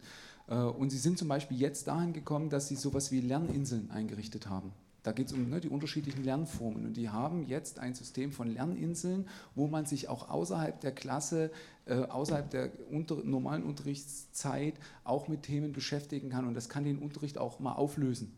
Äh, 0.48 0.56
und 0.56 0.90
sie 0.90 0.98
sind 0.98 1.18
zum 1.18 1.28
Beispiel 1.28 1.58
jetzt 1.58 1.88
dahin 1.88 2.12
gekommen, 2.12 2.50
dass 2.50 2.68
sie 2.68 2.76
sowas 2.76 3.10
wie 3.10 3.20
Lerninseln 3.20 3.90
eingerichtet 3.90 4.48
haben. 4.48 4.72
Da 5.04 5.12
geht 5.12 5.28
es 5.28 5.34
um 5.34 5.50
ne, 5.50 5.60
die 5.60 5.68
unterschiedlichen 5.68 6.24
Lernformen. 6.24 6.86
Und 6.86 6.96
die 6.96 7.10
haben 7.10 7.44
jetzt 7.44 7.78
ein 7.78 7.94
System 7.94 8.32
von 8.32 8.48
Lerninseln, 8.48 9.28
wo 9.54 9.66
man 9.68 9.84
sich 9.84 10.08
auch 10.08 10.30
außerhalb 10.30 10.80
der 10.80 10.92
Klasse, 10.92 11.52
äh, 11.84 11.96
außerhalb 11.96 12.48
der 12.48 12.70
unter, 12.90 13.16
normalen 13.22 13.64
Unterrichtszeit 13.64 14.74
auch 15.04 15.28
mit 15.28 15.42
Themen 15.42 15.72
beschäftigen 15.72 16.30
kann. 16.30 16.46
Und 16.46 16.54
das 16.54 16.70
kann 16.70 16.84
den 16.84 16.98
Unterricht 16.98 17.36
auch 17.36 17.60
mal 17.60 17.74
auflösen 17.74 18.34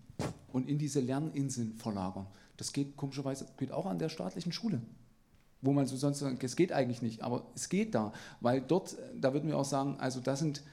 und 0.53 0.69
in 0.69 0.77
diese 0.77 0.99
Lerninseln 0.99 1.75
verlagern. 1.77 2.27
Das 2.57 2.73
geht 2.73 2.97
komischerweise 2.97 3.47
geht 3.59 3.71
auch 3.71 3.87
an 3.87 4.01
der 4.01 4.09
staatlichen 4.09 4.51
Schule. 4.51 4.83
Wo 5.63 5.73
man 5.73 5.87
so 5.87 5.97
sonst 5.97 6.19
sagt, 6.19 6.43
es 6.43 6.57
geht 6.57 6.73
eigentlich 6.73 7.01
nicht, 7.01 7.23
aber 7.23 7.47
es 7.55 7.69
geht 7.69 7.95
da. 7.95 8.13
Weil 8.41 8.61
dort, 8.61 8.97
da 9.15 9.33
würden 9.33 9.49
wir 9.49 9.57
auch 9.57 9.65
sagen, 9.65 9.97
also 10.01 10.19
das 10.21 10.41
sind 10.41 10.65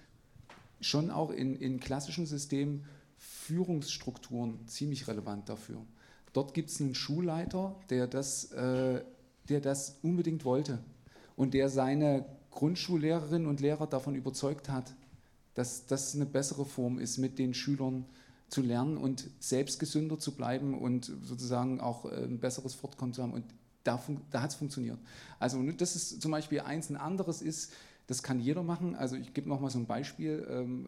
schon 0.82 1.12
auch 1.12 1.30
in, 1.30 1.56
in 1.56 1.80
klassischen 1.80 2.26
Systemen 2.26 2.86
Führungsstrukturen 3.44 4.68
ziemlich 4.68 5.08
relevant 5.08 5.50
dafür. 5.50 5.82
Dort 6.32 6.54
gibt 6.54 6.70
es 6.70 6.80
einen 6.80 6.96
Schulleiter, 6.96 7.76
der 7.90 8.08
das, 8.08 8.52
äh, 8.54 9.04
der 9.50 9.62
das 9.62 10.00
unbedingt 10.02 10.46
wollte 10.46 10.80
und 11.36 11.54
der 11.54 11.70
seine 11.70 12.26
Grundschullehrerinnen 12.52 13.48
und 13.48 13.60
Lehrer 13.60 13.88
davon 13.88 14.16
überzeugt 14.16 14.70
hat, 14.70 14.96
dass 15.56 15.86
das 15.86 16.16
eine 16.16 16.26
bessere 16.26 16.66
Form 16.66 17.00
ist, 17.00 17.18
mit 17.18 17.38
den 17.38 17.54
Schülern 17.54 18.06
zu 18.48 18.62
lernen 18.62 18.98
und 18.98 19.30
selbst 19.40 19.80
gesünder 19.80 20.20
zu 20.20 20.36
bleiben 20.36 20.80
und 20.80 21.12
sozusagen 21.24 21.82
auch 21.82 22.06
äh, 22.06 22.24
ein 22.24 22.40
besseres 22.40 22.74
Fortkommen 22.74 23.14
zu 23.14 23.24
haben. 23.24 23.34
Und 23.34 23.46
da, 23.84 24.02
da 24.32 24.42
hat 24.42 24.52
es 24.52 24.56
funktioniert. 24.56 25.00
Also 25.40 25.62
das 25.72 25.96
ist 25.96 26.22
zum 26.22 26.32
Beispiel 26.32 26.62
eins. 26.62 26.90
Ein 26.90 26.96
anderes 26.96 27.42
ist, 27.42 27.74
das 28.08 28.22
kann 28.22 28.40
jeder 28.40 28.64
machen. 28.64 28.96
Also 28.96 29.16
ich 29.16 29.34
gebe 29.34 29.48
noch 29.48 29.62
mal 29.62 29.70
so 29.70 29.80
ein 29.80 29.86
Beispiel 29.86 30.46
ähm, 30.50 30.88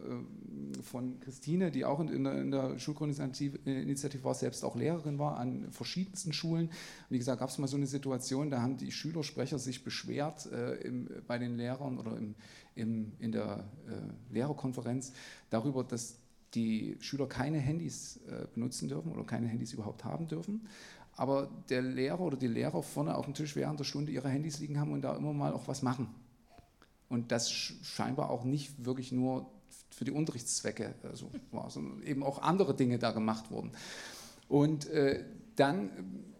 äh, 0.77 0.81
von 0.81 1.19
Christine, 1.21 1.71
die 1.71 1.85
auch 1.85 1.99
in, 1.99 2.09
in 2.09 2.23
der, 2.23 2.41
in 2.41 2.51
der 2.51 2.79
Schulgrundinitiative 2.79 4.23
war, 4.23 4.33
selbst 4.33 4.65
auch 4.65 4.75
Lehrerin 4.75 5.17
war 5.17 5.37
an 5.37 5.71
verschiedensten 5.71 6.33
Schulen. 6.33 6.69
Wie 7.09 7.17
gesagt, 7.17 7.39
gab 7.39 7.49
es 7.49 7.57
mal 7.57 7.67
so 7.67 7.77
eine 7.77 7.87
Situation, 7.87 8.49
da 8.49 8.61
haben 8.61 8.77
die 8.77 8.91
Schülersprecher 8.91 9.59
sich 9.59 9.83
beschwert 9.83 10.51
äh, 10.51 10.75
im, 10.81 11.07
bei 11.25 11.37
den 11.37 11.55
Lehrern 11.55 11.97
oder 11.97 12.17
im, 12.17 12.35
im, 12.75 13.13
in 13.19 13.31
der 13.31 13.65
äh, 13.87 14.33
Lehrerkonferenz 14.33 15.13
darüber, 15.49 15.83
dass 15.83 16.17
die 16.53 16.97
Schüler 16.99 17.27
keine 17.27 17.59
Handys 17.59 18.19
äh, 18.27 18.45
benutzen 18.53 18.89
dürfen 18.89 19.11
oder 19.11 19.23
keine 19.23 19.47
Handys 19.47 19.73
überhaupt 19.73 20.03
haben 20.03 20.27
dürfen 20.27 20.67
aber 21.17 21.49
der 21.69 21.81
Lehrer 21.81 22.19
oder 22.19 22.37
die 22.37 22.47
Lehrer 22.47 22.83
vorne 22.83 23.15
auf 23.15 23.25
dem 23.25 23.33
Tisch 23.33 23.55
während 23.55 23.79
der 23.79 23.85
Stunde 23.85 24.11
ihre 24.11 24.29
Handys 24.29 24.59
liegen 24.59 24.79
haben 24.79 24.91
und 24.91 25.01
da 25.01 25.15
immer 25.15 25.33
mal 25.33 25.53
auch 25.53 25.67
was 25.67 25.81
machen. 25.81 26.09
Und 27.09 27.31
das 27.31 27.49
scheinbar 27.51 28.29
auch 28.29 28.43
nicht 28.43 28.85
wirklich 28.85 29.11
nur 29.11 29.49
für 29.89 30.05
die 30.05 30.11
Unterrichtszwecke 30.11 30.93
also 31.03 31.31
war, 31.51 31.69
sondern 31.69 32.03
eben 32.03 32.23
auch 32.23 32.41
andere 32.41 32.75
Dinge 32.75 32.99
da 32.99 33.11
gemacht 33.11 33.51
wurden. 33.51 33.71
Und 34.47 34.87
äh, 34.87 35.23
dann 35.55 35.89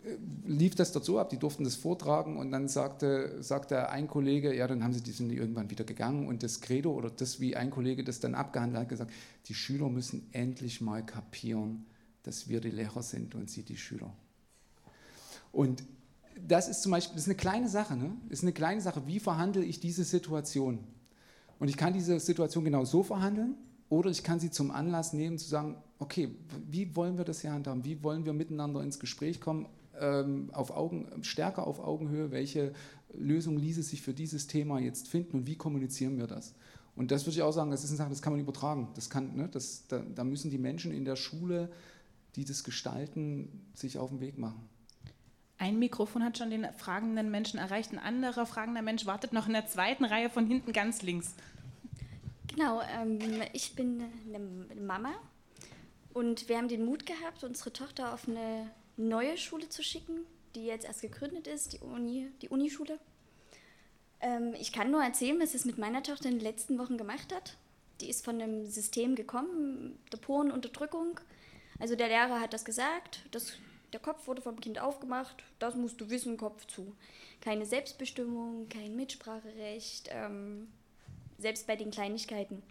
äh, 0.04 0.18
lief 0.46 0.76
das 0.76 0.92
so 0.92 1.20
ab, 1.20 1.30
die 1.30 1.38
durften 1.38 1.64
das 1.64 1.76
vortragen 1.76 2.38
und 2.38 2.52
dann 2.52 2.68
sagte, 2.68 3.42
sagte 3.42 3.90
ein 3.90 4.08
Kollege, 4.08 4.54
ja, 4.54 4.68
dann 4.68 4.84
haben 4.84 4.94
sie 4.94 5.02
die 5.02 5.12
sind 5.12 5.32
irgendwann 5.32 5.70
wieder 5.70 5.86
gegangen 5.86 6.28
und 6.28 6.44
das 6.44 6.62
Credo 6.62 6.92
oder 6.92 7.10
das, 7.10 7.40
wie 7.40 7.56
ein 7.56 7.72
Kollege 7.72 8.04
das 8.04 8.20
dann 8.20 8.36
abgehandelt 8.36 8.82
hat, 8.82 8.90
gesagt, 8.90 9.12
die 9.48 9.54
Schüler 9.54 9.90
müssen 9.90 10.28
endlich 10.34 10.82
mal 10.82 11.06
kapieren, 11.06 11.86
dass 12.24 12.50
wir 12.50 12.60
die 12.60 12.72
Lehrer 12.72 13.04
sind 13.04 13.36
und 13.36 13.50
sie 13.50 13.64
die 13.64 13.78
Schüler. 13.78 14.12
Und 15.52 15.84
das 16.40 16.68
ist 16.68 16.82
zum 16.82 16.92
Beispiel, 16.92 17.16
das 17.16 17.24
ist 17.24 17.30
eine 17.30 17.38
kleine 17.38 17.70
Sache, 17.70 17.96
ne? 17.96 18.12
Das 18.30 18.40
ist 18.40 18.44
eine 18.44 18.54
kleine 18.54 18.82
Sache. 18.82 19.08
Wie 19.08 19.20
verhandle 19.20 19.64
ich 19.64 19.80
diese 19.80 20.04
Situation? 20.04 20.80
Und 21.60 21.70
ich 21.70 21.78
kann 21.78 21.94
diese 21.94 22.20
Situation 22.20 22.66
genau 22.66 22.86
so 22.86 23.04
verhandeln 23.04 23.56
oder 23.90 24.10
ich 24.10 24.24
kann 24.24 24.40
sie 24.40 24.52
zum 24.52 24.72
Anlass 24.72 25.14
nehmen, 25.14 25.38
zu 25.38 25.48
sagen, 25.48 25.78
okay, 26.00 26.36
wie 26.70 26.96
wollen 26.96 27.18
wir 27.18 27.26
das 27.26 27.42
hier 27.42 27.54
handhaben? 27.54 27.86
Wie 27.86 28.04
wollen 28.04 28.26
wir 28.26 28.34
miteinander 28.34 28.82
ins 28.82 29.00
Gespräch 29.00 29.40
kommen? 29.40 29.68
Ähm, 30.00 30.50
auf 30.52 30.72
Augen, 30.72 31.08
stärker 31.24 31.66
auf 31.66 31.80
Augenhöhe, 31.80 32.32
welche 32.32 32.74
Lösung 33.14 33.58
ließe 33.58 33.84
sich 33.84 34.02
für 34.02 34.14
dieses 34.14 34.48
Thema 34.48 34.80
jetzt 34.80 35.08
finden 35.08 35.38
und 35.38 35.48
wie 35.48 35.56
kommunizieren 35.56 36.18
wir 36.18 36.28
das? 36.28 36.54
Und 36.98 37.12
das 37.12 37.26
würde 37.26 37.36
ich 37.36 37.42
auch 37.42 37.52
sagen, 37.52 37.72
das 37.72 37.84
ist 37.84 37.92
eine 37.92 37.98
Sache, 37.98 38.10
das 38.10 38.22
kann 38.22 38.34
man 38.34 38.40
übertragen. 38.40 38.90
Das 38.96 39.10
kann, 39.10 39.36
ne, 39.36 39.50
das, 39.50 39.88
da, 39.88 40.00
da 40.00 40.24
müssen 40.24 40.50
die 40.50 40.58
Menschen 40.58 40.92
in 40.92 41.06
der 41.06 41.16
Schule, 41.16 41.70
die 42.36 42.46
das 42.46 42.64
gestalten, 42.64 43.66
sich 43.74 43.98
auf 43.98 44.10
den 44.10 44.20
Weg 44.20 44.38
machen. 44.38 44.68
Ein 45.58 45.80
Mikrofon 45.80 46.24
hat 46.24 46.38
schon 46.38 46.50
den 46.50 46.68
fragenden 46.74 47.32
Menschen 47.32 47.60
erreicht, 47.60 47.94
ein 47.94 48.00
anderer 48.00 48.46
fragender 48.46 48.82
Mensch 48.82 49.06
wartet 49.06 49.32
noch 49.32 49.48
in 49.48 49.54
der 49.54 49.68
zweiten 49.68 50.04
Reihe 50.04 50.30
von 50.30 50.48
hinten 50.48 50.74
ganz 50.74 51.02
links. 51.02 51.34
Genau, 52.48 52.82
ähm, 52.82 53.42
ich 53.54 53.76
bin 53.76 54.04
eine 54.28 54.40
Mama 54.82 55.14
und 56.14 56.50
wir 56.50 56.58
haben 56.58 56.68
den 56.68 56.86
Mut 56.86 57.06
gehabt, 57.06 57.44
unsere 57.44 57.74
Tochter 57.74 58.14
auf 58.14 58.28
eine 58.28 58.70
neue 58.98 59.38
Schule 59.38 59.70
zu 59.70 59.84
schicken, 59.84 60.26
die 60.56 60.66
jetzt 60.66 60.86
erst 60.86 61.02
gegründet 61.02 61.48
ist, 61.48 61.74
die, 61.74 61.80
Uni, 61.80 62.32
die 62.42 62.50
Unischule. 62.50 63.00
Ähm, 64.22 64.54
ich 64.60 64.72
kann 64.72 64.92
nur 64.92 65.04
erzählen, 65.04 65.40
was 65.40 65.54
es 65.54 65.66
mit 65.66 65.78
meiner 65.78 66.04
Tochter 66.04 66.30
in 66.30 66.36
den 66.36 66.44
letzten 66.44 66.78
Wochen 66.80 66.98
gemacht 66.98 67.34
hat. 67.34 67.58
Die 68.02 68.10
ist 68.10 68.24
von 68.24 68.42
einem 68.42 68.66
System 68.66 69.16
gekommen, 69.16 70.00
der 70.12 70.18
puren 70.18 70.52
Unterdrückung. 70.52 71.20
Also 71.80 71.96
der 71.96 72.08
Lehrer 72.08 72.40
hat 72.40 72.54
das 72.54 72.66
gesagt, 72.66 73.26
das 73.32 73.58
der 73.94 74.00
Kopf 74.00 74.28
wurde 74.28 74.42
vom 74.42 74.60
Kind 74.60 74.80
aufgemacht, 74.80 75.44
das 75.60 75.76
musst 75.76 76.00
du 76.02 76.10
wissen, 76.10 76.38
Kopf 76.38 76.66
zu. 76.68 76.96
Keine 77.42 77.66
Selbstbestimmung, 77.66 78.68
kein 78.70 78.96
Mitspracherecht, 78.96 80.10
ähm, 80.12 80.68
selbst 81.38 81.68
bei 81.68 81.76
den 81.76 81.92
Kleinigkeiten. 81.92 82.62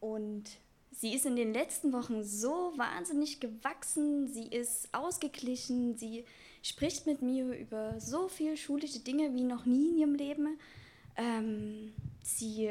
Und 0.00 0.44
sie 0.92 1.14
ist 1.14 1.26
in 1.26 1.36
den 1.36 1.52
letzten 1.52 1.92
Wochen 1.92 2.24
so 2.24 2.72
wahnsinnig 2.76 3.40
gewachsen, 3.40 4.28
sie 4.28 4.46
ist 4.46 4.88
ausgeglichen, 4.92 5.96
sie 5.96 6.24
spricht 6.62 7.06
mit 7.06 7.22
mir 7.22 7.52
über 7.56 8.00
so 8.00 8.28
viele 8.28 8.56
schulische 8.56 9.00
Dinge 9.00 9.34
wie 9.34 9.44
noch 9.44 9.64
nie 9.64 9.90
in 9.90 9.98
ihrem 9.98 10.14
Leben. 10.14 10.58
Ähm, 11.16 11.92
sie, 12.22 12.68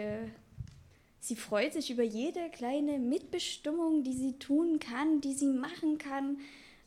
sie 1.20 1.36
freut 1.36 1.74
sich 1.74 1.92
über 1.92 2.04
jede 2.04 2.50
kleine 2.50 3.00
Mitbestimmung, 3.00 4.04
die 4.04 4.14
sie 4.14 4.34
tun 4.40 4.80
kann, 4.80 5.22
die 5.22 5.34
sie 5.34 5.48
machen 5.48 5.98
kann. 5.98 6.38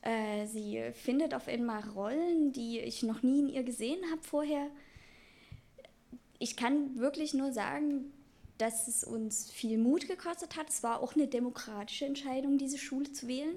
Äh, 0.03 0.47
sie 0.47 0.83
findet 0.93 1.35
auf 1.35 1.49
einmal 1.49 1.83
Rollen, 1.91 2.53
die 2.53 2.81
ich 2.81 3.03
noch 3.03 3.23
nie 3.23 3.41
in 3.41 3.49
ihr 3.49 3.63
gesehen 3.63 4.01
habe 4.11 4.23
vorher. 4.23 4.69
Ich 6.39 6.57
kann 6.57 6.99
wirklich 6.99 7.35
nur 7.35 7.53
sagen, 7.53 8.13
dass 8.57 8.89
es 8.89 9.05
uns 9.05 9.51
viel 9.51 9.79
Mut 9.79 10.09
gekostet 10.09 10.57
hat. 10.57 10.69
Es 10.69 10.83
war 10.83 11.01
auch 11.01 11.15
eine 11.15 11.29
demokratische 11.29 12.07
Entscheidung, 12.07 12.59
diese 12.59 12.79
Schule 12.79 13.13
zu 13.13 13.29
wählen. 13.29 13.57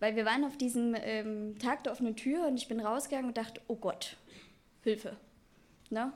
Weil 0.00 0.16
wir 0.16 0.24
waren 0.24 0.44
auf 0.44 0.56
diesem 0.56 0.94
ähm, 0.98 1.58
Tag 1.58 1.84
der 1.84 1.92
offenen 1.92 2.16
Tür 2.16 2.46
und 2.46 2.56
ich 2.56 2.68
bin 2.68 2.80
rausgegangen 2.80 3.28
und 3.28 3.36
dachte, 3.36 3.60
oh 3.68 3.76
Gott, 3.76 4.16
Hilfe. 4.82 5.16
Ne? 5.90 6.12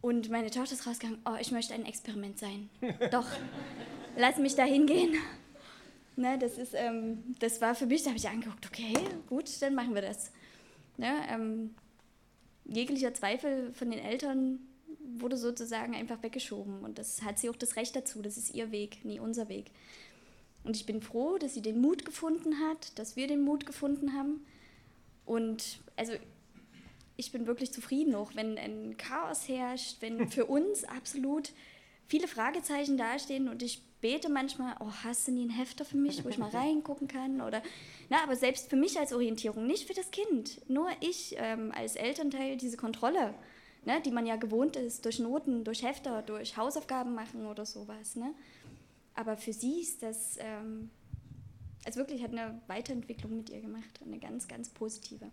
Und 0.00 0.30
meine 0.30 0.50
Tochter 0.50 0.72
ist 0.72 0.86
rausgegangen, 0.86 1.20
oh, 1.26 1.36
ich 1.40 1.50
möchte 1.50 1.74
ein 1.74 1.84
Experiment 1.84 2.38
sein. 2.38 2.70
Doch, 3.10 3.26
lass 4.16 4.38
mich 4.38 4.54
da 4.54 4.64
hingehen. 4.64 5.14
Ne, 6.18 6.38
das, 6.38 6.56
ist, 6.56 6.72
ähm, 6.74 7.34
das 7.40 7.60
war 7.60 7.74
für 7.74 7.84
mich, 7.84 8.02
da 8.02 8.08
habe 8.08 8.18
ich 8.18 8.28
angeguckt, 8.28 8.66
okay, 8.66 8.94
gut, 9.26 9.50
dann 9.60 9.74
machen 9.74 9.94
wir 9.94 10.00
das. 10.00 10.32
Ne, 10.96 11.12
ähm, 11.28 11.74
jeglicher 12.64 13.12
Zweifel 13.12 13.72
von 13.74 13.90
den 13.90 14.00
Eltern 14.00 14.60
wurde 15.18 15.36
sozusagen 15.36 15.94
einfach 15.94 16.22
weggeschoben 16.22 16.80
und 16.80 16.98
das 16.98 17.22
hat 17.22 17.38
sie 17.38 17.50
auch 17.50 17.56
das 17.56 17.76
Recht 17.76 17.94
dazu, 17.94 18.22
das 18.22 18.38
ist 18.38 18.54
ihr 18.54 18.72
Weg, 18.72 19.04
nie 19.04 19.20
unser 19.20 19.48
Weg. 19.48 19.70
Und 20.64 20.74
ich 20.74 20.86
bin 20.86 21.00
froh, 21.00 21.38
dass 21.38 21.54
sie 21.54 21.62
den 21.62 21.80
Mut 21.80 22.04
gefunden 22.04 22.60
hat, 22.60 22.98
dass 22.98 23.14
wir 23.14 23.28
den 23.28 23.42
Mut 23.42 23.66
gefunden 23.66 24.14
haben. 24.14 24.44
Und 25.24 25.78
also 25.94 26.12
ich 27.16 27.30
bin 27.30 27.46
wirklich 27.46 27.72
zufrieden, 27.72 28.14
auch 28.14 28.34
wenn 28.34 28.58
ein 28.58 28.96
Chaos 28.96 29.48
herrscht, 29.48 29.98
wenn 30.00 30.28
für 30.30 30.46
uns 30.46 30.84
absolut 30.84 31.52
viele 32.08 32.28
Fragezeichen 32.28 32.96
dastehen 32.96 33.48
und 33.48 33.62
ich 33.62 33.82
bete 34.00 34.28
manchmal, 34.28 34.76
oh, 34.80 34.90
hast 35.04 35.26
du 35.26 35.32
nie 35.32 35.46
ein 35.46 35.50
Hefter 35.50 35.84
für 35.84 35.96
mich, 35.96 36.24
wo 36.24 36.28
ich 36.28 36.38
mal 36.38 36.50
reingucken 36.52 37.08
kann? 37.08 37.40
Oder, 37.40 37.62
na, 38.08 38.22
aber 38.22 38.36
selbst 38.36 38.70
für 38.70 38.76
mich 38.76 38.98
als 38.98 39.12
Orientierung, 39.12 39.66
nicht 39.66 39.86
für 39.86 39.94
das 39.94 40.10
Kind. 40.10 40.60
Nur 40.68 40.88
ich 41.00 41.34
ähm, 41.38 41.72
als 41.74 41.96
Elternteil 41.96 42.56
diese 42.56 42.76
Kontrolle, 42.76 43.34
ne, 43.84 44.00
die 44.04 44.10
man 44.10 44.26
ja 44.26 44.36
gewohnt 44.36 44.76
ist, 44.76 45.04
durch 45.04 45.18
Noten, 45.18 45.64
durch 45.64 45.82
Hefter, 45.82 46.22
durch 46.22 46.56
Hausaufgaben 46.56 47.14
machen 47.14 47.46
oder 47.46 47.66
sowas. 47.66 48.16
Ne? 48.16 48.32
Aber 49.14 49.36
für 49.36 49.52
sie 49.52 49.80
ist 49.80 50.02
das, 50.02 50.36
ähm, 50.38 50.90
also 51.84 51.98
wirklich 51.98 52.22
hat 52.22 52.32
eine 52.32 52.60
Weiterentwicklung 52.66 53.36
mit 53.36 53.50
ihr 53.50 53.60
gemacht, 53.60 54.00
eine 54.04 54.18
ganz, 54.18 54.46
ganz 54.46 54.68
positive. 54.68 55.30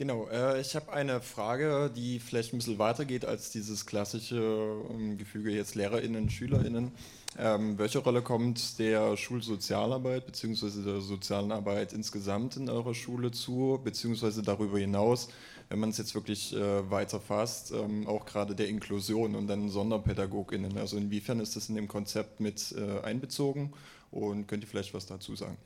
Genau, 0.00 0.28
äh, 0.28 0.58
ich 0.62 0.74
habe 0.76 0.90
eine 0.94 1.20
Frage, 1.20 1.92
die 1.94 2.20
vielleicht 2.20 2.54
ein 2.54 2.56
bisschen 2.56 2.78
weitergeht 2.78 3.26
als 3.26 3.50
dieses 3.50 3.84
klassische 3.84 4.82
ähm, 4.88 5.18
Gefüge 5.18 5.50
jetzt 5.50 5.74
LehrerInnen, 5.74 6.30
SchülerInnen. 6.30 6.92
Ähm, 7.38 7.76
welche 7.76 7.98
Rolle 7.98 8.22
kommt 8.22 8.78
der 8.78 9.18
Schulsozialarbeit 9.18 10.24
bzw. 10.24 10.82
der 10.86 11.02
sozialen 11.02 11.52
Arbeit 11.52 11.92
insgesamt 11.92 12.56
in 12.56 12.70
eurer 12.70 12.94
Schule 12.94 13.30
zu, 13.30 13.78
beziehungsweise 13.84 14.40
darüber 14.40 14.78
hinaus, 14.78 15.28
wenn 15.68 15.80
man 15.80 15.90
es 15.90 15.98
jetzt 15.98 16.14
wirklich 16.14 16.56
äh, 16.56 16.90
weiter 16.90 17.20
fasst, 17.20 17.70
ähm, 17.72 18.06
auch 18.06 18.24
gerade 18.24 18.54
der 18.54 18.68
Inklusion 18.68 19.34
und 19.34 19.48
dann 19.48 19.68
SonderpädagogInnen? 19.68 20.78
Also 20.78 20.96
inwiefern 20.96 21.40
ist 21.40 21.56
das 21.56 21.68
in 21.68 21.74
dem 21.74 21.88
Konzept 21.88 22.40
mit 22.40 22.72
äh, 22.72 23.04
einbezogen 23.04 23.74
und 24.10 24.48
könnt 24.48 24.64
ihr 24.64 24.66
vielleicht 24.66 24.94
was 24.94 25.04
dazu 25.04 25.36
sagen? 25.36 25.58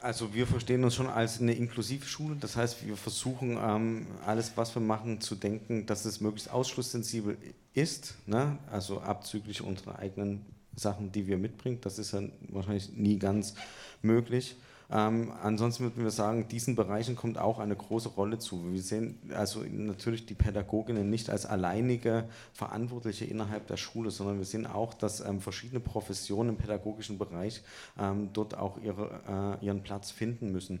Also 0.00 0.32
wir 0.32 0.46
verstehen 0.46 0.82
uns 0.82 0.94
schon 0.94 1.08
als 1.08 1.40
eine 1.40 1.52
Inklusivschule. 1.52 2.36
Das 2.36 2.56
heißt, 2.56 2.86
wir 2.86 2.96
versuchen 2.96 3.58
ähm, 3.60 4.06
alles, 4.24 4.52
was 4.56 4.74
wir 4.74 4.80
machen, 4.80 5.20
zu 5.20 5.34
denken, 5.34 5.86
dass 5.86 6.04
es 6.06 6.20
möglichst 6.20 6.50
ausschlusssensibel 6.50 7.36
ist. 7.74 8.14
Ne? 8.26 8.58
Also 8.70 9.00
abzüglich 9.00 9.62
unserer 9.62 9.98
eigenen 9.98 10.46
Sachen, 10.74 11.12
die 11.12 11.26
wir 11.26 11.36
mitbringen. 11.36 11.78
Das 11.82 11.98
ist 11.98 12.12
ja 12.12 12.22
wahrscheinlich 12.48 12.92
nie 12.92 13.18
ganz 13.18 13.54
möglich. 14.00 14.56
Ähm, 14.92 15.32
ansonsten 15.42 15.84
würden 15.84 16.02
wir 16.02 16.10
sagen, 16.10 16.48
diesen 16.48 16.74
Bereichen 16.74 17.14
kommt 17.14 17.38
auch 17.38 17.60
eine 17.60 17.76
große 17.76 18.08
Rolle 18.08 18.38
zu. 18.38 18.72
Wir 18.72 18.82
sehen 18.82 19.18
also 19.34 19.62
natürlich 19.70 20.26
die 20.26 20.34
Pädagoginnen 20.34 21.08
nicht 21.08 21.30
als 21.30 21.46
alleinige 21.46 22.24
Verantwortliche 22.52 23.24
innerhalb 23.24 23.68
der 23.68 23.76
Schule, 23.76 24.10
sondern 24.10 24.38
wir 24.38 24.44
sehen 24.44 24.66
auch, 24.66 24.94
dass 24.94 25.20
ähm, 25.20 25.40
verschiedene 25.40 25.80
Professionen 25.80 26.50
im 26.50 26.56
pädagogischen 26.56 27.18
Bereich 27.18 27.62
ähm, 27.98 28.30
dort 28.32 28.56
auch 28.56 28.78
ihre, 28.82 29.58
äh, 29.62 29.64
ihren 29.64 29.82
Platz 29.82 30.10
finden 30.10 30.50
müssen, 30.50 30.80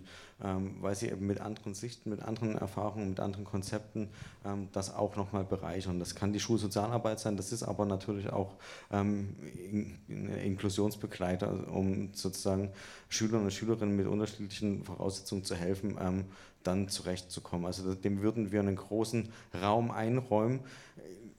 weil 0.80 0.94
sie 0.94 1.08
eben 1.08 1.26
mit 1.26 1.40
anderen 1.40 1.74
Sichten, 1.74 2.10
mit 2.10 2.22
anderen 2.22 2.56
Erfahrungen, 2.56 3.10
mit 3.10 3.20
anderen 3.20 3.44
Konzepten 3.44 4.08
ähm, 4.44 4.68
das 4.72 4.94
auch 4.94 5.16
nochmal 5.16 5.44
bereichern. 5.44 5.98
Das 5.98 6.14
kann 6.14 6.32
die 6.32 6.40
Schulsozialarbeit 6.40 7.20
sein, 7.20 7.36
das 7.36 7.52
ist 7.52 7.62
aber 7.62 7.84
natürlich 7.84 8.30
auch 8.30 8.54
ähm, 8.90 9.36
in, 9.70 9.98
in 10.08 10.28
Inklusionsbegleiter, 10.28 11.68
um 11.72 12.14
sozusagen 12.14 12.70
Schülerinnen 13.08 13.44
und 13.44 13.52
Schülerinnen 13.52 13.96
mit 13.96 14.06
unterschiedlichen 14.06 14.84
Voraussetzungen 14.84 15.44
zu 15.44 15.54
helfen, 15.54 15.96
ähm, 16.00 16.24
dann 16.62 16.88
zurechtzukommen. 16.88 17.66
Also 17.66 17.94
dem 17.94 18.22
würden 18.22 18.52
wir 18.52 18.60
einen 18.60 18.76
großen 18.76 19.28
Raum 19.60 19.90
einräumen. 19.90 20.60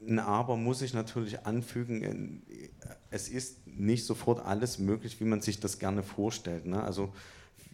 Ein 0.07 0.19
Aber 0.19 0.57
muss 0.57 0.81
ich 0.81 0.93
natürlich 0.93 1.45
anfügen, 1.45 2.41
es 3.11 3.29
ist 3.29 3.67
nicht 3.67 4.05
sofort 4.05 4.43
alles 4.43 4.79
möglich, 4.79 5.19
wie 5.19 5.25
man 5.25 5.41
sich 5.41 5.59
das 5.59 5.77
gerne 5.77 6.01
vorstellt. 6.01 6.65
Ne? 6.65 6.83
Also 6.83 7.13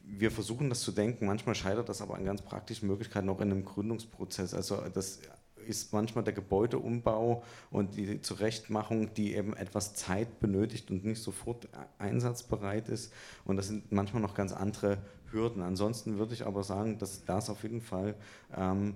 wir 0.10 0.32
versuchen 0.32 0.70
das 0.70 0.82
zu 0.82 0.92
denken, 0.92 1.26
manchmal 1.26 1.56
scheitert 1.56 1.90
das 1.90 2.02
aber 2.02 2.16
an 2.16 2.26
ganz 2.26 2.42
praktischen 2.42 2.88
Möglichkeiten 2.88 3.30
auch 3.30 3.42
in 3.42 3.52
einem 3.52 3.66
Gründungsprozess. 3.66 4.54
Also 4.54 4.82
das 4.94 5.20
ist 5.68 5.92
manchmal 5.94 6.24
der 6.24 6.34
Gebäudeumbau 6.34 7.44
und 7.72 7.98
die 7.98 8.22
Zurechtmachung, 8.22 9.14
die 9.14 9.36
eben 9.36 9.56
etwas 9.56 9.94
Zeit 9.94 10.40
benötigt 10.40 10.90
und 10.90 11.04
nicht 11.04 11.22
sofort 11.22 11.68
einsatzbereit 11.98 12.88
ist. 12.88 13.12
Und 13.44 13.58
das 13.58 13.68
sind 13.68 13.92
manchmal 13.92 14.22
noch 14.22 14.34
ganz 14.34 14.54
andere 14.54 15.00
Hürden. 15.32 15.62
Ansonsten 15.62 16.18
würde 16.18 16.34
ich 16.34 16.46
aber 16.46 16.64
sagen, 16.64 16.98
dass 16.98 17.26
das 17.26 17.50
auf 17.50 17.64
jeden 17.64 17.82
Fall 17.82 18.16
ähm, 18.56 18.96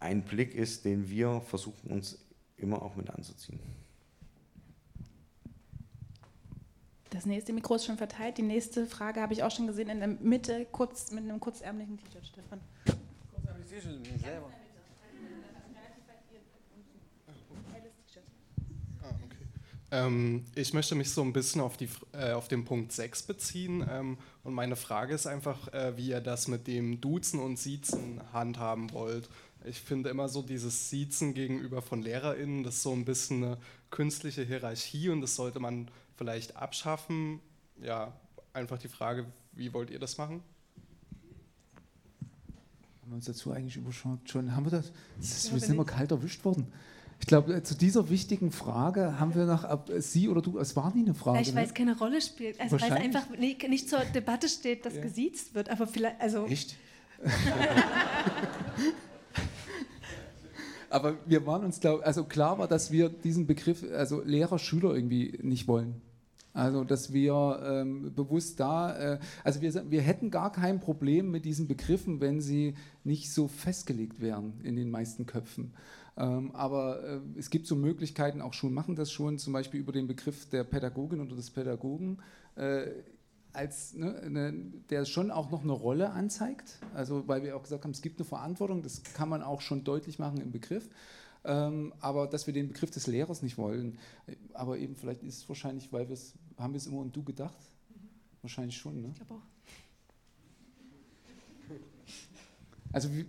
ein 0.00 0.24
Blick 0.24 0.54
ist, 0.54 0.84
den 0.84 1.08
wir 1.08 1.40
versuchen 1.40 1.90
uns 1.90 2.18
immer 2.56 2.82
auch 2.82 2.96
mit 2.96 3.10
anzuziehen. 3.10 3.60
Das 7.16 7.24
nächste 7.24 7.54
Mikro 7.54 7.76
ist 7.76 7.86
schon 7.86 7.96
verteilt. 7.96 8.36
Die 8.36 8.42
nächste 8.42 8.84
Frage 8.84 9.22
habe 9.22 9.32
ich 9.32 9.42
auch 9.42 9.50
schon 9.50 9.66
gesehen 9.66 9.88
in 9.88 10.00
der 10.00 10.08
Mitte, 10.08 10.66
kurz 10.70 11.10
mit 11.12 11.24
einem 11.24 11.40
kurzärmeligen 11.40 11.96
T-Shirt, 11.96 12.26
Stefan. 12.26 12.60
Selber. 14.22 14.50
Ähm, 19.90 20.44
ich 20.54 20.74
möchte 20.74 20.94
mich 20.94 21.10
so 21.10 21.22
ein 21.22 21.32
bisschen 21.32 21.62
auf, 21.62 21.78
die, 21.78 21.88
äh, 22.12 22.32
auf 22.32 22.48
den 22.48 22.66
Punkt 22.66 22.92
6 22.92 23.22
beziehen. 23.22 23.88
Ähm, 23.90 24.18
und 24.44 24.52
meine 24.52 24.76
Frage 24.76 25.14
ist 25.14 25.26
einfach, 25.26 25.72
äh, 25.72 25.96
wie 25.96 26.08
ihr 26.08 26.20
das 26.20 26.48
mit 26.48 26.66
dem 26.66 27.00
Duzen 27.00 27.40
und 27.40 27.58
Siezen 27.58 28.20
handhaben 28.34 28.92
wollt. 28.92 29.30
Ich 29.64 29.80
finde 29.80 30.10
immer 30.10 30.28
so 30.28 30.42
dieses 30.42 30.90
Siezen 30.90 31.32
gegenüber 31.32 31.80
von 31.80 32.02
LehrerInnen, 32.02 32.62
das 32.62 32.74
ist 32.74 32.82
so 32.82 32.92
ein 32.92 33.06
bisschen 33.06 33.42
eine 33.42 33.58
künstliche 33.90 34.42
Hierarchie 34.42 35.08
und 35.08 35.22
das 35.22 35.34
sollte 35.34 35.60
man 35.60 35.88
vielleicht 36.16 36.56
abschaffen. 36.56 37.40
Ja, 37.80 38.12
einfach 38.52 38.78
die 38.78 38.88
Frage, 38.88 39.26
wie 39.52 39.72
wollt 39.72 39.90
ihr 39.90 39.98
das 39.98 40.18
machen? 40.18 40.42
Haben 43.02 43.10
wir 43.10 43.16
uns 43.16 43.26
dazu 43.26 43.52
eigentlich 43.52 43.76
überschaut? 43.76 44.18
Schon 44.28 44.54
haben 44.56 44.64
wir 44.66 44.70
das? 44.70 44.92
das 45.18 45.44
ist, 45.44 45.52
wir 45.52 45.60
sind 45.60 45.74
immer 45.74 45.84
kalt 45.84 46.10
erwischt 46.10 46.44
worden. 46.44 46.72
Ich 47.20 47.26
glaube, 47.26 47.54
äh, 47.54 47.62
zu 47.62 47.74
dieser 47.74 48.10
wichtigen 48.10 48.50
Frage 48.50 49.18
haben 49.18 49.34
wir 49.34 49.46
noch, 49.46 49.64
ob 49.64 49.90
Sie 49.98 50.28
oder 50.28 50.42
du, 50.42 50.58
es 50.58 50.76
war 50.76 50.94
nie 50.94 51.02
eine 51.02 51.14
Frage. 51.14 51.38
Vielleicht, 51.38 51.54
weil 51.54 51.62
ne? 51.62 51.68
es 51.68 51.74
keine 51.74 51.96
Rolle 51.96 52.20
spielt. 52.20 52.60
Also, 52.60 52.80
weil 52.80 52.90
es 52.90 52.96
einfach 52.96 53.30
nicht, 53.30 53.66
nicht 53.68 53.88
zur 53.88 54.00
Debatte 54.00 54.48
steht, 54.48 54.84
dass 54.84 54.96
ja. 54.96 55.02
gesiezt 55.02 55.54
wird. 55.54 55.70
Aber 55.70 55.86
vielleicht, 55.86 56.20
also. 56.20 56.46
Echt? 56.46 56.76
aber 60.90 61.16
wir 61.26 61.46
waren 61.46 61.64
uns, 61.64 61.80
glaub, 61.80 62.04
also 62.04 62.24
klar 62.24 62.58
war, 62.58 62.68
dass 62.68 62.90
wir 62.90 63.08
diesen 63.08 63.46
Begriff, 63.46 63.84
also 63.92 64.22
Lehrer, 64.22 64.58
Schüler 64.58 64.94
irgendwie 64.94 65.38
nicht 65.42 65.68
wollen. 65.68 66.00
Also, 66.52 66.84
dass 66.84 67.12
wir 67.12 67.60
ähm, 67.66 68.14
bewusst 68.14 68.58
da, 68.60 68.96
äh, 68.96 69.18
also 69.44 69.60
wir, 69.60 69.90
wir 69.90 70.00
hätten 70.00 70.30
gar 70.30 70.50
kein 70.50 70.80
Problem 70.80 71.30
mit 71.30 71.44
diesen 71.44 71.68
Begriffen, 71.68 72.22
wenn 72.22 72.40
sie 72.40 72.74
nicht 73.04 73.30
so 73.30 73.46
festgelegt 73.46 74.22
wären 74.22 74.54
in 74.62 74.74
den 74.74 74.90
meisten 74.90 75.26
Köpfen. 75.26 75.74
Ähm, 76.16 76.52
aber 76.54 77.04
äh, 77.04 77.20
es 77.38 77.50
gibt 77.50 77.66
so 77.66 77.76
Möglichkeiten, 77.76 78.40
auch 78.40 78.54
Schulen 78.54 78.72
machen 78.72 78.96
das 78.96 79.12
schon, 79.12 79.36
zum 79.36 79.52
Beispiel 79.52 79.80
über 79.80 79.92
den 79.92 80.06
Begriff 80.06 80.48
der 80.48 80.64
Pädagogin 80.64 81.20
oder 81.20 81.36
des 81.36 81.50
Pädagogen. 81.50 82.22
Äh, 82.54 82.86
als, 83.56 83.94
ne, 83.94 84.30
ne, 84.30 84.52
der 84.90 85.04
schon 85.04 85.30
auch 85.30 85.50
noch 85.50 85.62
eine 85.62 85.72
Rolle 85.72 86.10
anzeigt, 86.10 86.78
also 86.94 87.26
weil 87.26 87.42
wir 87.42 87.56
auch 87.56 87.62
gesagt 87.62 87.84
haben, 87.84 87.92
es 87.92 88.02
gibt 88.02 88.20
eine 88.20 88.26
Verantwortung, 88.26 88.82
das 88.82 89.02
kann 89.02 89.28
man 89.28 89.42
auch 89.42 89.60
schon 89.60 89.82
deutlich 89.82 90.18
machen 90.18 90.40
im 90.40 90.52
Begriff, 90.52 90.88
ähm, 91.44 91.92
aber 92.00 92.26
dass 92.26 92.46
wir 92.46 92.54
den 92.54 92.68
Begriff 92.68 92.90
des 92.90 93.06
Lehrers 93.06 93.42
nicht 93.42 93.58
wollen, 93.58 93.98
aber 94.52 94.78
eben 94.78 94.94
vielleicht 94.94 95.22
ist 95.22 95.38
es 95.38 95.48
wahrscheinlich, 95.48 95.92
weil 95.92 96.08
wir 96.08 96.14
es, 96.14 96.34
haben 96.58 96.72
wir 96.72 96.78
es 96.78 96.86
immer 96.86 96.98
und 96.98 97.16
du 97.16 97.22
gedacht? 97.22 97.58
Mhm. 97.88 98.08
Wahrscheinlich 98.42 98.76
schon, 98.76 99.00
ne? 99.00 99.08
Ich 99.08 99.16
glaube 99.16 99.34
auch. 99.34 99.56
Also 102.92 103.10
wir, 103.12 103.26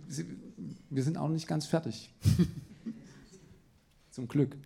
wir 0.88 1.02
sind 1.02 1.18
auch 1.18 1.28
nicht 1.28 1.46
ganz 1.46 1.66
fertig. 1.66 2.10
Zum 4.10 4.26
Glück. 4.26 4.56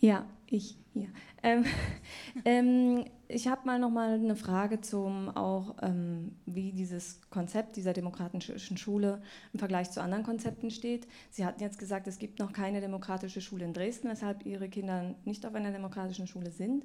Ja, 0.00 0.26
ich 0.46 0.76
hier. 0.92 1.08
Ähm, 1.42 1.64
ähm, 2.44 3.04
ich 3.28 3.46
habe 3.46 3.66
mal 3.66 3.78
noch 3.78 3.90
mal 3.90 4.14
eine 4.14 4.34
Frage 4.34 4.80
zum 4.80 5.28
auch, 5.28 5.76
ähm, 5.82 6.32
wie 6.46 6.72
dieses 6.72 7.20
Konzept 7.30 7.76
dieser 7.76 7.92
demokratischen 7.92 8.76
Schule 8.76 9.22
im 9.52 9.58
Vergleich 9.58 9.90
zu 9.90 10.02
anderen 10.02 10.24
Konzepten 10.24 10.70
steht. 10.70 11.06
Sie 11.30 11.44
hatten 11.44 11.62
jetzt 11.62 11.78
gesagt, 11.78 12.08
es 12.08 12.18
gibt 12.18 12.38
noch 12.38 12.52
keine 12.52 12.80
demokratische 12.80 13.40
Schule 13.40 13.64
in 13.64 13.74
Dresden, 13.74 14.08
weshalb 14.08 14.44
Ihre 14.46 14.68
Kinder 14.68 15.14
nicht 15.24 15.46
auf 15.46 15.54
einer 15.54 15.70
demokratischen 15.70 16.26
Schule 16.26 16.50
sind. 16.50 16.84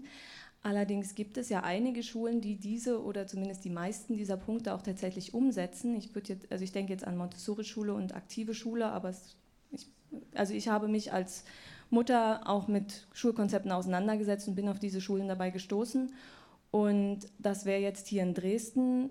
Allerdings 0.62 1.16
gibt 1.16 1.38
es 1.38 1.50
ja 1.50 1.62
einige 1.62 2.04
Schulen, 2.04 2.42
die 2.42 2.58
diese 2.58 3.04
oder 3.04 3.28
zumindest 3.28 3.66
die 3.66 3.70
meisten 3.70 4.18
dieser 4.18 4.36
Punkte 4.36 4.74
auch 4.74 4.82
tatsächlich 4.82 5.34
umsetzen. 5.34 5.96
Ich 5.96 6.12
jetzt, 6.28 6.52
also 6.52 6.64
ich 6.64 6.72
denke 6.72 6.92
jetzt 6.92 7.06
an 7.06 7.18
Montessori-Schule 7.18 7.94
und 7.94 8.16
aktive 8.16 8.54
Schule, 8.54 8.88
aber 8.88 9.10
es, 9.10 9.36
ich, 9.72 9.88
also 10.34 10.54
ich 10.54 10.68
habe 10.68 10.88
mich 10.88 11.14
als 11.14 11.44
Mutter 11.90 12.42
auch 12.50 12.68
mit 12.68 13.08
Schulkonzepten 13.14 13.72
auseinandergesetzt 13.72 14.48
und 14.48 14.56
bin 14.56 14.70
auf 14.70 14.80
diese 14.80 15.02
Schulen 15.02 15.28
dabei 15.28 15.50
gestoßen. 15.50 16.12
Und 16.72 17.20
das 17.40 17.66
wäre 17.66 17.82
jetzt 17.82 18.08
hier 18.08 18.24
in 18.24 18.34
Dresden 18.34 19.10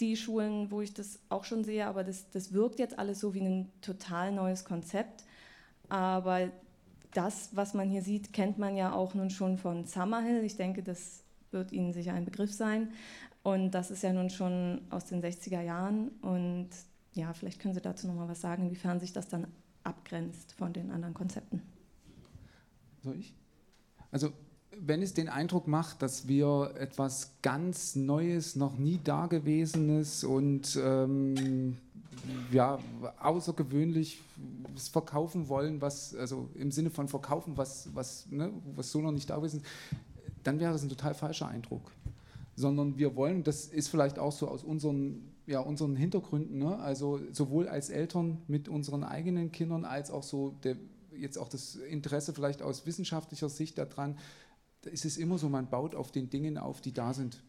die 0.00 0.16
Schulen, 0.16 0.70
wo 0.70 0.80
ich 0.80 0.94
das 0.94 1.18
auch 1.28 1.44
schon 1.44 1.64
sehe, 1.64 1.86
aber 1.86 2.04
das, 2.04 2.30
das 2.30 2.52
wirkt 2.52 2.78
jetzt 2.78 2.98
alles 2.98 3.20
so 3.20 3.34
wie 3.34 3.40
ein 3.40 3.70
total 3.80 4.32
neues 4.32 4.64
Konzept. 4.64 5.24
Aber 5.88 6.50
das, 7.12 7.50
was 7.52 7.74
man 7.74 7.90
hier 7.90 8.02
sieht, 8.02 8.32
kennt 8.32 8.58
man 8.58 8.76
ja 8.76 8.92
auch 8.92 9.14
nun 9.14 9.30
schon 9.30 9.58
von 9.58 9.84
Summerhill. 9.84 10.44
Ich 10.44 10.56
denke, 10.56 10.82
das 10.82 11.24
wird 11.50 11.72
Ihnen 11.72 11.92
sicher 11.92 12.12
ein 12.12 12.24
Begriff 12.24 12.52
sein. 12.52 12.92
Und 13.42 13.72
das 13.72 13.90
ist 13.90 14.02
ja 14.02 14.12
nun 14.12 14.30
schon 14.30 14.80
aus 14.90 15.04
den 15.04 15.22
60er 15.22 15.60
Jahren. 15.60 16.08
Und 16.22 16.70
ja, 17.12 17.32
vielleicht 17.34 17.60
können 17.60 17.74
Sie 17.74 17.80
dazu 17.80 18.06
noch 18.06 18.14
mal 18.14 18.28
was 18.28 18.40
sagen, 18.40 18.64
inwiefern 18.64 19.00
sich 19.00 19.12
das 19.12 19.28
dann 19.28 19.46
abgrenzt 19.82 20.52
von 20.52 20.72
den 20.72 20.90
anderen 20.90 21.14
Konzepten. 21.14 21.62
Soll 23.04 23.16
ich? 23.18 23.34
Also, 24.10 24.32
wenn 24.80 25.02
es 25.02 25.12
den 25.12 25.28
Eindruck 25.28 25.68
macht, 25.68 26.00
dass 26.02 26.26
wir 26.26 26.74
etwas 26.78 27.32
ganz 27.42 27.94
Neues, 27.94 28.56
noch 28.56 28.78
nie 28.78 28.98
Dagewesenes 29.02 30.24
und 30.24 30.78
ähm, 30.82 31.76
ja, 32.50 32.78
außergewöhnlich 33.20 34.22
verkaufen 34.90 35.48
wollen, 35.48 35.80
was, 35.82 36.14
also 36.14 36.48
im 36.54 36.70
Sinne 36.70 36.90
von 36.90 37.08
verkaufen, 37.08 37.56
was, 37.56 37.90
was, 37.94 38.26
ne, 38.30 38.50
was 38.74 38.90
so 38.90 39.00
noch 39.00 39.12
nicht 39.12 39.28
da 39.28 39.42
ist, 39.44 39.60
dann 40.42 40.58
wäre 40.60 40.72
das 40.72 40.82
ein 40.82 40.88
total 40.88 41.14
falscher 41.14 41.48
Eindruck. 41.48 41.92
Sondern 42.56 42.96
wir 42.96 43.16
wollen, 43.16 43.44
das 43.44 43.66
ist 43.66 43.88
vielleicht 43.88 44.18
auch 44.18 44.32
so 44.32 44.48
aus 44.48 44.64
unseren, 44.64 45.30
ja, 45.46 45.60
unseren 45.60 45.94
Hintergründen, 45.94 46.58
ne, 46.58 46.78
also 46.78 47.20
sowohl 47.32 47.68
als 47.68 47.90
Eltern 47.90 48.38
mit 48.48 48.68
unseren 48.68 49.04
eigenen 49.04 49.52
Kindern, 49.52 49.84
als 49.84 50.10
auch 50.10 50.22
so 50.22 50.54
der, 50.64 50.76
jetzt 51.18 51.38
auch 51.38 51.48
das 51.48 51.76
Interesse 51.76 52.32
vielleicht 52.32 52.62
aus 52.62 52.86
wissenschaftlicher 52.86 53.48
Sicht 53.48 53.78
daran, 53.78 54.18
da 54.82 54.90
ist 54.90 55.04
es 55.04 55.16
immer 55.16 55.38
so, 55.38 55.48
man 55.48 55.70
baut 55.70 55.94
auf 55.94 56.12
den 56.12 56.30
Dingen 56.30 56.58
auf, 56.58 56.80
die 56.80 56.92
da 56.92 57.14
sind. 57.14 57.42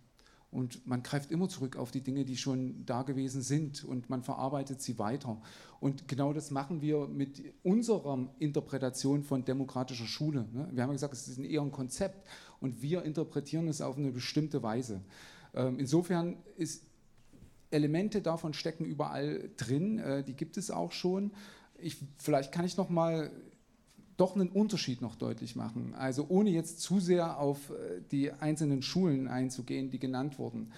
Und 0.51 0.87
man 0.87 1.03
greift 1.03 1.31
immer 1.31 1.49
zurück 1.49 1.75
auf 1.75 1.91
die 1.91 1.99
Dinge, 1.99 2.23
die 2.23 2.37
schon 2.37 2.85
da 2.85 3.03
gewesen 3.03 3.41
sind 3.41 3.83
und 3.83 4.09
man 4.09 4.23
verarbeitet 4.23 4.81
sie 4.81 4.97
weiter. 4.97 5.41
Und 5.81 6.07
genau 6.07 6.31
das 6.31 6.49
machen 6.49 6.81
wir 6.81 7.07
mit 7.07 7.43
unserer 7.61 8.29
Interpretation 8.39 9.23
von 9.23 9.43
demokratischer 9.43 10.05
Schule. 10.05 10.47
Ne? 10.53 10.69
Wir 10.71 10.83
haben 10.83 10.91
ja 10.91 10.93
gesagt, 10.93 11.13
es 11.13 11.27
ist 11.27 11.39
eher 11.39 11.61
ein 11.61 11.71
Konzept 11.71 12.25
und 12.61 12.81
wir 12.81 13.03
interpretieren 13.03 13.67
es 13.67 13.81
auf 13.81 13.97
eine 13.97 14.11
bestimmte 14.11 14.63
Weise. 14.63 15.01
Ähm, 15.53 15.77
insofern 15.77 16.37
ist 16.55 16.83
Elemente 17.71 18.21
davon 18.21 18.53
stecken 18.53 18.85
überall 18.85 19.49
drin, 19.57 19.99
äh, 19.99 20.23
die 20.23 20.35
gibt 20.35 20.55
es 20.55 20.71
auch 20.71 20.93
schon. 20.93 21.31
Ich, 21.77 21.97
vielleicht 22.17 22.53
kann 22.53 22.63
ich 22.65 22.77
noch 22.77 22.89
mal 22.89 23.29
doch 24.17 24.35
einen 24.35 24.49
Unterschied 24.49 25.01
noch 25.01 25.15
deutlich 25.15 25.55
machen. 25.55 25.93
Also 25.95 26.25
ohne 26.29 26.49
jetzt 26.49 26.79
zu 26.79 26.99
sehr 26.99 27.39
auf 27.39 27.69
äh, 27.69 28.01
die 28.11 28.31
einzelnen 28.31 28.81
Schulen 28.81 29.27
einzugehen, 29.27 29.91
die 29.91 29.99
genannt 29.99 30.39
wurden. 30.39 30.71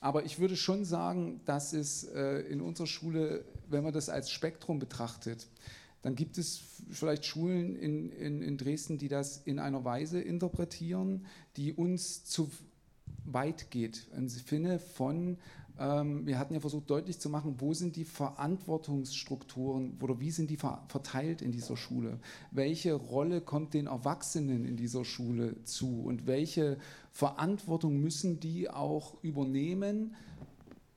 Aber 0.00 0.24
ich 0.24 0.38
würde 0.38 0.56
schon 0.56 0.84
sagen, 0.84 1.40
dass 1.46 1.72
es 1.72 2.04
äh, 2.04 2.40
in 2.42 2.60
unserer 2.60 2.86
Schule, 2.86 3.44
wenn 3.68 3.82
man 3.82 3.92
das 3.92 4.08
als 4.08 4.30
Spektrum 4.30 4.78
betrachtet, 4.78 5.48
dann 6.02 6.14
gibt 6.14 6.38
es 6.38 6.60
vielleicht 6.90 7.24
Schulen 7.24 7.74
in, 7.74 8.12
in, 8.12 8.40
in 8.40 8.56
Dresden, 8.58 8.98
die 8.98 9.08
das 9.08 9.38
in 9.38 9.58
einer 9.58 9.84
Weise 9.84 10.20
interpretieren, 10.20 11.26
die 11.56 11.72
uns 11.72 12.24
zu 12.24 12.50
weit 13.24 13.72
geht. 13.72 14.06
Im 14.16 14.28
Sinne 14.28 14.78
von, 14.78 15.38
wir 15.78 16.38
hatten 16.38 16.54
ja 16.54 16.60
versucht 16.60 16.88
deutlich 16.88 17.18
zu 17.18 17.28
machen, 17.28 17.56
wo 17.58 17.74
sind 17.74 17.96
die 17.96 18.06
Verantwortungsstrukturen 18.06 19.98
oder 20.00 20.18
wie 20.20 20.30
sind 20.30 20.48
die 20.48 20.56
verteilt 20.56 21.42
in 21.42 21.52
dieser 21.52 21.76
Schule? 21.76 22.18
Welche 22.50 22.94
Rolle 22.94 23.42
kommt 23.42 23.74
den 23.74 23.86
Erwachsenen 23.86 24.64
in 24.64 24.76
dieser 24.76 25.04
Schule 25.04 25.62
zu 25.64 26.02
und 26.02 26.26
welche 26.26 26.78
Verantwortung 27.12 28.00
müssen 28.00 28.40
die 28.40 28.70
auch 28.70 29.22
übernehmen, 29.22 30.14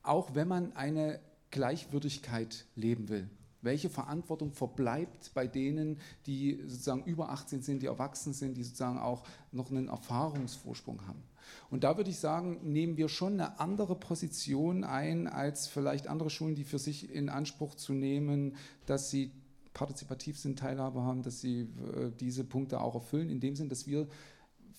auch 0.02 0.34
wenn 0.34 0.48
man 0.48 0.74
eine 0.74 1.20
Gleichwürdigkeit 1.50 2.64
leben 2.74 3.10
will? 3.10 3.28
Welche 3.62 3.90
Verantwortung 3.90 4.52
verbleibt 4.52 5.32
bei 5.34 5.46
denen, 5.46 5.98
die 6.24 6.58
sozusagen 6.66 7.04
über 7.04 7.28
18 7.28 7.60
sind, 7.60 7.82
die 7.82 7.86
erwachsen 7.86 8.32
sind, 8.32 8.56
die 8.56 8.62
sozusagen 8.62 8.98
auch 8.98 9.24
noch 9.52 9.70
einen 9.70 9.88
Erfahrungsvorsprung 9.88 11.06
haben? 11.06 11.22
Und 11.70 11.84
da 11.84 11.96
würde 11.96 12.10
ich 12.10 12.18
sagen, 12.18 12.58
nehmen 12.62 12.96
wir 12.96 13.08
schon 13.08 13.34
eine 13.34 13.60
andere 13.60 13.96
Position 13.96 14.84
ein 14.84 15.26
als 15.26 15.66
vielleicht 15.66 16.08
andere 16.08 16.30
Schulen, 16.30 16.54
die 16.54 16.64
für 16.64 16.78
sich 16.78 17.14
in 17.14 17.28
Anspruch 17.28 17.74
zu 17.74 17.92
nehmen, 17.92 18.56
dass 18.86 19.10
sie 19.10 19.32
partizipativ 19.72 20.38
sind, 20.38 20.58
Teilhabe 20.58 21.02
haben, 21.02 21.22
dass 21.22 21.40
sie 21.40 21.60
äh, 21.60 22.10
diese 22.18 22.44
Punkte 22.44 22.80
auch 22.80 22.94
erfüllen, 22.94 23.30
in 23.30 23.40
dem 23.40 23.54
Sinn, 23.54 23.68
dass 23.68 23.86
wir 23.86 24.08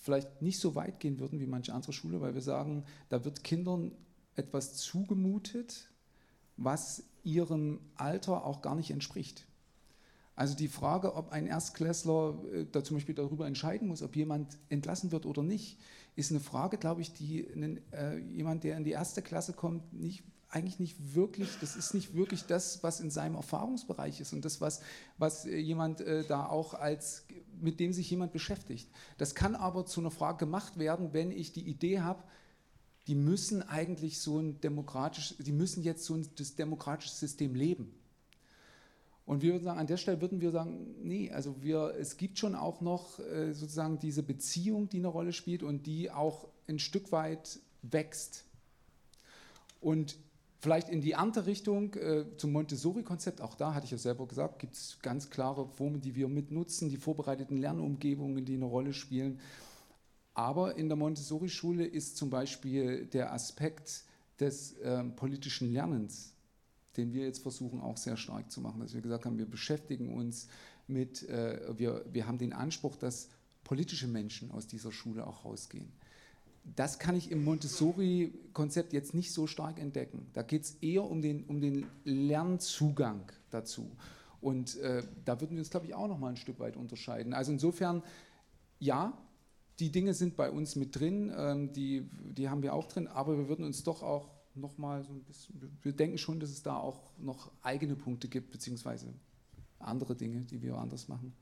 vielleicht 0.02 0.42
nicht 0.42 0.60
so 0.60 0.76
weit 0.76 1.00
gehen 1.00 1.20
würden 1.20 1.40
wie 1.40 1.46
manche 1.46 1.74
andere 1.74 1.94
Schule, 1.94 2.22
weil 2.22 2.34
wir 2.34 2.42
sagen, 2.42 2.84
da 3.10 3.24
wird 3.24 3.44
Kindern 3.44 3.92
etwas 4.36 4.76
zugemutet, 4.76 5.90
was 6.58 7.04
ihrem 7.24 7.80
Alter 7.96 8.46
auch 8.46 8.62
gar 8.62 8.76
nicht 8.76 8.92
entspricht. 8.92 9.46
Also 10.36 10.56
die 10.56 10.70
Frage, 10.70 11.16
ob 11.16 11.32
ein 11.32 11.46
Erstklässler 11.46 12.36
äh, 12.54 12.66
da 12.72 12.84
zum 12.84 12.98
Beispiel 12.98 13.16
darüber 13.16 13.46
entscheiden 13.48 13.88
muss, 13.88 14.02
ob 14.02 14.16
jemand 14.16 14.58
entlassen 14.70 15.12
wird 15.12 15.26
oder 15.26 15.44
nicht, 15.44 15.78
ist 16.22 16.32
eine 16.32 16.40
Frage, 16.40 16.78
glaube 16.78 17.02
ich, 17.02 17.12
die 17.14 17.46
einen, 17.52 17.82
äh, 17.92 18.18
jemand, 18.18 18.64
der 18.64 18.78
in 18.78 18.84
die 18.84 18.92
erste 18.92 19.22
Klasse 19.22 19.54
kommt, 19.54 19.94
nicht, 19.94 20.24
eigentlich 20.50 20.80
nicht 20.80 21.16
wirklich, 21.16 21.50
das 21.60 21.76
ist 21.76 21.94
nicht 21.94 22.14
wirklich 22.14 22.46
das, 22.46 22.84
was 22.84 23.00
in 23.00 23.10
seinem 23.10 23.36
Erfahrungsbereich 23.36 24.22
ist 24.22 24.34
und 24.34 24.46
das, 24.46 24.62
was, 24.62 24.82
was 25.18 25.46
äh, 25.46 25.58
jemand 25.58 26.02
äh, 26.02 26.24
da 26.26 26.46
auch 26.46 26.74
als, 26.74 27.26
mit 27.60 27.80
dem 27.80 27.92
sich 27.92 28.10
jemand 28.10 28.32
beschäftigt. 28.32 28.90
Das 29.18 29.36
kann 29.36 29.56
aber 29.56 29.86
zu 29.86 30.00
einer 30.00 30.12
Frage 30.12 30.38
gemacht 30.38 30.78
werden, 30.78 31.14
wenn 31.14 31.32
ich 31.32 31.52
die 31.52 31.68
Idee 31.68 32.02
habe, 32.02 32.24
die 33.08 33.16
müssen 33.16 33.62
eigentlich 33.64 34.20
so 34.20 34.40
ein 34.40 34.62
demokratisch, 34.62 35.36
die 35.40 35.52
müssen 35.52 35.84
jetzt 35.84 36.06
so 36.06 36.16
ein 36.16 36.28
das 36.36 36.56
demokratische 36.56 37.14
System 37.14 37.56
leben. 37.56 37.94
Und 39.32 39.42
wir 39.42 39.54
würden 39.54 39.64
sagen, 39.64 39.80
an 39.80 39.88
der 39.88 39.96
Stelle 39.96 40.20
würden 40.20 40.42
wir 40.42 40.52
sagen, 40.52 40.94
nee, 41.04 41.32
also 41.32 41.56
wir, 41.64 41.96
es 41.98 42.18
gibt 42.18 42.38
schon 42.38 42.54
auch 42.54 42.82
noch 42.82 43.18
äh, 43.20 43.54
sozusagen 43.54 43.98
diese 43.98 44.24
Beziehung, 44.24 44.90
die 44.90 44.98
eine 44.98 45.08
Rolle 45.08 45.32
spielt 45.32 45.64
und 45.64 45.88
die 45.88 46.12
auch 46.12 46.50
ein 46.68 46.80
Stück 46.80 47.14
weit 47.14 47.62
wächst. 47.82 48.44
Und 49.80 50.18
vielleicht 50.60 50.90
in 50.90 51.00
die 51.00 51.16
andere 51.16 51.46
Richtung 51.46 51.94
äh, 51.94 52.26
zum 52.36 52.52
Montessori-Konzept, 52.52 53.40
auch 53.40 53.56
da 53.56 53.74
hatte 53.74 53.86
ich 53.86 53.92
ja 53.92 53.98
selber 53.98 54.28
gesagt, 54.28 54.60
gibt 54.60 54.76
es 54.76 54.98
ganz 55.02 55.30
klare 55.30 55.66
Formen, 55.66 56.02
die 56.02 56.14
wir 56.16 56.28
mitnutzen, 56.28 56.90
die 56.90 56.98
vorbereiteten 56.98 57.56
Lernumgebungen, 57.56 58.44
die 58.44 58.56
eine 58.56 58.66
Rolle 58.66 58.92
spielen. 58.92 59.40
Aber 60.34 60.76
in 60.76 60.90
der 60.90 60.98
Montessori-Schule 60.98 61.86
ist 61.86 62.18
zum 62.18 62.30
Beispiel 62.30 63.06
der 63.06 63.32
Aspekt 63.32 64.04
des 64.42 64.74
äh, 64.80 65.06
politischen 65.06 65.72
Lernens 65.72 66.34
den 66.98 67.14
wir 67.14 67.26
jetzt 67.26 67.42
versuchen 67.42 67.80
auch 67.80 67.98
sehr 67.98 68.18
stark 68.18 68.52
zu 68.52 68.62
machen, 68.62 68.82
dass 68.82 68.94
wir 68.94 69.02
gesagt 69.02 69.26
haben, 69.26 69.38
wir 69.38 69.46
beschäftigen 69.46 70.14
uns 70.14 70.48
mit, 70.88 71.28
äh, 71.30 71.78
wir, 71.78 72.06
wir 72.12 72.28
haben 72.28 72.38
den 72.38 72.54
Anspruch, 72.54 72.98
dass 72.98 73.30
politische 73.64 74.08
Menschen 74.08 74.52
aus 74.52 74.68
dieser 74.68 74.92
Schule 74.92 75.26
auch 75.26 75.46
rausgehen. 75.46 75.92
Das 76.76 77.00
kann 77.00 77.16
ich 77.16 77.32
im 77.32 77.44
Montessori-Konzept 77.44 78.94
jetzt 78.94 79.14
nicht 79.14 79.32
so 79.32 79.48
stark 79.48 79.80
entdecken. 79.80 80.28
Da 80.34 80.44
geht 80.44 80.64
es 80.64 80.76
eher 80.82 81.04
um 81.04 81.22
den, 81.22 81.44
um 81.46 81.60
den 81.60 81.88
Lernzugang 82.04 83.32
dazu. 83.50 83.90
Und 84.42 84.78
äh, 84.78 85.04
da 85.26 85.40
würden 85.40 85.52
wir 85.52 85.60
uns, 85.60 85.70
glaube 85.70 85.88
ich, 85.88 85.96
auch 85.96 86.08
noch 86.08 86.20
mal 86.20 86.30
ein 86.30 86.38
Stück 86.38 86.60
weit 86.60 86.78
unterscheiden. 86.78 87.34
Also 87.34 87.52
insofern, 87.52 88.04
ja, 88.80 89.14
die 89.80 89.92
Dinge 89.92 90.14
sind 90.14 90.36
bei 90.36 90.52
uns 90.52 90.76
mit 90.76 91.00
drin, 91.00 91.34
ähm, 91.36 91.74
die, 91.74 92.08
die 92.38 92.50
haben 92.50 92.62
wir 92.62 92.74
auch 92.74 92.88
drin, 92.88 93.08
aber 93.08 93.38
wir 93.38 93.48
würden 93.48 93.66
uns 93.66 93.84
doch 93.84 94.04
auch 94.04 94.30
nochmal 94.56 95.04
so 95.04 95.14
ein 95.14 95.24
bisschen, 95.24 95.56
wir 95.82 95.94
denken 95.94 96.18
schon, 96.18 96.40
dass 96.40 96.50
es 96.50 96.64
da 96.64 96.78
auch 96.78 97.12
noch 97.18 97.52
eigene 97.62 97.96
Punkte 97.96 98.28
gibt, 98.28 98.52
beziehungsweise 98.52 99.14
andere 99.80 100.16
Dinge, 100.16 100.42
die 100.42 100.62
wir 100.62 100.78
anders 100.78 101.08
machen. 101.08 101.34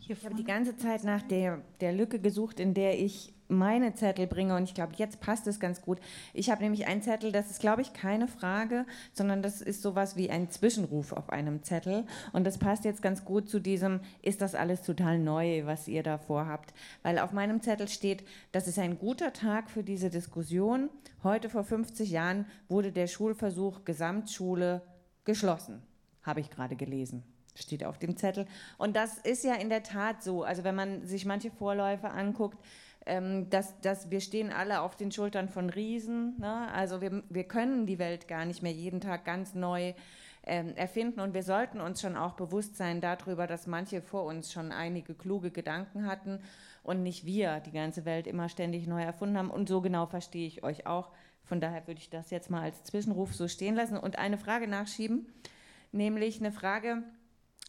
Ich 0.00 0.24
habe 0.24 0.34
die 0.34 0.44
ganze 0.44 0.76
Zeit 0.76 1.04
nach 1.04 1.22
der, 1.22 1.62
der 1.80 1.92
Lücke 1.92 2.18
gesucht, 2.18 2.60
in 2.60 2.74
der 2.74 2.98
ich 2.98 3.32
meine 3.52 3.94
Zettel 3.94 4.26
bringe 4.26 4.56
und 4.56 4.64
ich 4.64 4.74
glaube, 4.74 4.94
jetzt 4.96 5.20
passt 5.20 5.46
es 5.46 5.60
ganz 5.60 5.82
gut. 5.82 5.98
Ich 6.32 6.50
habe 6.50 6.62
nämlich 6.62 6.86
einen 6.86 7.02
Zettel, 7.02 7.32
das 7.32 7.50
ist, 7.50 7.60
glaube 7.60 7.82
ich, 7.82 7.92
keine 7.92 8.28
Frage, 8.28 8.86
sondern 9.12 9.42
das 9.42 9.60
ist 9.60 9.82
sowas 9.82 10.16
wie 10.16 10.30
ein 10.30 10.50
Zwischenruf 10.50 11.12
auf 11.12 11.30
einem 11.30 11.62
Zettel 11.62 12.04
und 12.32 12.44
das 12.44 12.58
passt 12.58 12.84
jetzt 12.84 13.02
ganz 13.02 13.24
gut 13.24 13.48
zu 13.48 13.60
diesem, 13.60 14.00
ist 14.22 14.40
das 14.40 14.54
alles 14.54 14.82
total 14.82 15.18
neu, 15.18 15.64
was 15.66 15.88
ihr 15.88 16.02
da 16.02 16.18
vorhabt? 16.18 16.74
Weil 17.02 17.18
auf 17.18 17.32
meinem 17.32 17.60
Zettel 17.60 17.88
steht, 17.88 18.24
das 18.52 18.66
ist 18.68 18.78
ein 18.78 18.98
guter 18.98 19.32
Tag 19.32 19.70
für 19.70 19.84
diese 19.84 20.10
Diskussion. 20.10 20.90
Heute 21.22 21.50
vor 21.50 21.64
50 21.64 22.10
Jahren 22.10 22.46
wurde 22.68 22.92
der 22.92 23.06
Schulversuch 23.06 23.84
Gesamtschule 23.84 24.82
geschlossen, 25.24 25.82
habe 26.22 26.40
ich 26.40 26.50
gerade 26.50 26.76
gelesen 26.76 27.22
steht 27.54 27.84
auf 27.84 27.98
dem 27.98 28.16
Zettel. 28.16 28.46
Und 28.78 28.96
das 28.96 29.18
ist 29.18 29.44
ja 29.44 29.54
in 29.54 29.68
der 29.68 29.82
Tat 29.82 30.22
so. 30.22 30.42
Also 30.42 30.64
wenn 30.64 30.74
man 30.74 31.06
sich 31.06 31.24
manche 31.24 31.50
Vorläufe 31.50 32.10
anguckt, 32.10 32.58
ähm, 33.06 33.50
dass, 33.50 33.78
dass 33.80 34.10
wir 34.10 34.20
stehen 34.20 34.52
alle 34.52 34.80
auf 34.80 34.96
den 34.96 35.10
Schultern 35.10 35.48
von 35.48 35.70
Riesen. 35.70 36.36
Ne? 36.38 36.68
Also 36.72 37.00
wir, 37.00 37.22
wir 37.28 37.44
können 37.44 37.86
die 37.86 37.98
Welt 37.98 38.28
gar 38.28 38.44
nicht 38.44 38.62
mehr 38.62 38.72
jeden 38.72 39.00
Tag 39.00 39.24
ganz 39.24 39.54
neu 39.54 39.94
ähm, 40.44 40.74
erfinden 40.76 41.20
und 41.20 41.34
wir 41.34 41.42
sollten 41.42 41.80
uns 41.80 42.00
schon 42.00 42.16
auch 42.16 42.32
bewusst 42.34 42.76
sein 42.76 43.00
darüber, 43.00 43.46
dass 43.46 43.66
manche 43.66 44.02
vor 44.02 44.24
uns 44.24 44.52
schon 44.52 44.72
einige 44.72 45.14
kluge 45.14 45.50
Gedanken 45.50 46.06
hatten 46.06 46.40
und 46.82 47.02
nicht 47.02 47.24
wir 47.24 47.60
die 47.60 47.70
ganze 47.70 48.04
Welt 48.04 48.26
immer 48.26 48.48
ständig 48.48 48.86
neu 48.86 49.02
erfunden 49.02 49.38
haben. 49.38 49.50
Und 49.50 49.68
so 49.68 49.80
genau 49.80 50.06
verstehe 50.06 50.46
ich 50.46 50.64
euch 50.64 50.86
auch. 50.86 51.10
Von 51.44 51.60
daher 51.60 51.86
würde 51.86 52.00
ich 52.00 52.10
das 52.10 52.30
jetzt 52.30 52.50
mal 52.50 52.62
als 52.62 52.82
Zwischenruf 52.84 53.34
so 53.34 53.46
stehen 53.48 53.74
lassen 53.74 53.96
und 53.96 54.18
eine 54.18 54.38
Frage 54.38 54.68
nachschieben, 54.68 55.26
nämlich 55.90 56.40
eine 56.40 56.52
Frage, 56.52 57.02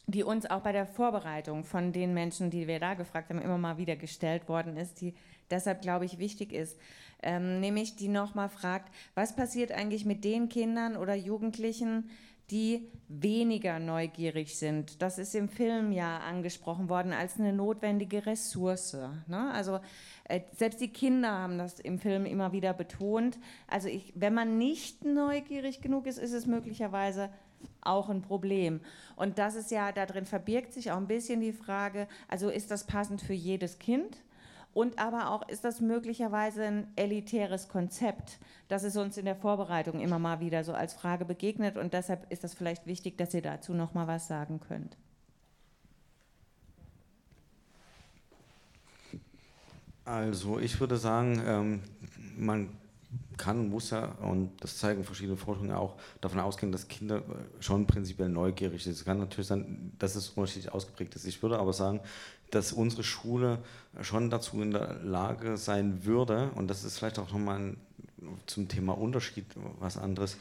die 0.05 0.23
uns 0.23 0.45
auch 0.45 0.61
bei 0.61 0.71
der 0.71 0.85
Vorbereitung 0.85 1.63
von 1.63 1.93
den 1.93 2.13
Menschen, 2.13 2.49
die 2.49 2.67
wir 2.67 2.79
da 2.79 2.93
gefragt 2.93 3.29
haben, 3.29 3.41
immer 3.41 3.57
mal 3.57 3.77
wieder 3.77 3.95
gestellt 3.95 4.49
worden 4.49 4.77
ist, 4.77 5.01
die 5.01 5.13
deshalb, 5.49 5.81
glaube 5.81 6.05
ich, 6.05 6.19
wichtig 6.19 6.51
ist. 6.51 6.77
Ähm, 7.21 7.61
nämlich 7.61 7.95
die 7.95 8.09
nochmal 8.09 8.49
fragt, 8.49 8.93
was 9.15 9.35
passiert 9.35 9.71
eigentlich 9.71 10.05
mit 10.05 10.23
den 10.25 10.49
Kindern 10.49 10.97
oder 10.97 11.15
Jugendlichen, 11.15 12.09
die 12.51 12.89
weniger 13.07 13.79
neugierig 13.79 14.57
sind. 14.57 15.01
Das 15.01 15.17
ist 15.17 15.33
im 15.33 15.47
Film 15.47 15.91
ja 15.91 16.19
angesprochen 16.19 16.89
worden 16.89 17.13
als 17.13 17.39
eine 17.39 17.53
notwendige 17.53 18.25
Ressource. 18.25 18.97
Ne? 19.27 19.49
Also 19.53 19.79
äh, 20.25 20.41
selbst 20.55 20.81
die 20.81 20.91
Kinder 20.91 21.31
haben 21.31 21.57
das 21.57 21.79
im 21.79 21.99
Film 21.99 22.25
immer 22.25 22.51
wieder 22.51 22.73
betont. 22.73 23.39
Also 23.67 23.87
ich, 23.87 24.11
wenn 24.15 24.33
man 24.33 24.57
nicht 24.57 25.05
neugierig 25.05 25.81
genug 25.81 26.05
ist, 26.05 26.17
ist 26.17 26.33
es 26.33 26.45
möglicherweise 26.45 27.29
auch 27.81 28.09
ein 28.09 28.21
Problem. 28.21 28.79
Und 29.15 29.37
das 29.37 29.55
ist 29.55 29.71
ja, 29.71 29.91
darin 29.91 30.25
verbirgt 30.25 30.73
sich 30.73 30.91
auch 30.91 30.97
ein 30.97 31.07
bisschen 31.07 31.41
die 31.41 31.53
Frage, 31.53 32.07
also 32.27 32.49
ist 32.49 32.71
das 32.71 32.85
passend 32.85 33.21
für 33.21 33.33
jedes 33.33 33.79
Kind? 33.79 34.17
Und 34.73 34.97
aber 34.97 35.29
auch, 35.29 35.47
ist 35.49 35.63
das 35.63 35.81
möglicherweise 35.81 36.63
ein 36.63 36.87
elitäres 36.95 37.67
Konzept? 37.69 38.39
Das 38.69 38.83
ist 38.83 38.97
uns 38.97 39.17
in 39.17 39.25
der 39.25 39.35
Vorbereitung 39.35 39.99
immer 39.99 40.17
mal 40.17 40.39
wieder 40.39 40.63
so 40.63 40.73
als 40.73 40.93
Frage 40.93 41.25
begegnet 41.25 41.77
und 41.77 41.93
deshalb 41.93 42.31
ist 42.31 42.43
das 42.43 42.55
vielleicht 42.55 42.87
wichtig, 42.87 43.17
dass 43.17 43.33
ihr 43.35 43.43
dazu 43.43 43.73
noch 43.73 43.93
mal 43.93 44.07
was 44.07 44.27
sagen 44.27 44.59
könnt. 44.59 44.97
Also 50.05 50.59
ich 50.59 50.79
würde 50.79 50.97
sagen, 50.97 51.41
ähm, 51.45 51.81
man 52.35 52.69
kann 53.37 53.59
und 53.59 53.69
muss 53.69 53.89
ja, 53.89 54.05
und 54.21 54.51
das 54.59 54.77
zeigen 54.77 55.03
verschiedene 55.03 55.37
Forschungen 55.37 55.71
auch, 55.71 55.95
davon 56.21 56.39
ausgehen, 56.39 56.71
dass 56.71 56.87
Kinder 56.87 57.17
äh, 57.17 57.21
schon 57.61 57.87
prinzipiell 57.87 58.29
neugierig 58.29 58.83
sind. 58.83 58.93
Es 58.93 59.05
kann 59.05 59.19
natürlich 59.19 59.47
sein, 59.47 59.91
dass 59.99 60.15
es 60.15 60.29
unterschiedlich 60.29 60.71
ausgeprägt 60.71 61.15
ist. 61.15 61.25
Ich 61.25 61.41
würde 61.41 61.59
aber 61.59 61.73
sagen, 61.73 62.01
dass 62.51 62.71
unsere 62.71 63.03
Schule 63.03 63.59
schon 64.01 64.29
dazu 64.29 64.61
in 64.61 64.71
der 64.71 64.99
Lage 65.03 65.57
sein 65.57 66.05
würde, 66.05 66.51
und 66.55 66.67
das 66.67 66.83
ist 66.83 66.99
vielleicht 66.99 67.19
auch 67.19 67.31
nochmal 67.31 67.75
zum 68.45 68.67
Thema 68.67 68.97
Unterschied 68.97 69.45
was 69.79 69.97
anderes, 69.97 70.37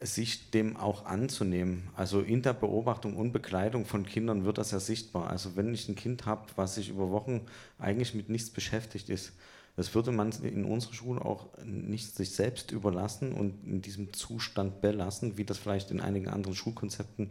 sich 0.00 0.50
dem 0.50 0.76
auch 0.76 1.04
anzunehmen. 1.04 1.88
Also 1.94 2.20
in 2.20 2.42
der 2.42 2.54
Beobachtung 2.54 3.16
und 3.16 3.32
Begleitung 3.32 3.84
von 3.84 4.06
Kindern 4.06 4.44
wird 4.44 4.56
das 4.56 4.70
ja 4.70 4.80
sichtbar. 4.80 5.28
Also 5.28 5.56
wenn 5.56 5.74
ich 5.74 5.88
ein 5.88 5.94
Kind 5.94 6.24
habe, 6.24 6.46
was 6.56 6.76
sich 6.76 6.88
über 6.88 7.10
Wochen 7.10 7.42
eigentlich 7.78 8.14
mit 8.14 8.30
nichts 8.30 8.48
beschäftigt 8.48 9.10
ist, 9.10 9.32
das 9.76 9.94
würde 9.94 10.12
man 10.12 10.30
in 10.42 10.64
unserer 10.64 10.94
Schule 10.94 11.24
auch 11.24 11.48
nicht 11.64 12.14
sich 12.14 12.30
selbst 12.30 12.70
überlassen 12.72 13.32
und 13.32 13.64
in 13.64 13.82
diesem 13.82 14.12
Zustand 14.12 14.80
belassen, 14.80 15.38
wie 15.38 15.44
das 15.44 15.58
vielleicht 15.58 15.90
in 15.90 16.00
einigen 16.00 16.28
anderen 16.28 16.54
Schulkonzepten 16.54 17.30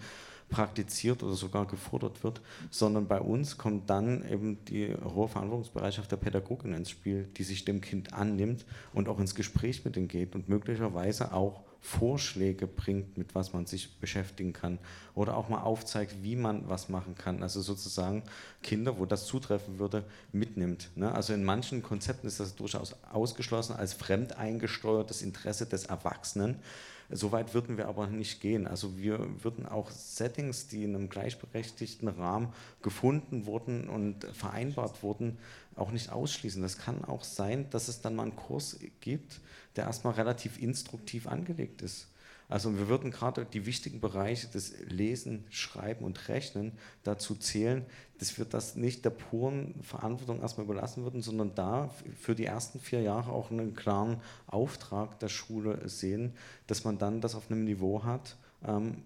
praktiziert 0.50 1.22
oder 1.24 1.36
sogar 1.36 1.68
gefordert 1.68 2.24
wird, 2.24 2.42
sondern 2.72 3.08
bei 3.08 3.22
uns 3.22 3.58
kommt 3.58 3.90
dann 3.90 4.28
eben 4.28 4.64
die 4.66 4.94
hohe 4.96 5.28
Verantwortungsbereitschaft 5.28 6.12
der 6.12 6.18
Pädagogin 6.18 6.74
ins 6.74 6.90
Spiel, 6.90 7.30
die 7.38 7.44
sich 7.44 7.66
dem 7.66 7.82
Kind 7.82 8.14
annimmt 8.14 8.66
und 8.94 9.08
auch 9.08 9.20
ins 9.20 9.36
Gespräch 9.36 9.86
mit 9.86 9.96
ihm 9.96 10.08
geht 10.08 10.36
und 10.36 10.50
möglicherweise 10.50 11.34
auch 11.34 11.64
Vorschläge 11.82 12.68
bringt, 12.68 13.18
mit 13.18 13.36
was 13.36 13.54
man 13.54 13.66
sich 13.66 14.00
beschäftigen 14.00 14.54
kann 14.54 14.80
oder 15.16 15.38
auch 15.38 15.50
mal 15.50 15.62
aufzeigt, 15.62 16.16
wie 16.22 16.36
man 16.36 16.68
was 16.68 16.90
machen 16.90 17.16
kann. 17.16 17.42
Also 17.42 17.62
sozusagen 17.62 18.24
Kinder, 18.62 19.00
wo 19.00 19.06
das 19.06 19.26
zutreffen 19.26 19.80
würde, 19.80 20.04
mitnimmt. 20.32 20.90
Ne? 20.96 21.14
Also 21.14 21.34
in 21.34 21.44
manchen 21.44 21.82
Konzepten 21.82 22.28
ist 22.28 22.40
das 22.40 22.56
durchaus 22.56 22.96
ausgeschlossen 23.12 23.76
als 23.76 23.94
fremdeingesteuertes 23.94 25.22
Interesse 25.22 25.66
des 25.66 25.86
Erwachsenen. 25.86 26.60
So 27.12 27.32
weit 27.32 27.56
würden 27.56 27.78
wir 27.78 27.88
aber 27.88 28.08
nicht 28.08 28.40
gehen. 28.40 28.68
Also 28.68 28.98
wir 28.98 29.28
würden 29.44 29.66
auch 29.66 29.90
Settings, 29.90 30.68
die 30.68 30.84
in 30.84 30.96
einem 30.96 31.10
gleichberechtigten 31.10 32.08
Rahmen 32.08 32.54
gefunden 32.84 33.48
wurden 33.48 33.90
und 33.90 34.26
vereinbart 34.26 35.02
wurden, 35.02 35.40
auch 35.76 35.92
nicht 35.92 36.12
ausschließen. 36.12 36.62
Das 36.62 36.78
kann 36.78 37.04
auch 37.04 37.24
sein, 37.24 37.68
dass 37.72 37.88
es 37.88 38.02
dann 38.02 38.16
mal 38.16 38.24
einen 38.24 38.36
Kurs 38.36 38.80
gibt, 39.02 39.40
der 39.76 39.86
erstmal 39.86 40.14
relativ 40.14 40.62
instruktiv 40.62 41.26
angelegt 41.26 41.82
ist. 41.82 42.08
Also 42.50 42.76
wir 42.80 42.88
würden 42.88 43.12
gerade 43.12 43.46
die 43.46 43.68
wichtigen 43.68 44.02
Bereiche 44.02 44.48
des 44.48 44.74
Lesen, 44.90 45.46
Schreiben 45.52 46.04
und 46.04 46.28
Rechnen 46.28 46.72
dazu 47.04 47.36
zählen, 47.36 47.86
dass 48.18 48.40
wir 48.40 48.46
das 48.46 48.76
nicht 48.76 49.06
der 49.06 49.12
puren 49.12 49.76
Verantwortung 49.84 50.42
erstmal 50.42 50.66
überlassen 50.66 51.04
würden, 51.04 51.22
sondern 51.22 51.54
da 51.54 51.92
für 52.20 52.34
die 52.34 52.46
ersten 52.46 52.80
vier 52.80 53.02
Jahre 53.02 53.32
auch 53.32 53.52
einen 53.52 53.76
klaren 53.76 54.20
Auftrag 54.48 55.20
der 55.20 55.30
Schule 55.30 55.88
sehen, 55.88 56.34
dass 56.66 56.84
man 56.84 56.98
dann 56.98 57.22
das 57.22 57.36
auf 57.36 57.52
einem 57.52 57.66
Niveau 57.66 58.04
hat, 58.04 58.36
ähm, 58.68 59.04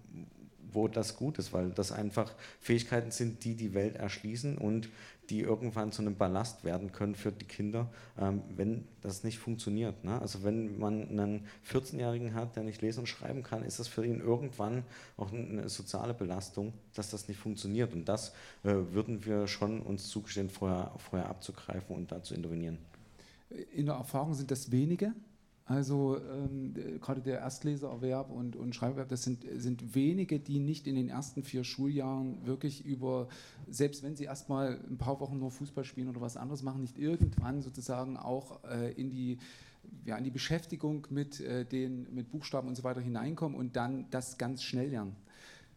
wo 0.72 0.88
das 0.88 1.14
gut 1.14 1.38
ist, 1.38 1.52
weil 1.52 1.70
das 1.70 1.92
einfach 1.92 2.34
Fähigkeiten 2.60 3.10
sind, 3.10 3.44
die 3.44 3.54
die 3.54 3.74
Welt 3.74 3.96
erschließen 3.96 4.56
und 4.56 4.88
die 5.30 5.40
irgendwann 5.40 5.92
zu 5.92 6.02
einem 6.02 6.16
Ballast 6.16 6.64
werden 6.64 6.92
können 6.92 7.14
für 7.14 7.32
die 7.32 7.44
Kinder, 7.44 7.88
ähm, 8.18 8.42
wenn 8.56 8.86
das 9.00 9.24
nicht 9.24 9.38
funktioniert. 9.38 10.04
Ne? 10.04 10.20
Also 10.20 10.44
wenn 10.44 10.78
man 10.78 11.08
einen 11.08 11.46
14-Jährigen 11.70 12.34
hat, 12.34 12.56
der 12.56 12.62
nicht 12.62 12.82
lesen 12.82 13.00
und 13.00 13.06
schreiben 13.06 13.42
kann, 13.42 13.64
ist 13.64 13.78
das 13.78 13.88
für 13.88 14.04
ihn 14.04 14.20
irgendwann 14.20 14.84
auch 15.16 15.32
eine 15.32 15.68
soziale 15.68 16.14
Belastung, 16.14 16.72
dass 16.94 17.10
das 17.10 17.28
nicht 17.28 17.38
funktioniert. 17.38 17.92
Und 17.92 18.06
das 18.06 18.30
äh, 18.62 18.74
würden 18.92 19.24
wir 19.24 19.46
schon 19.46 19.80
uns 19.80 20.08
zugestehen, 20.08 20.50
vorher, 20.50 20.92
vorher 20.98 21.28
abzugreifen 21.28 21.96
und 21.96 22.12
da 22.12 22.22
zu 22.22 22.34
intervenieren. 22.34 22.78
In 23.74 23.86
der 23.86 23.96
Erfahrung 23.96 24.34
sind 24.34 24.50
das 24.50 24.70
wenige, 24.70 25.12
also 25.66 26.18
ähm, 26.18 26.74
gerade 27.00 27.22
der 27.22 27.38
Erstlesererwerb 27.38 28.30
und, 28.30 28.54
und 28.54 28.74
Schreiberwerb, 28.74 29.08
das 29.08 29.22
sind, 29.22 29.44
sind 29.56 29.94
wenige, 29.94 30.38
die 30.38 30.58
nicht 30.58 30.86
in 30.86 30.94
den 30.94 31.08
ersten 31.08 31.42
vier 31.42 31.64
Schuljahren 31.64 32.44
wirklich 32.46 32.84
über, 32.84 33.28
selbst 33.70 34.02
wenn 34.02 34.14
sie 34.14 34.24
erstmal 34.24 34.78
ein 34.90 34.98
paar 34.98 35.20
Wochen 35.20 35.38
nur 35.38 35.50
Fußball 35.50 35.84
spielen 35.84 36.08
oder 36.08 36.20
was 36.20 36.36
anderes 36.36 36.62
machen, 36.62 36.82
nicht 36.82 36.98
irgendwann 36.98 37.62
sozusagen 37.62 38.18
auch 38.18 38.62
äh, 38.64 38.92
in 38.92 39.10
die 39.10 39.38
ja, 40.04 40.16
in 40.16 40.24
die 40.24 40.30
Beschäftigung 40.30 41.06
mit, 41.10 41.40
äh, 41.40 41.64
den, 41.64 42.12
mit 42.14 42.30
Buchstaben 42.30 42.68
und 42.68 42.74
so 42.74 42.84
weiter 42.84 43.00
hineinkommen 43.00 43.56
und 43.56 43.76
dann 43.76 44.06
das 44.10 44.38
ganz 44.38 44.62
schnell 44.62 44.90
lernen. 44.90 45.16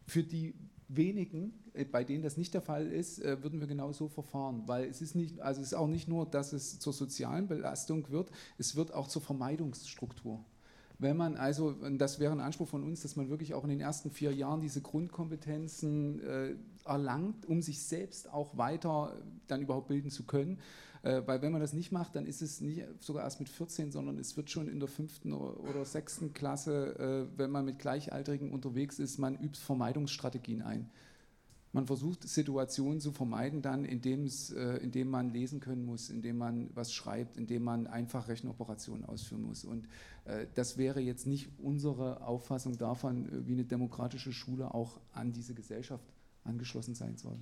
Für 0.06 0.24
die 0.24 0.54
wenigen, 0.88 1.54
äh, 1.74 1.86
bei 1.86 2.04
denen 2.04 2.24
das 2.24 2.38
nicht 2.38 2.54
der 2.54 2.62
Fall 2.62 2.88
ist, 2.88 3.20
äh, 3.20 3.42
würden 3.44 3.60
wir 3.60 3.68
genau 3.68 3.92
so 3.94 4.08
verfahren, 4.08 4.64
weil 4.66 4.86
es 4.86 5.02
ist 5.02 5.16
nicht, 5.16 5.40
also 5.40 5.62
es 5.62 5.68
ist 5.68 5.74
auch 5.74 5.88
nicht 5.88 6.08
nur, 6.08 6.26
dass 6.26 6.54
es 6.54 6.80
zur 6.80 6.94
sozialen 6.94 7.48
Belastung 7.48 8.10
wird, 8.10 8.32
es 8.58 8.76
wird 8.76 8.94
auch 8.94 9.08
zur 9.08 9.22
Vermeidungsstruktur. 9.22 10.44
Wenn 11.00 11.16
man 11.16 11.38
also, 11.38 11.74
das 11.98 12.20
wäre 12.20 12.32
ein 12.32 12.40
Anspruch 12.40 12.68
von 12.68 12.84
uns, 12.84 13.02
dass 13.04 13.16
man 13.16 13.30
wirklich 13.30 13.54
auch 13.54 13.64
in 13.64 13.70
den 13.70 13.82
ersten 13.82 14.10
vier 14.10 14.34
Jahren 14.34 14.62
diese 14.62 14.82
Grundkompetenzen 14.82 16.20
äh, 16.24 16.56
erlangt, 16.86 17.46
um 17.46 17.62
sich 17.62 17.84
selbst 17.84 18.34
auch 18.34 18.58
weiter 18.58 19.16
dann 19.46 19.62
überhaupt 19.62 19.90
bilden 19.90 20.10
zu 20.10 20.24
können. 20.24 20.60
Äh, 21.08 21.26
weil 21.26 21.42
wenn 21.42 21.54
man 21.54 21.62
das 21.62 21.72
nicht 21.72 21.94
macht, 21.94 22.16
dann 22.16 22.26
ist 22.26 22.42
es 22.42 22.60
nicht 22.60 22.84
sogar 23.00 23.24
erst 23.24 23.40
mit 23.40 23.48
14, 23.48 23.92
sondern 23.92 24.18
es 24.18 24.36
wird 24.36 24.50
schon 24.50 24.68
in 24.68 24.80
der 24.80 24.90
fünften 24.90 25.32
oder 25.32 25.86
sechsten 25.86 26.34
Klasse, 26.34 27.30
äh, 27.34 27.38
wenn 27.38 27.50
man 27.50 27.64
mit 27.64 27.80
Gleichaltrigen 27.80 28.52
unterwegs 28.52 29.00
ist, 29.00 29.18
man 29.18 29.36
übt 29.36 29.58
Vermeidungsstrategien 29.58 30.62
ein. 30.62 30.90
Man 31.72 31.86
versucht 31.86 32.28
Situationen 32.28 33.00
zu 33.00 33.14
vermeiden, 33.14 33.62
dann, 33.62 33.86
indem, 33.86 34.26
es, 34.26 34.52
äh, 34.52 34.78
indem 34.78 35.10
man 35.10 35.30
lesen 35.30 35.62
können 35.62 35.86
muss, 35.86 36.10
indem 36.10 36.40
man 36.40 36.70
was 36.74 36.92
schreibt, 36.92 37.38
indem 37.38 37.64
man 37.64 37.88
einfach 37.88 38.28
Rechenoperationen 38.28 39.06
ausführen 39.06 39.44
muss. 39.44 39.64
Und 39.64 39.88
das 40.56 40.78
wäre 40.78 41.00
jetzt 41.00 41.26
nicht 41.26 41.48
unsere 41.58 42.28
Auffassung 42.28 42.78
davon, 42.78 43.46
wie 43.48 43.54
eine 43.54 43.64
demokratische 43.64 44.34
Schule 44.34 44.74
auch 44.74 45.00
an 45.14 45.32
diese 45.32 45.54
Gesellschaft 45.54 46.04
angeschlossen 46.44 46.96
sein 46.96 47.16
soll. 47.16 47.38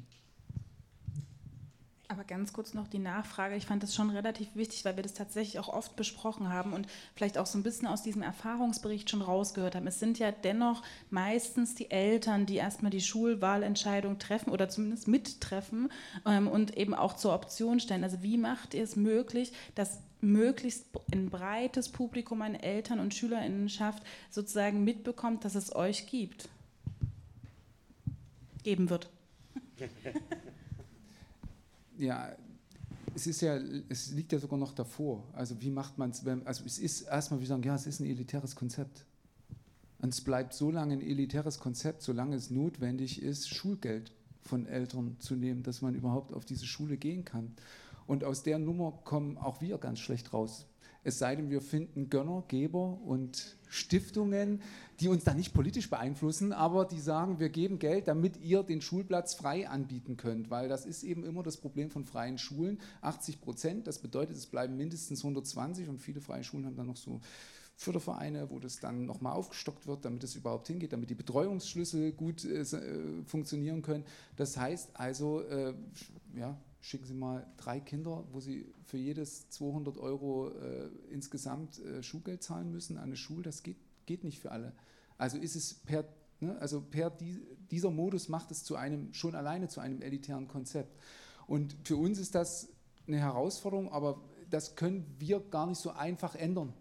Aber 2.07 2.23
ganz 2.23 2.53
kurz 2.53 2.75
noch 2.75 2.87
die 2.87 2.99
Nachfrage. 2.99 3.55
Ich 3.55 3.65
fand 3.65 3.81
das 3.81 3.95
schon 3.95 4.11
relativ 4.11 4.55
wichtig, 4.55 4.85
weil 4.85 4.95
wir 4.95 5.01
das 5.01 5.13
tatsächlich 5.13 5.57
auch 5.57 5.69
oft 5.69 5.95
besprochen 5.95 6.49
haben 6.49 6.73
und 6.73 6.87
vielleicht 7.15 7.37
auch 7.37 7.47
so 7.47 7.57
ein 7.57 7.63
bisschen 7.63 7.87
aus 7.87 8.03
diesem 8.03 8.21
Erfahrungsbericht 8.21 9.09
schon 9.09 9.23
rausgehört 9.23 9.75
haben. 9.75 9.87
Es 9.87 9.99
sind 9.99 10.19
ja 10.19 10.31
dennoch 10.31 10.83
meistens 11.09 11.73
die 11.73 11.89
Eltern, 11.89 12.45
die 12.45 12.57
erstmal 12.57 12.91
die 12.91 13.01
Schulwahlentscheidung 13.01 14.19
treffen 14.19 14.51
oder 14.51 14.69
zumindest 14.69 15.07
mittreffen 15.07 15.91
ähm, 16.27 16.47
und 16.47 16.77
eben 16.77 16.93
auch 16.93 17.15
zur 17.15 17.33
Option 17.33 17.79
stellen. 17.79 18.03
Also 18.03 18.21
wie 18.21 18.37
macht 18.37 18.75
ihr 18.75 18.83
es 18.83 18.95
möglich, 18.95 19.51
dass 19.73 19.99
möglichst 20.21 20.85
ein 21.11 21.31
breites 21.31 21.89
Publikum 21.89 22.43
an 22.43 22.53
Eltern 22.53 22.99
und 22.99 23.15
Schülerinnenschaft 23.15 24.03
sozusagen 24.29 24.83
mitbekommt, 24.83 25.43
dass 25.43 25.55
es 25.55 25.75
euch 25.75 26.05
gibt? 26.05 26.49
Geben 28.63 28.91
wird. 28.91 29.09
ja, 31.97 32.35
es 33.15 33.27
ist 33.27 33.41
ja, 33.41 33.57
es 33.89 34.11
liegt 34.11 34.31
ja 34.31 34.39
sogar 34.39 34.59
noch 34.59 34.73
davor. 34.73 35.23
Also 35.33 35.61
wie 35.61 35.69
macht 35.69 35.97
man 35.97 36.11
es, 36.11 36.25
also 36.45 36.63
es 36.65 36.79
ist 36.79 37.01
erstmal, 37.01 37.39
wie 37.41 37.45
sagen, 37.45 37.63
ja, 37.63 37.75
es 37.75 37.87
ist 37.87 37.99
ein 37.99 38.05
elitäres 38.05 38.55
Konzept. 38.55 39.05
Und 39.99 40.09
es 40.09 40.21
bleibt 40.21 40.53
so 40.53 40.69
lange 40.69 40.93
ein 40.93 41.01
elitäres 41.01 41.59
Konzept, 41.59 42.01
solange 42.01 42.35
es 42.35 42.49
notwendig 42.49 43.21
ist, 43.21 43.49
Schulgeld 43.49 44.11
von 44.41 44.67
Eltern 44.67 45.15
zu 45.19 45.35
nehmen, 45.35 45.63
dass 45.63 45.81
man 45.81 45.95
überhaupt 45.95 46.33
auf 46.33 46.45
diese 46.45 46.65
Schule 46.65 46.97
gehen 46.97 47.25
kann. 47.25 47.55
Und 48.05 48.23
aus 48.23 48.43
der 48.43 48.59
Nummer 48.59 48.91
kommen 49.03 49.37
auch 49.37 49.61
wir 49.61 49.77
ganz 49.77 49.99
schlecht 49.99 50.33
raus. 50.33 50.67
Es 51.05 51.19
sei 51.19 51.35
denn, 51.35 51.51
wir 51.51 51.61
finden 51.61 52.09
Gönner, 52.09 52.43
Geber 52.47 52.99
und 53.05 53.57
Stiftungen, 53.67 54.63
die 54.99 55.07
uns 55.07 55.23
da 55.23 55.35
nicht 55.35 55.53
politisch 55.53 55.87
beeinflussen, 55.87 56.51
aber 56.51 56.83
die 56.83 56.99
sagen, 56.99 57.39
wir 57.39 57.49
geben 57.49 57.77
Geld, 57.77 58.07
damit 58.07 58.37
ihr 58.37 58.63
den 58.63 58.81
Schulplatz 58.81 59.35
frei 59.35 59.69
anbieten 59.69 60.17
könnt, 60.17 60.49
weil 60.49 60.67
das 60.67 60.87
ist 60.87 61.03
eben 61.03 61.23
immer 61.23 61.43
das 61.43 61.57
Problem 61.57 61.91
von 61.91 62.05
freien 62.05 62.39
Schulen. 62.39 62.79
80 63.01 63.39
Prozent, 63.39 63.85
das 63.85 63.99
bedeutet, 63.99 64.35
es 64.35 64.47
bleiben 64.47 64.77
mindestens 64.77 65.19
120 65.19 65.89
und 65.89 65.99
viele 65.99 66.21
freie 66.21 66.43
Schulen 66.43 66.65
haben 66.65 66.75
dann 66.75 66.87
noch 66.87 66.97
so 66.97 67.21
Fördervereine, 67.75 68.49
wo 68.49 68.57
das 68.57 68.79
dann 68.79 69.05
nochmal 69.05 69.33
aufgestockt 69.33 69.85
wird, 69.85 70.05
damit 70.05 70.23
es 70.23 70.35
überhaupt 70.35 70.65
hingeht, 70.65 70.91
damit 70.91 71.11
die 71.11 71.15
Betreuungsschlüssel 71.15 72.13
gut 72.13 72.45
äh, 72.45 72.61
äh 72.61 73.23
funktionieren 73.25 73.83
können. 73.83 74.05
Das 74.37 74.57
heißt 74.57 74.89
also, 74.95 75.41
äh, 75.41 75.75
ja, 76.35 76.57
schicken 76.85 77.05
Sie 77.05 77.15
mal 77.15 77.47
drei 77.57 77.79
Kinder, 77.79 78.23
wo 78.31 78.39
Sie 78.39 78.71
für 78.83 78.97
jedes 78.97 79.49
200 79.49 79.97
Euro 79.97 80.49
äh, 80.49 80.87
insgesamt 81.09 81.79
äh, 81.79 82.03
Schulgeld 82.03 82.43
zahlen 82.43 82.71
müssen 82.71 82.97
an 82.97 83.05
eine 83.05 83.17
Schule. 83.17 83.41
Das 83.41 83.63
geht, 83.63 83.77
geht 84.05 84.23
nicht 84.23 84.39
für 84.39 84.51
alle. 84.51 84.71
Also 85.17 85.39
ist 85.39 85.55
es 85.55 85.73
per, 85.73 86.05
ne, 86.41 86.55
also 86.59 86.81
per 86.81 87.09
die, 87.09 87.41
dieser 87.71 87.89
Modus 87.89 88.29
macht 88.29 88.51
es 88.51 88.63
zu 88.63 88.75
einem, 88.75 89.11
schon 89.15 89.33
alleine 89.33 89.67
zu 89.67 89.79
einem 89.79 90.03
elitären 90.03 90.47
Konzept. 90.47 90.95
Und 91.47 91.75
für 91.83 91.97
uns 91.97 92.19
ist 92.19 92.35
das 92.35 92.69
eine 93.07 93.17
Herausforderung, 93.17 93.91
aber 93.91 94.21
das 94.51 94.75
können 94.75 95.15
wir 95.17 95.39
gar 95.39 95.65
nicht 95.65 95.79
so 95.79 95.89
einfach 95.89 96.35
ändern. 96.35 96.71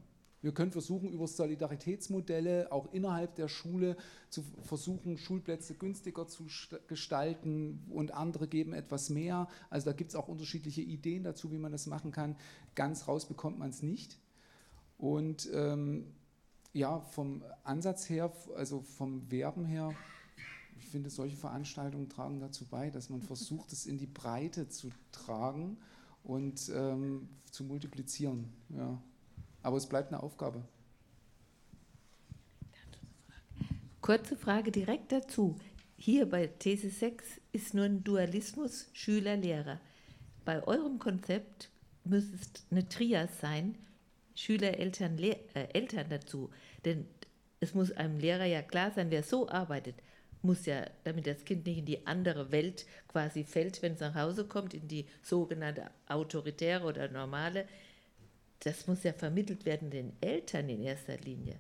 Wir 0.45 0.53
können 0.53 0.73
versuchen, 0.73 1.09
über 1.09 1.27
Solidaritätsmodelle 1.27 2.71
auch 2.71 2.93
innerhalb 2.93 3.35
der 3.35 3.49
Schule 3.49 3.97
zu 4.29 4.45
versuchen, 4.61 5.17
Schulplätze 5.17 5.73
günstiger 5.73 6.29
zu 6.29 6.45
gestalten 6.87 7.83
und 7.89 8.13
andere 8.13 8.47
geben 8.47 8.75
etwas 8.75 9.09
mehr. 9.09 9.49
Also 9.71 9.87
da 9.87 9.97
gibt 9.97 10.11
es 10.11 10.17
auch 10.17 10.29
unterschiedliche 10.29 10.83
Ideen 10.83 11.25
dazu, 11.25 11.51
wie 11.51 11.57
man 11.57 11.73
das 11.73 11.87
machen 11.87 12.13
kann. 12.13 12.37
Ganz 12.75 13.09
raus 13.09 13.25
bekommt 13.25 13.59
man 13.59 13.71
es 13.71 13.83
nicht. 13.83 14.19
Und 14.99 15.49
ähm, 15.55 16.13
ja, 16.75 17.01
vom 17.01 17.43
Ansatz 17.63 18.11
her, 18.11 18.31
also 18.55 18.83
vom 18.83 19.31
Werben 19.31 19.65
her, 19.65 19.95
ich 20.77 20.87
finde, 20.89 21.09
solche 21.09 21.39
Veranstaltungen 21.39 22.11
tragen 22.11 22.41
dazu 22.41 22.67
bei, 22.67 22.91
dass 22.91 23.09
man 23.09 23.23
versucht, 23.23 23.73
es 23.73 23.87
in 23.87 23.97
die 23.97 24.07
Breite 24.07 24.69
zu 24.69 24.91
tragen 25.11 25.79
und 26.23 26.71
ähm, 26.75 27.31
zu 27.51 27.65
multiplizieren. 27.65 28.53
Ja. 28.69 29.01
Aber 29.65 29.79
es 29.79 29.87
bleibt 29.87 30.13
eine 30.13 30.23
Aufgabe. 30.23 30.63
Kurze 34.01 34.37
Frage 34.37 34.71
direkt 34.71 35.11
dazu. 35.11 35.57
Hier 35.97 36.29
bei 36.29 36.47
These 36.47 36.91
6 36.91 37.41
ist 37.53 37.73
nur 37.73 37.87
ein 37.87 38.05
Dualismus 38.05 38.91
Schüler-Lehrer. 38.93 39.81
Bei 40.45 40.63
eurem 40.65 40.99
Konzept 40.99 41.71
müsste 42.05 42.37
es 42.37 42.67
eine 42.71 42.87
Trias 42.87 43.41
sein, 43.41 43.79
Schüler, 44.35 44.79
Eltern, 44.79 45.19
äh, 45.19 45.35
Eltern 45.73 46.11
dazu. 46.11 46.51
Denn 46.85 47.07
es 47.61 47.73
muss 47.73 47.91
einem 47.93 48.19
Lehrer 48.19 48.45
ja 48.45 48.61
klar 48.61 48.91
sein, 48.91 49.11
wer 49.11 49.23
so 49.23 49.49
arbeitet, 49.49 49.95
muss 50.43 50.67
ja, 50.67 50.85
damit 51.05 51.27
das 51.27 51.47
Kind 51.47 51.65
nicht 51.65 51.79
in 51.79 51.87
die 51.87 52.07
andere 52.07 52.53
Welt 52.53 52.85
quasi 53.09 53.45
fällt, 53.45 53.81
wenn 53.81 53.95
es 53.95 54.01
nach 54.01 54.15
Hause 54.15 54.47
kommt, 54.47 54.75
in 54.75 54.89
die 54.89 55.07
sogenannte 55.23 55.91
autoritäre 56.07 56.85
oder 56.85 57.09
normale, 57.09 57.67
das 58.61 58.87
muss 58.87 59.03
ja 59.03 59.13
vermittelt 59.13 59.65
werden 59.65 59.91
den 59.91 60.13
Eltern 60.21 60.69
in 60.69 60.83
erster 60.83 61.17
Linie. 61.19 61.59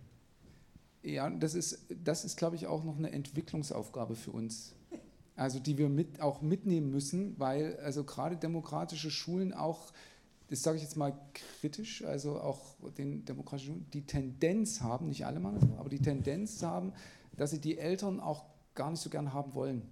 Ja, 1.02 1.28
das 1.28 1.54
ist, 1.54 1.86
das 2.02 2.24
ist, 2.24 2.36
glaube 2.36 2.56
ich, 2.56 2.66
auch 2.66 2.82
noch 2.82 2.96
eine 2.96 3.12
Entwicklungsaufgabe 3.12 4.16
für 4.16 4.30
uns. 4.30 4.74
Also 5.36 5.58
die 5.58 5.76
wir 5.76 5.88
mit, 5.88 6.20
auch 6.20 6.40
mitnehmen 6.40 6.90
müssen, 6.90 7.38
weil 7.38 7.76
also 7.78 8.04
gerade 8.04 8.36
demokratische 8.36 9.10
Schulen 9.10 9.52
auch, 9.52 9.92
das 10.48 10.62
sage 10.62 10.76
ich 10.76 10.82
jetzt 10.82 10.96
mal 10.96 11.12
kritisch, 11.60 12.04
also 12.04 12.40
auch 12.40 12.76
den 12.96 13.24
demokratischen 13.24 13.66
Schulen, 13.66 13.86
die 13.92 14.06
Tendenz 14.06 14.80
haben, 14.80 15.08
nicht 15.08 15.26
alle 15.26 15.40
das, 15.40 15.64
aber 15.76 15.88
die 15.88 16.00
Tendenz 16.00 16.62
haben, 16.62 16.92
dass 17.36 17.50
sie 17.50 17.60
die 17.60 17.78
Eltern 17.78 18.20
auch 18.20 18.44
gar 18.74 18.90
nicht 18.90 19.00
so 19.00 19.10
gern 19.10 19.34
haben 19.34 19.54
wollen. 19.54 19.82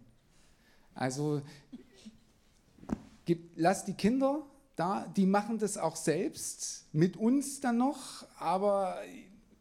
Also 0.94 1.42
gib, 3.24 3.50
lass 3.56 3.84
die 3.84 3.94
Kinder 3.94 4.46
da, 4.82 5.06
die 5.16 5.26
machen 5.26 5.58
das 5.58 5.78
auch 5.78 5.94
selbst, 5.94 6.86
mit 6.92 7.16
uns 7.16 7.60
dann 7.60 7.78
noch, 7.78 8.26
aber 8.36 8.96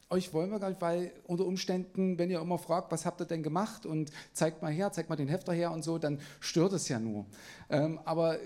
euch 0.09 0.33
wollen 0.33 0.49
wir 0.49 0.59
gar 0.59 0.69
nicht, 0.69 0.81
weil 0.81 1.13
unter 1.27 1.45
Umständen, 1.45 2.17
wenn 2.17 2.31
ihr 2.31 2.41
immer 2.41 2.57
fragt, 2.57 2.91
was 2.91 3.05
habt 3.05 3.21
ihr 3.21 3.25
denn 3.25 3.43
gemacht 3.43 3.85
und 3.85 4.11
zeigt 4.33 4.63
mal 4.63 4.71
her, 4.71 4.91
zeigt 4.91 5.09
mal 5.09 5.15
den 5.15 5.27
Hefter 5.27 5.53
her 5.53 5.71
und 5.71 5.83
so, 5.83 5.99
dann 5.99 6.19
stört 6.39 6.73
es 6.73 6.89
ja 6.89 6.99
nur. 6.99 7.27
Ähm, 7.69 7.99
aber 8.03 8.39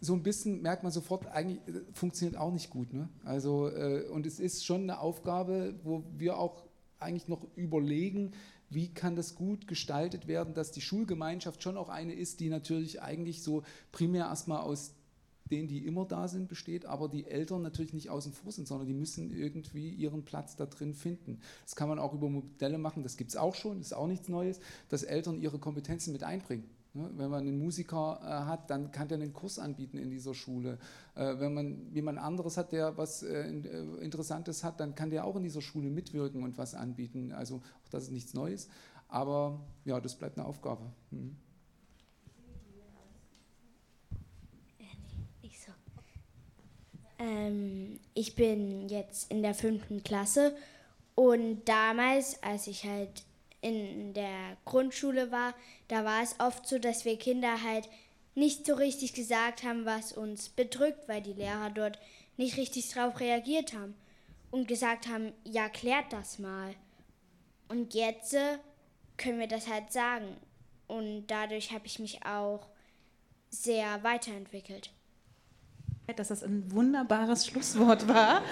so 0.00 0.14
ein 0.14 0.24
bisschen 0.24 0.62
merkt 0.62 0.82
man 0.82 0.90
sofort, 0.90 1.28
eigentlich 1.28 1.60
äh, 1.68 1.80
funktioniert 1.92 2.36
auch 2.36 2.52
nicht 2.52 2.70
gut. 2.70 2.92
Ne? 2.92 3.08
Also, 3.24 3.68
äh, 3.68 4.08
und 4.08 4.26
es 4.26 4.40
ist 4.40 4.66
schon 4.66 4.82
eine 4.82 4.98
Aufgabe, 4.98 5.76
wo 5.84 6.02
wir 6.18 6.38
auch 6.38 6.64
eigentlich 6.98 7.28
noch 7.28 7.46
überlegen, 7.54 8.32
wie 8.68 8.92
kann 8.92 9.14
das 9.14 9.36
gut 9.36 9.68
gestaltet 9.68 10.26
werden, 10.26 10.54
dass 10.54 10.72
die 10.72 10.80
Schulgemeinschaft 10.80 11.62
schon 11.62 11.76
auch 11.76 11.88
eine 11.88 12.14
ist, 12.14 12.40
die 12.40 12.48
natürlich 12.48 13.00
eigentlich 13.00 13.44
so 13.44 13.62
primär 13.92 14.24
erstmal 14.26 14.62
aus 14.62 14.92
denen, 15.50 15.68
die 15.68 15.84
immer 15.86 16.04
da 16.04 16.28
sind, 16.28 16.48
besteht, 16.48 16.86
aber 16.86 17.08
die 17.08 17.26
Eltern 17.26 17.62
natürlich 17.62 17.92
nicht 17.92 18.10
außen 18.10 18.32
vor 18.32 18.52
sind, 18.52 18.66
sondern 18.68 18.86
die 18.86 18.94
müssen 18.94 19.30
irgendwie 19.30 19.90
ihren 19.90 20.24
Platz 20.24 20.56
da 20.56 20.66
drin 20.66 20.94
finden. 20.94 21.40
Das 21.64 21.76
kann 21.76 21.88
man 21.88 21.98
auch 21.98 22.14
über 22.14 22.28
Modelle 22.28 22.78
machen, 22.78 23.02
das 23.02 23.16
gibt 23.16 23.30
es 23.30 23.36
auch 23.36 23.54
schon, 23.54 23.80
ist 23.80 23.94
auch 23.94 24.06
nichts 24.06 24.28
Neues, 24.28 24.60
dass 24.88 25.02
Eltern 25.02 25.40
ihre 25.40 25.58
Kompetenzen 25.58 26.12
mit 26.12 26.22
einbringen. 26.22 26.64
Ne, 26.96 27.10
wenn 27.16 27.28
man 27.28 27.46
einen 27.46 27.58
Musiker 27.58 28.20
äh, 28.22 28.26
hat, 28.46 28.70
dann 28.70 28.90
kann 28.90 29.06
der 29.08 29.18
einen 29.18 29.34
Kurs 29.34 29.58
anbieten 29.58 29.98
in 29.98 30.08
dieser 30.08 30.32
Schule. 30.32 30.78
Äh, 31.14 31.38
wenn 31.38 31.52
man 31.52 31.92
jemand 31.92 32.18
anderes 32.18 32.56
hat, 32.56 32.72
der 32.72 32.96
was 32.96 33.22
äh, 33.22 33.50
Interessantes 34.00 34.64
hat, 34.64 34.80
dann 34.80 34.94
kann 34.94 35.10
der 35.10 35.26
auch 35.26 35.36
in 35.36 35.42
dieser 35.42 35.60
Schule 35.60 35.90
mitwirken 35.90 36.42
und 36.42 36.56
was 36.56 36.74
anbieten. 36.74 37.32
Also 37.32 37.56
auch 37.84 37.88
das 37.90 38.04
ist 38.04 38.12
nichts 38.12 38.32
Neues. 38.32 38.68
Aber 39.08 39.60
ja, 39.84 40.00
das 40.00 40.16
bleibt 40.16 40.38
eine 40.38 40.46
Aufgabe. 40.46 40.90
Mhm. 41.10 41.36
Ähm, 47.18 48.00
ich 48.14 48.34
bin 48.34 48.88
jetzt 48.88 49.30
in 49.30 49.42
der 49.42 49.54
fünften 49.54 50.02
Klasse 50.02 50.56
und 51.14 51.64
damals, 51.64 52.42
als 52.42 52.66
ich 52.66 52.84
halt 52.84 53.22
in 53.62 54.12
der 54.14 54.56
Grundschule 54.64 55.32
war, 55.32 55.54
da 55.88 56.04
war 56.04 56.22
es 56.22 56.38
oft 56.38 56.68
so, 56.68 56.78
dass 56.78 57.04
wir 57.04 57.18
Kinder 57.18 57.62
halt 57.62 57.88
nicht 58.34 58.66
so 58.66 58.74
richtig 58.74 59.14
gesagt 59.14 59.62
haben, 59.62 59.86
was 59.86 60.12
uns 60.12 60.50
bedrückt, 60.50 61.08
weil 61.08 61.22
die 61.22 61.32
Lehrer 61.32 61.70
dort 61.70 61.98
nicht 62.36 62.58
richtig 62.58 62.90
darauf 62.90 63.18
reagiert 63.18 63.72
haben 63.72 63.94
und 64.50 64.68
gesagt 64.68 65.08
haben, 65.08 65.32
ja, 65.44 65.68
klärt 65.70 66.12
das 66.12 66.38
mal. 66.38 66.74
Und 67.68 67.94
jetzt 67.94 68.34
äh, 68.34 68.58
können 69.16 69.40
wir 69.40 69.48
das 69.48 69.68
halt 69.68 69.90
sagen. 69.90 70.36
Und 70.86 71.26
dadurch 71.28 71.72
habe 71.72 71.86
ich 71.86 71.98
mich 71.98 72.24
auch 72.24 72.68
sehr 73.48 74.02
weiterentwickelt 74.04 74.90
dass 76.14 76.28
das 76.28 76.44
ein 76.44 76.70
wunderbares 76.70 77.46
Schlusswort 77.46 78.06
war. 78.08 78.42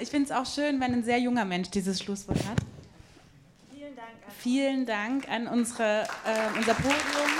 Ich 0.00 0.10
finde 0.10 0.26
es 0.26 0.32
auch 0.32 0.44
schön, 0.44 0.80
wenn 0.80 0.92
ein 0.92 1.02
sehr 1.02 1.18
junger 1.18 1.44
Mensch 1.44 1.70
dieses 1.70 2.00
Schlusswort 2.00 2.38
hat. 2.46 2.58
Vielen 3.70 3.96
Dank. 3.96 4.08
Vielen 4.38 4.86
Dank 4.86 5.28
an 5.30 5.48
unsere, 5.48 6.02
äh, 6.02 6.56
unser 6.58 6.74
Podium. 6.74 7.30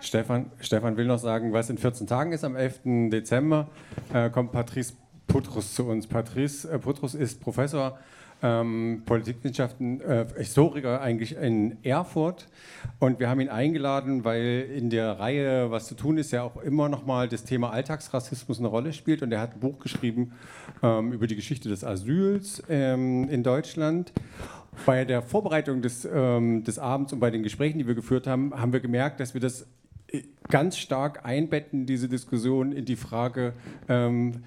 Stefan, 0.00 0.50
Stefan 0.60 0.96
will 0.96 1.06
noch 1.06 1.18
sagen, 1.18 1.52
was 1.52 1.70
in 1.70 1.78
14 1.78 2.06
Tagen 2.06 2.32
ist. 2.32 2.44
Am 2.44 2.54
11. 2.54 3.10
Dezember 3.10 3.68
äh, 4.12 4.28
kommt 4.30 4.52
Patrice 4.52 4.92
Putrus 5.34 5.74
zu 5.74 5.84
uns. 5.86 6.06
Patrice 6.06 6.64
äh, 6.70 6.78
Putrus 6.78 7.16
ist 7.16 7.40
Professor 7.40 7.98
ähm, 8.40 9.02
Politikwissenschaften, 9.04 10.00
äh, 10.00 10.26
Historiker 10.36 11.00
eigentlich 11.00 11.34
in 11.34 11.76
Erfurt. 11.82 12.46
Und 13.00 13.18
wir 13.18 13.28
haben 13.28 13.40
ihn 13.40 13.48
eingeladen, 13.48 14.24
weil 14.24 14.70
in 14.72 14.90
der 14.90 15.18
Reihe 15.18 15.72
Was 15.72 15.88
zu 15.88 15.96
tun 15.96 16.18
ist 16.18 16.30
ja 16.30 16.44
auch 16.44 16.62
immer 16.62 16.88
noch 16.88 17.04
mal 17.04 17.28
das 17.28 17.42
Thema 17.42 17.70
Alltagsrassismus 17.70 18.60
eine 18.60 18.68
Rolle 18.68 18.92
spielt. 18.92 19.22
Und 19.22 19.32
er 19.32 19.40
hat 19.40 19.54
ein 19.54 19.58
Buch 19.58 19.80
geschrieben 19.80 20.34
ähm, 20.84 21.12
über 21.12 21.26
die 21.26 21.34
Geschichte 21.34 21.68
des 21.68 21.82
Asyls 21.82 22.62
ähm, 22.68 23.28
in 23.28 23.42
Deutschland. 23.42 24.12
Bei 24.86 25.04
der 25.04 25.20
Vorbereitung 25.20 25.82
des, 25.82 26.08
ähm, 26.08 26.62
des 26.62 26.78
Abends 26.78 27.12
und 27.12 27.18
bei 27.18 27.32
den 27.32 27.42
Gesprächen, 27.42 27.80
die 27.80 27.88
wir 27.88 27.96
geführt 27.96 28.28
haben, 28.28 28.54
haben 28.54 28.72
wir 28.72 28.78
gemerkt, 28.78 29.18
dass 29.18 29.34
wir 29.34 29.40
das 29.40 29.66
äh, 30.12 30.22
ganz 30.48 30.78
stark 30.78 31.26
einbetten, 31.26 31.86
diese 31.86 32.08
Diskussion 32.08 32.70
in 32.70 32.84
die 32.84 32.94
Frage, 32.94 33.54
ähm, 33.88 34.44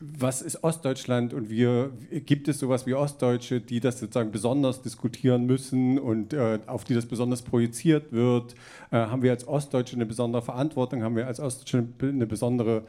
was 0.00 0.42
ist 0.42 0.62
Ostdeutschland 0.62 1.34
und 1.34 1.50
wir, 1.50 1.90
gibt 2.10 2.46
es 2.46 2.60
sowas 2.60 2.86
wie 2.86 2.94
Ostdeutsche, 2.94 3.60
die 3.60 3.80
das 3.80 3.98
sozusagen 3.98 4.30
besonders 4.30 4.80
diskutieren 4.82 5.46
müssen 5.46 5.98
und 5.98 6.32
äh, 6.32 6.60
auf 6.66 6.84
die 6.84 6.94
das 6.94 7.06
besonders 7.06 7.42
projiziert 7.42 8.12
wird? 8.12 8.54
Äh, 8.92 8.96
haben 8.96 9.22
wir 9.22 9.32
als 9.32 9.48
Ostdeutsche 9.48 9.96
eine 9.96 10.06
besondere 10.06 10.42
Verantwortung? 10.42 11.02
Haben 11.02 11.16
wir 11.16 11.26
als 11.26 11.40
Ostdeutsche 11.40 11.84
eine 12.00 12.26
besondere 12.26 12.84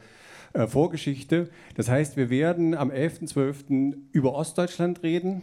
äh, 0.52 0.68
Vorgeschichte? 0.68 1.48
Das 1.74 1.88
heißt, 1.88 2.16
wir 2.16 2.30
werden 2.30 2.74
am 2.74 2.90
11.12. 2.90 3.94
über 4.12 4.34
Ostdeutschland 4.34 5.02
reden 5.02 5.42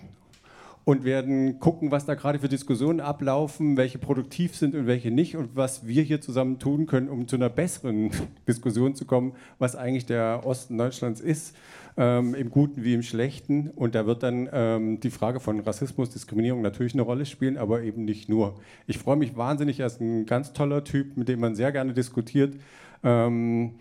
und 0.88 1.04
werden 1.04 1.60
gucken, 1.60 1.92
was 1.92 2.06
da 2.06 2.16
gerade 2.16 2.40
für 2.40 2.48
Diskussionen 2.48 3.02
ablaufen, 3.02 3.76
welche 3.76 3.98
produktiv 3.98 4.56
sind 4.56 4.74
und 4.74 4.88
welche 4.88 5.12
nicht 5.12 5.36
und 5.36 5.54
was 5.54 5.86
wir 5.86 6.02
hier 6.02 6.22
zusammen 6.22 6.60
tun 6.60 6.86
können, 6.86 7.10
um 7.10 7.28
zu 7.28 7.36
einer 7.36 7.50
besseren 7.50 8.10
Diskussion 8.48 8.96
zu 8.96 9.04
kommen, 9.04 9.34
was 9.60 9.76
eigentlich 9.76 10.06
der 10.06 10.44
Osten 10.46 10.78
Deutschlands 10.78 11.20
ist, 11.20 11.58
ähm, 11.98 12.34
im 12.36 12.50
Guten 12.50 12.86
wie 12.86 12.94
im 12.94 13.04
Schlechten. 13.04 13.70
Und 13.72 13.96
da 13.96 14.06
wird 14.06 14.24
dann 14.24 14.48
ähm, 14.54 15.02
die 15.02 15.10
Frage 15.10 15.42
von 15.42 15.60
Rassismus, 15.60 16.10
Diskriminierung 16.12 16.62
natürlich 16.62 16.94
eine 16.94 17.02
Rolle 17.02 17.26
spielen, 17.26 17.58
aber 17.58 17.82
eben 17.82 18.06
nicht 18.06 18.30
nur. 18.30 18.56
Ich 18.86 18.98
freue 18.98 19.18
mich 19.18 19.36
wahnsinnig, 19.36 19.82
er 19.82 19.88
ist 19.88 20.00
ein 20.00 20.26
ganz 20.26 20.54
toller 20.54 20.86
Typ, 20.86 21.18
mit 21.18 21.28
dem 21.28 21.42
man 21.42 21.54
sehr 21.54 21.74
gerne 21.74 21.92
diskutiert. 21.92 22.56
Ähm, 23.04 23.72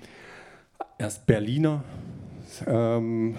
er 0.98 1.06
ist 1.06 1.24
Berliner. 1.24 1.84
Ähm, 2.66 3.36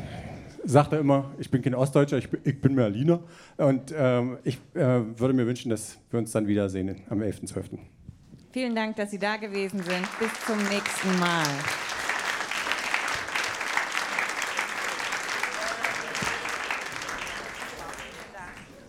sagt 0.67 0.93
er 0.93 0.99
immer, 0.99 1.31
ich 1.39 1.49
bin 1.49 1.61
kein 1.61 1.73
Ostdeutscher, 1.73 2.17
ich 2.17 2.29
bin, 2.29 2.41
ich 2.43 2.61
bin 2.61 2.75
Berliner. 2.75 3.21
Und 3.57 3.93
ähm, 3.95 4.37
ich 4.43 4.57
äh, 4.73 4.79
würde 5.17 5.33
mir 5.33 5.47
wünschen, 5.47 5.69
dass 5.69 5.97
wir 6.11 6.19
uns 6.19 6.31
dann 6.31 6.47
wiedersehen 6.47 7.01
am 7.09 7.21
11.12. 7.21 7.79
Vielen 8.51 8.75
Dank, 8.75 8.95
dass 8.97 9.11
Sie 9.11 9.19
da 9.19 9.37
gewesen 9.37 9.81
sind. 9.81 10.07
Bis 10.19 10.33
zum 10.45 10.57
nächsten 10.69 11.19
Mal. 11.19 11.45